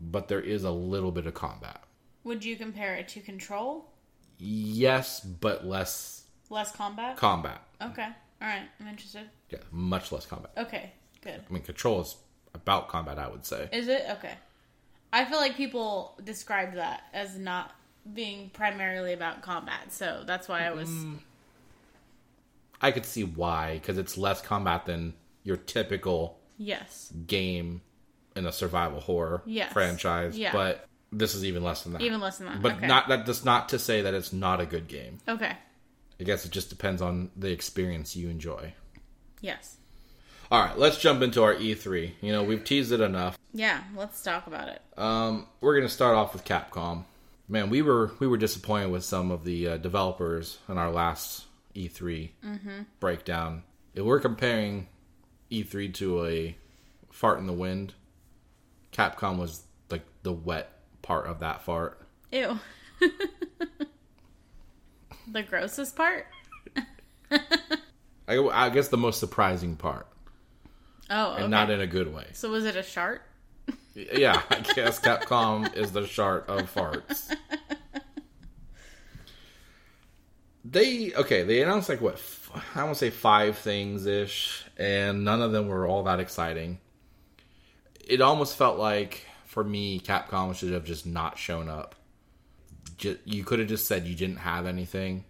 but 0.00 0.28
there 0.28 0.40
is 0.40 0.64
a 0.64 0.70
little 0.70 1.12
bit 1.12 1.26
of 1.26 1.34
combat. 1.34 1.82
Would 2.24 2.44
you 2.44 2.56
compare 2.56 2.94
it 2.94 3.08
to 3.08 3.20
Control? 3.20 3.90
Yes, 4.38 5.20
but 5.20 5.66
less 5.66 6.24
Less 6.50 6.72
combat? 6.72 7.16
combat. 7.16 7.60
okay. 7.82 8.08
All 8.42 8.48
right. 8.48 8.68
I'm 8.80 8.88
interested. 8.88 9.28
Yeah, 9.50 9.58
much 9.70 10.12
less 10.12 10.26
combat. 10.26 10.52
Okay. 10.56 10.92
Good. 11.22 11.40
I 11.48 11.52
mean, 11.52 11.62
Control 11.62 12.00
is 12.00 12.16
about 12.54 12.88
combat, 12.88 13.18
I 13.18 13.28
would 13.28 13.44
say. 13.46 13.68
Is 13.72 13.88
it? 13.88 14.04
Okay. 14.10 14.34
I 15.12 15.24
feel 15.24 15.38
like 15.38 15.56
people 15.56 16.18
describe 16.24 16.74
that 16.74 17.02
as 17.12 17.38
not 17.38 17.72
being 18.12 18.50
primarily 18.50 19.12
about 19.12 19.42
combat, 19.42 19.92
so 19.92 20.24
that's 20.26 20.48
why 20.48 20.66
I 20.66 20.72
was. 20.72 20.88
Mm, 20.90 21.18
I 22.80 22.90
could 22.90 23.06
see 23.06 23.24
why, 23.24 23.74
because 23.74 23.96
it's 23.96 24.18
less 24.18 24.42
combat 24.42 24.86
than 24.86 25.14
your 25.42 25.56
typical 25.56 26.38
Yes. 26.58 27.12
game 27.26 27.80
in 28.36 28.46
a 28.46 28.52
survival 28.52 29.00
horror 29.00 29.42
Yes. 29.46 29.72
franchise. 29.72 30.36
Yeah. 30.36 30.52
But 30.52 30.86
this 31.12 31.34
is 31.34 31.44
even 31.44 31.62
less 31.62 31.82
than 31.82 31.92
that. 31.94 32.02
Even 32.02 32.20
less 32.20 32.38
than 32.38 32.48
that. 32.48 32.60
But 32.60 32.72
okay. 32.76 32.86
not 32.86 33.08
that. 33.08 33.24
That's 33.26 33.44
not 33.44 33.68
to 33.70 33.78
say 33.78 34.02
that 34.02 34.12
it's 34.14 34.32
not 34.32 34.60
a 34.60 34.66
good 34.66 34.88
game. 34.88 35.18
Okay. 35.28 35.56
I 36.20 36.24
guess 36.24 36.44
it 36.44 36.52
just 36.52 36.70
depends 36.70 37.02
on 37.02 37.30
the 37.36 37.50
experience 37.50 38.14
you 38.16 38.28
enjoy. 38.28 38.74
Yes. 39.40 39.76
All 40.50 40.62
right, 40.62 40.78
let's 40.78 40.98
jump 40.98 41.22
into 41.22 41.42
our 41.42 41.54
E3. 41.54 42.12
You 42.20 42.32
know, 42.32 42.44
we've 42.44 42.62
teased 42.64 42.92
it 42.92 43.00
enough. 43.00 43.38
Yeah. 43.52 43.82
Let's 43.96 44.22
talk 44.22 44.46
about 44.46 44.68
it. 44.68 44.80
Um, 44.96 45.46
we're 45.60 45.76
gonna 45.76 45.88
start 45.88 46.16
off 46.16 46.32
with 46.32 46.44
Capcom. 46.44 47.04
Man, 47.48 47.70
we 47.70 47.82
were 47.82 48.12
we 48.20 48.26
were 48.26 48.36
disappointed 48.36 48.90
with 48.90 49.04
some 49.04 49.30
of 49.30 49.44
the 49.44 49.68
uh, 49.68 49.76
developers 49.76 50.58
in 50.68 50.78
our 50.78 50.90
last 50.90 51.44
E3 51.74 52.30
breakdown. 53.00 53.62
If 53.94 54.04
we're 54.04 54.20
comparing 54.20 54.88
E3 55.50 55.92
to 55.94 56.24
a 56.24 56.56
fart 57.10 57.38
in 57.38 57.46
the 57.46 57.52
wind, 57.52 57.94
Capcom 58.92 59.38
was 59.38 59.62
like 59.90 60.02
the 60.22 60.32
wet 60.32 60.70
part 61.02 61.26
of 61.26 61.40
that 61.40 61.62
fart. 61.62 62.00
Ew. 62.32 62.58
the 65.30 65.42
grossest 65.42 65.96
part? 65.96 66.26
I, 67.30 68.38
I 68.38 68.70
guess 68.70 68.88
the 68.88 68.96
most 68.96 69.20
surprising 69.20 69.76
part, 69.76 70.06
Oh, 71.10 71.32
okay. 71.34 71.42
and 71.42 71.50
not 71.50 71.70
in 71.70 71.80
a 71.80 71.86
good 71.86 72.12
way. 72.14 72.26
so 72.32 72.50
was 72.50 72.64
it 72.64 72.76
a 72.76 72.82
shart? 72.82 73.22
Yeah, 73.94 74.40
I 74.50 74.60
guess 74.60 74.98
Capcom 75.00 75.74
is 75.76 75.92
the 75.92 76.06
shart 76.06 76.48
of 76.48 76.72
farts. 76.74 77.32
They 80.64 81.12
okay. 81.14 81.42
They 81.42 81.62
announced 81.62 81.88
like 81.88 82.00
what 82.00 82.14
f- 82.14 82.50
I 82.74 82.82
want 82.84 82.94
to 82.94 82.98
say 82.98 83.10
five 83.10 83.58
things 83.58 84.06
ish, 84.06 84.64
and 84.78 85.24
none 85.24 85.42
of 85.42 85.52
them 85.52 85.68
were 85.68 85.86
all 85.86 86.04
that 86.04 86.20
exciting. 86.20 86.78
It 88.06 88.20
almost 88.20 88.56
felt 88.56 88.78
like 88.78 89.26
for 89.44 89.62
me, 89.62 90.00
Capcom 90.00 90.54
should 90.54 90.72
have 90.72 90.84
just 90.84 91.06
not 91.06 91.38
shown 91.38 91.68
up. 91.68 91.94
Ju- 92.98 93.18
you 93.24 93.44
could 93.44 93.58
have 93.58 93.68
just 93.68 93.86
said 93.86 94.06
you 94.06 94.14
didn't 94.14 94.36
have 94.38 94.66
anything. 94.66 95.24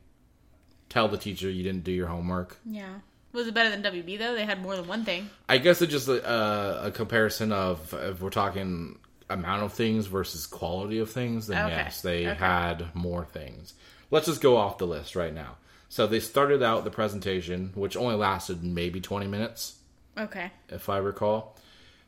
Tell 0.89 1.09
the 1.09 1.19
teacher 1.19 1.51
you 1.51 1.63
didn't 1.63 1.85
do 1.85 1.93
your 1.93 2.07
homework. 2.07 2.59
Yeah. 2.65 2.95
Was 3.33 3.49
it 3.49 3.55
better 3.55 3.71
than 3.71 3.83
WB 3.83 4.19
though? 4.19 4.35
They 4.35 4.45
had 4.45 4.63
more 4.63 4.77
than 4.77 4.87
one 4.87 5.05
thing. 5.05 5.29
I 5.49 5.59
guess 5.59 5.83
it's 5.83 5.91
just 5.91 6.09
a, 6.09 6.87
a 6.87 6.91
comparison 6.91 7.51
of 7.53 7.93
if 7.95 8.21
we're 8.21 8.31
talking 8.31 8.99
amount 9.29 9.63
of 9.65 9.73
things 9.73 10.07
versus 10.07 10.47
quality 10.47 10.99
of 11.01 11.11
things, 11.11 11.47
then 11.49 11.67
Okay. 11.67 11.75
yes, 11.75 12.03
they 12.03 12.27
Okay. 12.29 12.39
had 12.39 12.95
more 12.95 13.25
things. 13.25 13.75
Let's 14.11 14.27
just 14.27 14.41
go 14.43 14.57
off 14.57 14.79
the 14.79 14.87
list 14.87 15.17
right 15.17 15.35
now. 15.35 15.57
So 15.89 16.07
they 16.07 16.21
started 16.21 16.63
out 16.63 16.85
the 16.85 16.91
presentation, 16.91 17.73
which 17.75 17.97
only 17.97 18.15
lasted 18.17 18.63
maybe 18.63 19.01
20 19.01 19.27
minutes, 19.27 19.77
Okay. 20.19 20.51
if 20.69 20.89
I 20.89 20.99
recall. 20.99 21.57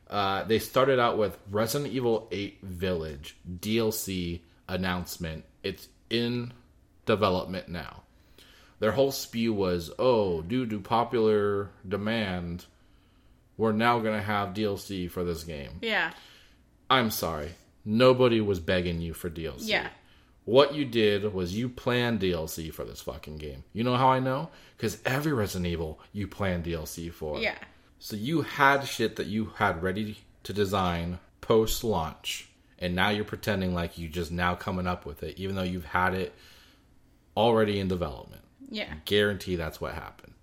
Uh, 0.09 0.43
they 0.43 0.59
started 0.59 0.99
out 0.99 1.17
with 1.17 1.37
Resident 1.51 1.91
Evil 1.93 2.27
8 2.31 2.59
Village 2.61 3.35
DLC 3.49 4.41
announcement. 4.67 5.45
It's 5.63 5.87
in 6.09 6.53
development 7.05 7.69
now. 7.69 8.03
Their 8.79 8.91
whole 8.91 9.11
spew 9.11 9.53
was, 9.53 9.91
oh, 9.97 10.41
due 10.41 10.65
to 10.67 10.79
popular 10.79 11.71
demand, 11.87 12.65
we're 13.57 13.71
now 13.71 13.99
going 13.99 14.17
to 14.17 14.25
have 14.25 14.53
DLC 14.53 15.09
for 15.09 15.23
this 15.23 15.43
game. 15.43 15.79
Yeah. 15.81 16.11
I'm 16.89 17.09
sorry. 17.09 17.49
Nobody 17.83 18.39
was 18.39 18.59
begging 18.59 19.01
you 19.01 19.13
for 19.13 19.29
DLC. 19.29 19.67
Yeah. 19.67 19.87
What 20.45 20.75
you 20.75 20.85
did 20.85 21.33
was 21.33 21.57
you 21.57 21.67
planned 21.67 22.21
DLC 22.21 22.73
for 22.73 22.85
this 22.85 23.01
fucking 23.01 23.37
game. 23.37 23.63
You 23.73 23.83
know 23.83 23.95
how 23.95 24.09
I 24.09 24.19
know? 24.19 24.49
Because 24.77 24.99
every 25.05 25.33
Resident 25.33 25.67
Evil 25.67 25.99
you 26.13 26.27
plan 26.27 26.63
DLC 26.63 27.11
for. 27.11 27.39
Yeah. 27.39 27.57
So 27.99 28.15
you 28.15 28.43
had 28.43 28.83
shit 28.83 29.15
that 29.15 29.27
you 29.27 29.51
had 29.55 29.81
ready 29.81 30.19
to 30.43 30.53
design 30.53 31.19
post 31.41 31.83
launch, 31.83 32.47
and 32.79 32.95
now 32.95 33.09
you're 33.09 33.25
pretending 33.25 33.73
like 33.73 33.97
you 33.97 34.07
just 34.07 34.31
now 34.31 34.55
coming 34.55 34.87
up 34.87 35.05
with 35.05 35.23
it, 35.23 35.37
even 35.37 35.55
though 35.55 35.63
you've 35.63 35.85
had 35.85 36.13
it 36.13 36.33
already 37.35 37.79
in 37.79 37.87
development. 37.87 38.41
Yeah. 38.69 38.87
I 38.91 38.97
Guarantee 39.05 39.55
that's 39.55 39.79
what 39.79 39.93
happened. 39.93 40.33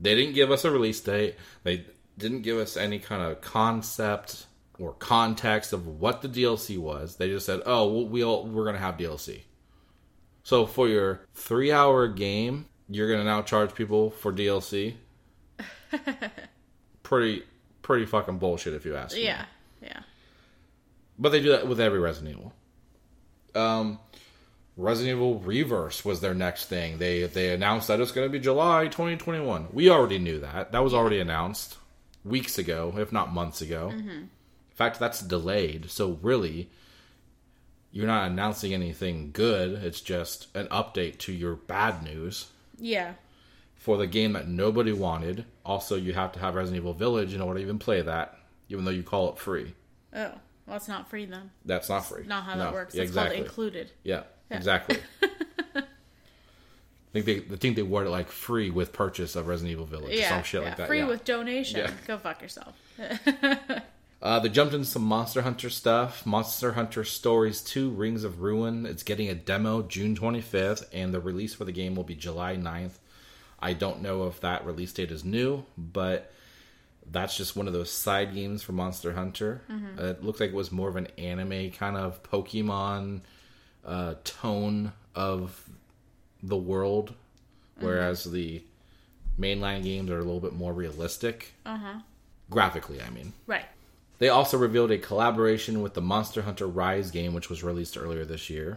They 0.00 0.14
didn't 0.14 0.34
give 0.34 0.50
us 0.50 0.64
a 0.64 0.70
release 0.70 1.00
date. 1.00 1.36
They 1.64 1.84
didn't 2.16 2.42
give 2.42 2.58
us 2.58 2.76
any 2.76 2.98
kind 2.98 3.22
of 3.22 3.40
concept 3.40 4.46
or 4.78 4.92
context 4.92 5.72
of 5.72 5.86
what 5.86 6.22
the 6.22 6.28
DLC 6.28 6.78
was. 6.78 7.16
They 7.16 7.28
just 7.28 7.46
said, 7.46 7.62
"Oh, 7.66 7.88
we'll, 7.88 8.06
we'll 8.06 8.46
we're 8.46 8.64
gonna 8.64 8.78
have 8.78 8.96
DLC." 8.96 9.42
So 10.44 10.66
for 10.66 10.88
your 10.88 11.26
three-hour 11.34 12.08
game, 12.08 12.66
you're 12.88 13.10
gonna 13.10 13.24
now 13.24 13.42
charge 13.42 13.74
people 13.74 14.10
for 14.10 14.32
DLC. 14.32 14.94
pretty, 17.02 17.42
pretty 17.82 18.06
fucking 18.06 18.38
bullshit, 18.38 18.74
if 18.74 18.84
you 18.84 18.96
ask 18.96 19.16
me. 19.16 19.24
Yeah. 19.24 19.44
But 21.18 21.30
they 21.30 21.40
do 21.42 21.50
that 21.50 21.66
with 21.66 21.80
every 21.80 21.98
Resident 21.98 22.36
Evil. 22.36 22.52
Um, 23.54 23.98
Resident 24.76 25.16
Evil 25.16 25.40
Reverse 25.40 26.04
was 26.04 26.20
their 26.20 26.34
next 26.34 26.66
thing. 26.66 26.98
They 26.98 27.24
they 27.24 27.52
announced 27.52 27.88
that 27.88 28.00
it's 28.00 28.12
going 28.12 28.26
to 28.28 28.32
be 28.32 28.38
July 28.38 28.86
2021. 28.86 29.68
We 29.72 29.90
already 29.90 30.18
knew 30.18 30.38
that. 30.40 30.70
That 30.72 30.84
was 30.84 30.94
already 30.94 31.18
announced 31.18 31.76
weeks 32.24 32.58
ago, 32.58 32.94
if 32.96 33.10
not 33.12 33.32
months 33.32 33.60
ago. 33.60 33.88
In 33.90 34.28
fact, 34.74 35.00
that's 35.00 35.20
delayed. 35.20 35.90
So 35.90 36.18
really, 36.22 36.70
you're 37.90 38.06
not 38.06 38.30
announcing 38.30 38.72
anything 38.72 39.30
good. 39.32 39.82
It's 39.82 40.00
just 40.00 40.46
an 40.54 40.66
update 40.68 41.18
to 41.18 41.32
your 41.32 41.56
bad 41.56 42.04
news 42.04 42.46
Yeah. 42.78 43.14
for 43.74 43.96
the 43.96 44.06
game 44.06 44.34
that 44.34 44.46
nobody 44.46 44.92
wanted. 44.92 45.46
Also, 45.64 45.96
you 45.96 46.12
have 46.12 46.30
to 46.32 46.38
have 46.38 46.54
Resident 46.54 46.82
Evil 46.82 46.94
Village 46.94 47.34
in 47.34 47.40
order 47.40 47.58
to 47.58 47.64
even 47.64 47.78
play 47.80 48.02
that, 48.02 48.38
even 48.68 48.84
though 48.84 48.90
you 48.92 49.02
call 49.02 49.30
it 49.32 49.38
free. 49.38 49.74
Oh. 50.14 50.32
Well, 50.68 50.76
it's 50.76 50.86
not 50.88 51.08
free 51.08 51.24
then. 51.24 51.50
That's 51.64 51.88
not 51.88 52.06
free. 52.06 52.26
Not 52.26 52.44
how 52.44 52.54
No, 52.54 52.64
that 52.64 52.72
works. 52.74 52.94
yeah, 52.94 53.02
It's 53.04 53.14
called 53.14 53.32
included. 53.32 53.90
Yeah, 54.04 54.24
exactly. 54.50 54.98
I 55.74 55.82
think 57.12 57.24
they, 57.24 57.54
I 57.54 57.56
think 57.56 57.76
they 57.76 57.82
word 57.82 58.06
it 58.06 58.10
like 58.10 58.28
free 58.28 58.68
with 58.68 58.92
purchase 58.92 59.34
of 59.34 59.46
Resident 59.46 59.72
Evil 59.72 59.86
Village, 59.86 60.12
or 60.12 60.18
Yeah. 60.20 60.28
some 60.28 60.42
shit 60.42 60.60
yeah. 60.60 60.68
like 60.68 60.76
that. 60.76 60.86
Free 60.88 60.98
yeah. 60.98 61.06
with 61.06 61.24
donation. 61.24 61.80
Yeah. 61.80 61.90
Go 62.06 62.18
fuck 62.18 62.42
yourself. 62.42 62.74
Uh, 64.20 64.40
they 64.40 64.48
jumped 64.48 64.74
into 64.74 64.84
some 64.84 65.04
Monster 65.04 65.42
Hunter 65.42 65.70
stuff. 65.70 66.26
Monster 66.26 66.72
Hunter 66.72 67.04
Stories 67.04 67.60
2 67.62 67.88
Wings 67.88 68.24
of 68.24 68.40
Ruin. 68.40 68.84
It's 68.84 69.04
getting 69.04 69.28
a 69.28 69.34
demo 69.36 69.82
June 69.82 70.16
25th, 70.16 70.86
and 70.92 71.14
the 71.14 71.20
release 71.20 71.54
for 71.54 71.64
the 71.64 71.70
game 71.70 71.94
will 71.94 72.02
be 72.02 72.16
July 72.16 72.56
9th. 72.56 72.98
I 73.60 73.74
don't 73.74 74.02
know 74.02 74.26
if 74.26 74.40
that 74.40 74.66
release 74.66 74.92
date 74.92 75.12
is 75.12 75.24
new, 75.24 75.64
but 75.76 76.32
that's 77.10 77.36
just 77.36 77.56
one 77.56 77.66
of 77.66 77.72
those 77.72 77.90
side 77.90 78.34
games 78.34 78.62
for 78.62 78.72
Monster 78.72 79.12
Hunter. 79.12 79.62
Uh, 79.98 80.04
it 80.06 80.22
looks 80.22 80.40
like 80.40 80.50
it 80.50 80.54
was 80.54 80.70
more 80.72 80.88
of 80.88 80.96
an 80.96 81.08
anime 81.18 81.70
kind 81.70 81.96
of 81.96 82.22
Pokemon 82.22 83.20
uh, 83.84 84.14
tone 84.24 84.92
of 85.14 85.68
the 86.42 86.56
world, 86.56 87.14
whereas 87.80 88.24
the 88.24 88.62
mainline 89.38 89.82
games 89.82 90.10
are 90.10 90.18
a 90.18 90.22
little 90.24 90.40
bit 90.40 90.52
more 90.52 90.72
realistic. 90.72 91.54
Uh 91.64 91.78
huh. 91.78 91.98
Graphically, 92.50 93.00
I 93.02 93.10
mean. 93.10 93.32
Right. 93.46 93.64
They 94.18 94.28
also 94.28 94.58
revealed 94.58 94.90
a 94.90 94.98
collaboration 94.98 95.80
with 95.80 95.94
the 95.94 96.00
Monster 96.00 96.42
Hunter 96.42 96.66
Rise 96.66 97.10
game, 97.10 97.34
which 97.34 97.48
was 97.48 97.62
released 97.62 97.96
earlier 97.96 98.24
this 98.24 98.50
year. 98.50 98.76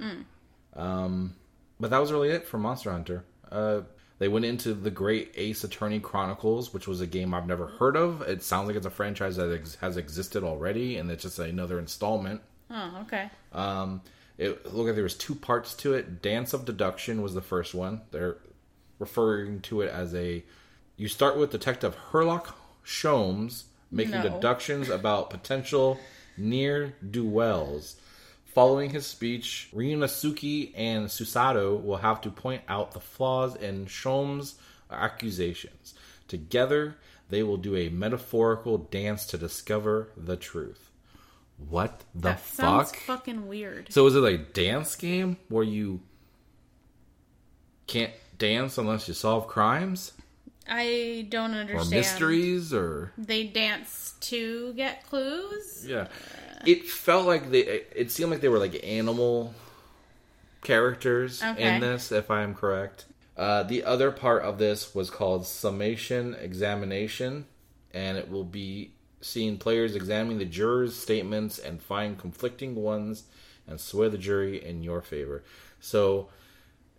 Um, 0.75 1.36
but 1.79 1.89
that 1.89 1.99
was 1.99 2.11
really 2.11 2.29
it 2.29 2.47
for 2.47 2.57
Monster 2.59 2.91
Hunter. 2.91 3.23
Uh, 3.51 3.82
they 4.22 4.28
went 4.28 4.45
into 4.45 4.76
the 4.76 4.91
Great 4.91 5.32
Ace 5.34 5.63
Attorney 5.63 5.99
Chronicles, 5.99 6.76
which 6.76 6.88
was 6.88 7.01
a 7.01 7.07
game 7.07 7.34
I've 7.34 7.47
never 7.47 7.65
heard 7.65 7.95
of. 7.97 8.22
It 8.22 8.43
sounds 8.43 8.67
like 8.67 8.76
it's 8.78 8.86
a 8.86 8.91
franchise 8.91 9.36
that 9.38 9.51
ex- 9.51 9.74
has 9.82 9.97
existed 9.97 10.43
already, 10.43 10.97
and 10.97 11.09
it's 11.09 11.24
just 11.24 11.39
another 11.39 11.80
installment. 11.80 12.39
Oh, 12.69 12.99
okay. 13.01 13.32
Um, 13.51 14.03
it 14.38 14.63
looked 14.72 14.86
like 14.86 14.93
there 14.93 15.01
was 15.01 15.15
two 15.15 15.34
parts 15.34 15.74
to 15.78 15.95
it. 15.95 16.22
Dance 16.22 16.53
of 16.53 16.65
Deduction 16.65 17.24
was 17.24 17.34
the 17.34 17.41
first 17.41 17.74
one. 17.74 18.01
They're 18.11 18.38
referring 18.99 19.61
to 19.61 19.82
it 19.82 19.91
as 19.91 20.13
a. 20.13 20.43
You 20.97 21.07
start 21.07 21.36
with 21.36 21.49
Detective 21.49 21.97
Herlock 22.11 22.53
Sholmes 22.86 23.63
making 23.89 24.11
No. 24.11 24.22
deductions 24.22 24.88
about 24.88 25.32
potential 25.32 25.99
near 26.38 26.93
duels. 27.09 27.95
Following 28.53 28.89
his 28.89 29.05
speech, 29.05 29.69
Ryunosuke 29.73 30.73
and 30.75 31.07
Susato 31.07 31.81
will 31.81 31.97
have 31.97 32.21
to 32.21 32.29
point 32.31 32.63
out 32.67 32.91
the 32.91 32.99
flaws 32.99 33.55
in 33.55 33.85
Sholmes' 33.85 34.55
accusations. 34.89 35.93
Together, 36.27 36.95
they 37.29 37.43
will 37.43 37.57
do 37.57 37.75
a 37.77 37.89
metaphorical 37.89 38.77
dance 38.77 39.25
to 39.27 39.37
discover 39.37 40.09
the 40.17 40.35
truth. 40.35 40.89
What 41.69 42.03
the 42.13 42.21
that 42.29 42.39
fuck? 42.41 42.87
sounds 42.87 42.95
fucking 43.05 43.47
weird. 43.47 43.91
So 43.91 44.05
is 44.07 44.15
it 44.15 44.23
a 44.23 44.37
dance 44.37 44.95
game 44.95 45.37
where 45.47 45.63
you 45.63 46.01
can't 47.87 48.11
dance 48.37 48.77
unless 48.77 49.07
you 49.07 49.13
solve 49.13 49.47
crimes 49.47 50.13
I 50.67 51.25
don't 51.29 51.53
or 51.53 51.59
understand. 51.61 51.89
mysteries 51.91 52.73
or 52.73 53.11
They 53.17 53.45
dance 53.47 54.15
to 54.21 54.73
get 54.73 55.05
clues. 55.07 55.85
yeah? 55.87 56.07
It 56.66 56.88
felt 56.88 57.26
like 57.26 57.51
they. 57.51 57.84
It 57.95 58.12
seemed 58.12 58.32
like 58.32 58.41
they 58.41 58.49
were 58.49 58.59
like 58.59 58.80
animal 58.84 59.53
characters 60.62 61.41
Okay. 61.41 61.76
in 61.76 61.82
this, 61.82 62.12
if 62.12 62.30
I 62.30 62.43
am 62.43 62.53
correct. 62.53 63.05
Uh, 63.38 63.64
the 63.64 63.84
other 63.84 64.12
part 64.12 64.43
of 64.43 64.57
this 64.57 64.93
was 64.93 65.09
called 65.09 65.45
summation 65.45 66.36
examination, 66.36 67.45
and 67.93 68.18
it 68.18 68.30
will 68.30 68.43
be 68.43 68.91
seeing 69.22 69.57
players 69.57 69.95
examining 69.95 70.38
the 70.38 70.45
jurors' 70.45 70.95
statements 70.95 71.57
and 71.57 71.82
find 71.82 72.18
conflicting 72.18 72.76
ones 72.76 73.24
and 73.68 73.80
sway 73.80 74.09
the 74.09 74.18
jury 74.18 74.64
in 74.64 74.84
your 74.84 75.01
favor. 75.01 75.43
So, 75.80 76.30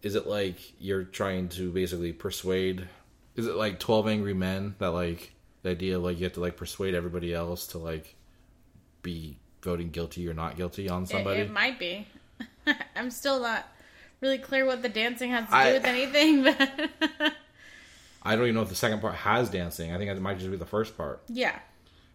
is 0.02 0.14
it 0.14 0.26
like 0.26 0.58
you're 0.80 1.04
trying 1.04 1.48
to 1.50 1.70
basically 1.70 2.12
persuade? 2.12 2.88
Is 3.36 3.46
it 3.46 3.54
like 3.54 3.78
Twelve 3.78 4.08
Angry 4.08 4.34
Men 4.34 4.74
that 4.78 4.90
like 4.90 5.32
the 5.62 5.70
idea 5.70 5.96
of 5.96 6.02
like 6.02 6.18
you 6.18 6.24
have 6.24 6.32
to 6.34 6.40
like 6.40 6.56
persuade 6.56 6.94
everybody 6.94 7.32
else 7.32 7.68
to 7.68 7.78
like 7.78 8.16
be 9.02 9.36
voting 9.62 9.90
guilty 9.90 10.28
or 10.28 10.34
not 10.34 10.56
guilty 10.56 10.88
on 10.88 11.06
somebody? 11.06 11.40
it 11.40 11.50
might 11.50 11.78
be. 11.78 12.06
I'm 12.96 13.10
still 13.10 13.40
not 13.40 13.66
really 14.22 14.38
clear 14.38 14.64
what 14.64 14.82
the 14.82 14.88
dancing 14.88 15.30
has 15.30 15.48
to 15.48 15.64
do 15.64 15.72
with 15.74 15.84
anything, 15.84 16.44
but 16.44 17.34
I 18.22 18.36
don't 18.36 18.44
even 18.44 18.54
know 18.54 18.62
if 18.62 18.68
the 18.68 18.74
second 18.74 19.00
part 19.00 19.16
has 19.16 19.50
dancing. 19.50 19.92
I 19.92 19.98
think 19.98 20.10
it 20.10 20.20
might 20.20 20.38
just 20.38 20.50
be 20.50 20.56
the 20.56 20.64
first 20.64 20.96
part. 20.96 21.22
yeah. 21.28 21.58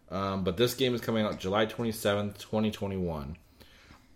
Um, 0.09 0.43
but 0.43 0.55
this 0.55 0.73
game 0.73 0.95
is 0.95 1.01
coming 1.01 1.25
out 1.25 1.37
July 1.37 1.65
27th, 1.65 2.37
2021. 2.37 3.37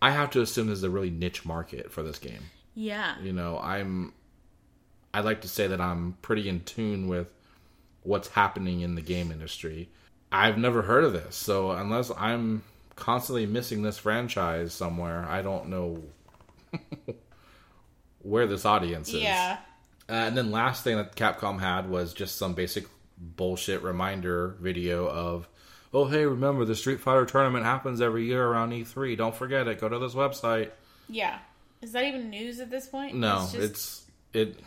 I 0.00 0.10
have 0.10 0.30
to 0.30 0.40
assume 0.40 0.66
there's 0.66 0.82
a 0.82 0.90
really 0.90 1.10
niche 1.10 1.44
market 1.44 1.92
for 1.92 2.02
this 2.02 2.18
game. 2.18 2.40
Yeah. 2.74 3.14
You 3.20 3.32
know, 3.32 3.58
I'm. 3.58 4.14
I'd 5.14 5.26
like 5.26 5.42
to 5.42 5.48
say 5.48 5.66
that 5.66 5.80
I'm 5.80 6.16
pretty 6.22 6.48
in 6.48 6.60
tune 6.60 7.06
with 7.06 7.30
what's 8.02 8.28
happening 8.28 8.80
in 8.80 8.94
the 8.94 9.02
game 9.02 9.30
industry. 9.30 9.90
I've 10.32 10.56
never 10.56 10.80
heard 10.80 11.04
of 11.04 11.12
this, 11.12 11.36
so 11.36 11.72
unless 11.72 12.10
I'm 12.16 12.62
constantly 12.96 13.46
missing 13.46 13.82
this 13.82 13.98
franchise 13.98 14.72
somewhere, 14.72 15.26
I 15.28 15.42
don't 15.42 15.68
know 15.68 16.02
where 18.22 18.46
this 18.46 18.64
audience 18.64 19.08
is. 19.08 19.22
Yeah. 19.22 19.58
Uh, 20.08 20.12
and 20.12 20.36
then 20.36 20.50
last 20.50 20.84
thing 20.84 20.96
that 20.96 21.16
Capcom 21.16 21.60
had 21.60 21.88
was 21.88 22.12
just 22.12 22.36
some 22.36 22.54
basic 22.54 22.86
bullshit 23.18 23.82
reminder 23.82 24.56
video 24.60 25.06
of, 25.08 25.48
oh 25.94 26.06
hey, 26.06 26.26
remember 26.26 26.64
the 26.64 26.74
Street 26.74 27.00
Fighter 27.00 27.24
tournament 27.26 27.64
happens 27.64 28.00
every 28.00 28.24
year 28.26 28.44
around 28.44 28.70
E3. 28.72 29.16
Don't 29.16 29.34
forget 29.34 29.68
it. 29.68 29.80
Go 29.80 29.88
to 29.88 29.98
this 29.98 30.14
website. 30.14 30.70
Yeah. 31.08 31.38
Is 31.80 31.92
that 31.92 32.04
even 32.04 32.30
news 32.30 32.60
at 32.60 32.70
this 32.70 32.86
point? 32.86 33.14
No, 33.14 33.48
just- 33.52 33.54
it's 33.54 34.06
it. 34.32 34.60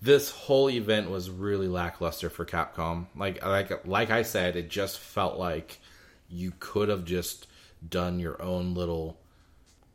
This 0.00 0.30
whole 0.30 0.70
event 0.70 1.10
was 1.10 1.28
really 1.28 1.66
lackluster 1.66 2.30
for 2.30 2.44
Capcom. 2.44 3.06
Like 3.16 3.44
like 3.44 3.86
like 3.86 4.10
I 4.10 4.22
said, 4.22 4.54
it 4.56 4.68
just 4.68 4.98
felt 4.98 5.38
like 5.38 5.78
you 6.28 6.52
could 6.58 6.88
have 6.88 7.04
just 7.04 7.46
done 7.88 8.18
your 8.18 8.40
own 8.42 8.74
little 8.74 9.18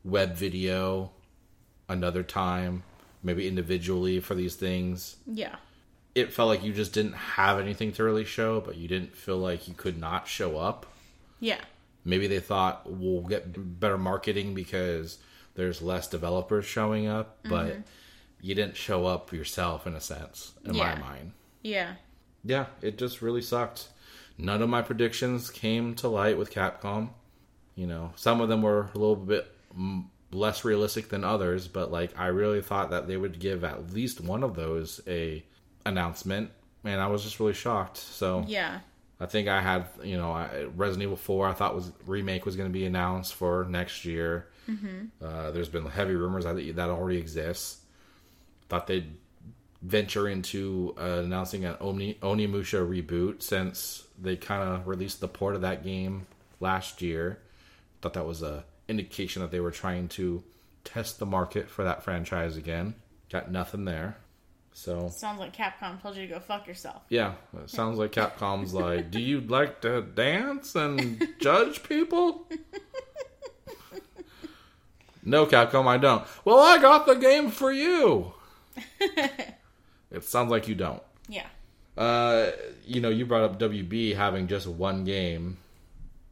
web 0.04 0.36
video 0.36 1.12
another 1.90 2.24
time, 2.24 2.84
maybe 3.22 3.48
individually 3.48 4.20
for 4.20 4.36
these 4.36 4.56
things. 4.56 5.18
yeah. 5.26 5.56
It 6.16 6.32
felt 6.32 6.48
like 6.48 6.64
you 6.64 6.74
just 6.74 6.94
didn't 6.94 7.14
have 7.16 7.60
anything 7.60 7.92
to 7.94 8.04
really 8.04 8.24
show, 8.24 8.62
but 8.62 8.78
you 8.78 8.88
didn't 8.88 9.16
feel 9.16 9.38
like 9.40 9.68
you 9.68 9.74
could 9.74 9.98
not 9.98 10.28
show 10.28 10.60
up. 10.60 10.86
Yeah. 11.40 11.60
Maybe 12.06 12.28
they 12.28 12.40
thought 12.40 12.84
we'll 12.86 13.24
get 13.24 13.80
better 13.80 13.98
marketing 13.98 14.54
because 14.54 15.18
there's 15.56 15.82
less 15.82 16.08
developers 16.08 16.66
showing 16.66 17.08
up, 17.08 17.42
mm-hmm. 17.42 17.50
but 17.50 17.78
you 18.42 18.54
didn't 18.54 18.76
show 18.78 19.08
up 19.08 19.34
yourself 19.34 19.88
in 19.88 19.96
a 19.96 20.00
sense, 20.00 20.54
in 20.64 20.76
Yeah. 20.76 20.94
my 20.94 21.00
mind. 21.02 21.32
Yeah. 21.64 21.94
Yeah, 22.44 22.68
it 22.84 23.00
just 23.00 23.24
really 23.24 23.42
sucked. 23.42 23.88
None 24.38 24.62
of 24.62 24.70
my 24.70 24.82
predictions 24.82 25.50
came 25.50 25.96
to 25.96 26.08
light 26.08 26.38
with 26.38 26.52
Capcom. 26.52 27.10
You 27.76 27.88
know, 27.88 28.12
some 28.16 28.42
of 28.42 28.50
them 28.50 28.62
were 28.62 28.90
a 28.94 28.98
little 28.98 29.16
bit 29.16 29.52
less 30.32 30.66
realistic 30.66 31.10
than 31.10 31.24
others, 31.24 31.68
but 31.68 31.92
like 31.92 32.18
I 32.18 32.28
really 32.28 32.62
thought 32.62 32.90
that 32.92 33.08
they 33.08 33.18
would 33.18 33.40
give 33.40 33.64
at 33.64 33.94
least 33.94 34.22
one 34.22 34.44
of 34.44 34.56
those 34.56 35.02
a 35.08 35.44
announcement, 35.86 36.52
and 36.84 37.00
I 37.00 37.08
was 37.08 37.24
just 37.24 37.40
really 37.40 37.54
shocked. 37.54 37.98
So 37.98 38.46
Yeah. 38.48 38.80
I 39.20 39.26
think 39.26 39.48
I 39.48 39.62
had, 39.62 39.88
you 40.04 40.18
know, 40.18 40.32
I, 40.34 40.66
Resident 40.76 41.04
Evil 41.04 41.16
4 41.16 41.48
I 41.48 41.54
thought 41.54 41.76
was 41.76 41.92
remake 42.06 42.46
was 42.46 42.56
going 42.56 42.68
to 42.68 42.74
be 42.74 42.86
announced 42.86 43.36
for 43.36 43.66
next 43.70 44.06
year. 44.06 44.50
Mm-hmm. 44.70 45.26
Uh, 45.26 45.52
there's 45.52 45.70
been 45.70 45.86
heavy 45.86 46.16
rumors 46.16 46.46
that 46.46 46.56
that 46.76 46.90
already 46.90 47.20
exists. 47.20 47.82
Thought 48.70 48.88
they'd 48.88 49.16
venture 49.82 50.28
into 50.28 50.96
uh, 50.98 51.22
announcing 51.24 51.66
an 51.66 51.76
Oni, 51.80 52.16
Onimusha 52.16 52.88
reboot 52.88 53.42
since 53.42 54.08
they 54.24 54.36
kind 54.36 54.68
of 54.68 54.88
released 54.88 55.20
the 55.20 55.28
port 55.28 55.54
of 55.56 55.62
that 55.62 55.84
game 55.84 56.26
last 56.60 57.02
year. 57.02 57.40
Thought 58.02 58.14
that 58.14 58.26
was 58.26 58.42
a 58.42 58.64
indication 58.88 59.42
that 59.42 59.52
they 59.52 59.60
were 59.60 59.72
trying 59.72 60.08
to 60.10 60.44
test 60.84 61.20
the 61.20 61.26
market 61.26 61.70
for 61.70 61.84
that 61.84 62.04
franchise 62.04 62.58
again. 62.58 62.96
Got 63.32 63.52
nothing 63.52 63.86
there. 63.86 64.18
So 64.74 65.10
Sounds 65.10 65.40
like 65.40 65.56
Capcom 65.56 66.02
told 66.02 66.16
you 66.16 66.24
to 66.28 66.34
go 66.34 66.40
fuck 66.40 66.66
yourself. 66.68 67.04
yeah, 67.10 67.34
it 67.62 67.70
sounds 67.70 68.00
like 68.00 68.12
Capcom's 68.12 68.74
like, 68.74 69.12
"Do 69.12 69.20
you 69.20 69.40
like 69.42 69.82
to 69.82 70.02
dance 70.02 70.76
and 70.76 71.28
judge 71.40 71.84
people?" 71.84 72.48
no, 75.24 75.46
Capcom, 75.46 75.86
I 75.88 75.98
don't. 75.98 76.24
Well, 76.44 76.60
I 76.60 76.80
got 76.80 77.06
the 77.06 77.14
game 77.16 77.50
for 77.52 77.72
you. 77.72 78.34
it 79.00 80.24
sounds 80.24 80.50
like 80.50 80.68
you 80.68 80.76
don't. 80.76 81.02
Yeah. 81.28 81.46
Uh, 81.98 82.52
you 82.86 83.02
know, 83.02 83.10
you 83.10 83.26
brought 83.26 83.44
up 83.44 83.60
WB 83.60 84.16
having 84.16 84.48
just 84.48 84.68
one 84.68 85.04
game. 85.04 85.58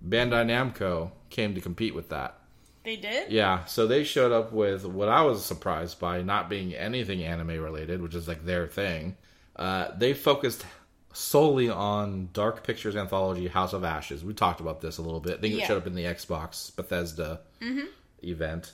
Bandai 0.07 0.45
Namco 0.45 1.11
came 1.29 1.53
to 1.55 1.61
compete 1.61 1.93
with 1.93 2.09
that. 2.09 2.37
They 2.83 2.95
did? 2.95 3.31
Yeah, 3.31 3.65
so 3.65 3.85
they 3.85 4.03
showed 4.03 4.31
up 4.31 4.51
with 4.51 4.85
what 4.85 5.07
I 5.07 5.21
was 5.21 5.45
surprised 5.45 5.99
by 5.99 6.23
not 6.23 6.49
being 6.49 6.73
anything 6.73 7.23
anime 7.23 7.61
related, 7.61 8.01
which 8.01 8.15
is 8.15 8.27
like 8.27 8.43
their 8.43 8.67
thing. 8.67 9.17
Uh, 9.55 9.89
they 9.95 10.13
focused 10.13 10.65
solely 11.13 11.69
on 11.69 12.29
Dark 12.33 12.63
Pictures 12.63 12.95
anthology 12.95 13.47
House 13.47 13.73
of 13.73 13.83
Ashes. 13.83 14.23
We 14.23 14.33
talked 14.33 14.61
about 14.61 14.81
this 14.81 14.97
a 14.97 15.01
little 15.03 15.19
bit. 15.19 15.37
I 15.37 15.41
think 15.41 15.53
it 15.55 15.67
showed 15.67 15.77
up 15.77 15.87
in 15.87 15.93
the 15.93 16.05
Xbox 16.05 16.75
Bethesda 16.75 17.41
event. 18.23 18.71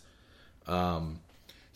Um, 0.67 1.19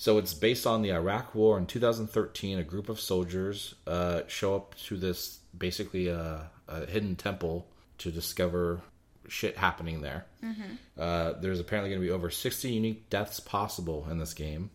so 0.01 0.17
it's 0.17 0.33
based 0.33 0.65
on 0.65 0.81
the 0.81 0.93
Iraq 0.93 1.35
War 1.35 1.59
in 1.59 1.67
2013. 1.67 2.57
A 2.57 2.63
group 2.63 2.89
of 2.89 2.99
soldiers 2.99 3.75
uh, 3.85 4.21
show 4.25 4.55
up 4.55 4.73
to 4.85 4.97
this 4.97 5.37
basically 5.55 6.07
a, 6.07 6.49
a 6.67 6.87
hidden 6.87 7.15
temple 7.15 7.67
to 7.99 8.09
discover 8.09 8.81
shit 9.27 9.57
happening 9.57 10.01
there. 10.01 10.25
Uh, 10.99 11.33
there's 11.39 11.59
apparently 11.59 11.91
going 11.91 12.01
to 12.01 12.07
be 12.07 12.09
over 12.09 12.31
60 12.31 12.71
unique 12.71 13.11
deaths 13.11 13.39
possible 13.39 14.07
in 14.09 14.17
this 14.17 14.33
game. 14.33 14.71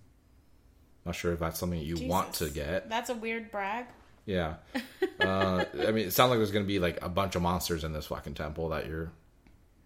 Not 1.05 1.17
sure 1.17 1.33
if 1.33 1.41
that's 1.41 1.59
something 1.59 1.81
you 1.81 2.07
want 2.07 2.35
to 2.35 2.49
get. 2.49 2.89
That's 2.89 3.11
a 3.11 3.15
weird 3.15 3.51
brag. 3.51 3.87
Yeah. 4.27 4.55
Uh, 5.19 5.65
I 5.81 5.93
mean, 5.93 6.07
it 6.07 6.13
sounds 6.13 6.29
like 6.29 6.39
there's 6.39 6.51
going 6.51 6.65
to 6.65 6.69
be 6.69 6.79
like 6.79 7.03
a 7.03 7.09
bunch 7.09 7.35
of 7.35 7.43
monsters 7.43 7.85
in 7.85 7.93
this 7.93 8.07
fucking 8.07 8.35
temple 8.35 8.69
that 8.69 8.87
you're. 8.87 9.11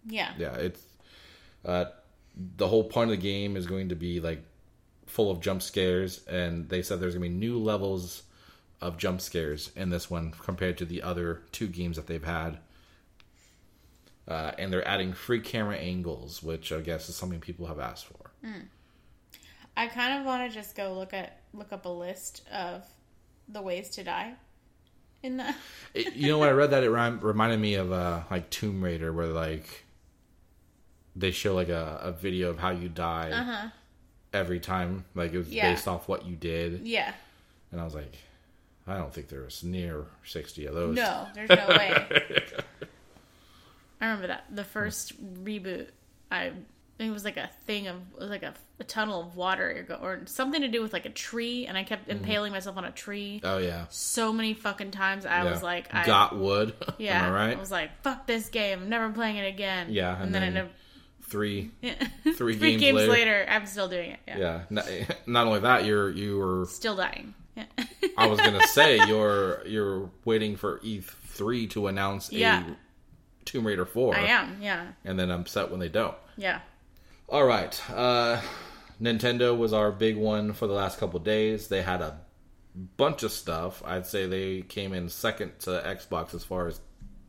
Yeah. 0.05 0.33
Yeah, 0.37 0.53
it's. 0.55 0.81
Uh, 1.65 1.85
the 2.57 2.67
whole 2.67 2.83
point 2.83 3.09
of 3.09 3.17
the 3.17 3.23
game 3.23 3.55
is 3.55 3.65
going 3.65 3.89
to 3.89 3.95
be 3.95 4.19
like 4.19 4.43
full 5.11 5.29
of 5.29 5.41
jump 5.41 5.61
scares, 5.61 6.25
and 6.25 6.69
they 6.69 6.81
said 6.81 6.99
there's 6.99 7.15
to 7.15 7.19
be 7.19 7.27
new 7.27 7.57
levels 7.57 8.23
of 8.79 8.97
jump 8.97 9.19
scares 9.19 9.71
in 9.75 9.89
this 9.89 10.09
one 10.09 10.31
compared 10.31 10.77
to 10.77 10.85
the 10.85 11.01
other 11.01 11.41
two 11.51 11.67
games 11.67 11.97
that 11.97 12.07
they've 12.07 12.23
had. 12.23 12.57
Uh, 14.27 14.51
and 14.57 14.71
they're 14.71 14.87
adding 14.87 15.11
free 15.11 15.41
camera 15.41 15.75
angles, 15.75 16.41
which 16.41 16.71
I 16.71 16.79
guess 16.79 17.09
is 17.09 17.15
something 17.15 17.41
people 17.41 17.65
have 17.67 17.79
asked 17.79 18.05
for. 18.05 18.31
I 19.75 19.87
kind 19.87 20.19
of 20.19 20.25
want 20.25 20.49
to 20.49 20.55
just 20.55 20.75
go 20.75 20.93
look 20.93 21.13
at 21.13 21.41
look 21.53 21.73
up 21.73 21.85
a 21.85 21.89
list 21.89 22.47
of 22.51 22.85
the 23.49 23.61
ways 23.61 23.89
to 23.89 24.03
die 24.03 24.35
in 25.23 25.37
the 25.37 25.53
you 25.93 26.29
know, 26.29 26.39
when 26.39 26.49
I 26.49 26.53
read 26.53 26.71
that, 26.71 26.83
it 26.83 26.89
rem- 26.89 27.19
reminded 27.19 27.59
me 27.59 27.75
of 27.75 27.91
uh, 27.91 28.21
like 28.31 28.49
Tomb 28.49 28.81
Raider, 28.81 29.11
where 29.11 29.27
like 29.27 29.85
they 31.15 31.31
show 31.31 31.53
like 31.53 31.69
a, 31.69 31.99
a 32.01 32.11
video 32.11 32.49
of 32.49 32.59
how 32.59 32.69
you 32.69 32.87
die 32.87 33.71
every 34.33 34.59
time, 34.59 35.05
like 35.15 35.33
it 35.33 35.37
was. 35.37 35.49
Yeah. 35.49 35.71
based 35.71 35.87
off 35.87 36.07
what 36.07 36.25
you 36.25 36.35
did, 36.35 36.87
Yeah. 36.87 37.13
and 37.71 37.79
I 37.81 37.83
was 37.83 37.93
like, 37.95 38.13
I 38.87 38.97
don't 38.97 39.13
think 39.13 39.27
there's 39.29 39.63
near 39.63 40.05
sixty 40.23 40.65
of 40.65 40.73
those. 40.75 40.95
No, 40.95 41.27
there's 41.35 41.49
no 41.49 41.67
way. 41.69 41.93
I 43.99 44.05
remember 44.05 44.27
that 44.27 44.45
the 44.49 44.63
first 44.63 45.13
reboot. 45.43 45.87
I 46.31 46.51
it 46.97 47.09
was 47.09 47.23
like 47.25 47.37
a 47.37 47.49
thing 47.65 47.87
of 47.87 47.95
it 48.15 48.19
was 48.19 48.29
like 48.29 48.43
a, 48.43 48.53
a 48.79 48.83
tunnel 48.83 49.21
of 49.21 49.35
water 49.35 49.85
or 50.01 50.21
something 50.25 50.61
to 50.61 50.67
do 50.67 50.81
with 50.81 50.93
like 50.93 51.05
a 51.05 51.09
tree, 51.09 51.65
and 51.67 51.77
I 51.77 51.83
kept 51.83 52.07
Mm-hmm. 52.07 52.23
impaling 52.23 52.51
myself 52.51 52.77
on 52.77 52.85
a 52.85 52.91
tree 52.91 53.41
Oh 53.43 53.57
yeah, 53.57 53.85
so 53.89 54.31
many 54.33 54.53
fucking 54.53 54.91
times. 54.91 55.25
I 55.25 55.43
yeah. 55.43 55.51
was 55.51 55.61
like, 55.63 55.93
I, 55.93 56.05
got 56.05 56.35
wood. 56.37 56.73
yeah, 56.97 57.19
Am 57.27 57.31
I 57.33 57.35
right? 57.47 57.57
I 57.57 57.59
was 57.59 57.71
like, 57.71 57.91
fuck 58.03 58.25
this 58.27 58.49
game, 58.49 58.83
I'm 58.83 58.89
never 58.89 59.09
playing 59.11 59.37
it 59.37 59.47
again. 59.47 59.87
Yeah, 59.89 60.13
and, 60.15 60.25
and 60.25 60.35
then, 60.35 60.41
then- 60.41 60.51
I 60.51 60.55
never. 60.55 60.69
Three. 61.31 61.71
Three, 62.35 62.55
Three 62.57 62.75
games 62.77 62.97
later. 62.99 63.11
later. 63.11 63.45
I'm 63.49 63.65
still 63.65 63.87
doing 63.87 64.11
it. 64.11 64.19
Yeah, 64.27 64.37
Yeah. 64.37 64.61
Not, 64.69 64.85
not 65.25 65.47
only 65.47 65.59
that, 65.61 65.85
you're 65.85 66.09
you 66.11 66.37
were. 66.37 66.65
still 66.65 66.95
dying. 66.95 67.33
Yeah. 67.55 67.65
I 68.17 68.27
was 68.27 68.39
gonna 68.39 68.65
say 68.67 68.97
you're 69.07 69.65
you're 69.65 70.09
waiting 70.25 70.55
for 70.57 70.79
E 70.83 70.99
three 71.01 71.67
to 71.67 71.87
announce 71.87 72.31
Yeah. 72.31 72.63
a 72.65 72.75
Tomb 73.45 73.65
Raider 73.65 73.85
four. 73.85 74.15
I 74.15 74.25
am. 74.27 74.57
Yeah, 74.61 74.87
And 75.05 75.17
then 75.19 75.31
I'm 75.31 75.41
upset 75.41 75.71
when 75.71 75.79
they 75.79 75.89
don't. 75.89 76.15
yeah. 76.37 76.59
All 77.29 77.45
right. 77.45 77.81
Uh, 77.89 78.41
Nintendo 79.01 79.57
was 79.57 79.71
our 79.73 79.91
big 79.91 80.17
one 80.17 80.51
for 80.53 80.67
the 80.67 80.73
last 80.73 80.99
couple 80.99 81.19
days. 81.21 81.69
They 81.69 81.81
had 81.81 82.01
a 82.01 82.19
bunch 82.97 83.23
of 83.23 83.31
stuff. 83.31 83.81
I'd 83.85 84.05
say 84.05 84.27
they 84.27 84.61
came 84.63 84.91
in 84.93 85.07
second 85.09 85.57
to 85.59 85.71
Xbox 85.85 86.33
as 86.33 86.43
far 86.43 86.67
as 86.67 86.79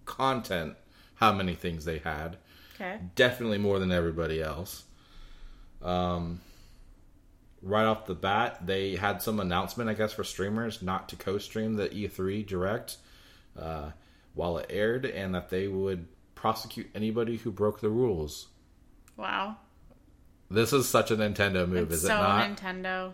content, 0.05 0.75
how 1.15 1.33
many 1.33 1.55
things 1.55 1.85
they 1.85 1.99
had. 1.99 2.37
Okay. 2.83 2.99
Definitely 3.15 3.59
more 3.59 3.79
than 3.79 3.93
everybody 3.93 4.43
else. 4.43 4.85
Um, 5.83 6.41
right 7.63 7.85
off 7.85 8.07
the 8.07 8.15
bat, 8.15 8.67
they 8.67 8.97
had 8.97 9.23
some 9.23 9.41
announcement, 9.41 9.89
I 9.89 9.95
guess, 9.95 10.13
for 10.13 10.25
streamers 10.25 10.83
not 10.83 11.09
to 11.11 11.17
co 11.17 11.39
stream 11.39 11.75
the 11.75 11.89
E3 11.89 12.47
Direct 12.47 12.97
uh, 13.59 13.91
while 14.35 14.59
it 14.59 14.67
aired, 14.71 15.05
and 15.05 15.35
that 15.35 15.51
they 15.51 15.69
would 15.69 16.07
prosecute 16.35 16.89
anybody 16.95 17.37
who 17.37 17.51
broke 17.53 17.81
the 17.81 17.91
rules. 17.91 18.49
Wow. 19.17 19.57
This 20.51 20.73
is 20.73 20.89
such 20.89 21.11
a 21.11 21.17
Nintendo 21.17 21.69
move, 21.69 21.93
It's 21.93 22.03
is 22.03 22.09
so 22.09 22.15
it 22.15 22.19
not? 22.19 22.51
Nintendo. 22.51 23.13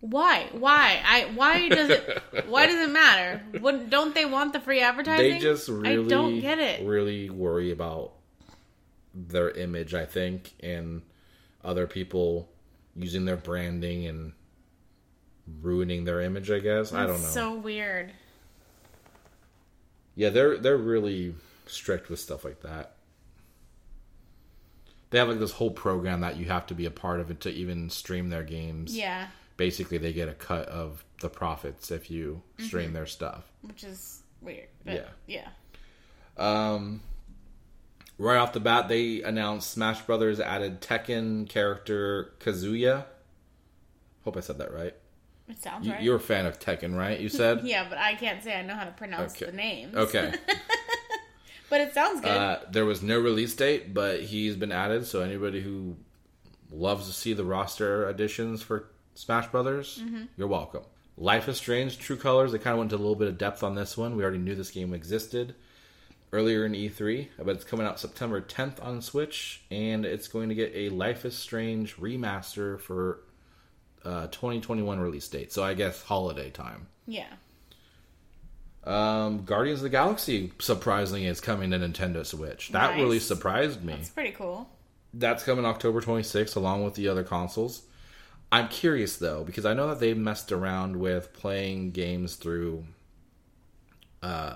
Why? 0.00 0.48
Why? 0.52 1.00
I 1.06 1.30
why 1.36 1.68
does 1.70 1.90
it 1.90 2.22
why 2.46 2.66
does 2.66 2.88
it 2.88 2.90
matter? 2.90 3.40
Wouldn't 3.60 3.88
don't 3.88 4.14
they 4.14 4.24
want 4.24 4.52
the 4.52 4.58
free 4.60 4.80
advertising? 4.80 5.30
They 5.34 5.38
just 5.38 5.68
really, 5.68 6.04
I 6.04 6.08
don't 6.08 6.40
get 6.40 6.58
it. 6.58 6.84
really 6.84 7.30
worry 7.30 7.70
about 7.70 8.14
their 9.14 9.50
image. 9.50 9.94
I 9.94 10.06
think, 10.06 10.52
and 10.60 11.02
other 11.64 11.86
people 11.86 12.48
using 12.96 13.24
their 13.24 13.36
branding 13.36 14.06
and 14.06 14.32
ruining 15.60 16.04
their 16.04 16.20
image. 16.20 16.50
I 16.50 16.58
guess 16.60 16.92
I 16.92 17.06
don't 17.06 17.20
know. 17.22 17.28
So 17.28 17.54
weird. 17.54 18.12
yeah, 20.14 20.30
they're 20.30 20.58
they're 20.58 20.76
really 20.76 21.34
strict 21.66 22.08
with 22.10 22.20
stuff 22.20 22.44
like 22.44 22.60
that. 22.62 22.96
They 25.10 25.18
have 25.18 25.28
like 25.28 25.38
this 25.40 25.52
whole 25.52 25.70
program 25.70 26.20
that 26.22 26.36
you 26.36 26.46
have 26.46 26.66
to 26.68 26.74
be 26.74 26.86
a 26.86 26.90
part 26.90 27.20
of 27.20 27.30
it 27.30 27.40
to 27.42 27.50
even 27.50 27.90
stream 27.90 28.30
their 28.30 28.42
games. 28.42 28.96
Yeah, 28.96 29.26
Basically, 29.58 29.98
they 29.98 30.12
get 30.14 30.28
a 30.30 30.34
cut 30.34 30.68
of 30.68 31.04
the 31.20 31.28
profits 31.28 31.90
if 31.90 32.10
you 32.10 32.42
stream 32.58 32.86
Mm-hmm. 32.86 32.94
their 32.94 33.06
stuff. 33.06 33.44
which 33.60 33.84
is 33.84 34.22
weird. 34.40 34.68
But 34.84 34.94
Yeah. 35.26 35.48
yeah. 36.38 36.72
Um, 36.72 37.02
right 38.22 38.36
off 38.38 38.52
the 38.52 38.60
bat, 38.60 38.88
they 38.88 39.22
announced 39.22 39.70
Smash 39.70 40.00
Brothers 40.02 40.40
added 40.40 40.80
Tekken 40.80 41.48
character 41.48 42.32
Kazuya. 42.40 43.04
Hope 44.24 44.36
I 44.36 44.40
said 44.40 44.58
that 44.58 44.72
right. 44.72 44.94
It 45.48 45.60
sounds 45.60 45.86
You, 45.86 45.92
right. 45.92 46.02
You're 46.02 46.16
a 46.16 46.20
fan 46.20 46.46
of 46.46 46.58
Tekken, 46.60 46.96
right? 46.96 47.18
You 47.18 47.28
said. 47.28 47.60
yeah, 47.64 47.86
but 47.88 47.98
I 47.98 48.14
can't 48.14 48.42
say 48.42 48.54
I 48.54 48.62
know 48.62 48.74
how 48.74 48.84
to 48.84 48.92
pronounce 48.92 49.34
Okay. 49.34 49.46
the 49.50 49.56
name. 49.56 49.90
Okay. 49.94 50.32
But 51.68 51.80
it 51.80 51.94
sounds 51.94 52.20
good. 52.20 52.28
Uh, 52.30 52.58
there 52.70 52.84
was 52.84 53.02
no 53.02 53.18
release 53.18 53.54
date, 53.54 53.94
but 53.94 54.20
he's 54.22 54.56
been 54.56 54.72
added. 54.72 55.06
So 55.06 55.22
anybody 55.22 55.62
who 55.62 55.96
loves 56.70 57.06
to 57.06 57.14
see 57.14 57.32
the 57.32 57.44
roster 57.46 58.06
additions 58.10 58.60
for 58.60 58.90
Smash 59.14 59.46
Brothers, 59.46 59.98
Mm-hmm. 60.04 60.24
you're 60.36 60.48
welcome. 60.48 60.82
Life 61.16 61.48
is 61.48 61.56
Strange 61.56 61.98
True 61.98 62.18
Colors. 62.18 62.52
They 62.52 62.58
kind 62.58 62.74
of 62.74 62.78
went 62.80 62.92
into 62.92 63.00
a 63.00 63.02
little 63.02 63.16
bit 63.18 63.28
of 63.28 63.38
depth 63.38 63.62
on 63.62 63.74
this 63.74 63.96
one. 63.96 64.16
We 64.16 64.22
already 64.22 64.36
knew 64.36 64.54
this 64.54 64.70
game 64.70 64.92
existed 64.92 65.54
earlier 66.32 66.64
in 66.64 66.72
E3, 66.72 67.28
but 67.38 67.56
it's 67.56 67.64
coming 67.64 67.86
out 67.86 68.00
September 68.00 68.40
10th 68.40 68.82
on 68.82 69.02
Switch, 69.02 69.62
and 69.70 70.04
it's 70.06 70.28
going 70.28 70.48
to 70.48 70.54
get 70.54 70.72
a 70.74 70.88
Life 70.88 71.24
is 71.24 71.36
Strange 71.36 71.96
remaster 71.98 72.80
for 72.80 73.20
uh, 74.04 74.26
2021 74.28 74.98
release 75.00 75.28
date. 75.28 75.52
So 75.52 75.62
I 75.62 75.74
guess 75.74 76.02
holiday 76.02 76.50
time. 76.50 76.86
yeah. 77.06 77.26
Um, 78.84 79.44
Guardians 79.44 79.78
of 79.78 79.84
the 79.84 79.90
Galaxy 79.90 80.52
surprisingly 80.58 81.26
is 81.26 81.40
coming 81.40 81.70
to 81.70 81.78
Nintendo 81.78 82.26
Switch. 82.26 82.70
That 82.70 82.92
Nice. 82.92 83.00
really 83.00 83.20
surprised 83.20 83.84
me. 83.84 83.92
It's 83.92 84.08
pretty 84.08 84.32
cool. 84.32 84.68
That's 85.14 85.44
coming 85.44 85.64
October 85.64 86.00
26th 86.00 86.56
along 86.56 86.82
with 86.84 86.94
the 86.94 87.06
other 87.06 87.22
consoles. 87.22 87.82
I'm 88.50 88.66
curious 88.68 89.16
though 89.18 89.44
because 89.44 89.64
I 89.64 89.72
know 89.74 89.86
that 89.88 90.00
they 90.00 90.14
messed 90.14 90.50
around 90.50 90.96
with 90.96 91.32
playing 91.32 91.92
games 91.92 92.34
through 92.34 92.84
uh 94.20 94.54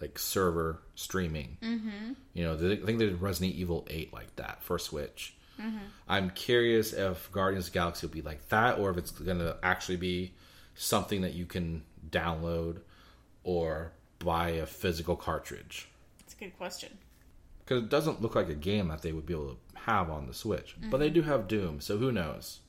like 0.00 0.18
server 0.18 0.80
streaming. 0.94 1.58
Mm-hmm. 1.62 2.12
You 2.34 2.44
know, 2.44 2.54
I 2.54 2.76
think 2.84 2.98
they 2.98 3.06
did 3.06 3.20
Resident 3.20 3.54
Evil 3.56 3.86
Eight 3.90 4.12
like 4.12 4.34
that 4.36 4.62
for 4.62 4.78
Switch. 4.78 5.34
Mm-hmm. 5.60 5.78
I'm 6.08 6.30
curious 6.30 6.92
if 6.92 7.30
Guardians 7.32 7.66
of 7.66 7.72
the 7.72 7.78
Galaxy 7.78 8.06
will 8.06 8.14
be 8.14 8.22
like 8.22 8.48
that, 8.48 8.78
or 8.78 8.90
if 8.90 8.98
it's 8.98 9.10
going 9.10 9.38
to 9.38 9.56
actually 9.62 9.96
be 9.96 10.34
something 10.74 11.22
that 11.22 11.32
you 11.34 11.46
can 11.46 11.82
download 12.10 12.80
or 13.42 13.92
buy 14.18 14.50
a 14.50 14.66
physical 14.66 15.16
cartridge. 15.16 15.88
That's 16.18 16.34
a 16.34 16.36
good 16.36 16.56
question. 16.58 16.98
Because 17.64 17.82
it 17.82 17.88
doesn't 17.88 18.20
look 18.20 18.34
like 18.34 18.48
a 18.48 18.54
game 18.54 18.88
that 18.88 19.02
they 19.02 19.12
would 19.12 19.26
be 19.26 19.34
able 19.34 19.54
to 19.54 19.56
have 19.80 20.10
on 20.10 20.26
the 20.26 20.34
Switch, 20.34 20.76
but 20.90 20.98
they 20.98 21.10
do 21.10 21.22
have 21.22 21.48
Doom, 21.48 21.80
so 21.80 21.96
who 21.96 22.12
knows? 22.12 22.60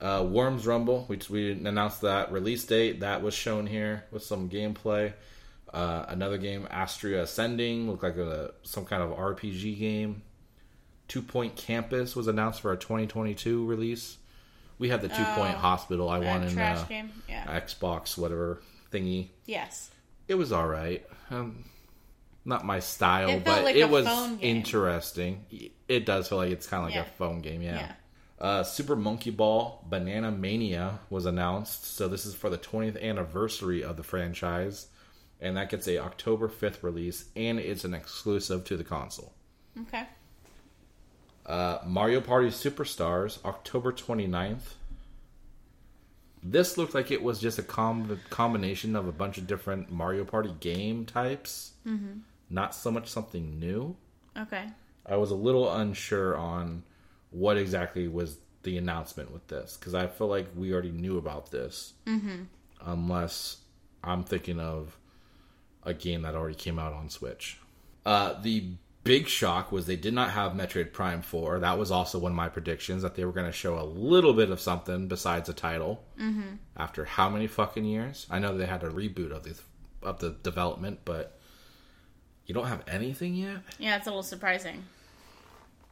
Uh, 0.00 0.24
Worms 0.28 0.66
Rumble, 0.66 1.04
we, 1.08 1.18
we 1.28 1.52
announced 1.52 2.00
that 2.02 2.32
release 2.32 2.64
date. 2.64 3.00
That 3.00 3.22
was 3.22 3.34
shown 3.34 3.66
here 3.66 4.04
with 4.10 4.22
some 4.22 4.48
gameplay. 4.48 5.12
Uh, 5.72 6.04
another 6.08 6.36
game, 6.38 6.66
Astria 6.70 7.22
Ascending, 7.22 7.88
looked 7.88 8.02
like 8.02 8.16
a 8.16 8.52
some 8.62 8.84
kind 8.84 9.02
of 9.02 9.10
RPG 9.10 9.78
game. 9.78 10.22
Two 11.08 11.22
Point 11.22 11.56
Campus 11.56 12.14
was 12.16 12.26
announced 12.28 12.60
for 12.60 12.72
a 12.72 12.76
2022 12.76 13.66
release. 13.66 14.16
We 14.78 14.88
have 14.88 15.02
the 15.02 15.08
Two 15.08 15.24
Point 15.34 15.54
Hospital. 15.54 16.08
I 16.08 16.18
won 16.18 16.42
in 16.42 16.52
trash 16.54 16.78
uh, 16.78 16.84
game. 16.84 17.10
Yeah. 17.28 17.60
Xbox, 17.60 18.16
whatever 18.18 18.62
thingy. 18.92 19.28
yes. 19.46 19.90
It 20.28 20.34
was 20.36 20.52
all 20.52 20.66
right. 20.68 21.04
Um, 21.30 21.64
not 22.44 22.64
my 22.64 22.78
style, 22.78 23.28
It 23.30 23.44
but 23.44 23.64
like 23.64 23.74
it 23.76 23.90
was 23.90 24.06
interesting. 24.40 25.44
It 25.88 26.06
does 26.06 26.28
feel 26.28 26.38
like 26.38 26.50
it's 26.52 26.66
kind 26.66 26.82
of 26.82 26.86
like 26.88 26.94
Yeah. 26.94 27.02
a 27.02 27.16
phone 27.18 27.40
game, 27.40 27.62
yeah. 27.62 27.74
Yeah. 27.74 27.92
Uh, 28.40 28.62
Super 28.62 28.96
Monkey 28.96 29.30
Ball 29.30 29.84
Banana 29.88 30.30
Mania 30.30 31.00
was 31.10 31.26
announced, 31.26 31.84
so 31.84 32.08
this 32.08 32.24
is 32.26 32.34
for 32.34 32.48
the 32.48 32.56
20th 32.58 33.00
anniversary 33.02 33.82
of 33.84 33.96
the 33.96 34.02
franchise, 34.02 34.86
and 35.40 35.56
that 35.56 35.70
gets 35.70 35.88
a 35.88 35.98
October 35.98 36.48
5th 36.48 36.82
release, 36.82 37.26
and 37.34 37.58
it's 37.58 37.84
an 37.84 37.94
exclusive 37.94 38.64
to 38.64 38.76
the 38.76 38.84
console. 38.84 39.32
Okay. 39.82 40.04
Uh, 41.46 41.78
Mario 41.84 42.20
Party 42.20 42.48
Superstars, 42.48 43.44
October 43.44 43.92
29th. 43.92 44.74
This 46.42 46.78
looked 46.78 46.94
like 46.94 47.10
it 47.10 47.22
was 47.22 47.38
just 47.38 47.58
a 47.58 47.62
com- 47.62 48.20
combination 48.30 48.96
of 48.96 49.06
a 49.06 49.12
bunch 49.12 49.36
of 49.38 49.46
different 49.46 49.90
Mario 49.90 50.24
Party 50.24 50.54
game 50.60 51.04
types. 51.04 51.72
Mm-hmm. 51.86 52.20
Not 52.48 52.74
so 52.74 52.90
much 52.90 53.08
something 53.08 53.58
new. 53.58 53.96
Okay. 54.38 54.66
I 55.06 55.16
was 55.16 55.30
a 55.30 55.34
little 55.34 55.72
unsure 55.72 56.36
on 56.36 56.82
what 57.30 57.56
exactly 57.56 58.08
was 58.08 58.38
the 58.62 58.76
announcement 58.76 59.32
with 59.32 59.46
this 59.48 59.76
because 59.76 59.94
I 59.94 60.06
feel 60.06 60.28
like 60.28 60.48
we 60.54 60.72
already 60.72 60.90
knew 60.90 61.18
about 61.18 61.50
this, 61.50 61.94
mm-hmm. 62.06 62.42
unless 62.84 63.58
I'm 64.02 64.24
thinking 64.24 64.60
of 64.60 64.96
a 65.84 65.94
game 65.94 66.22
that 66.22 66.34
already 66.34 66.54
came 66.54 66.78
out 66.78 66.92
on 66.92 67.08
Switch. 67.08 67.58
Uh, 68.04 68.40
the 68.40 68.72
big 69.04 69.28
shock 69.28 69.72
was 69.72 69.86
they 69.86 69.96
did 69.96 70.14
not 70.14 70.30
have 70.30 70.52
Metroid 70.52 70.92
Prime 70.92 71.22
4. 71.22 71.60
That 71.60 71.78
was 71.78 71.90
also 71.90 72.18
one 72.18 72.32
of 72.32 72.36
my 72.36 72.48
predictions 72.48 73.02
that 73.02 73.14
they 73.14 73.24
were 73.24 73.32
going 73.32 73.46
to 73.46 73.52
show 73.52 73.78
a 73.78 73.84
little 73.84 74.34
bit 74.34 74.50
of 74.50 74.60
something 74.60 75.08
besides 75.08 75.48
a 75.48 75.54
title. 75.54 76.04
Mm-hmm. 76.20 76.56
After 76.76 77.04
how 77.04 77.28
many 77.30 77.46
fucking 77.46 77.84
years? 77.84 78.26
I 78.30 78.38
know 78.38 78.56
they 78.56 78.66
had 78.66 78.82
a 78.82 78.90
reboot 78.90 79.32
of 79.32 79.44
the 79.44 79.58
of 80.02 80.18
the 80.18 80.30
development, 80.30 81.00
but 81.04 81.38
you 82.46 82.54
don't 82.54 82.66
have 82.66 82.82
anything 82.88 83.34
yet. 83.34 83.58
Yeah, 83.78 83.96
it's 83.96 84.06
a 84.06 84.10
little 84.10 84.22
surprising. 84.22 84.84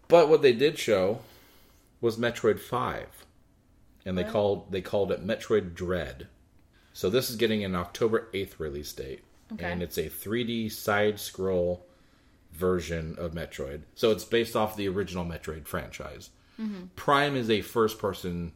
But 0.09 0.29
what 0.31 0.41
they 0.41 0.55
did 0.55 0.79
show 0.79 1.21
was 2.01 2.17
Metroid 2.17 2.59
Five, 2.59 3.27
and 4.05 4.17
they 4.17 4.25
called 4.25 4.73
they 4.73 4.81
called 4.81 5.13
it 5.13 5.27
Metroid 5.27 5.75
Dread. 5.75 6.29
So 6.93 7.11
this 7.11 7.31
is 7.31 7.37
getting 7.37 7.63
an 7.63 7.77
October 7.77 8.29
eighth 8.33 8.59
release 8.59 8.93
date, 8.93 9.23
Okay. 9.55 9.65
and 9.71 9.83
it's 9.83 9.97
a 9.99 10.09
3D 10.11 10.71
side 10.71 11.19
scroll 11.19 11.87
version 12.53 13.15
of 13.19 13.33
Metroid. 13.33 13.83
So 13.95 14.11
it's 14.11 14.25
based 14.25 14.55
off 14.57 14.77
the 14.77 14.89
original 14.89 15.25
Metroid 15.25 15.67
franchise. 15.67 16.31
Mm-hmm. 16.61 16.87
Prime 16.97 17.35
is 17.37 17.49
a 17.51 17.61
first 17.63 17.99
person 17.99 18.53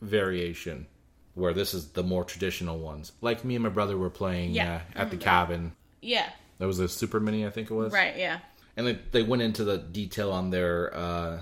variation, 0.00 0.86
where 1.34 1.52
this 1.54 1.74
is 1.74 1.88
the 1.88 2.02
more 2.02 2.24
traditional 2.24 2.78
ones. 2.78 3.12
Like 3.20 3.44
me 3.44 3.54
and 3.56 3.62
my 3.64 3.70
brother 3.70 3.96
were 3.96 4.10
playing 4.10 4.52
Yeah, 4.52 4.80
uh, 4.94 4.98
at 5.00 5.10
the 5.10 5.16
cabin. 5.16 5.72
Yeah. 6.00 6.28
That 6.58 6.66
was 6.66 6.78
a 6.78 6.88
Super 6.88 7.18
Mini, 7.20 7.46
I 7.46 7.50
think 7.50 7.70
it 7.70 7.74
was 7.74 7.92
Right. 7.92 8.16
Yeah. 8.16 8.38
and 8.76 8.86
they, 8.86 8.98
they 9.12 9.22
went 9.22 9.42
into 9.42 9.64
the 9.64 9.78
detail 9.78 10.30
on 10.30 10.50
their 10.50 10.94
uh 10.94 11.40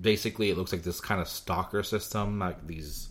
basically 0.00 0.50
it 0.50 0.56
looks 0.56 0.72
like 0.72 0.82
this 0.82 1.00
kind 1.00 1.20
of 1.20 1.28
stalker 1.28 1.82
system 1.82 2.38
like 2.38 2.66
these 2.66 3.08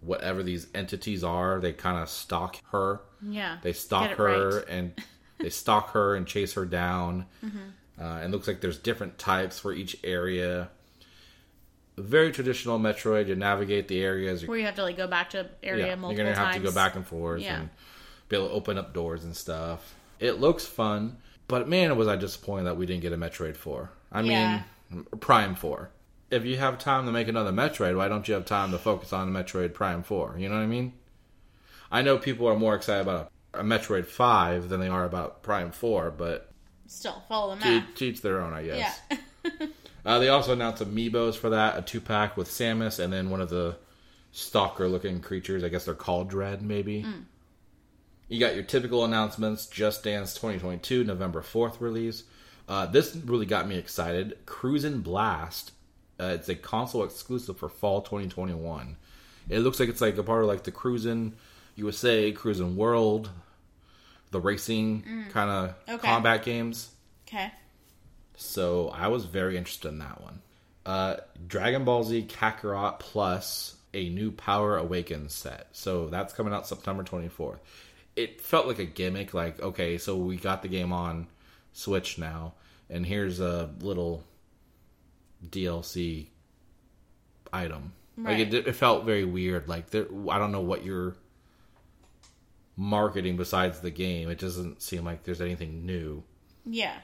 whatever 0.00 0.42
these 0.42 0.66
entities 0.74 1.24
are 1.24 1.58
they 1.60 1.72
kind 1.72 1.98
of 1.98 2.08
stalk 2.08 2.56
her 2.72 3.00
Yeah. 3.22 3.58
they 3.62 3.72
stalk 3.72 4.10
her 4.12 4.58
right. 4.58 4.68
and 4.68 4.92
they 5.40 5.50
stalk 5.50 5.90
her 5.92 6.14
and 6.14 6.26
chase 6.26 6.52
her 6.54 6.64
down 6.64 7.26
Mm-hmm. 7.44 8.02
uh, 8.02 8.18
and 8.20 8.32
looks 8.32 8.46
like 8.46 8.60
there's 8.60 8.78
different 8.78 9.18
types 9.18 9.58
for 9.58 9.72
each 9.72 9.96
area 10.04 10.68
very 11.96 12.30
traditional 12.30 12.78
metroid 12.78 13.26
you 13.26 13.34
navigate 13.34 13.88
the 13.88 14.00
areas 14.00 14.46
Where 14.46 14.56
you 14.58 14.64
have 14.66 14.76
to 14.76 14.82
like 14.84 14.96
go 14.96 15.08
back 15.08 15.30
to 15.30 15.48
area 15.62 15.88
yeah, 15.88 15.94
multiple 15.96 16.12
you're 16.24 16.32
gonna 16.32 16.36
have 16.44 16.52
times. 16.54 16.64
to 16.64 16.70
go 16.70 16.74
back 16.74 16.94
and 16.94 17.04
forth 17.06 17.42
Yeah. 17.42 17.60
and 17.60 17.70
be 18.28 18.36
able 18.36 18.48
to 18.48 18.54
open 18.54 18.78
up 18.78 18.92
doors 18.94 19.24
and 19.24 19.34
stuff. 19.34 19.94
It 20.20 20.32
looks 20.38 20.64
fun, 20.66 21.16
but 21.48 21.66
man, 21.68 21.96
was 21.96 22.06
I 22.08 22.16
disappointed 22.16 22.64
that 22.66 22.76
we 22.76 22.84
didn't 22.86 23.00
get 23.02 23.12
a 23.12 23.16
Metroid 23.16 23.56
Four. 23.56 23.90
I 24.12 24.20
Yeah. 24.20 24.62
mean, 24.92 25.06
Prime 25.20 25.54
Four. 25.54 25.90
If 26.30 26.44
you 26.44 26.56
have 26.58 26.78
time 26.78 27.06
to 27.06 27.12
make 27.12 27.28
another 27.28 27.52
Metroid, 27.52 27.96
why 27.96 28.08
don't 28.08 28.28
you 28.28 28.34
have 28.34 28.44
time 28.44 28.70
to 28.72 28.78
focus 28.78 29.12
on 29.12 29.32
Metroid 29.32 29.72
Prime 29.72 30.02
Four? 30.02 30.36
You 30.38 30.48
know 30.48 30.56
what 30.56 30.62
I 30.62 30.66
mean? 30.66 30.92
I 31.90 32.02
know 32.02 32.18
people 32.18 32.46
are 32.48 32.56
more 32.58 32.74
excited 32.74 33.02
about 33.02 33.30
a 33.54 33.62
Metroid 33.62 34.06
Five 34.06 34.68
than 34.68 34.80
they 34.80 34.88
are 34.88 35.04
about 35.04 35.42
Prime 35.42 35.70
Four, 35.70 36.10
but 36.10 36.52
Still 36.86 37.22
follow 37.28 37.54
the 37.54 37.62
to, 37.62 37.68
map. 37.70 37.94
to 37.96 38.04
each 38.06 38.20
their 38.22 38.40
own, 38.40 38.52
I 38.52 38.64
guess. 38.64 39.00
Yeah. 39.10 39.18
Uh, 40.06 40.18
they 40.18 40.28
also 40.28 40.54
announced 40.54 40.82
amiibos 40.82 41.34
for 41.36 41.50
that, 41.50 41.76
a 41.76 41.82
two 41.82 42.00
pack 42.00 42.34
with 42.34 42.48
Samus, 42.48 42.98
and 42.98 43.12
then 43.12 43.28
one 43.28 43.42
of 43.42 43.50
the 43.50 43.76
stalker 44.32 44.88
looking 44.88 45.20
creatures. 45.20 45.62
I 45.62 45.68
guess 45.68 45.84
they're 45.84 45.94
called 45.94 46.30
Dread, 46.30 46.62
maybe. 46.62 47.04
You 48.28 48.40
got 48.40 48.54
your 48.54 48.64
typical 48.64 49.04
announcements 49.04 49.66
Just 49.66 50.04
Dance 50.04 50.32
2022, 50.32 51.04
November 51.04 51.42
4th 51.42 51.80
release. 51.80 52.22
Uh, 52.66 52.86
this 52.86 53.14
really 53.16 53.44
got 53.44 53.68
me 53.68 53.76
excited. 53.76 54.38
Cruisin' 54.46 55.00
Blast. 55.02 55.72
Uh, 56.20 56.32
it's 56.34 56.48
a 56.48 56.54
console 56.54 57.04
exclusive 57.04 57.56
for 57.58 57.68
fall 57.68 58.02
2021. 58.02 58.96
It 59.48 59.60
looks 59.60 59.78
like 59.80 59.88
it's 59.88 60.00
like 60.00 60.18
a 60.18 60.22
part 60.22 60.42
of 60.42 60.48
like 60.48 60.64
the 60.64 60.72
cruising 60.72 61.34
USA, 61.76 62.32
cruising 62.32 62.76
World, 62.76 63.30
the 64.30 64.40
racing 64.40 65.26
kind 65.30 65.50
of 65.50 65.74
Okay. 65.88 66.06
combat 66.06 66.44
games. 66.44 66.90
Okay. 67.26 67.50
So 68.36 68.88
I 68.90 69.08
was 69.08 69.24
very 69.24 69.56
interested 69.56 69.88
in 69.88 69.98
that 69.98 70.20
one. 70.20 70.40
Uh, 70.86 71.16
Dragon 71.46 71.84
Ball 71.84 72.04
Z 72.04 72.28
Kakarot 72.30 72.98
Plus, 72.98 73.76
a 73.94 74.08
new 74.08 74.30
Power 74.30 74.76
Awakens 74.76 75.34
set. 75.34 75.68
So 75.72 76.08
that's 76.08 76.32
coming 76.32 76.52
out 76.52 76.66
September 76.66 77.02
24th. 77.04 77.58
It 78.16 78.40
felt 78.40 78.66
like 78.66 78.78
a 78.78 78.84
gimmick, 78.84 79.32
like, 79.34 79.60
okay, 79.60 79.98
so 79.98 80.16
we 80.16 80.36
got 80.36 80.62
the 80.62 80.68
game 80.68 80.92
on 80.92 81.28
Switch 81.72 82.18
now, 82.18 82.54
and 82.90 83.06
here's 83.06 83.38
a 83.38 83.70
little 83.80 84.24
DLC 85.46 86.28
item. 87.52 87.92
Like 88.16 88.38
it, 88.38 88.52
it 88.52 88.72
felt 88.74 89.04
very 89.04 89.24
weird. 89.24 89.68
Like 89.68 89.90
there, 89.90 90.06
I 90.28 90.38
don't 90.38 90.50
know 90.50 90.60
what 90.60 90.84
you're 90.84 91.14
marketing 92.76 93.36
besides 93.36 93.80
the 93.80 93.90
game. 93.90 94.28
It 94.28 94.38
doesn't 94.38 94.82
seem 94.82 95.04
like 95.04 95.22
there's 95.22 95.40
anything 95.40 95.86
new. 95.86 96.24
Yeah. 96.64 96.94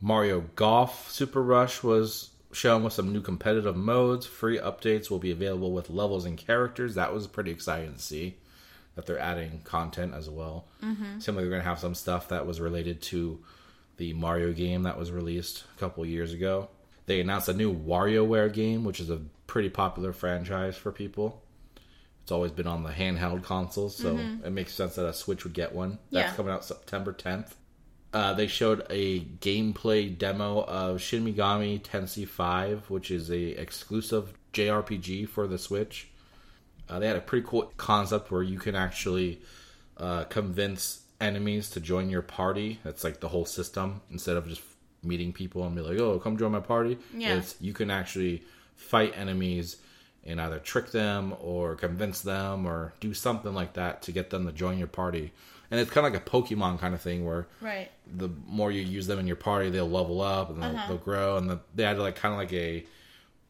Mario 0.00 0.44
Golf 0.54 1.10
Super 1.10 1.42
Rush 1.42 1.82
was 1.82 2.30
shown 2.52 2.82
with 2.84 2.92
some 2.92 3.12
new 3.12 3.20
competitive 3.20 3.76
modes. 3.76 4.26
Free 4.26 4.58
updates 4.58 5.10
will 5.10 5.18
be 5.18 5.30
available 5.30 5.72
with 5.72 5.90
levels 5.90 6.24
and 6.24 6.38
characters. 6.38 6.94
That 6.94 7.12
was 7.12 7.26
pretty 7.26 7.50
exciting 7.50 7.94
to 7.94 7.98
see 7.98 8.36
that 8.94 9.06
they're 9.06 9.18
adding 9.18 9.60
content 9.64 10.14
as 10.14 10.30
well. 10.30 10.66
Mm-hmm. 10.82 11.14
Like 11.14 11.24
they're 11.24 11.34
going 11.34 11.62
to 11.62 11.68
have 11.68 11.78
some 11.78 11.94
stuff 11.94 12.28
that 12.28 12.46
was 12.46 12.60
related 12.60 13.02
to 13.02 13.42
the 13.96 14.12
Mario 14.14 14.52
game 14.52 14.84
that 14.84 14.98
was 14.98 15.10
released 15.10 15.64
a 15.76 15.80
couple 15.80 16.06
years 16.06 16.32
ago. 16.32 16.68
They 17.08 17.20
announced 17.20 17.48
a 17.48 17.54
new 17.54 17.74
WarioWare 17.74 18.52
game, 18.52 18.84
which 18.84 19.00
is 19.00 19.08
a 19.08 19.20
pretty 19.46 19.70
popular 19.70 20.12
franchise 20.12 20.76
for 20.76 20.92
people. 20.92 21.42
It's 22.22 22.30
always 22.30 22.52
been 22.52 22.66
on 22.66 22.82
the 22.84 22.90
handheld 22.90 23.42
consoles, 23.42 23.96
so 23.96 24.18
it 24.44 24.50
makes 24.50 24.74
sense 24.74 24.96
that 24.96 25.06
a 25.06 25.14
Switch 25.14 25.44
would 25.44 25.54
get 25.54 25.74
one. 25.74 25.98
That's 26.12 26.30
Yeah. 26.32 26.36
coming 26.36 26.52
out 26.52 26.66
September 26.66 27.14
10th. 27.14 27.54
Uh, 28.12 28.34
they 28.34 28.46
showed 28.46 28.86
a 28.90 29.20
gameplay 29.40 30.16
demo 30.16 30.64
of 30.64 31.00
Shin 31.00 31.24
Megami 31.24 31.80
Tensei 31.82 32.28
5, 32.28 32.90
which 32.90 33.10
is 33.10 33.30
a 33.30 33.58
exclusive 33.58 34.34
JRPG 34.52 35.24
for 35.26 35.46
the 35.46 35.56
Switch. 35.58 36.08
Uh, 36.90 36.98
they 36.98 37.06
had 37.06 37.16
a 37.16 37.20
pretty 37.22 37.46
cool 37.48 37.72
concept 37.78 38.30
where 38.30 38.42
you 38.42 38.58
can 38.58 38.74
actually 38.74 39.40
uh, 39.96 40.24
convince 40.24 41.02
enemies 41.22 41.70
to 41.70 41.80
join 41.80 42.08
your 42.10 42.22
party. 42.22 42.80
That's 42.84 43.02
like 43.02 43.20
the 43.20 43.28
whole 43.28 43.46
system. 43.46 44.02
Instead 44.10 44.36
of 44.36 44.46
just 44.46 44.60
meeting 45.02 45.32
people 45.32 45.64
and 45.64 45.74
be 45.76 45.82
like, 45.82 45.98
"Oh, 45.98 46.18
come 46.18 46.36
join 46.36 46.52
my 46.52 46.60
party," 46.60 46.98
Yeah. 47.16 47.36
it's 47.36 47.54
you 47.60 47.72
can 47.72 47.90
actually 47.90 48.42
fight 48.76 49.12
enemies 49.16 49.76
and 50.24 50.40
either 50.40 50.58
trick 50.58 50.90
them 50.90 51.34
or 51.40 51.74
convince 51.74 52.20
them 52.20 52.66
or 52.66 52.92
do 53.00 53.14
something 53.14 53.54
like 53.54 53.72
that 53.74 54.02
to 54.02 54.12
get 54.12 54.30
them 54.30 54.46
to 54.46 54.52
join 54.52 54.78
your 54.78 54.88
party. 54.88 55.32
and 55.70 55.78
it's 55.78 55.90
kind 55.90 56.06
of 56.06 56.14
like 56.14 56.22
a 56.26 56.30
Pokemon 56.30 56.78
kind 56.78 56.94
of 56.94 57.00
thing 57.02 57.26
where 57.26 57.46
Right. 57.60 57.90
the 58.06 58.30
more 58.46 58.72
you 58.72 58.80
use 58.80 59.06
them 59.06 59.18
in 59.18 59.26
your 59.26 59.36
party, 59.36 59.68
they'll 59.68 59.86
level 59.90 60.22
up 60.22 60.48
and 60.48 60.62
they'll, 60.62 60.70
Uh-huh. 60.74 60.88
they'll 60.88 60.96
grow. 60.96 61.36
And 61.36 61.50
the, 61.50 61.60
they 61.74 61.82
had 61.82 61.98
like 61.98 62.16
kind 62.16 62.32
of 62.32 62.38
like 62.38 62.54
a 62.54 62.86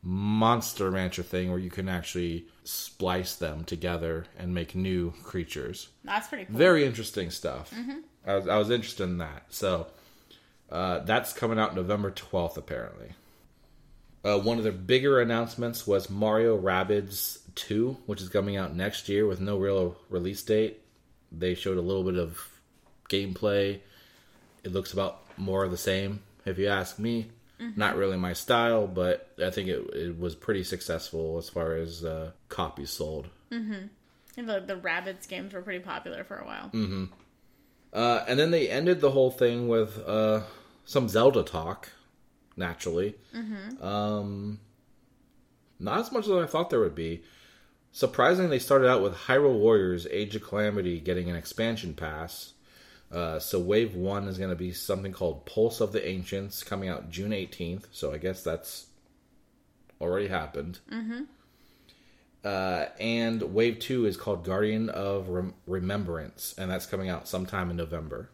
monster 0.02 0.90
rancher 0.90 1.22
thing 1.22 1.50
where 1.50 1.58
you 1.58 1.70
can 1.70 1.88
actually 1.88 2.46
splice 2.64 3.34
them 3.36 3.64
together 3.64 4.26
and 4.38 4.54
make 4.54 4.74
new 4.74 5.12
creatures. 5.22 5.88
That's 6.04 6.28
pretty 6.28 6.44
cool. 6.46 6.56
Very 6.56 6.84
interesting 6.84 7.30
stuff. 7.30 7.72
Mm-hmm. 7.72 7.98
I 8.26 8.34
was 8.36 8.48
I 8.48 8.56
was 8.58 8.70
interested 8.70 9.04
in 9.04 9.18
that. 9.18 9.44
So 9.50 9.86
uh, 10.70 11.00
that's 11.00 11.32
coming 11.32 11.58
out 11.58 11.74
November 11.74 12.10
twelfth, 12.10 12.56
apparently. 12.56 13.10
Uh, 14.24 14.38
one 14.38 14.58
of 14.58 14.64
the 14.64 14.72
bigger 14.72 15.20
announcements 15.20 15.86
was 15.86 16.10
Mario 16.10 16.60
Rabbids 16.60 17.38
2, 17.54 17.96
which 18.06 18.20
is 18.20 18.28
coming 18.28 18.56
out 18.56 18.74
next 18.74 19.08
year 19.08 19.26
with 19.26 19.40
no 19.40 19.56
real 19.56 19.96
release 20.10 20.42
date. 20.42 20.80
They 21.30 21.54
showed 21.54 21.78
a 21.78 21.82
little 21.82 22.02
bit 22.02 22.16
of 22.16 22.46
gameplay. 23.08 23.80
It 24.64 24.72
looks 24.72 24.92
about 24.92 25.22
more 25.38 25.64
of 25.64 25.70
the 25.70 25.78
same, 25.78 26.20
if 26.44 26.58
you 26.58 26.66
ask 26.66 26.98
me. 26.98 27.28
Not 27.76 27.96
really 27.96 28.16
my 28.16 28.34
style, 28.34 28.86
but 28.86 29.30
I 29.42 29.50
think 29.50 29.68
it, 29.68 29.84
it 29.94 30.18
was 30.18 30.34
pretty 30.34 30.62
successful 30.62 31.38
as 31.38 31.48
far 31.48 31.74
as 31.74 32.04
uh, 32.04 32.30
copies 32.48 32.90
sold. 32.90 33.28
And 34.36 34.48
the 34.48 34.60
the 34.60 34.76
Rabbids 34.76 35.26
games 35.26 35.52
were 35.52 35.62
pretty 35.62 35.80
popular 35.80 36.22
for 36.22 36.36
a 36.36 36.46
while. 36.46 36.70
Mm. 36.72 37.08
Uh, 37.92 38.24
and 38.28 38.38
then 38.38 38.52
they 38.52 38.68
ended 38.68 39.00
the 39.00 39.10
whole 39.10 39.32
thing 39.32 39.66
with 39.66 39.98
uh, 40.06 40.42
some 40.88 41.06
Zelda 41.06 41.42
talk, 41.42 41.90
naturally. 42.56 43.14
Um, 43.82 44.58
not 45.78 45.98
as 45.98 46.10
much 46.10 46.24
as 46.24 46.30
I 46.32 46.46
thought 46.46 46.70
there 46.70 46.80
would 46.80 46.94
be. 46.94 47.22
Surprisingly, 47.92 48.48
they 48.48 48.58
started 48.58 48.88
out 48.88 49.02
with 49.02 49.12
Hyrule 49.14 49.58
Warriors 49.58 50.06
Age 50.10 50.34
of 50.34 50.42
Calamity 50.42 50.98
getting 50.98 51.28
an 51.28 51.36
expansion 51.36 51.92
pass. 51.92 52.54
Uh, 53.12 53.38
so 53.38 53.60
Wave 53.60 53.94
1 53.94 54.28
is 54.28 54.38
going 54.38 54.48
to 54.48 54.56
be 54.56 54.72
something 54.72 55.12
called 55.12 55.44
Pulse 55.44 55.82
of 55.82 55.92
the 55.92 56.06
Ancients 56.08 56.62
coming 56.62 56.88
out 56.88 57.10
June 57.10 57.32
18th. 57.32 57.84
So 57.92 58.10
I 58.12 58.16
guess 58.16 58.42
that's 58.42 58.86
already 60.00 60.28
happened. 60.28 60.78
Uh, 62.44 62.86
and 62.98 63.42
Wave 63.54 63.78
2 63.78 64.06
is 64.06 64.16
called 64.16 64.42
Guardian 64.44 64.88
of 64.88 65.28
Rem- 65.28 65.54
Remembrance, 65.66 66.54
and 66.56 66.70
that's 66.70 66.86
coming 66.86 67.10
out 67.10 67.28
sometime 67.28 67.70
in 67.70 67.76
November. 67.76 68.30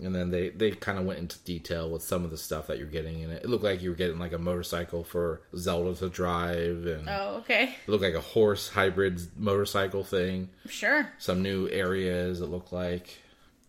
And 0.00 0.14
then 0.14 0.30
they, 0.30 0.50
they 0.50 0.70
kind 0.70 0.98
of 0.98 1.04
went 1.06 1.18
into 1.18 1.38
detail 1.40 1.90
with 1.90 2.02
some 2.02 2.24
of 2.24 2.30
the 2.30 2.36
stuff 2.38 2.68
that 2.68 2.78
you're 2.78 2.86
getting 2.86 3.20
in 3.20 3.30
it. 3.30 3.42
It 3.42 3.48
looked 3.48 3.64
like 3.64 3.82
you 3.82 3.90
were 3.90 3.96
getting 3.96 4.18
like 4.18 4.32
a 4.32 4.38
motorcycle 4.38 5.02
for 5.02 5.42
Zelda 5.56 5.94
to 5.96 6.08
drive, 6.08 6.86
and 6.86 7.08
Oh, 7.08 7.36
okay. 7.38 7.74
it 7.86 7.88
looked 7.90 8.04
like 8.04 8.14
a 8.14 8.20
horse 8.20 8.68
hybrid 8.68 9.20
motorcycle 9.36 10.04
thing. 10.04 10.50
Sure. 10.68 11.10
Some 11.18 11.42
new 11.42 11.68
areas, 11.68 12.40
it 12.40 12.46
looked 12.46 12.72
like. 12.72 13.18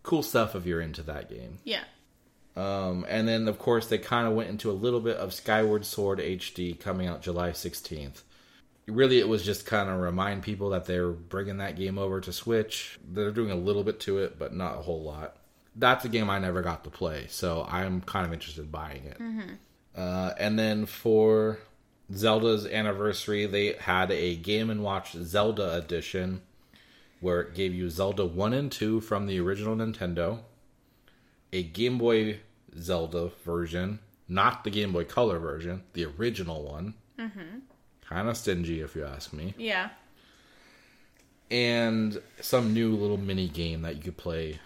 Cool 0.03 0.21
stuff 0.23 0.55
if 0.55 0.65
you're 0.65 0.81
into 0.81 1.01
that 1.03 1.29
game. 1.29 1.57
Yeah. 1.63 1.83
Um, 2.55 3.05
and 3.07 3.27
then, 3.27 3.47
of 3.47 3.57
course, 3.57 3.87
they 3.87 3.97
kind 3.97 4.27
of 4.27 4.33
went 4.33 4.49
into 4.49 4.69
a 4.69 4.73
little 4.73 4.99
bit 4.99 5.17
of 5.17 5.33
Skyward 5.33 5.85
Sword 5.85 6.19
HD 6.19 6.77
coming 6.79 7.07
out 7.07 7.21
July 7.21 7.51
16th. 7.51 8.21
Really, 8.87 9.19
it 9.19 9.27
was 9.29 9.43
just 9.45 9.65
kind 9.65 9.89
of 9.89 9.99
remind 9.99 10.41
people 10.43 10.71
that 10.71 10.85
they're 10.85 11.09
bringing 11.11 11.57
that 11.57 11.75
game 11.75 11.97
over 11.99 12.19
to 12.21 12.33
Switch. 12.33 12.99
They're 13.07 13.31
doing 13.31 13.51
a 13.51 13.55
little 13.55 13.83
bit 13.83 13.99
to 14.01 14.17
it, 14.19 14.37
but 14.39 14.53
not 14.55 14.77
a 14.77 14.81
whole 14.81 15.03
lot. 15.03 15.35
That's 15.79 16.05
a 16.05 16.09
game 16.09 16.29
I 16.29 16.39
never 16.39 16.61
got 16.61 16.83
to 16.83 16.89
play, 16.89 17.25
so 17.29 17.65
I'm 17.69 18.01
kind 18.01 18.25
of 18.25 18.33
interested 18.33 18.65
in 18.65 18.69
buying 18.69 19.05
it. 19.05 19.17
Uh, 19.95 20.33
and 20.37 20.59
then 20.59 20.85
for 20.85 21.59
Zelda's 22.13 22.65
anniversary, 22.65 23.45
they 23.45 23.73
had 23.73 24.11
a 24.11 24.35
Game 24.35 24.69
and 24.69 24.83
Watch 24.83 25.13
Zelda 25.13 25.75
edition 25.75 26.41
where 27.21 27.41
it 27.41 27.55
gave 27.55 27.73
you 27.73 27.89
Zelda 27.89 28.25
1 28.25 28.53
and 28.53 28.71
2 28.71 29.01
from 29.01 29.25
the 29.25 29.39
original 29.39 29.75
Nintendo 29.75 30.39
a 31.51 31.63
Game 31.63 31.97
Boy 31.97 32.39
Zelda 32.77 33.31
version, 33.43 33.99
not 34.27 34.63
the 34.63 34.69
Game 34.69 34.91
Boy 34.91 35.03
Color 35.03 35.39
version, 35.39 35.83
the 35.93 36.05
original 36.05 36.63
one. 36.63 36.93
Mm-hmm. 37.17 37.59
Kind 38.01 38.29
of 38.29 38.37
stingy, 38.37 38.81
if 38.81 38.95
you 38.95 39.05
ask 39.05 39.33
me. 39.33 39.53
Yeah. 39.57 39.89
And 41.51 42.21
some 42.41 42.73
new 42.73 42.95
little 42.95 43.17
mini 43.17 43.47
game 43.47 43.81
that 43.81 43.95
you 43.95 44.01
could 44.01 44.17
play 44.17 44.59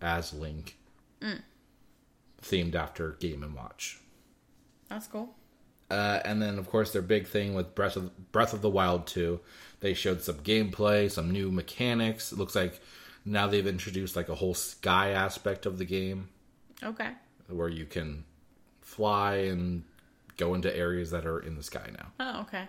as 0.00 0.32
Link, 0.32 0.76
themed 2.42 2.74
after 2.74 3.12
Game 3.20 3.42
and 3.42 3.54
Watch. 3.54 4.00
That's 4.88 5.06
cool. 5.06 5.34
Uh, 5.90 6.20
and 6.24 6.40
then, 6.40 6.58
of 6.58 6.68
course, 6.70 6.92
their 6.92 7.02
big 7.02 7.26
thing 7.26 7.54
with 7.54 7.74
Breath 7.74 7.96
of 7.96 8.32
Breath 8.32 8.52
of 8.52 8.62
the 8.62 8.70
Wild 8.70 9.06
2, 9.06 9.40
they 9.80 9.92
showed 9.94 10.22
some 10.22 10.36
gameplay, 10.36 11.10
some 11.10 11.30
new 11.30 11.50
mechanics. 11.50 12.32
It 12.32 12.38
looks 12.38 12.54
like 12.54 12.80
now 13.24 13.46
they've 13.48 13.66
introduced 13.66 14.14
like 14.16 14.28
a 14.28 14.34
whole 14.36 14.54
sky 14.54 15.10
aspect 15.10 15.66
of 15.66 15.78
the 15.78 15.84
game. 15.84 16.28
Okay. 16.82 17.10
where 17.48 17.68
you 17.68 17.84
can 17.84 18.24
fly 18.80 19.34
and 19.36 19.82
go 20.36 20.54
into 20.54 20.74
areas 20.74 21.10
that 21.10 21.26
are 21.26 21.40
in 21.40 21.56
the 21.56 21.62
sky 21.62 21.90
now. 21.92 22.06
Oh, 22.20 22.40
okay. 22.42 22.64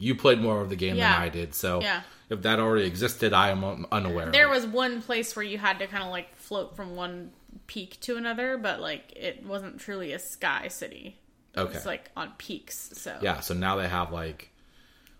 You 0.00 0.16
played 0.16 0.40
more 0.40 0.60
of 0.60 0.68
the 0.70 0.76
game 0.76 0.96
Yeah. 0.96 1.12
than 1.12 1.22
I 1.22 1.28
did, 1.28 1.54
so 1.54 1.80
Yeah. 1.80 2.02
if 2.28 2.42
that 2.42 2.58
already 2.58 2.86
existed, 2.86 3.32
I 3.32 3.50
am 3.50 3.86
unaware. 3.92 4.30
There 4.32 4.46
of 4.46 4.52
it. 4.52 4.54
was 4.56 4.66
one 4.66 5.02
place 5.02 5.36
where 5.36 5.44
you 5.44 5.58
had 5.58 5.78
to 5.78 5.86
kind 5.86 6.02
of 6.02 6.10
like 6.10 6.34
float 6.36 6.74
from 6.74 6.96
one 6.96 7.30
peak 7.66 8.00
to 8.00 8.16
another, 8.16 8.56
but 8.58 8.80
like 8.80 9.12
it 9.14 9.44
wasn't 9.46 9.78
truly 9.78 10.12
a 10.12 10.18
sky 10.18 10.66
city. 10.68 11.18
okay. 11.56 11.76
It's 11.76 11.84
like 11.86 12.10
on 12.16 12.32
peaks. 12.38 12.90
So 12.94 13.16
yeah, 13.20 13.40
so 13.40 13.54
now 13.54 13.76
they 13.76 13.88
have 13.88 14.10
like 14.12 14.50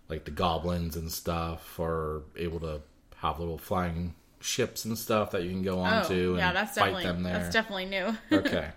like 0.09 0.25
the 0.25 0.31
goblins 0.31 0.95
and 0.97 1.11
stuff 1.11 1.79
are 1.79 2.23
able 2.35 2.59
to 2.61 2.81
have 3.17 3.39
little 3.39 3.57
flying 3.57 4.15
ships 4.39 4.83
and 4.83 4.97
stuff 4.97 5.31
that 5.31 5.43
you 5.43 5.51
can 5.51 5.61
go 5.61 5.77
Oh, 5.79 5.83
onto 5.83 6.29
and 6.31 6.37
yeah, 6.39 6.51
that's 6.53 6.75
fight 6.77 6.85
definitely 6.93 7.03
them 7.03 7.23
there. 7.23 7.33
that's 7.33 7.53
definitely 7.53 7.85
new. 7.85 8.17
okay. 8.31 8.69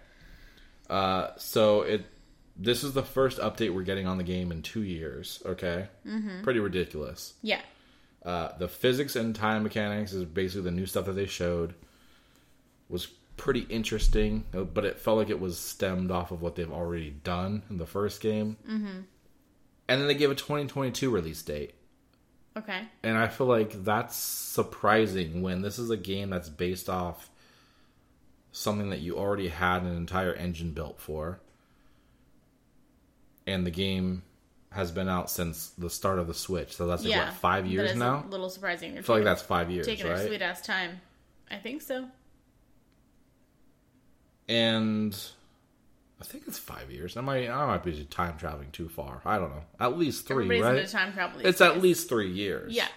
Uh, 0.90 1.28
so 1.38 1.80
it 1.82 2.04
this 2.56 2.84
is 2.84 2.92
the 2.92 3.02
first 3.02 3.38
update 3.38 3.74
we're 3.74 3.82
getting 3.82 4.06
on 4.06 4.18
the 4.18 4.24
game 4.24 4.52
in 4.52 4.62
two 4.62 4.82
years. 4.82 5.42
Okay, 5.44 5.88
mm-hmm. 6.06 6.42
pretty 6.42 6.60
ridiculous. 6.60 7.34
yeah. 7.42 7.60
Uh, 8.24 8.56
the 8.56 8.68
physics 8.68 9.16
and 9.16 9.36
time 9.36 9.62
mechanics 9.64 10.14
is 10.14 10.24
basically 10.24 10.62
the 10.62 10.70
new 10.70 10.86
stuff 10.86 11.04
that 11.04 11.12
they 11.12 11.26
showed. 11.26 11.74
Was 12.88 13.06
pretty 13.36 13.66
interesting, 13.68 14.44
uh, 14.56 14.62
but 14.62 14.84
it 14.86 14.98
felt 14.98 15.18
like 15.18 15.28
it 15.28 15.40
was 15.40 15.58
stemmed 15.58 16.10
off 16.10 16.30
of 16.30 16.40
what 16.40 16.54
they've 16.56 16.72
already 16.72 17.10
done 17.10 17.62
in 17.68 17.76
the 17.76 17.84
first 17.86 18.22
game. 18.22 18.56
Mm-hmm. 18.66 19.00
And 19.88 20.00
then 20.00 20.06
they 20.06 20.14
gave 20.14 20.30
a 20.30 20.34
2022 20.34 21.10
release 21.10 21.42
date, 21.42 21.74
Okay. 22.56 22.82
and 23.02 23.18
I 23.18 23.28
feel 23.28 23.46
like 23.46 23.84
that's 23.84 24.16
surprising 24.16 25.42
when 25.42 25.60
this 25.60 25.78
is 25.78 25.90
a 25.90 25.96
game 25.98 26.30
that's 26.30 26.48
based 26.48 26.88
off 26.88 27.28
something 28.52 28.88
that 28.88 29.00
you 29.00 29.18
already 29.18 29.48
had 29.48 29.82
an 29.82 29.94
entire 29.94 30.32
engine 30.32 30.70
built 30.70 30.98
for, 30.98 31.40
and 33.46 33.66
the 33.66 33.70
game 33.70 34.22
has 34.70 34.90
been 34.90 35.08
out 35.08 35.30
since 35.30 35.68
the 35.78 35.88
start 35.88 36.18
of 36.18 36.26
the 36.26 36.34
Switch. 36.34 36.74
So 36.74 36.86
that's 36.86 37.02
like 37.02 37.12
yeah. 37.12 37.26
what 37.26 37.34
five 37.34 37.66
years 37.66 37.94
now. 37.94 38.24
A 38.26 38.30
little 38.30 38.50
surprising. 38.50 38.98
I 38.98 39.02
feel 39.02 39.16
like 39.16 39.24
that's 39.24 39.42
five 39.42 39.70
years, 39.70 39.86
taking 39.86 40.06
their 40.06 40.16
right? 40.16 40.26
sweet 40.26 40.42
ass 40.42 40.60
time. 40.60 41.00
I 41.50 41.56
think 41.56 41.82
so. 41.82 42.08
And 44.48 45.16
I 46.20 46.24
think 46.24 46.44
it's 46.46 46.58
five 46.58 46.90
years. 46.90 47.16
I 47.16 47.20
might 47.20 47.48
I 47.48 47.66
might 47.66 47.84
be 47.84 48.04
time 48.04 48.36
traveling 48.36 48.70
too 48.72 48.88
far. 48.88 49.22
I 49.24 49.38
don't 49.38 49.50
know. 49.50 49.62
At 49.78 49.96
least 49.96 50.26
three, 50.26 50.44
Everybody's 50.44 50.94
right? 50.94 51.02
time 51.02 51.12
travel. 51.12 51.40
It's 51.44 51.60
at 51.60 51.80
least 51.80 52.08
three 52.08 52.32
years. 52.32 52.74
Yeah. 52.74 52.88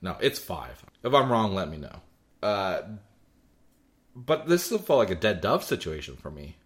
No, 0.00 0.16
it's 0.20 0.38
five. 0.38 0.82
If 1.02 1.12
I'm 1.12 1.30
wrong, 1.30 1.54
let 1.54 1.68
me 1.68 1.76
know. 1.76 2.00
Uh, 2.42 2.82
but 4.14 4.46
this 4.46 4.64
still 4.64 4.78
felt 4.78 5.00
like 5.00 5.10
a 5.10 5.14
dead 5.14 5.40
dove 5.40 5.64
situation 5.64 6.16
for 6.16 6.30
me. 6.30 6.56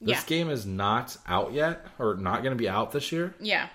This 0.00 0.18
Yeah. 0.18 0.24
game 0.26 0.50
is 0.50 0.64
not 0.64 1.16
out 1.26 1.52
yet, 1.52 1.84
or 1.98 2.14
not 2.14 2.42
going 2.42 2.52
to 2.52 2.58
be 2.58 2.68
out 2.68 2.92
this 2.92 3.10
year. 3.10 3.34
Yeah. 3.40 3.68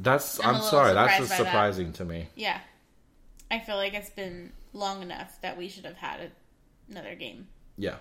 That's 0.00 0.40
I'm 0.44 0.56
I'm, 0.56 0.62
sorry. 0.62 0.92
That's 0.94 1.18
just 1.18 1.30
by 1.30 1.36
that. 1.38 1.44
surprising 1.44 1.92
to 1.94 2.04
me. 2.04 2.28
Yeah. 2.34 2.58
I 3.50 3.60
feel 3.60 3.76
like 3.76 3.94
it's 3.94 4.10
been 4.10 4.52
long 4.72 5.02
enough 5.02 5.40
that 5.42 5.56
we 5.56 5.68
should 5.68 5.84
have 5.84 5.96
had 5.96 6.20
a, 6.20 6.30
another 6.90 7.14
game. 7.14 7.46
Yeah. 7.76 7.96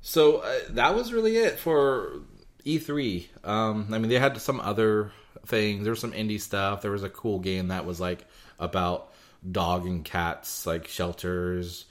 So 0.00 0.38
uh, 0.38 0.58
that 0.70 0.94
was 0.94 1.12
really 1.12 1.36
it 1.36 1.58
for 1.58 2.20
E3. 2.64 3.26
Um, 3.44 3.88
I 3.92 3.98
mean, 3.98 4.08
they 4.08 4.18
had 4.18 4.40
some 4.40 4.60
other 4.60 5.12
things. 5.46 5.84
There 5.84 5.92
was 5.92 6.00
some 6.00 6.12
indie 6.12 6.40
stuff. 6.40 6.82
There 6.82 6.90
was 6.90 7.04
a 7.04 7.10
cool 7.10 7.38
game 7.38 7.68
that 7.68 7.84
was 7.86 8.00
like 8.00 8.24
about 8.58 9.12
dog 9.48 9.86
and 9.86 10.04
cats, 10.04 10.66
like 10.66 10.88
shelters. 10.88 11.84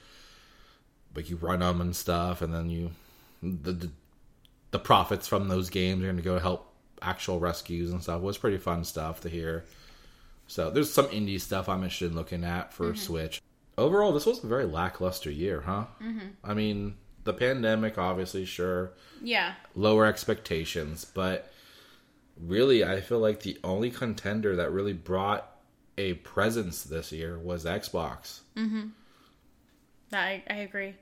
Like 1.16 1.30
you 1.30 1.38
run 1.38 1.60
them 1.60 1.82
and 1.82 1.96
stuff, 1.96 2.42
and 2.42 2.54
then 2.54 2.70
you 2.70 2.92
the 3.42 3.72
the, 3.72 3.92
the 4.72 4.80
profits 4.80 5.28
from 5.28 5.48
those 5.48 5.70
games 5.70 6.02
are 6.04 6.08
going 6.08 6.18
to 6.18 6.22
go 6.24 6.40
help 6.40 6.72
actual 7.02 7.40
rescues 7.40 7.92
and 7.92 8.02
stuff. 8.02 8.18
It 8.22 8.24
was 8.24 8.38
pretty 8.38 8.58
fun 8.58 8.84
stuff 8.84 9.22
to 9.22 9.30
hear. 9.30 9.66
So 10.48 10.70
there's 10.70 10.92
some 10.92 11.08
indie 11.08 11.40
stuff 11.42 11.68
I'm 11.70 11.84
interested 11.84 12.12
in 12.12 12.16
looking 12.16 12.44
at 12.44 12.72
for 12.74 12.96
Switch. 12.96 13.42
Overall, 13.78 14.12
this 14.14 14.26
was 14.26 14.44
a 14.44 14.48
very 14.48 14.66
lackluster 14.66 15.32
year, 15.32 15.62
huh? 15.62 15.86
Mm-hmm. 16.02 16.28
I 16.44 16.54
mean, 16.54 16.96
the 17.24 17.34
pandemic, 17.34 17.98
obviously, 17.98 18.46
sure, 18.46 18.92
Yeah. 19.22 19.56
lower 19.76 20.06
expectations, 20.06 21.04
but 21.06 21.52
really, 22.40 22.84
I 22.86 23.02
feel 23.02 23.20
like 23.20 23.42
the 23.42 23.58
only 23.64 23.90
contender 23.90 24.56
that 24.58 24.72
really 24.72 24.94
brought 24.94 25.52
a 25.98 26.14
presence 26.16 26.84
this 26.84 27.12
year 27.12 27.38
was 27.40 27.66
Xbox. 27.66 28.42
Mm-hmm. 28.56 28.88
I, 30.14 30.44
I 30.50 30.56
agree. 30.58 30.96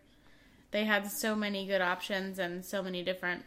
They 0.74 0.86
had 0.86 1.10
so 1.10 1.36
many 1.36 1.68
good 1.68 1.82
options 1.82 2.40
and 2.40 2.66
so 2.66 2.82
many 2.82 3.04
different 3.04 3.46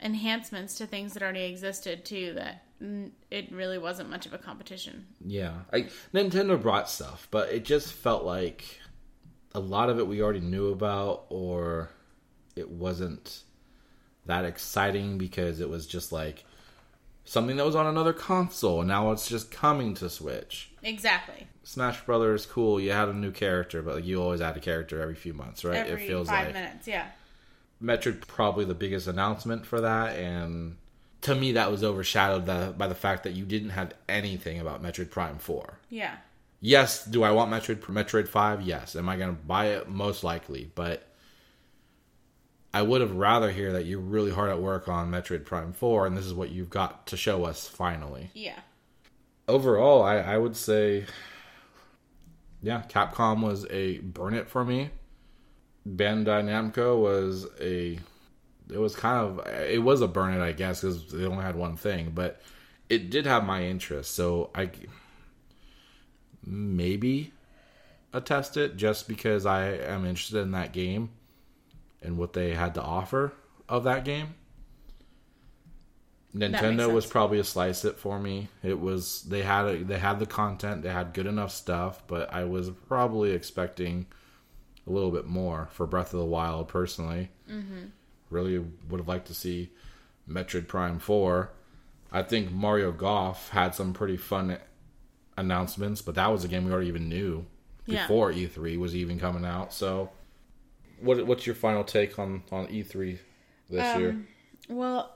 enhancements 0.00 0.74
to 0.76 0.86
things 0.86 1.14
that 1.14 1.22
already 1.22 1.44
existed 1.44 2.04
too 2.04 2.34
that 2.34 2.62
it 3.30 3.50
really 3.50 3.78
wasn't 3.78 4.10
much 4.10 4.26
of 4.26 4.34
a 4.34 4.38
competition. 4.38 5.06
Yeah, 5.24 5.54
I, 5.72 5.88
Nintendo 6.14 6.60
brought 6.60 6.90
stuff, 6.90 7.26
but 7.30 7.48
it 7.48 7.64
just 7.64 7.92
felt 7.92 8.24
like 8.24 8.80
a 9.54 9.60
lot 9.60 9.88
of 9.88 9.98
it 9.98 10.06
we 10.06 10.22
already 10.22 10.40
knew 10.40 10.68
about, 10.70 11.24
or 11.30 11.88
it 12.54 12.70
wasn't 12.70 13.44
that 14.26 14.44
exciting 14.44 15.16
because 15.16 15.60
it 15.60 15.70
was 15.70 15.86
just 15.86 16.12
like 16.12 16.44
something 17.24 17.56
that 17.56 17.64
was 17.64 17.74
on 17.74 17.86
another 17.86 18.12
console, 18.12 18.80
and 18.80 18.88
now 18.88 19.10
it's 19.10 19.28
just 19.28 19.50
coming 19.50 19.94
to 19.94 20.10
Switch. 20.10 20.70
Exactly. 20.82 21.46
Smash 21.68 22.00
Brothers, 22.06 22.46
cool. 22.46 22.80
You 22.80 22.92
had 22.92 23.10
a 23.10 23.12
new 23.12 23.30
character, 23.30 23.82
but 23.82 24.02
you 24.02 24.22
always 24.22 24.40
add 24.40 24.56
a 24.56 24.60
character 24.60 25.02
every 25.02 25.14
few 25.14 25.34
months, 25.34 25.66
right? 25.66 25.86
Every 25.86 26.02
it 26.02 26.08
feels 26.08 26.26
five 26.26 26.46
like 26.46 26.54
minutes, 26.54 26.88
yeah. 26.88 27.08
Metroid 27.82 28.26
probably 28.26 28.64
the 28.64 28.74
biggest 28.74 29.06
announcement 29.06 29.66
for 29.66 29.82
that, 29.82 30.16
and 30.16 30.78
to 31.20 31.34
me 31.34 31.52
that 31.52 31.70
was 31.70 31.84
overshadowed 31.84 32.46
the, 32.46 32.74
by 32.78 32.86
the 32.86 32.94
fact 32.94 33.24
that 33.24 33.34
you 33.34 33.44
didn't 33.44 33.68
have 33.68 33.92
anything 34.08 34.60
about 34.60 34.82
Metroid 34.82 35.10
Prime 35.10 35.36
Four. 35.36 35.78
Yeah. 35.90 36.16
Yes, 36.62 37.04
do 37.04 37.22
I 37.22 37.32
want 37.32 37.50
Metroid 37.50 37.80
Metroid 37.82 38.28
Five? 38.28 38.62
Yes. 38.62 38.96
Am 38.96 39.06
I 39.06 39.18
going 39.18 39.36
to 39.36 39.42
buy 39.42 39.66
it? 39.66 39.90
Most 39.90 40.24
likely, 40.24 40.70
but 40.74 41.06
I 42.72 42.80
would 42.80 43.02
have 43.02 43.12
rather 43.12 43.50
hear 43.50 43.74
that 43.74 43.84
you're 43.84 44.00
really 44.00 44.30
hard 44.30 44.48
at 44.48 44.58
work 44.58 44.88
on 44.88 45.10
Metroid 45.10 45.44
Prime 45.44 45.74
Four, 45.74 46.06
and 46.06 46.16
this 46.16 46.24
is 46.24 46.32
what 46.32 46.48
you've 46.48 46.70
got 46.70 47.08
to 47.08 47.18
show 47.18 47.44
us 47.44 47.68
finally. 47.68 48.30
Yeah. 48.32 48.58
Overall, 49.46 50.02
I, 50.02 50.16
I 50.16 50.38
would 50.38 50.56
say, 50.56 51.04
yeah, 52.62 52.82
Capcom 52.88 53.42
was 53.42 53.66
a 53.70 53.98
burn 53.98 54.34
it 54.34 54.48
for 54.48 54.64
me. 54.64 54.90
Bandai 55.86 56.44
Namco 56.44 57.00
was 57.00 57.46
a, 57.60 57.98
it 58.70 58.78
was 58.78 58.94
kind 58.94 59.18
of, 59.18 59.46
it 59.46 59.82
was 59.82 60.00
a 60.00 60.08
burn 60.08 60.34
it, 60.34 60.42
I 60.42 60.52
guess, 60.52 60.80
because 60.80 61.10
they 61.10 61.24
only 61.24 61.44
had 61.44 61.56
one 61.56 61.76
thing, 61.76 62.12
but 62.14 62.40
it 62.88 63.10
did 63.10 63.26
have 63.26 63.44
my 63.44 63.64
interest, 63.64 64.14
so 64.14 64.50
I 64.54 64.70
maybe 66.44 67.32
attest 68.12 68.56
it 68.56 68.76
just 68.76 69.08
because 69.08 69.46
I 69.46 69.66
am 69.72 70.04
interested 70.04 70.40
in 70.40 70.52
that 70.52 70.72
game 70.72 71.10
and 72.02 72.16
what 72.16 72.32
they 72.32 72.54
had 72.54 72.74
to 72.74 72.82
offer 72.82 73.32
of 73.68 73.84
that 73.84 74.04
game. 74.04 74.34
Nintendo 76.34 76.92
was 76.92 77.06
probably 77.06 77.38
a 77.38 77.44
slice 77.44 77.84
it 77.84 77.98
for 77.98 78.18
me. 78.18 78.48
It 78.62 78.78
was 78.78 79.22
they 79.22 79.42
had 79.42 79.64
a, 79.64 79.82
they 79.84 79.98
had 79.98 80.18
the 80.18 80.26
content, 80.26 80.82
they 80.82 80.90
had 80.90 81.14
good 81.14 81.26
enough 81.26 81.50
stuff, 81.50 82.02
but 82.06 82.32
I 82.32 82.44
was 82.44 82.70
probably 82.86 83.32
expecting 83.32 84.06
a 84.86 84.90
little 84.90 85.10
bit 85.10 85.26
more 85.26 85.68
for 85.72 85.86
Breath 85.86 86.12
of 86.12 86.20
the 86.20 86.26
Wild 86.26 86.68
personally. 86.68 87.30
Mm-hmm. 87.50 87.86
Really 88.30 88.58
would 88.58 89.00
have 89.00 89.08
liked 89.08 89.26
to 89.28 89.34
see 89.34 89.70
Metroid 90.28 90.68
Prime 90.68 90.98
Four. 90.98 91.50
I 92.12 92.22
think 92.22 92.50
Mario 92.50 92.92
Golf 92.92 93.48
had 93.50 93.74
some 93.74 93.92
pretty 93.94 94.16
fun 94.18 94.58
announcements, 95.36 96.02
but 96.02 96.14
that 96.16 96.30
was 96.30 96.44
a 96.44 96.48
game 96.48 96.64
we 96.66 96.72
already 96.72 96.88
even 96.88 97.08
knew 97.08 97.46
Yeah. 97.86 98.02
before 98.02 98.32
E3 98.32 98.78
was 98.78 98.94
even 98.94 99.18
coming 99.18 99.44
out. 99.46 99.72
So, 99.72 100.10
what 101.00 101.26
what's 101.26 101.46
your 101.46 101.54
final 101.54 101.84
take 101.84 102.18
on 102.18 102.42
on 102.52 102.66
E3 102.66 103.18
this 103.70 103.94
Um, 103.94 104.00
year? 104.00 104.26
Well, 104.68 105.10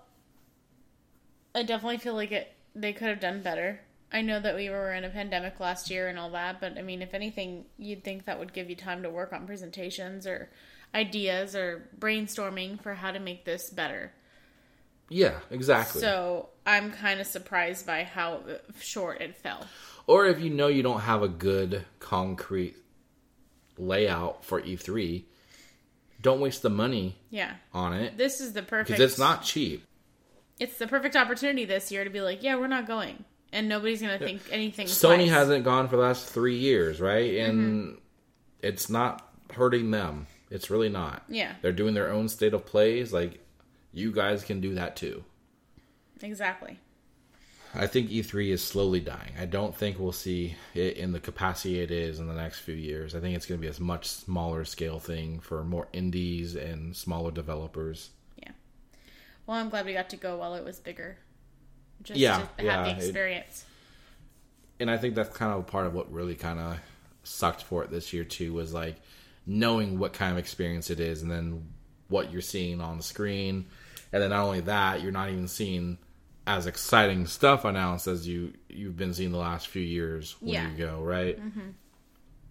I 1.54 1.62
definitely 1.62 1.98
feel 1.98 2.14
like 2.14 2.32
it. 2.32 2.52
They 2.74 2.92
could 2.92 3.08
have 3.08 3.20
done 3.20 3.42
better. 3.42 3.80
I 4.12 4.20
know 4.22 4.40
that 4.40 4.54
we 4.54 4.68
were 4.70 4.92
in 4.92 5.04
a 5.04 5.08
pandemic 5.10 5.58
last 5.60 5.90
year 5.90 6.08
and 6.08 6.18
all 6.18 6.30
that, 6.30 6.60
but 6.60 6.76
I 6.78 6.82
mean, 6.82 7.00
if 7.02 7.14
anything, 7.14 7.64
you'd 7.78 8.04
think 8.04 8.24
that 8.26 8.38
would 8.38 8.52
give 8.52 8.68
you 8.70 8.76
time 8.76 9.02
to 9.02 9.10
work 9.10 9.32
on 9.32 9.46
presentations 9.46 10.26
or 10.26 10.50
ideas 10.94 11.54
or 11.56 11.88
brainstorming 11.98 12.80
for 12.82 12.94
how 12.94 13.10
to 13.10 13.18
make 13.18 13.44
this 13.44 13.70
better. 13.70 14.12
Yeah, 15.08 15.38
exactly. 15.50 16.00
So 16.00 16.48
I'm 16.66 16.92
kind 16.92 17.20
of 17.20 17.26
surprised 17.26 17.86
by 17.86 18.04
how 18.04 18.40
short 18.80 19.20
it 19.20 19.36
fell. 19.36 19.66
or 20.06 20.26
if 20.26 20.40
you 20.40 20.50
know 20.50 20.68
you 20.68 20.82
don't 20.82 21.00
have 21.00 21.22
a 21.22 21.28
good 21.28 21.84
concrete 21.98 22.76
layout 23.78 24.44
for 24.44 24.60
E3, 24.60 25.24
don't 26.20 26.40
waste 26.40 26.62
the 26.62 26.70
money 26.70 27.16
Yeah, 27.30 27.54
on 27.72 27.94
it 27.94 28.16
this 28.16 28.40
is 28.40 28.52
the 28.52 28.62
perfect. 28.62 28.88
because 28.98 29.00
it's 29.12 29.18
not 29.18 29.42
cheap. 29.42 29.84
It's 30.62 30.78
the 30.78 30.86
perfect 30.86 31.16
opportunity 31.16 31.64
this 31.64 31.90
year 31.90 32.04
to 32.04 32.10
be 32.10 32.20
like, 32.20 32.42
yeah, 32.42 32.56
we're 32.56 32.66
not 32.68 32.86
going, 32.86 33.24
and 33.52 33.68
nobody's 33.68 34.00
gonna 34.00 34.18
think 34.18 34.42
anything. 34.50 34.86
Sony 34.86 35.16
twice. 35.16 35.30
hasn't 35.30 35.64
gone 35.64 35.88
for 35.88 35.96
the 35.96 36.02
last 36.02 36.26
three 36.28 36.56
years, 36.56 37.00
right? 37.00 37.36
And 37.38 37.58
Mm-hmm. 37.58 37.94
it's 38.62 38.88
not 38.88 39.28
hurting 39.54 39.90
them. 39.90 40.26
It's 40.50 40.70
really 40.70 40.88
not. 40.88 41.22
Yeah. 41.28 41.52
They're 41.62 41.72
doing 41.72 41.94
their 41.94 42.10
own 42.10 42.28
state 42.28 42.52
of 42.54 42.64
plays. 42.66 43.12
Like, 43.12 43.40
you 43.92 44.12
guys 44.12 44.44
can 44.44 44.60
do 44.60 44.74
that 44.74 44.96
too. 44.96 45.24
exactly. 46.22 46.78
I 47.74 47.86
think 47.86 48.10
E3 48.10 48.50
is 48.50 48.62
slowly 48.62 49.00
dying. 49.00 49.32
I 49.40 49.46
don't 49.46 49.74
think 49.74 49.98
we'll 49.98 50.12
see 50.12 50.54
it 50.74 50.98
in 50.98 51.12
the 51.12 51.20
capacity 51.20 51.80
it 51.80 51.90
is 51.90 52.20
in 52.20 52.26
the 52.26 52.34
next 52.34 52.60
few 52.60 52.74
years. 52.74 53.14
I 53.14 53.20
think 53.20 53.34
it's 53.34 53.46
going 53.46 53.58
to 53.60 53.66
be 53.66 53.74
a 53.74 53.80
much 53.82 54.06
smaller 54.08 54.64
scale 54.66 54.98
thing 54.98 55.40
for 55.40 55.64
more 55.64 55.88
indies 55.94 56.54
and 56.54 56.94
smaller 56.94 57.30
developers. 57.30 58.10
Well, 59.52 59.60
I'm 59.60 59.68
glad 59.68 59.84
we 59.84 59.92
got 59.92 60.08
to 60.08 60.16
go 60.16 60.38
while 60.38 60.54
it 60.54 60.64
was 60.64 60.80
bigger. 60.80 61.18
Just 62.02 62.18
Yeah, 62.18 62.36
to 62.38 62.40
have 62.40 62.50
yeah, 62.64 62.82
the 62.84 62.90
it- 62.92 62.96
experience. 63.04 63.66
and 64.80 64.90
I 64.90 64.96
think 64.96 65.14
that's 65.14 65.36
kind 65.36 65.52
of 65.52 65.58
a 65.60 65.62
part 65.62 65.86
of 65.86 65.92
what 65.92 66.10
really 66.10 66.34
kind 66.34 66.58
of 66.58 66.78
sucked 67.22 67.62
for 67.62 67.84
it 67.84 67.90
this 67.90 68.14
year 68.14 68.24
too 68.24 68.54
was 68.54 68.72
like 68.72 68.96
knowing 69.46 69.98
what 69.98 70.14
kind 70.14 70.32
of 70.32 70.38
experience 70.38 70.88
it 70.88 71.00
is, 71.00 71.20
and 71.20 71.30
then 71.30 71.68
what 72.08 72.32
you're 72.32 72.40
seeing 72.40 72.80
on 72.80 72.96
the 72.96 73.02
screen, 73.02 73.66
and 74.10 74.22
then 74.22 74.30
not 74.30 74.42
only 74.42 74.60
that, 74.60 75.02
you're 75.02 75.12
not 75.12 75.28
even 75.28 75.46
seeing 75.46 75.98
as 76.46 76.66
exciting 76.66 77.26
stuff 77.26 77.66
announced 77.66 78.06
as 78.06 78.26
you 78.26 78.54
you've 78.70 78.96
been 78.96 79.12
seeing 79.12 79.32
the 79.32 79.36
last 79.38 79.68
few 79.68 79.82
years 79.82 80.34
when 80.40 80.54
Yeah. 80.54 80.70
you 80.70 80.78
go 80.78 81.02
right. 81.02 81.38
Mm-hmm. 81.38 81.68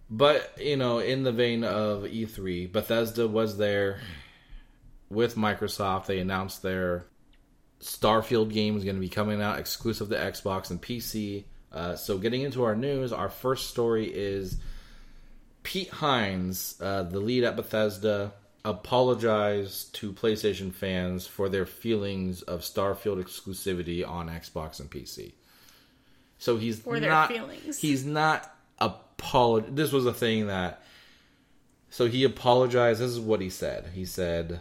But 0.08 0.56
you 0.60 0.76
know, 0.76 1.00
in 1.00 1.24
the 1.24 1.32
vein 1.32 1.64
of 1.64 2.04
E3, 2.04 2.70
Bethesda 2.70 3.26
was 3.26 3.56
there 3.58 3.98
with 5.12 5.36
Microsoft. 5.36 6.06
They 6.06 6.18
announced 6.18 6.62
their 6.62 7.06
Starfield 7.80 8.52
game 8.52 8.76
is 8.76 8.84
going 8.84 8.96
to 8.96 9.00
be 9.00 9.08
coming 9.08 9.42
out 9.42 9.58
exclusive 9.58 10.08
to 10.10 10.16
Xbox 10.16 10.70
and 10.70 10.80
PC. 10.80 11.44
Uh, 11.72 11.96
so, 11.96 12.18
getting 12.18 12.42
into 12.42 12.64
our 12.64 12.76
news, 12.76 13.12
our 13.12 13.28
first 13.30 13.70
story 13.70 14.06
is 14.06 14.58
Pete 15.62 15.88
Hines, 15.90 16.76
uh, 16.80 17.02
the 17.04 17.18
lead 17.20 17.44
at 17.44 17.56
Bethesda, 17.56 18.32
apologized 18.64 19.94
to 19.96 20.12
PlayStation 20.12 20.72
fans 20.72 21.26
for 21.26 21.48
their 21.48 21.66
feelings 21.66 22.42
of 22.42 22.60
Starfield 22.60 23.22
exclusivity 23.22 24.06
on 24.06 24.28
Xbox 24.28 24.80
and 24.80 24.90
PC. 24.90 25.32
So 26.38 26.56
he's 26.56 26.80
For 26.80 27.00
their 27.00 27.10
not. 27.10 27.28
feelings. 27.28 27.78
He's 27.78 28.04
not 28.04 28.54
apolog. 28.80 29.74
This 29.74 29.92
was 29.92 30.06
a 30.06 30.12
thing 30.14 30.48
that. 30.48 30.82
So 31.90 32.06
he 32.06 32.24
apologized. 32.24 33.00
This 33.00 33.10
is 33.10 33.20
what 33.20 33.40
he 33.40 33.50
said. 33.50 33.90
He 33.94 34.04
said, 34.04 34.60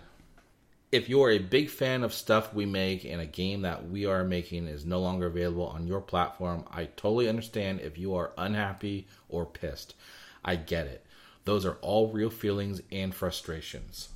if 0.92 1.08
you 1.08 1.24
are 1.24 1.32
a 1.32 1.40
big 1.40 1.70
fan 1.70 2.04
of 2.04 2.14
stuff 2.14 2.54
we 2.54 2.66
make 2.66 3.06
and 3.06 3.22
a 3.22 3.26
game 3.26 3.62
that 3.62 3.90
we 3.90 4.06
are 4.06 4.24
making 4.24 4.68
is 4.68 4.86
no 4.86 5.00
longer 5.00 5.28
available 5.28 5.68
on 5.68 5.88
your 5.88 6.02
platform, 6.02 6.66
I 6.70 6.86
totally 6.86 7.30
understand 7.30 7.80
if 7.80 7.98
you 7.98 8.16
are 8.16 8.34
unhappy 8.38 9.08
or 9.30 9.46
pissed. 9.46 9.96
I 10.44 10.58
get 10.58 10.88
it. 10.88 11.06
Those 11.46 11.66
are 11.66 11.78
all 11.82 12.12
real 12.12 12.30
feelings 12.30 12.82
and 12.92 13.16
frustrations. 13.16 14.10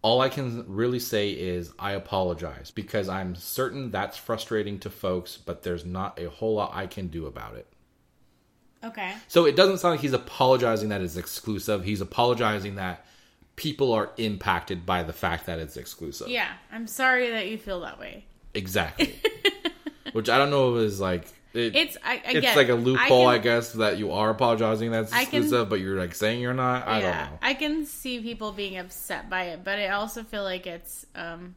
All 0.00 0.20
I 0.20 0.28
can 0.28 0.64
really 0.66 1.00
say 1.00 1.30
is 1.30 1.72
I 1.78 1.92
apologize 1.92 2.70
because 2.70 3.08
I'm 3.08 3.34
certain 3.34 3.90
that's 3.90 4.16
frustrating 4.16 4.78
to 4.80 4.90
folks, 4.90 5.36
but 5.36 5.62
there's 5.62 5.84
not 5.84 6.18
a 6.18 6.30
whole 6.30 6.54
lot 6.54 6.74
I 6.74 6.86
can 6.86 7.08
do 7.08 7.26
about 7.26 7.56
it. 7.56 7.66
Okay. 8.82 9.12
So 9.28 9.46
it 9.46 9.56
doesn't 9.56 9.78
sound 9.78 9.94
like 9.94 10.00
he's 10.00 10.12
apologizing 10.12 10.90
that 10.90 11.02
it's 11.02 11.16
exclusive. 11.16 11.84
He's 11.84 12.00
apologizing 12.00 12.76
that 12.76 13.04
people 13.56 13.92
are 13.92 14.10
impacted 14.18 14.84
by 14.86 15.02
the 15.02 15.12
fact 15.12 15.46
that 15.46 15.58
it's 15.58 15.76
exclusive. 15.76 16.28
Yeah, 16.28 16.50
I'm 16.70 16.86
sorry 16.86 17.30
that 17.30 17.48
you 17.48 17.58
feel 17.58 17.80
that 17.80 17.98
way. 17.98 18.24
Exactly. 18.54 19.14
Which 20.12 20.28
I 20.28 20.38
don't 20.38 20.50
know 20.50 20.76
if 20.76 20.82
is 20.86 21.00
like 21.00 21.26
it, 21.52 21.74
It's 21.74 21.96
I, 22.04 22.14
I 22.14 22.20
it's 22.32 22.40
get 22.40 22.56
like 22.56 22.68
a 22.68 22.74
loophole, 22.74 23.26
I, 23.28 23.34
can- 23.36 23.44
guess, 23.44 23.72
that 23.72 23.98
you 23.98 24.12
are 24.12 24.30
apologizing 24.30 24.90
that's 24.90 25.12
I 25.12 25.24
can- 25.24 25.42
exclusive, 25.42 25.68
but 25.68 25.80
you're 25.80 25.98
like 25.98 26.14
saying 26.14 26.40
you're 26.40 26.54
not. 26.54 26.86
I 26.86 27.00
yeah, 27.00 27.20
don't 27.22 27.32
know. 27.32 27.38
I 27.42 27.54
can 27.54 27.86
see 27.86 28.20
people 28.20 28.52
being 28.52 28.76
upset 28.78 29.28
by 29.30 29.44
it, 29.44 29.64
but 29.64 29.78
I 29.78 29.88
also 29.88 30.22
feel 30.22 30.42
like 30.42 30.66
it's 30.66 31.06
um 31.14 31.54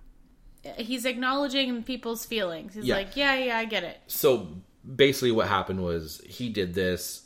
he's 0.77 1.05
acknowledging 1.05 1.83
people's 1.83 2.25
feelings. 2.25 2.73
He's 2.75 2.85
Yeah. 2.85 2.95
like, 2.95 3.15
yeah, 3.15 3.35
yeah, 3.35 3.57
I 3.57 3.65
get 3.65 3.83
it. 3.83 3.97
So 4.07 4.47
basically, 4.95 5.31
what 5.31 5.47
happened 5.47 5.83
was 5.83 6.21
he 6.25 6.49
did 6.49 6.73
this. 6.73 7.23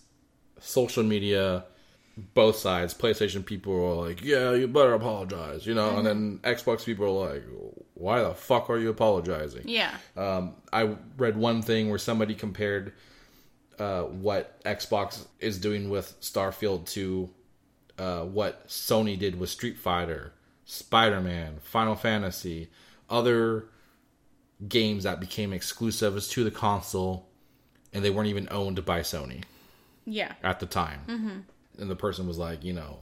Social 0.60 1.04
media, 1.04 1.66
both 2.34 2.56
sides. 2.58 2.94
PlayStation 2.94 3.46
people 3.46 3.74
were 3.74 4.08
like, 4.08 4.24
"Yeah, 4.24 4.54
you 4.54 4.68
better 4.68 4.94
apologize," 4.94 5.66
you 5.66 5.74
know, 5.74 5.98
and 5.98 6.06
then 6.06 6.40
Xbox 6.44 6.86
people 6.86 7.06
were 7.20 7.30
like, 7.30 7.44
"Why 7.96 8.22
the 8.24 8.34
fuck 8.34 8.70
are 8.70 8.78
you 8.78 8.90
apologizing?" 8.90 9.64
Yeah. 9.68 9.96
Um, 10.16 10.56
I 10.72 10.96
read 11.18 11.38
one 11.38 11.62
thing 11.62 11.90
where 11.90 12.00
somebody 12.00 12.36
compared 12.36 12.94
uh, 13.80 14.04
what 14.04 14.64
Xbox 14.64 15.26
is 15.40 15.58
doing 15.60 15.90
with 15.90 16.16
Starfield 16.22 16.88
to 16.92 17.30
uh, 17.98 18.22
what 18.24 18.68
Sony 18.68 19.18
did 19.18 19.40
with 19.40 19.50
Street 19.50 19.78
Fighter, 19.78 20.34
Spider 20.66 21.20
Man, 21.22 21.58
Final 21.64 21.96
Fantasy, 21.96 22.70
other 23.10 23.66
games 24.68 25.04
that 25.04 25.20
became 25.20 25.52
exclusives 25.52 26.28
to 26.30 26.44
the 26.44 26.52
console, 26.52 27.28
and 27.92 28.06
they 28.06 28.10
weren't 28.12 28.30
even 28.30 28.48
owned 28.52 28.86
by 28.86 29.02
Sony 29.02 29.44
Yeah. 30.06 30.34
at 30.44 30.60
the 30.60 30.66
time. 30.68 31.46
And 31.80 31.90
the 31.90 31.96
person 31.96 32.28
was 32.28 32.38
like, 32.38 32.64
you 32.64 32.74
know, 32.74 33.00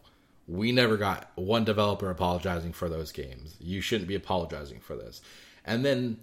we 0.48 0.72
never 0.72 0.98
got 0.98 1.31
one 1.35 1.64
developer 1.64 2.10
apologizing 2.10 2.73
for 2.73 2.89
those 2.89 3.11
games. 3.11 3.56
You 3.60 3.81
shouldn't 3.81 4.07
be 4.07 4.15
apologizing 4.15 4.80
for 4.80 4.95
this. 4.95 5.22
And 5.65 5.85
then 5.85 6.18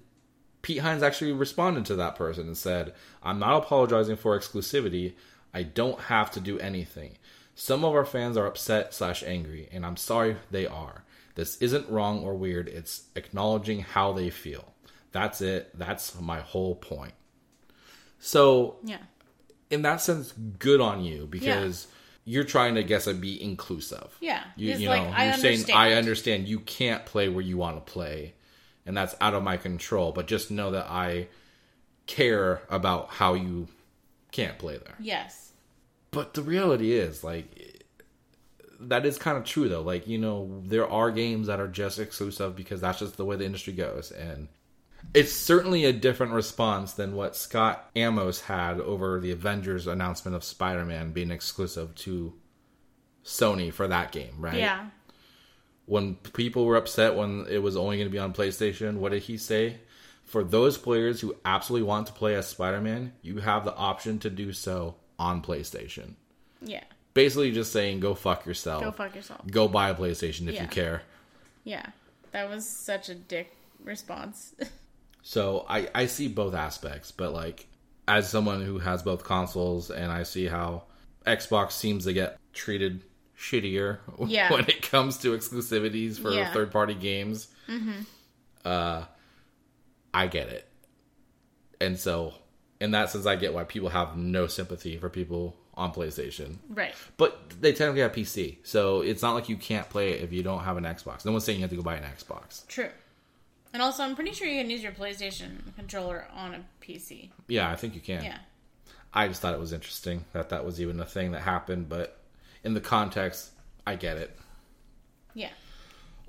Pete 0.62 0.78
Hines 0.80 1.02
actually 1.02 1.32
responded 1.32 1.84
to 1.86 1.96
that 1.96 2.16
person 2.16 2.46
and 2.46 2.56
said, 2.56 2.94
I'm 3.22 3.38
not 3.38 3.62
apologizing 3.62 4.16
for 4.16 4.38
exclusivity. 4.38 5.14
I 5.54 5.62
don't 5.62 6.00
have 6.00 6.30
to 6.32 6.40
do 6.40 6.58
anything. 6.58 7.16
Some 7.54 7.84
of 7.84 7.94
our 7.94 8.04
fans 8.04 8.36
are 8.36 8.46
upset 8.46 8.92
slash 8.94 9.22
angry, 9.24 9.68
and 9.72 9.84
I'm 9.86 9.96
sorry 9.96 10.36
they 10.50 10.66
are. 10.66 11.04
This 11.34 11.56
isn't 11.58 11.88
wrong 11.88 12.22
or 12.24 12.34
weird. 12.34 12.68
It's 12.68 13.04
acknowledging 13.14 13.80
how 13.80 14.12
they 14.12 14.30
feel. 14.30 14.74
That's 15.12 15.40
it. 15.40 15.76
That's 15.78 16.20
my 16.20 16.40
whole 16.40 16.74
point. 16.74 17.14
So 18.18 18.76
Yeah. 18.82 18.98
in 19.70 19.82
that 19.82 20.00
sense, 20.00 20.32
good 20.58 20.80
on 20.80 21.04
you 21.04 21.26
because 21.26 21.86
you're 22.28 22.44
trying 22.44 22.74
to 22.74 22.82
guess 22.82 23.06
and 23.06 23.22
be 23.22 23.42
inclusive. 23.42 24.14
Yeah. 24.20 24.44
You, 24.54 24.74
you 24.74 24.88
know, 24.88 24.92
I 24.92 25.24
you're 25.24 25.34
saying 25.34 25.54
understand. 25.60 25.78
I 25.78 25.92
understand 25.94 26.48
you 26.48 26.60
can't 26.60 27.06
play 27.06 27.30
where 27.30 27.42
you 27.42 27.56
want 27.56 27.84
to 27.84 27.92
play, 27.92 28.34
and 28.84 28.94
that's 28.94 29.14
out 29.20 29.32
of 29.32 29.42
my 29.42 29.56
control. 29.56 30.12
But 30.12 30.26
just 30.26 30.50
know 30.50 30.72
that 30.72 30.90
I 30.90 31.28
care 32.06 32.60
about 32.68 33.08
how 33.08 33.32
you 33.32 33.68
can't 34.30 34.58
play 34.58 34.76
there. 34.76 34.94
Yes. 35.00 35.52
But 36.10 36.34
the 36.34 36.42
reality 36.42 36.92
is, 36.92 37.24
like, 37.24 37.86
that 38.80 39.06
is 39.06 39.16
kind 39.16 39.38
of 39.38 39.44
true 39.44 39.70
though. 39.70 39.80
Like, 39.80 40.06
you 40.06 40.18
know, 40.18 40.62
there 40.64 40.88
are 40.88 41.10
games 41.10 41.46
that 41.46 41.60
are 41.60 41.68
just 41.68 41.98
exclusive 41.98 42.54
because 42.54 42.82
that's 42.82 42.98
just 42.98 43.16
the 43.16 43.24
way 43.24 43.36
the 43.36 43.46
industry 43.46 43.72
goes, 43.72 44.12
and 44.12 44.48
it's 45.14 45.32
certainly 45.32 45.84
a 45.84 45.92
different 45.92 46.32
response 46.32 46.92
than 46.92 47.14
what 47.14 47.34
Scott 47.36 47.90
Amos 47.96 48.42
had 48.42 48.80
over 48.80 49.20
the 49.20 49.30
Avengers 49.32 49.86
announcement 49.86 50.34
of 50.36 50.44
Spider-Man 50.44 51.12
being 51.12 51.30
exclusive 51.30 51.94
to 51.96 52.34
Sony 53.24 53.72
for 53.72 53.88
that 53.88 54.12
game, 54.12 54.34
right? 54.38 54.58
Yeah. 54.58 54.86
When 55.86 56.16
people 56.16 56.66
were 56.66 56.76
upset 56.76 57.14
when 57.16 57.46
it 57.48 57.62
was 57.62 57.76
only 57.76 57.96
going 57.96 58.08
to 58.08 58.12
be 58.12 58.18
on 58.18 58.34
PlayStation, 58.34 58.96
what 58.96 59.12
did 59.12 59.22
he 59.22 59.38
say? 59.38 59.78
For 60.24 60.44
those 60.44 60.76
players 60.76 61.20
who 61.22 61.34
absolutely 61.44 61.86
want 61.88 62.06
to 62.08 62.12
play 62.12 62.34
as 62.34 62.46
Spider-Man, 62.46 63.14
you 63.22 63.38
have 63.38 63.64
the 63.64 63.74
option 63.74 64.18
to 64.20 64.30
do 64.30 64.52
so 64.52 64.96
on 65.18 65.40
PlayStation. 65.42 66.14
Yeah. 66.60 66.84
Basically 67.14 67.50
just 67.50 67.72
saying 67.72 68.00
go 68.00 68.14
fuck 68.14 68.44
yourself. 68.44 68.82
Go 68.84 68.92
fuck 68.92 69.14
yourself. 69.14 69.40
Go 69.50 69.68
buy 69.68 69.88
a 69.88 69.94
PlayStation 69.94 70.48
if 70.48 70.54
Yeah. 70.54 70.62
you 70.62 70.68
care. 70.68 71.02
Yeah. 71.64 71.86
That 72.32 72.50
was 72.50 72.68
such 72.68 73.08
a 73.08 73.14
dick 73.14 73.56
response. 73.82 74.54
So 75.30 75.66
I, 75.68 75.88
I 75.94 76.06
see 76.06 76.26
both 76.26 76.54
aspects, 76.54 77.10
but 77.10 77.34
like 77.34 77.66
as 78.08 78.30
someone 78.30 78.62
who 78.62 78.78
has 78.78 79.02
both 79.02 79.24
consoles 79.24 79.90
and 79.90 80.10
I 80.10 80.22
see 80.22 80.46
how 80.46 80.84
Xbox 81.26 81.72
seems 81.72 82.04
to 82.06 82.14
get 82.14 82.38
treated 82.54 83.02
shittier 83.38 83.98
Yeah. 84.26 84.50
when 84.50 84.64
it 84.64 84.80
comes 84.80 85.18
to 85.18 85.36
exclusivities 85.36 86.18
for 86.18 86.30
Yeah. 86.32 86.50
third 86.54 86.72
party 86.72 86.94
games. 86.94 87.48
Uh 88.64 89.04
I 90.14 90.28
get 90.28 90.48
it. 90.48 90.66
And 91.78 91.98
so 91.98 92.32
in 92.80 92.92
that 92.92 93.10
sense 93.10 93.26
I 93.26 93.36
get 93.36 93.52
why 93.52 93.64
people 93.64 93.90
have 93.90 94.16
no 94.16 94.46
sympathy 94.46 94.96
for 94.96 95.10
people 95.10 95.56
on 95.74 95.92
PlayStation. 95.92 96.56
right. 96.70 96.94
But 97.18 97.38
they 97.60 97.72
technically 97.74 98.00
have 98.00 98.12
PC. 98.12 98.56
So 98.62 99.02
it's 99.02 99.20
not 99.20 99.34
like 99.34 99.50
you 99.50 99.56
can't 99.58 99.90
play 99.90 100.12
it 100.12 100.22
if 100.22 100.32
you 100.32 100.42
don't 100.42 100.60
have 100.64 100.78
an 100.78 100.84
Xbox. 100.84 101.26
No 101.26 101.32
one's 101.32 101.44
saying 101.44 101.58
you 101.58 101.64
have 101.64 101.70
to 101.70 101.76
go 101.76 101.82
buy 101.82 101.96
an 101.96 102.04
Xbox. 102.04 102.66
True. 102.66 102.88
And 103.72 103.82
also, 103.82 104.02
I'm 104.02 104.14
pretty 104.14 104.32
sure 104.32 104.46
you 104.46 104.60
can 104.60 104.70
use 104.70 104.82
your 104.82 104.92
PlayStation 104.92 105.74
controller 105.76 106.26
on 106.34 106.54
a 106.54 106.60
PC. 106.82 107.30
Yeah, 107.48 107.70
I 107.70 107.76
think 107.76 107.94
you 107.94 108.00
can. 108.00 108.24
Yeah. 108.24 108.38
I 109.12 109.28
just 109.28 109.40
thought 109.40 109.54
it 109.54 109.60
was 109.60 109.72
interesting 109.72 110.24
that 110.32 110.50
that 110.50 110.64
was 110.64 110.80
even 110.80 111.00
a 111.00 111.04
thing 111.04 111.32
that 111.32 111.40
happened, 111.42 111.88
but 111.88 112.18
in 112.64 112.74
the 112.74 112.80
context, 112.80 113.50
I 113.86 113.96
get 113.96 114.16
it. 114.16 114.36
Yeah. 115.34 115.50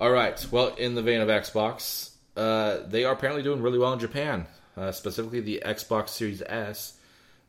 All 0.00 0.10
right. 0.10 0.46
Well, 0.50 0.74
in 0.76 0.94
the 0.94 1.02
vein 1.02 1.20
of 1.20 1.28
Xbox, 1.28 2.10
uh, 2.36 2.78
they 2.86 3.04
are 3.04 3.12
apparently 3.12 3.42
doing 3.42 3.60
really 3.60 3.78
well 3.78 3.92
in 3.92 3.98
Japan, 3.98 4.46
uh, 4.76 4.92
specifically 4.92 5.40
the 5.40 5.62
Xbox 5.64 6.10
Series 6.10 6.42
S. 6.42 6.98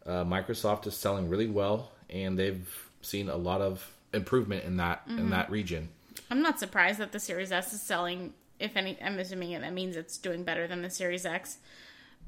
Uh, 0.06 0.26
Microsoft 0.26 0.88
is 0.88 0.98
selling 0.98 1.30
really 1.30 1.48
well, 1.48 1.92
and 2.10 2.38
they've 2.38 2.90
seen 3.02 3.30
a 3.30 3.38
lot 3.38 3.62
of 3.62 3.90
improvement 4.14 4.66
in 4.66 4.78
that 4.78 5.04
in 5.08 5.30
that 5.30 5.50
region. 5.50 5.90
I'm 6.30 6.42
not 6.42 6.60
surprised 6.60 7.00
that 7.00 7.12
the 7.12 7.20
Series 7.20 7.52
S 7.52 7.74
is 7.74 7.82
selling. 7.82 8.34
If 8.62 8.78
any, 8.78 8.98
I'm 9.02 9.18
assuming 9.20 9.60
that 9.60 9.74
means 9.74 9.96
it's 9.96 10.18
doing 10.18 10.44
better 10.44 10.68
than 10.68 10.82
the 10.82 10.90
Series 10.90 11.26
X. 11.26 11.58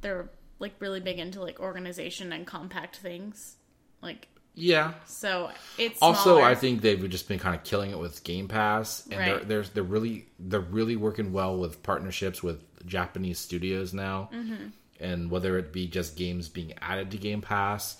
They're 0.01 0.29
like 0.59 0.73
really 0.79 0.99
big 0.99 1.19
into 1.19 1.41
like 1.41 1.59
organization 1.59 2.33
and 2.33 2.45
compact 2.47 2.97
things. 2.97 3.55
Like, 4.01 4.27
Yeah. 4.55 4.93
so 5.05 5.49
it's 5.77 6.01
Also, 6.01 6.35
smaller. 6.35 6.43
I 6.43 6.55
think 6.55 6.81
they've 6.81 7.09
just 7.09 7.27
been 7.27 7.39
kind 7.39 7.55
of 7.55 7.63
killing 7.63 7.91
it 7.91 7.99
with 7.99 8.23
Game 8.23 8.47
Pass, 8.47 9.05
and 9.07 9.19
they're 9.19 9.39
they're 9.39 9.63
they're 9.63 9.83
really 9.83 10.27
they're 10.39 10.59
really 10.59 10.95
working 10.95 11.31
well 11.33 11.57
with 11.57 11.81
partnerships 11.83 12.43
with 12.43 12.59
Japanese 12.85 13.39
studios 13.39 13.93
now, 13.93 14.29
Mm-hmm. 14.33 14.67
and 14.99 15.31
whether 15.31 15.57
it 15.57 15.71
be 15.71 15.87
just 15.87 16.15
games 16.17 16.49
being 16.49 16.73
added 16.81 17.11
to 17.11 17.17
Game 17.17 17.41
Pass, 17.41 17.95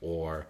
or 0.00 0.46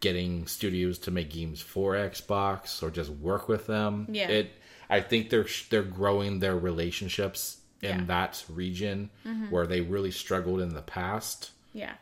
getting 0.00 0.46
studios 0.46 0.98
to 1.00 1.10
make 1.10 1.30
games 1.30 1.60
for 1.60 1.94
Xbox, 1.94 2.82
or 2.82 2.90
just 2.90 3.10
work 3.10 3.48
with 3.48 3.66
them. 3.66 4.06
Yeah. 4.10 4.28
it. 4.28 4.50
I 4.88 5.00
think 5.00 5.30
they're 5.30 5.46
they're 5.70 5.82
growing 5.82 6.38
their 6.40 6.56
relationships 6.56 7.58
in 7.82 7.88
Yeah. 7.88 7.96
Mm-hmm. 7.98 8.06
that 8.06 8.44
region 8.48 9.10
where 9.50 9.66
they 9.66 9.80
really 9.82 10.10
struggled 10.10 10.60
in 10.60 10.74
the 10.74 10.82
past. 10.82 11.50
yeah, 11.72 11.94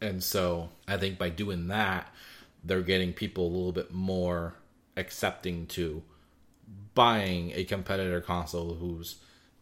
And 0.00 0.22
so 0.22 0.70
I 0.88 0.96
think 0.96 1.18
by 1.18 1.28
doing 1.28 1.68
that, 1.68 2.12
they're 2.64 2.82
getting 2.82 3.12
people 3.12 3.46
a 3.46 3.52
little 3.54 3.72
bit 3.72 3.92
more 3.92 4.54
accepting 4.96 5.66
to 5.68 6.02
buying 6.94 7.52
a 7.54 7.64
competitor 7.64 8.20
console 8.20 8.74
who's 8.74 9.16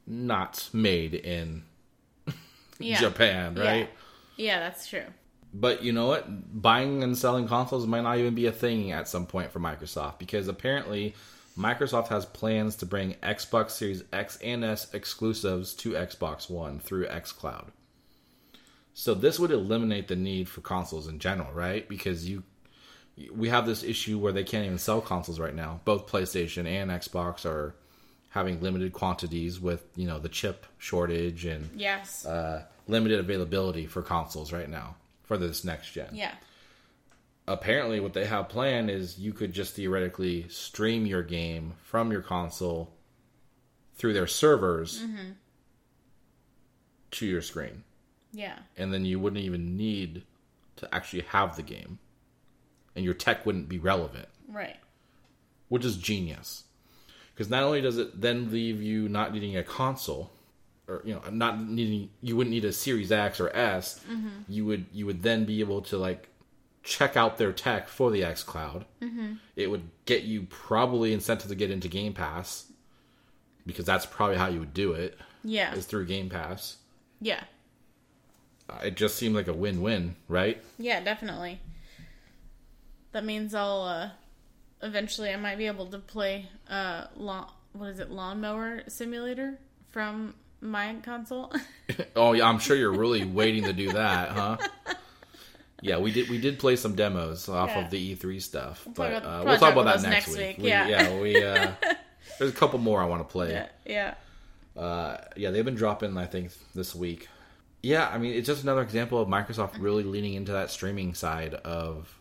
not 0.06 0.68
made 0.72 1.14
in 1.14 1.64
yeah, 2.78 2.98
Japan, 3.00 3.54
right? 3.54 3.90
Yeah. 4.36 4.46
yeah, 4.54 4.60
that's 4.60 4.88
true. 4.88 5.04
But 5.52 5.82
you 5.82 5.92
know 5.92 6.06
what? 6.06 6.26
Buying 6.62 7.02
and 7.02 7.16
selling 7.16 7.46
consoles 7.48 7.86
might 7.86 8.02
not 8.02 8.18
even 8.18 8.34
be 8.34 8.46
a 8.46 8.52
thing 8.52 8.92
at 8.92 9.08
some 9.08 9.26
point 9.26 9.50
for 9.52 9.60
Microsoft 9.60 10.18
because 10.18 10.48
apparently 10.48 11.14
Microsoft 11.58 12.08
has 12.08 12.24
plans 12.24 12.76
to 12.76 12.86
bring 12.86 13.14
Xbox 13.14 13.72
Series 13.72 14.04
X 14.12 14.38
and 14.42 14.64
S 14.64 14.92
exclusives 14.94 15.74
to 15.74 15.90
Xbox 15.92 16.48
One 16.48 16.78
through 16.78 17.06
xCloud. 17.08 17.68
So 18.94 19.14
this 19.14 19.38
would 19.38 19.50
eliminate 19.50 20.08
the 20.08 20.16
need 20.16 20.48
for 20.48 20.60
consoles 20.60 21.08
in 21.08 21.18
general, 21.18 21.52
right? 21.52 21.88
Because 21.88 22.28
you 22.28 22.44
we 23.34 23.48
have 23.48 23.66
this 23.66 23.82
issue 23.82 24.16
where 24.18 24.32
they 24.32 24.44
can't 24.44 24.64
even 24.66 24.78
sell 24.78 25.00
consoles 25.00 25.40
right 25.40 25.54
now. 25.54 25.80
Both 25.84 26.06
PlayStation 26.06 26.66
and 26.68 26.90
Xbox 26.90 27.44
are 27.44 27.74
having 28.30 28.60
limited 28.60 28.92
quantities 28.92 29.58
with, 29.58 29.82
you 29.96 30.06
know, 30.06 30.20
the 30.20 30.28
chip 30.28 30.64
shortage 30.78 31.44
and 31.44 31.68
Yes. 31.74 32.24
uh, 32.24 32.62
limited 32.86 33.18
availability 33.18 33.86
for 33.86 34.02
consoles 34.02 34.52
right 34.52 34.68
now 34.68 34.94
for 35.24 35.36
this 35.36 35.64
next 35.64 35.90
gen. 35.92 36.08
yeah. 36.12 36.34
Apparently, 37.48 37.98
what 37.98 38.12
they 38.12 38.26
have 38.26 38.48
planned 38.48 38.90
is 38.90 39.18
you 39.18 39.32
could 39.32 39.52
just 39.52 39.74
theoretically 39.74 40.46
stream 40.48 41.06
your 41.06 41.22
game 41.22 41.72
from 41.82 42.12
your 42.12 42.20
console 42.20 42.92
through 43.94 44.12
their 44.12 44.26
servers 44.26 45.02
mm-hmm. 45.02 45.30
to 47.12 47.26
your 47.26 47.40
screen, 47.42 47.84
Yeah. 48.32 48.58
and 48.76 48.92
then 48.92 49.04
you 49.04 49.18
wouldn't 49.18 49.42
even 49.42 49.76
need 49.76 50.24
to 50.76 50.94
actually 50.94 51.22
have 51.22 51.56
the 51.56 51.62
game, 51.62 51.98
and 52.94 53.04
your 53.04 53.14
tech 53.14 53.46
wouldn't 53.46 53.68
be 53.68 53.78
relevant, 53.78 54.28
Right. 54.46 54.76
which 55.68 55.84
is 55.84 55.96
genius. 55.96 56.64
Because 57.34 57.48
not 57.50 57.62
only 57.62 57.80
does 57.80 57.98
it 57.98 58.20
then 58.20 58.50
leave 58.50 58.82
you 58.82 59.08
not 59.08 59.32
needing 59.32 59.56
a 59.56 59.62
console, 59.62 60.32
or 60.86 61.02
you 61.04 61.14
know, 61.14 61.22
not 61.30 61.60
needing 61.62 62.10
you 62.20 62.36
wouldn't 62.36 62.52
need 62.52 62.64
a 62.64 62.72
Series 62.72 63.12
X 63.12 63.40
or 63.40 63.54
S. 63.54 64.00
Mm-hmm. 64.10 64.28
You 64.48 64.64
would 64.66 64.86
you 64.92 65.06
would 65.06 65.22
then 65.22 65.44
be 65.44 65.60
able 65.60 65.82
to 65.82 65.98
like 65.98 66.28
check 66.88 67.16
out 67.16 67.36
their 67.38 67.52
tech 67.52 67.88
for 67.88 68.10
the 68.10 68.24
X 68.24 68.42
Cloud. 68.42 68.84
It 69.56 69.70
would 69.70 69.82
get 70.06 70.22
you 70.22 70.42
probably 70.48 71.12
incentive 71.12 71.48
to 71.50 71.54
get 71.54 71.70
into 71.70 71.88
Game 71.88 72.14
Pass 72.14 72.64
because 73.66 73.84
that's 73.84 74.06
probably 74.06 74.36
how 74.36 74.46
you 74.48 74.60
would 74.60 74.72
do 74.74 74.92
it 74.92 75.18
Yeah. 75.44 75.74
is 75.74 75.84
through 75.86 76.06
Game 76.06 76.30
Pass. 76.30 76.76
Yeah. 77.20 77.42
Uh, 78.70 78.78
It 78.84 78.96
just 78.96 79.16
seemed 79.16 79.34
like 79.34 79.48
a 79.48 79.52
win-win, 79.52 80.16
right? 80.28 80.62
Yeah, 80.78 81.00
definitely. 81.00 81.60
That 83.12 83.24
means 83.24 83.54
I'll 83.54 83.82
uh 83.82 84.10
eventually 84.82 85.30
I 85.30 85.36
might 85.36 85.58
be 85.58 85.66
able 85.66 85.86
to 85.86 85.98
play 85.98 86.48
uh 86.70 87.06
lawn 87.16 87.46
what 87.72 87.88
is 87.90 87.98
it, 87.98 88.10
lawnmower 88.10 88.82
simulator 88.88 89.58
from 89.90 90.34
my 90.60 90.96
console. 91.02 91.52
Oh 92.16 92.32
yeah, 92.32 92.46
I'm 92.48 92.58
sure 92.58 92.76
you're 92.76 92.92
really 92.92 93.24
waiting 93.24 93.64
to 93.64 93.72
do 93.72 93.92
that, 93.92 94.30
huh? 94.30 94.56
yeah, 95.82 95.98
we 95.98 96.10
did 96.12 96.28
we 96.28 96.38
did 96.38 96.58
play 96.58 96.76
some 96.76 96.94
demos 96.94 97.48
off 97.48 97.68
Yeah. 97.70 97.84
of 97.84 97.90
the 97.90 98.14
E3 98.16 98.40
stuff, 98.42 98.84
talk 98.84 98.94
but 98.94 99.12
about- 99.12 99.24
uh, 99.24 99.44
we'll 99.44 99.58
talk 99.58 99.72
about 99.72 99.84
that 99.86 100.00
about 100.00 100.10
next, 100.10 100.28
week. 100.28 100.38
week, 100.38 100.58
We- 100.58 100.68
yeah. 100.68 100.88
yeah, 100.88 101.20
we 101.20 101.42
uh, 101.44 101.72
there's 102.38 102.50
a 102.50 102.54
couple 102.54 102.78
more 102.78 103.00
I 103.02 103.06
want 103.06 103.26
to 103.26 103.30
play. 103.32 103.50
Yeah, 103.52 103.68
yeah. 103.86 104.14
Uh, 104.80 105.16
yeah, 105.36 105.50
they've 105.50 105.64
been 105.64 105.74
dropping, 105.74 106.16
I 106.16 106.26
think, 106.26 106.52
this 106.74 106.94
week. 106.94 107.28
Yeah, 107.82 108.08
I 108.08 108.18
mean, 108.18 108.34
it's 108.34 108.46
just 108.46 108.62
another 108.62 108.82
example 108.82 109.20
of 109.20 109.28
Microsoft 109.28 109.80
really 109.80 110.04
leaning 110.04 110.34
into 110.34 110.52
that 110.52 110.70
streaming 110.70 111.14
side 111.14 111.54
of 111.54 112.12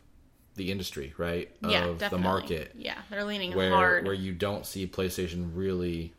the 0.56 0.72
industry, 0.72 1.14
right? 1.18 1.52
yeah, 1.62 1.86
of 1.86 2.00
definitely. 2.00 2.18
the 2.18 2.24
market, 2.30 2.72
Yeah, 2.76 2.98
they're 3.12 3.24
leaning 3.24 3.54
where 3.56 3.70
hard. 3.70 4.06
where 4.06 4.14
you 4.16 4.34
don't 4.34 4.66
see 4.66 4.88
PlayStation 4.88 5.52
really 5.54 6.14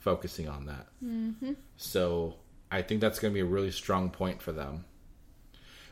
focusing 0.00 0.48
on 0.48 0.66
that. 0.66 0.86
Mm-hmm. 1.04 1.52
So 1.76 2.34
I 2.72 2.82
think 2.82 3.00
that's 3.00 3.18
going 3.20 3.32
to 3.32 3.34
be 3.34 3.40
a 3.40 3.44
really 3.44 3.70
strong 3.70 4.10
point 4.10 4.42
for 4.42 4.50
them. 4.52 4.84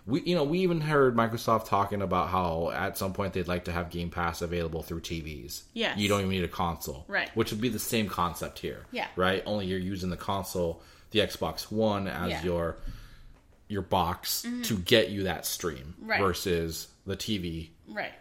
We, 0.05 0.21
you 0.23 0.35
know, 0.35 0.43
we 0.43 0.59
even 0.61 0.81
heard 0.81 1.15
Microsoft 1.15 1.67
talking 1.69 2.03
about 2.03 2.29
how 2.29 2.71
at 2.75 2.99
some 2.99 3.13
point 3.13 3.35
they'd 3.35 3.47
like 3.47 3.67
to 3.67 3.73
have 3.73 3.89
Game 3.91 4.11
Pass 4.11 4.43
available 4.43 4.83
through 4.83 5.01
TVs. 5.01 5.63
Yes. 5.75 5.97
you 5.99 6.09
don't 6.09 6.21
even 6.21 6.31
need 6.31 6.43
a 6.45 6.49
console, 6.49 7.05
Right. 7.07 7.31
Which 7.37 7.53
would 7.53 7.61
be 7.61 7.69
the 7.69 7.79
same 7.79 8.09
concept 8.09 8.59
here, 8.59 8.87
Yeah. 8.91 9.07
Right, 9.15 9.43
only 9.47 9.67
you're 9.67 9.79
using 9.79 10.11
the 10.11 10.17
console, 10.17 10.83
the 11.13 11.21
Xbox 11.21 11.71
One, 11.71 12.09
as 12.09 12.31
Yeah. 12.31 12.37
Mm-hmm. 12.39 12.47
your 12.47 12.77
your 13.69 13.83
box 13.83 14.45
to 14.65 14.77
get 14.77 15.09
you 15.11 15.23
that 15.23 15.47
stream 15.47 15.95
Right. 16.03 16.21
versus 16.21 16.89
the 17.07 17.17
TV 17.17 17.71
right. 17.89 18.13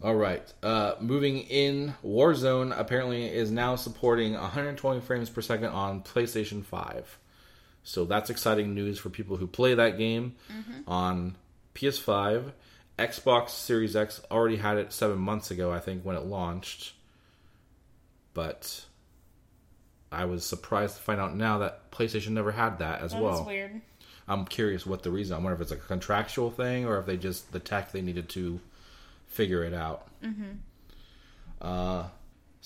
all 0.00 0.14
right. 0.14 0.50
Uh, 0.62 0.94
moving 1.00 1.38
in, 1.40 1.94
Warzone 2.04 2.72
apparently 2.78 3.26
is 3.26 3.50
now 3.50 3.76
supporting 3.76 4.32
120 4.34 5.00
frames 5.00 5.28
per 5.28 5.42
second 5.42 5.66
on 5.70 6.02
PlayStation 6.02 6.64
5. 6.64 7.18
So 7.84 8.04
that's 8.06 8.30
exciting 8.30 8.74
news 8.74 8.98
for 8.98 9.10
people 9.10 9.36
who 9.36 9.46
play 9.46 9.74
that 9.74 9.98
game 9.98 10.34
on 10.88 11.36
PS5. 11.74 12.52
Xbox 12.98 13.50
Series 13.50 13.94
X 13.94 14.20
already 14.30 14.56
had 14.56 14.78
it 14.78 14.92
seven 14.92 15.18
months 15.18 15.50
ago, 15.50 15.70
I 15.72 15.80
think, 15.80 16.02
when 16.04 16.16
it 16.16 16.24
launched. 16.24 16.94
But 18.32 18.84
I 20.10 20.24
was 20.24 20.44
surprised 20.44 20.96
to 20.96 21.02
find 21.02 21.20
out 21.20 21.36
now 21.36 21.58
that 21.58 21.90
PlayStation 21.90 22.30
never 22.30 22.52
had 22.52 22.78
that 22.78 23.02
as 23.02 23.12
That 23.12 23.22
well. 23.22 23.44
weird. 23.44 23.80
I'm 24.26 24.46
curious 24.46 24.86
what 24.86 25.02
the 25.02 25.10
reason. 25.10 25.34
I 25.36 25.38
wonder 25.38 25.54
if 25.54 25.60
it's 25.60 25.70
a 25.72 25.76
contractual 25.76 26.50
thing 26.50 26.86
or 26.86 26.98
if 26.98 27.06
they 27.06 27.16
just 27.18 27.52
the 27.52 27.58
tech 27.60 27.92
they 27.92 28.00
needed 28.00 28.28
to 28.30 28.58
figure 29.26 29.62
it 29.64 29.74
out. 29.74 30.06
Mm-hmm. 30.22 30.52
Uh, 31.60 32.04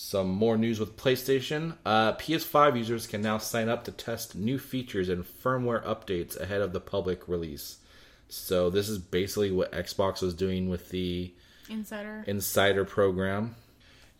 some 0.00 0.28
more 0.28 0.56
news 0.56 0.78
with 0.78 0.96
PlayStation. 0.96 1.74
Uh, 1.84 2.12
PS5 2.12 2.78
users 2.78 3.08
can 3.08 3.20
now 3.20 3.36
sign 3.36 3.68
up 3.68 3.82
to 3.82 3.90
test 3.90 4.36
new 4.36 4.56
features 4.56 5.08
and 5.08 5.24
firmware 5.24 5.82
updates 5.82 6.38
ahead 6.38 6.60
of 6.60 6.72
the 6.72 6.78
public 6.78 7.26
release. 7.26 7.78
So 8.28 8.70
this 8.70 8.88
is 8.88 8.98
basically 8.98 9.50
what 9.50 9.72
Xbox 9.72 10.22
was 10.22 10.34
doing 10.34 10.68
with 10.68 10.90
the 10.90 11.32
Insider. 11.68 12.22
Insider 12.28 12.84
program. 12.84 13.56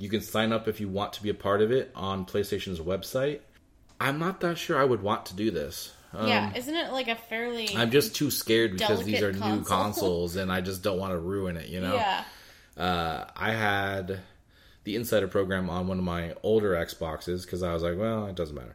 You 0.00 0.09
can 0.09 0.20
sign 0.20 0.52
up 0.52 0.66
if 0.66 0.80
you 0.80 0.88
want 0.88 1.12
to 1.12 1.22
be 1.22 1.28
a 1.28 1.34
part 1.34 1.62
of 1.62 1.70
it 1.70 1.92
on 1.94 2.26
PlayStation's 2.26 2.80
website. 2.80 3.38
I'm 4.00 4.18
not 4.18 4.40
that 4.40 4.59
sure 4.59 4.76
I 4.76 4.84
would 4.84 5.00
want 5.00 5.26
to 5.26 5.34
do 5.34 5.52
this. 5.52 5.94
Um, 6.12 6.26
yeah, 6.26 6.52
isn't 6.56 6.74
it 6.74 6.90
like 6.90 7.06
a 7.06 7.14
fairly 7.14 7.76
I'm 7.76 7.92
just 7.92 8.16
too 8.16 8.32
scared 8.32 8.72
because 8.72 9.05
these 9.05 9.22
are 9.22 9.30
Delicate 9.30 9.59
new 9.59 9.64
consoles 9.64 10.34
and 10.34 10.50
I 10.50 10.60
just 10.60 10.82
don't 10.82 10.98
want 10.98 11.12
to 11.12 11.18
ruin 11.20 11.56
it, 11.56 11.68
you 11.68 11.80
know? 11.80 11.94
yeah 11.94 12.24
Uh, 12.76 13.26
I 13.36 13.52
had 13.52 14.18
the 14.89 14.97
Insider 14.97 15.28
program 15.28 15.69
on 15.69 15.86
one 15.86 15.98
of 15.98 16.05
my 16.05 16.32
older 16.43 16.73
Xboxes 16.73 17.44
because 17.44 17.62
I 17.62 17.74
was 17.74 17.82
like, 17.82 17.98
well, 17.98 18.27
it 18.27 18.35
doesn't 18.35 18.56
matter. 18.56 18.74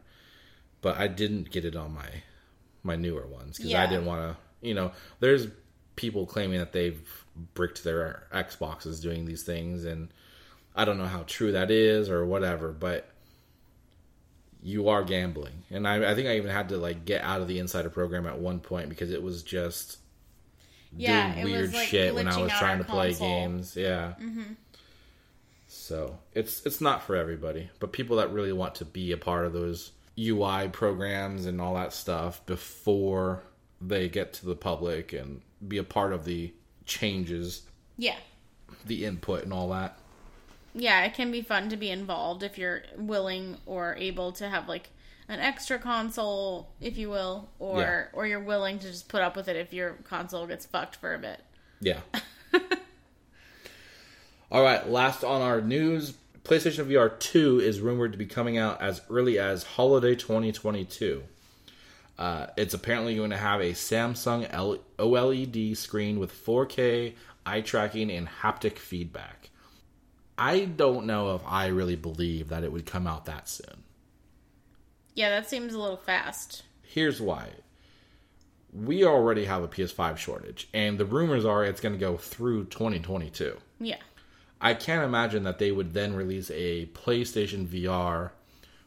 But 0.80 0.96
I 0.96 1.08
didn't 1.08 1.50
get 1.50 1.64
it 1.64 1.74
on 1.74 1.92
my 1.92 2.06
my 2.84 2.94
newer 2.94 3.26
ones 3.26 3.56
because 3.56 3.74
I 3.74 3.86
didn't 3.86 4.04
want 4.06 4.20
to, 4.22 4.66
you 4.68 4.74
know, 4.74 4.92
there's 5.18 5.48
people 5.96 6.24
claiming 6.24 6.58
that 6.60 6.72
they've 6.72 7.02
bricked 7.54 7.82
their 7.82 8.28
Xboxes 8.32 9.02
doing 9.02 9.24
these 9.24 9.42
things 9.42 9.84
and 9.84 10.08
I 10.76 10.84
don't 10.84 10.98
know 10.98 11.06
how 11.06 11.24
true 11.26 11.50
that 11.52 11.70
is 11.72 12.08
or 12.10 12.24
whatever, 12.26 12.70
but 12.70 13.08
you 14.62 14.88
are 14.88 15.02
gambling. 15.02 15.64
And 15.70 15.86
I, 15.88 16.12
I 16.12 16.14
think 16.14 16.28
I 16.28 16.36
even 16.36 16.50
had 16.50 16.68
to 16.68 16.76
like 16.76 17.04
get 17.04 17.22
out 17.22 17.40
of 17.40 17.48
the 17.48 17.58
Insider 17.58 17.90
program 17.90 18.26
at 18.26 18.38
one 18.38 18.60
point 18.60 18.88
because 18.88 19.10
it 19.10 19.22
was 19.22 19.42
just 19.42 19.98
Yeah, 20.96 21.32
doing 21.34 21.38
it 21.38 21.44
was, 21.44 21.52
weird 21.52 21.74
like, 21.74 21.88
shit 21.88 22.14
when 22.14 22.28
I 22.28 22.38
was 22.40 22.52
trying 22.52 22.78
to 22.78 22.84
play 22.84 23.14
games. 23.14 23.74
Yeah. 23.76 24.14
Mm-hmm. 24.20 24.52
So 25.84 26.18
it's 26.32 26.64
it's 26.64 26.80
not 26.80 27.02
for 27.02 27.14
everybody, 27.14 27.68
but 27.78 27.92
people 27.92 28.16
that 28.16 28.32
really 28.32 28.52
want 28.52 28.74
to 28.76 28.86
be 28.86 29.12
a 29.12 29.18
part 29.18 29.44
of 29.44 29.52
those 29.52 29.92
UI 30.18 30.68
programs 30.68 31.44
and 31.44 31.60
all 31.60 31.74
that 31.74 31.92
stuff 31.92 32.44
before 32.46 33.42
they 33.82 34.08
get 34.08 34.32
to 34.34 34.46
the 34.46 34.56
public 34.56 35.12
and 35.12 35.42
be 35.68 35.76
a 35.76 35.84
part 35.84 36.12
of 36.14 36.24
the 36.24 36.54
changes, 36.86 37.62
yeah 37.98 38.16
the 38.86 39.04
input 39.04 39.42
and 39.44 39.52
all 39.52 39.68
that. 39.70 39.98
yeah 40.74 41.04
it 41.04 41.12
can 41.14 41.30
be 41.30 41.42
fun 41.42 41.68
to 41.68 41.76
be 41.76 41.90
involved 41.90 42.42
if 42.42 42.56
you're 42.58 42.82
willing 42.96 43.56
or 43.66 43.94
able 43.96 44.32
to 44.32 44.48
have 44.48 44.68
like 44.68 44.88
an 45.28 45.38
extra 45.40 45.78
console 45.78 46.70
if 46.80 46.96
you 46.96 47.08
will 47.10 47.48
or 47.58 47.80
Yeah. 47.80 48.04
or 48.14 48.26
you're 48.26 48.40
willing 48.40 48.78
to 48.78 48.86
just 48.86 49.08
put 49.08 49.20
up 49.22 49.36
with 49.36 49.48
it 49.48 49.56
if 49.56 49.72
your 49.72 49.92
console 50.04 50.46
gets 50.46 50.64
fucked 50.66 50.96
for 50.96 51.14
a 51.14 51.18
bit 51.18 51.40
Yeah. 51.80 52.00
All 54.54 54.62
right, 54.62 54.88
last 54.88 55.24
on 55.24 55.42
our 55.42 55.60
news 55.60 56.14
PlayStation 56.44 56.86
VR 56.86 57.18
2 57.18 57.58
is 57.58 57.80
rumored 57.80 58.12
to 58.12 58.18
be 58.18 58.24
coming 58.24 58.56
out 58.56 58.80
as 58.80 59.02
early 59.10 59.36
as 59.36 59.64
holiday 59.64 60.14
2022. 60.14 61.24
Uh, 62.16 62.46
it's 62.56 62.72
apparently 62.72 63.16
going 63.16 63.30
to 63.30 63.36
have 63.36 63.60
a 63.60 63.72
Samsung 63.72 64.46
L- 64.52 64.78
OLED 64.96 65.76
screen 65.76 66.20
with 66.20 66.32
4K 66.46 67.14
eye 67.44 67.62
tracking 67.62 68.12
and 68.12 68.28
haptic 68.28 68.78
feedback. 68.78 69.50
I 70.38 70.66
don't 70.66 71.06
know 71.06 71.34
if 71.34 71.42
I 71.44 71.66
really 71.66 71.96
believe 71.96 72.50
that 72.50 72.62
it 72.62 72.70
would 72.70 72.86
come 72.86 73.08
out 73.08 73.24
that 73.24 73.48
soon. 73.48 73.82
yeah 75.16 75.30
that 75.30 75.50
seems 75.50 75.74
a 75.74 75.80
little 75.80 75.96
fast 75.96 76.62
Here's 76.80 77.20
why. 77.20 77.48
We 78.72 79.04
already 79.04 79.46
have 79.46 79.64
a 79.64 79.68
PS5 79.68 80.16
shortage, 80.16 80.68
and 80.72 80.96
the 80.96 81.04
rumors 81.04 81.44
are 81.44 81.64
it's 81.64 81.80
going 81.80 81.94
to 81.94 81.98
go 81.98 82.16
through 82.16 82.66
2022. 82.66 83.56
yeah 83.80 83.96
I 84.64 84.72
can't 84.72 85.04
imagine 85.04 85.44
that 85.44 85.58
they 85.58 85.70
would 85.70 85.92
then 85.92 86.14
release 86.14 86.50
a 86.50 86.86
PlayStation 86.86 87.66
VR, 87.66 88.30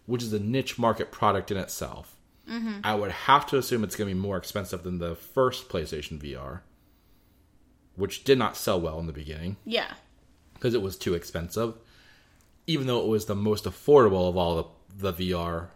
which 0.08 0.24
is 0.24 0.34
a 0.34 0.40
niche 0.40 0.80
market 0.80 1.12
product 1.12 1.52
in 1.52 1.58
itself. 1.58 2.16
Mm-hmm. 2.50 2.80
I 2.84 2.96
would 2.96 3.12
have 3.12 3.46
to 3.48 3.58
assume 3.58 3.84
it's 3.84 3.96
going 3.96 4.10
to 4.10 4.16
be 4.16 4.20
more 4.20 4.38
expensive 4.38 4.82
than 4.84 4.98
the 4.98 5.16
first 5.16 5.70
PlayStation 5.70 6.18
VR, 6.18 6.62
which 7.96 8.24
did 8.24 8.40
not 8.40 8.58
sell 8.58 8.82
well 8.82 9.00
in 9.00 9.06
the 9.06 9.14
beginning 9.14 9.58
yeah 9.66 9.94
because 10.54 10.74
it 10.74 10.82
was 10.82 10.98
too 10.98 11.14
expensive, 11.14 11.76
even 12.66 12.88
though 12.88 13.02
it 13.02 13.08
was 13.08 13.26
the 13.26 13.36
most 13.36 13.66
affordable 13.66 14.28
of 14.28 14.36
all 14.36 14.56
the, 14.98 15.12
the 15.12 15.32
VR 15.32 15.68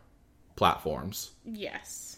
platforms. 0.55 1.31
yes 1.45 2.17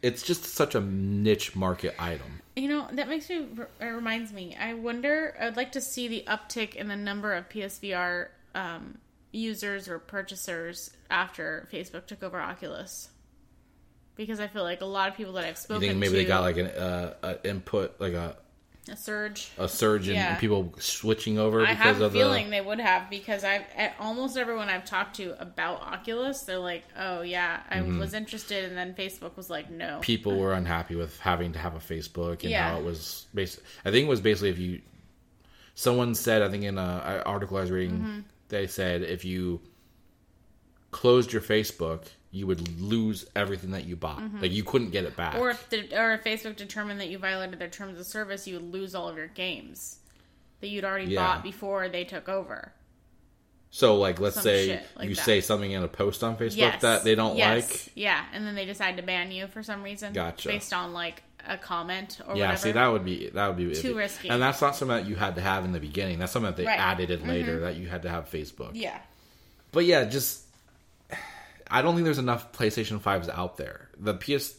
It's 0.00 0.22
just 0.22 0.44
such 0.44 0.74
a 0.74 0.80
niche 0.80 1.54
market 1.54 1.94
item. 1.98 2.41
You 2.54 2.68
know, 2.68 2.86
that 2.92 3.08
makes 3.08 3.28
me, 3.30 3.46
it 3.80 3.84
reminds 3.84 4.32
me, 4.32 4.56
I 4.60 4.74
wonder, 4.74 5.34
I'd 5.40 5.56
like 5.56 5.72
to 5.72 5.80
see 5.80 6.08
the 6.08 6.24
uptick 6.26 6.74
in 6.74 6.88
the 6.88 6.96
number 6.96 7.32
of 7.32 7.48
PSVR 7.48 8.28
um, 8.54 8.98
users 9.32 9.88
or 9.88 9.98
purchasers 9.98 10.90
after 11.10 11.66
Facebook 11.72 12.06
took 12.06 12.22
over 12.22 12.38
Oculus. 12.38 13.08
Because 14.16 14.38
I 14.38 14.48
feel 14.48 14.62
like 14.64 14.82
a 14.82 14.86
lot 14.86 15.08
of 15.08 15.16
people 15.16 15.32
that 15.34 15.44
I've 15.44 15.56
spoken 15.56 15.82
You 15.82 15.88
think 15.88 16.00
maybe 16.00 16.10
to, 16.10 16.16
they 16.18 16.24
got 16.26 16.42
like 16.42 16.58
an 16.58 16.66
uh, 16.66 17.14
a 17.22 17.48
input, 17.48 17.98
like 17.98 18.12
a, 18.12 18.36
a 18.90 18.96
surge. 18.96 19.50
a 19.58 19.68
surge 19.68 20.08
in 20.08 20.14
Yeah. 20.16 20.34
people 20.38 20.74
switching 20.78 21.38
over 21.38 21.60
I 21.64 21.70
because 21.70 21.78
have 21.98 22.00
a 22.00 22.10
feeling 22.10 22.46
the. 22.46 22.50
they 22.50 22.60
would 22.60 22.80
have 22.80 23.08
because 23.08 23.44
I've 23.44 23.62
at 23.76 23.94
almost 24.00 24.36
everyone 24.36 24.68
I've 24.68 24.84
talked 24.84 25.16
to 25.16 25.40
about 25.40 25.82
Oculus, 25.82 26.40
they're 26.42 26.58
like, 26.58 26.82
"Oh 26.98 27.22
yeah, 27.22 27.60
I 27.70 27.76
Mm-hmm. 27.76 27.98
was 28.00 28.12
interested," 28.12 28.64
and 28.64 28.76
then 28.76 28.94
Facebook 28.94 29.36
was 29.36 29.48
like, 29.48 29.70
"No." 29.70 29.98
people 30.00 30.36
were 30.36 30.52
unhappy 30.52 30.96
with 30.96 31.18
having 31.20 31.52
to 31.52 31.58
have 31.60 31.74
a 31.76 31.78
Facebook 31.78 32.40
and 32.42 32.50
Yeah. 32.50 32.70
how 32.70 32.78
it 32.78 32.84
was 32.84 33.26
based. 33.32 33.60
I 33.84 33.90
think 33.92 34.06
it 34.06 34.10
was 34.10 34.20
basically 34.20 34.50
if 34.50 34.58
you, 34.58 34.80
someone 35.74 36.14
said 36.16 36.42
I 36.42 36.48
think 36.48 36.64
in 36.64 36.76
a, 36.76 36.82
a 36.82 37.28
article 37.28 37.58
I 37.58 37.60
was 37.60 37.70
reading, 37.70 37.98
Mm-hmm. 37.98 38.20
they 38.48 38.66
said 38.66 39.02
if 39.02 39.24
you 39.24 39.60
closed 40.90 41.32
your 41.32 41.42
Facebook, 41.42 42.06
you 42.34 42.46
would 42.46 42.80
lose 42.80 43.26
everything 43.36 43.72
that 43.72 43.84
you 43.84 43.94
bought. 43.94 44.22
Like 44.40 44.50
you 44.52 44.64
couldn't 44.64 44.90
get 44.90 45.04
it 45.04 45.16
back. 45.16 45.34
Mm-hmm. 45.34 45.42
Or 45.42 45.50
if 45.50 45.68
the, 45.68 45.94
or 46.00 46.14
if 46.14 46.24
Facebook 46.24 46.56
determined 46.56 46.98
that 47.00 47.08
you 47.10 47.18
violated 47.18 47.58
their 47.58 47.68
terms 47.68 48.00
of 48.00 48.06
service, 48.06 48.46
you 48.48 48.54
would 48.54 48.72
lose 48.72 48.94
all 48.94 49.08
of 49.08 49.16
your 49.18 49.26
games 49.28 49.98
that 50.60 50.68
you'd 50.68 50.84
already 50.84 51.12
Yeah. 51.12 51.20
bought 51.20 51.42
before 51.42 51.88
they 51.88 52.04
took 52.04 52.28
over. 52.30 52.72
so 53.74 53.96
like, 53.96 54.20
let's 54.20 54.34
Some 54.36 54.44
say 54.44 54.82
like 54.96 55.08
you 55.08 55.14
that. 55.14 55.24
say 55.24 55.40
something 55.40 55.70
in 55.70 55.82
a 55.82 55.88
post 55.88 56.22
on 56.22 56.36
Facebook 56.36 56.56
Yes, 56.56 56.82
that 56.82 57.04
they 57.04 57.14
don't 57.14 57.36
Yes. 57.36 57.70
like. 57.70 57.92
Yeah, 57.94 58.22
and 58.34 58.46
then 58.46 58.54
they 58.54 58.66
decide 58.66 58.96
to 58.98 59.02
ban 59.02 59.30
you 59.32 59.46
for 59.46 59.62
some 59.62 59.82
reason. 59.82 60.12
Gotcha. 60.12 60.48
Based 60.48 60.72
on 60.74 60.92
like 60.92 61.22
a 61.46 61.56
comment 61.58 62.18
or 62.26 62.36
Yeah, 62.36 62.48
whatever. 62.48 62.56
see 62.62 62.72
that 62.72 62.86
would 62.88 63.04
be 63.04 63.28
that 63.30 63.48
would 63.48 63.56
be 63.56 63.74
Too 63.74 63.94
iffy. 63.94 63.96
risky. 63.96 64.28
and 64.28 64.40
that's 64.42 64.60
not 64.60 64.76
something 64.76 64.96
that 64.96 65.06
you 65.08 65.16
had 65.16 65.34
to 65.36 65.40
have 65.40 65.64
in 65.64 65.72
the 65.72 65.80
beginning. 65.80 66.18
That's 66.18 66.32
something 66.32 66.50
that 66.50 66.56
they 66.56 66.64
Right. 66.66 66.78
Mm-hmm. 66.78 66.90
added 67.02 67.10
in 67.10 67.26
later 67.28 67.60
that 67.60 67.76
you 67.76 67.88
had 67.88 68.02
to 68.02 68.08
have 68.10 68.30
Facebook. 68.30 68.70
Yeah. 68.74 68.98
But 69.72 69.84
yeah, 69.86 70.04
just 70.04 70.42
I 71.72 71.82
don't 71.82 71.94
think 71.94 72.04
there's 72.04 72.18
enough 72.18 72.52
PlayStation 72.52 73.00
5s 73.00 73.28
out 73.30 73.56
there. 73.56 73.88
The 73.98 74.14
PS 74.14 74.54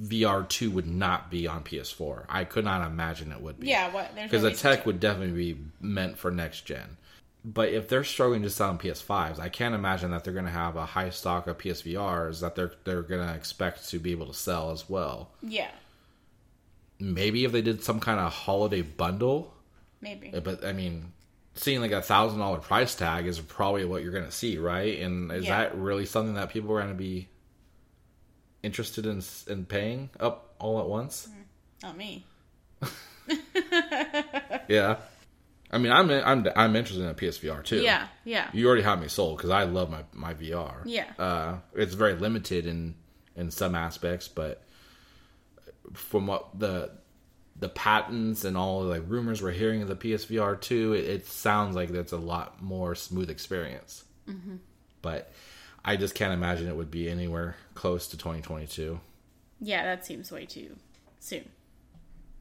VR 0.00 0.48
two 0.48 0.70
would 0.70 0.86
not 0.86 1.30
be 1.30 1.46
on 1.46 1.62
PS4. 1.64 2.24
I 2.28 2.44
could 2.44 2.64
not 2.64 2.86
imagine 2.86 3.32
it 3.32 3.40
would 3.42 3.60
be. 3.60 3.68
Yeah, 3.68 3.92
what? 3.92 4.14
Because 4.14 4.42
no 4.42 4.48
the 4.50 4.56
tech 4.56 4.82
to. 4.82 4.86
would 4.86 5.00
definitely 5.00 5.54
be 5.54 5.60
meant 5.80 6.16
for 6.18 6.30
next 6.30 6.62
gen. 6.62 6.96
But 7.44 7.70
if 7.70 7.88
they're 7.88 8.04
struggling 8.04 8.42
to 8.42 8.50
sell 8.50 8.70
on 8.70 8.78
PS5s, 8.78 9.40
I 9.40 9.48
can't 9.48 9.74
imagine 9.74 10.12
that 10.12 10.22
they're 10.22 10.32
going 10.32 10.44
to 10.46 10.50
have 10.52 10.76
a 10.76 10.86
high 10.86 11.10
stock 11.10 11.48
of 11.48 11.58
PSVRs 11.58 12.40
that 12.40 12.54
they're 12.54 12.72
they're 12.84 13.02
going 13.02 13.26
to 13.26 13.34
expect 13.34 13.88
to 13.90 13.98
be 13.98 14.12
able 14.12 14.26
to 14.26 14.34
sell 14.34 14.70
as 14.70 14.88
well. 14.88 15.30
Yeah, 15.42 15.70
Maybe 17.00 17.44
if 17.44 17.50
they 17.50 17.62
did 17.62 17.82
some 17.82 17.98
kind 17.98 18.20
of 18.20 18.32
holiday 18.32 18.82
bundle, 18.82 19.52
maybe. 20.00 20.30
but 20.30 20.64
I 20.64 20.72
mean, 20.72 21.12
seeing 21.54 21.80
like 21.80 21.92
a 21.92 22.00
thousand 22.02 22.38
dollar 22.38 22.58
price 22.58 22.94
tag 22.94 23.26
is 23.26 23.38
probably 23.40 23.84
what 23.84 24.02
you're 24.02 24.12
going 24.12 24.24
to 24.24 24.30
see, 24.32 24.58
right? 24.58 24.98
And 25.00 25.30
is 25.32 25.44
Yeah. 25.44 25.58
that 25.58 25.76
really 25.76 26.06
something 26.06 26.34
that 26.34 26.50
people 26.50 26.72
are 26.72 26.78
going 26.80 26.88
to 26.92 26.94
be 26.94 27.28
interested 28.62 29.06
in 29.06 29.22
in 29.48 29.64
paying 29.66 30.10
up 30.20 30.54
all 30.58 30.80
at 30.80 30.86
once? 30.86 31.28
Not 31.82 31.96
me. 31.96 32.24
Yeah. 34.68 34.96
I 35.70 35.78
mean, 35.78 35.90
I'm 35.90 36.10
I'm 36.10 36.46
I'm 36.54 36.76
interested 36.76 37.02
in 37.02 37.08
a 37.10 37.14
PSVR 37.14 37.64
too. 37.64 37.80
Yeah, 37.80 38.06
yeah. 38.24 38.50
You 38.52 38.66
already 38.66 38.82
have 38.82 39.00
me 39.00 39.08
sold 39.08 39.38
because 39.38 39.48
I 39.50 39.64
love 39.64 39.90
my 39.90 40.04
my 40.12 40.34
VR. 40.34 40.82
Yeah. 40.84 41.10
Uh, 41.18 41.56
it's 41.74 41.94
very 41.94 42.14
limited 42.14 42.66
in 42.66 42.94
in 43.36 43.50
some 43.50 43.74
aspects, 43.74 44.28
but 44.28 44.62
from 45.94 46.26
what 46.26 46.58
the 46.58 46.90
the 47.62 47.68
patents 47.68 48.44
and 48.44 48.56
all 48.56 48.82
the 48.82 48.88
like 48.88 49.04
rumors 49.06 49.40
we're 49.40 49.52
hearing 49.52 49.82
of 49.82 49.88
the 49.88 49.96
PSVR 49.96 50.60
two, 50.60 50.92
it, 50.92 51.04
it 51.04 51.26
sounds 51.26 51.74
like 51.74 51.88
that's 51.90 52.12
a 52.12 52.18
lot 52.18 52.60
more 52.60 52.94
smooth 52.94 53.30
experience. 53.30 54.04
Mm-hmm. 54.28 54.56
But 55.00 55.32
I 55.84 55.96
just 55.96 56.14
can't 56.14 56.32
imagine 56.32 56.68
it 56.68 56.76
would 56.76 56.90
be 56.90 57.08
anywhere 57.08 57.56
close 57.74 58.08
to 58.08 58.18
2022. 58.18 59.00
Yeah, 59.60 59.84
that 59.84 60.04
seems 60.04 60.30
way 60.30 60.44
too 60.44 60.76
soon. 61.20 61.48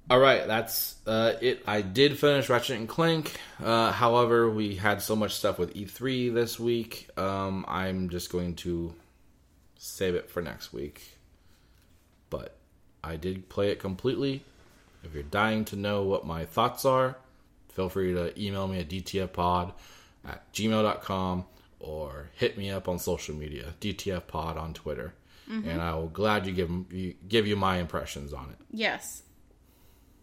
All 0.09 0.19
right, 0.19 0.45
that's 0.45 0.95
uh, 1.05 1.33
it. 1.39 1.63
I 1.67 1.81
did 1.81 2.19
finish 2.19 2.49
Ratchet 2.49 2.77
and 2.77 2.89
Clank. 2.89 3.39
Uh, 3.63 3.91
however, 3.91 4.49
we 4.49 4.75
had 4.75 5.01
so 5.01 5.15
much 5.15 5.35
stuff 5.35 5.57
with 5.57 5.73
E3 5.73 6.33
this 6.33 6.59
week. 6.59 7.07
Um, 7.17 7.63
I'm 7.67 8.09
just 8.09 8.31
going 8.31 8.55
to 8.55 8.93
save 9.77 10.15
it 10.15 10.29
for 10.29 10.41
next 10.41 10.73
week. 10.73 11.17
But 12.29 12.57
I 13.03 13.15
did 13.15 13.47
play 13.47 13.69
it 13.69 13.79
completely. 13.79 14.43
If 15.03 15.13
you're 15.13 15.23
dying 15.23 15.65
to 15.65 15.75
know 15.75 16.03
what 16.03 16.25
my 16.25 16.45
thoughts 16.45 16.85
are, 16.85 17.17
feel 17.69 17.89
free 17.89 18.13
to 18.13 18.39
email 18.39 18.67
me 18.67 18.79
at 18.79 18.89
dtfpod 18.89 19.73
at 20.25 20.53
gmail.com 20.53 21.45
or 21.79 22.29
hit 22.35 22.57
me 22.57 22.69
up 22.69 22.87
on 22.87 22.99
social 22.99 23.35
media, 23.35 23.73
dtfpod 23.81 24.57
on 24.57 24.73
Twitter. 24.73 25.13
And 25.69 25.81
I 25.81 25.95
will 25.95 26.07
gladly 26.07 26.53
give, 26.53 26.71
you, 26.91 27.13
give 27.27 27.45
you 27.45 27.57
my 27.57 27.79
impressions 27.79 28.31
on 28.31 28.51
it. 28.51 28.57
Yes, 28.71 29.23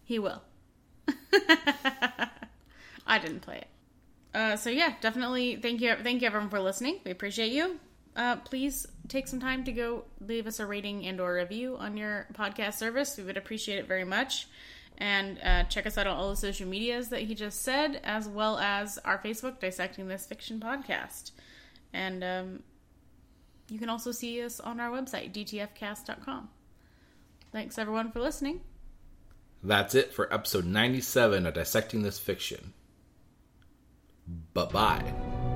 he 0.03 0.17
will. 0.17 0.41
I 3.05 3.19
didn't 3.21 3.41
play 3.41 3.57
it. 3.57 3.67
Uh, 4.33 4.55
so 4.55 4.71
yeah, 4.71 4.93
definitely 5.01 5.57
thank 5.57 5.81
you, 5.81 5.95
thank 6.01 6.21
you 6.21 6.27
everyone 6.27 6.49
for 6.49 6.59
listening. 6.59 6.99
We 7.05 7.11
appreciate 7.11 7.51
you. 7.51 7.79
Uh, 8.15 8.37
please 8.37 8.85
take 9.07 9.27
some 9.27 9.39
time 9.39 9.63
to 9.63 9.71
go 9.71 10.05
leave 10.19 10.47
us 10.47 10.59
a 10.59 10.65
rating 10.65 11.05
and 11.05 11.19
or 11.19 11.33
review 11.33 11.77
on 11.77 11.97
your 11.97 12.27
podcast 12.33 12.75
service. 12.75 13.17
We 13.17 13.23
would 13.23 13.37
appreciate 13.37 13.79
it 13.79 13.87
very 13.87 14.03
much. 14.03 14.47
And 14.97 15.39
uh, 15.43 15.63
check 15.63 15.87
us 15.87 15.97
out 15.97 16.07
on 16.07 16.17
all 16.17 16.29
the 16.29 16.35
social 16.35 16.67
medias 16.67 17.09
that 17.09 17.21
he 17.21 17.33
just 17.33 17.61
said, 17.61 18.01
as 18.03 18.27
well 18.27 18.57
as 18.57 18.97
our 19.05 19.17
Facebook, 19.17 19.59
Dissecting 19.59 20.09
This 20.09 20.25
Fiction 20.25 20.59
podcast. 20.59 21.31
And 21.93 22.23
um, 22.23 22.63
you 23.69 23.79
can 23.79 23.89
also 23.89 24.11
see 24.11 24.43
us 24.43 24.59
on 24.59 24.79
our 24.79 24.89
website, 24.89 25.31
dtfcast.com. 25.33 26.49
Thanks 27.51 27.77
everyone 27.77 28.11
for 28.11 28.19
listening. 28.19 28.61
That's 29.63 29.95
it 29.95 30.13
for 30.13 30.31
episode 30.33 30.65
97 30.65 31.45
of 31.45 31.53
Dissecting 31.53 32.01
This 32.01 32.19
Fiction. 32.19 32.73
Bye 34.53 34.65
bye. 34.65 35.48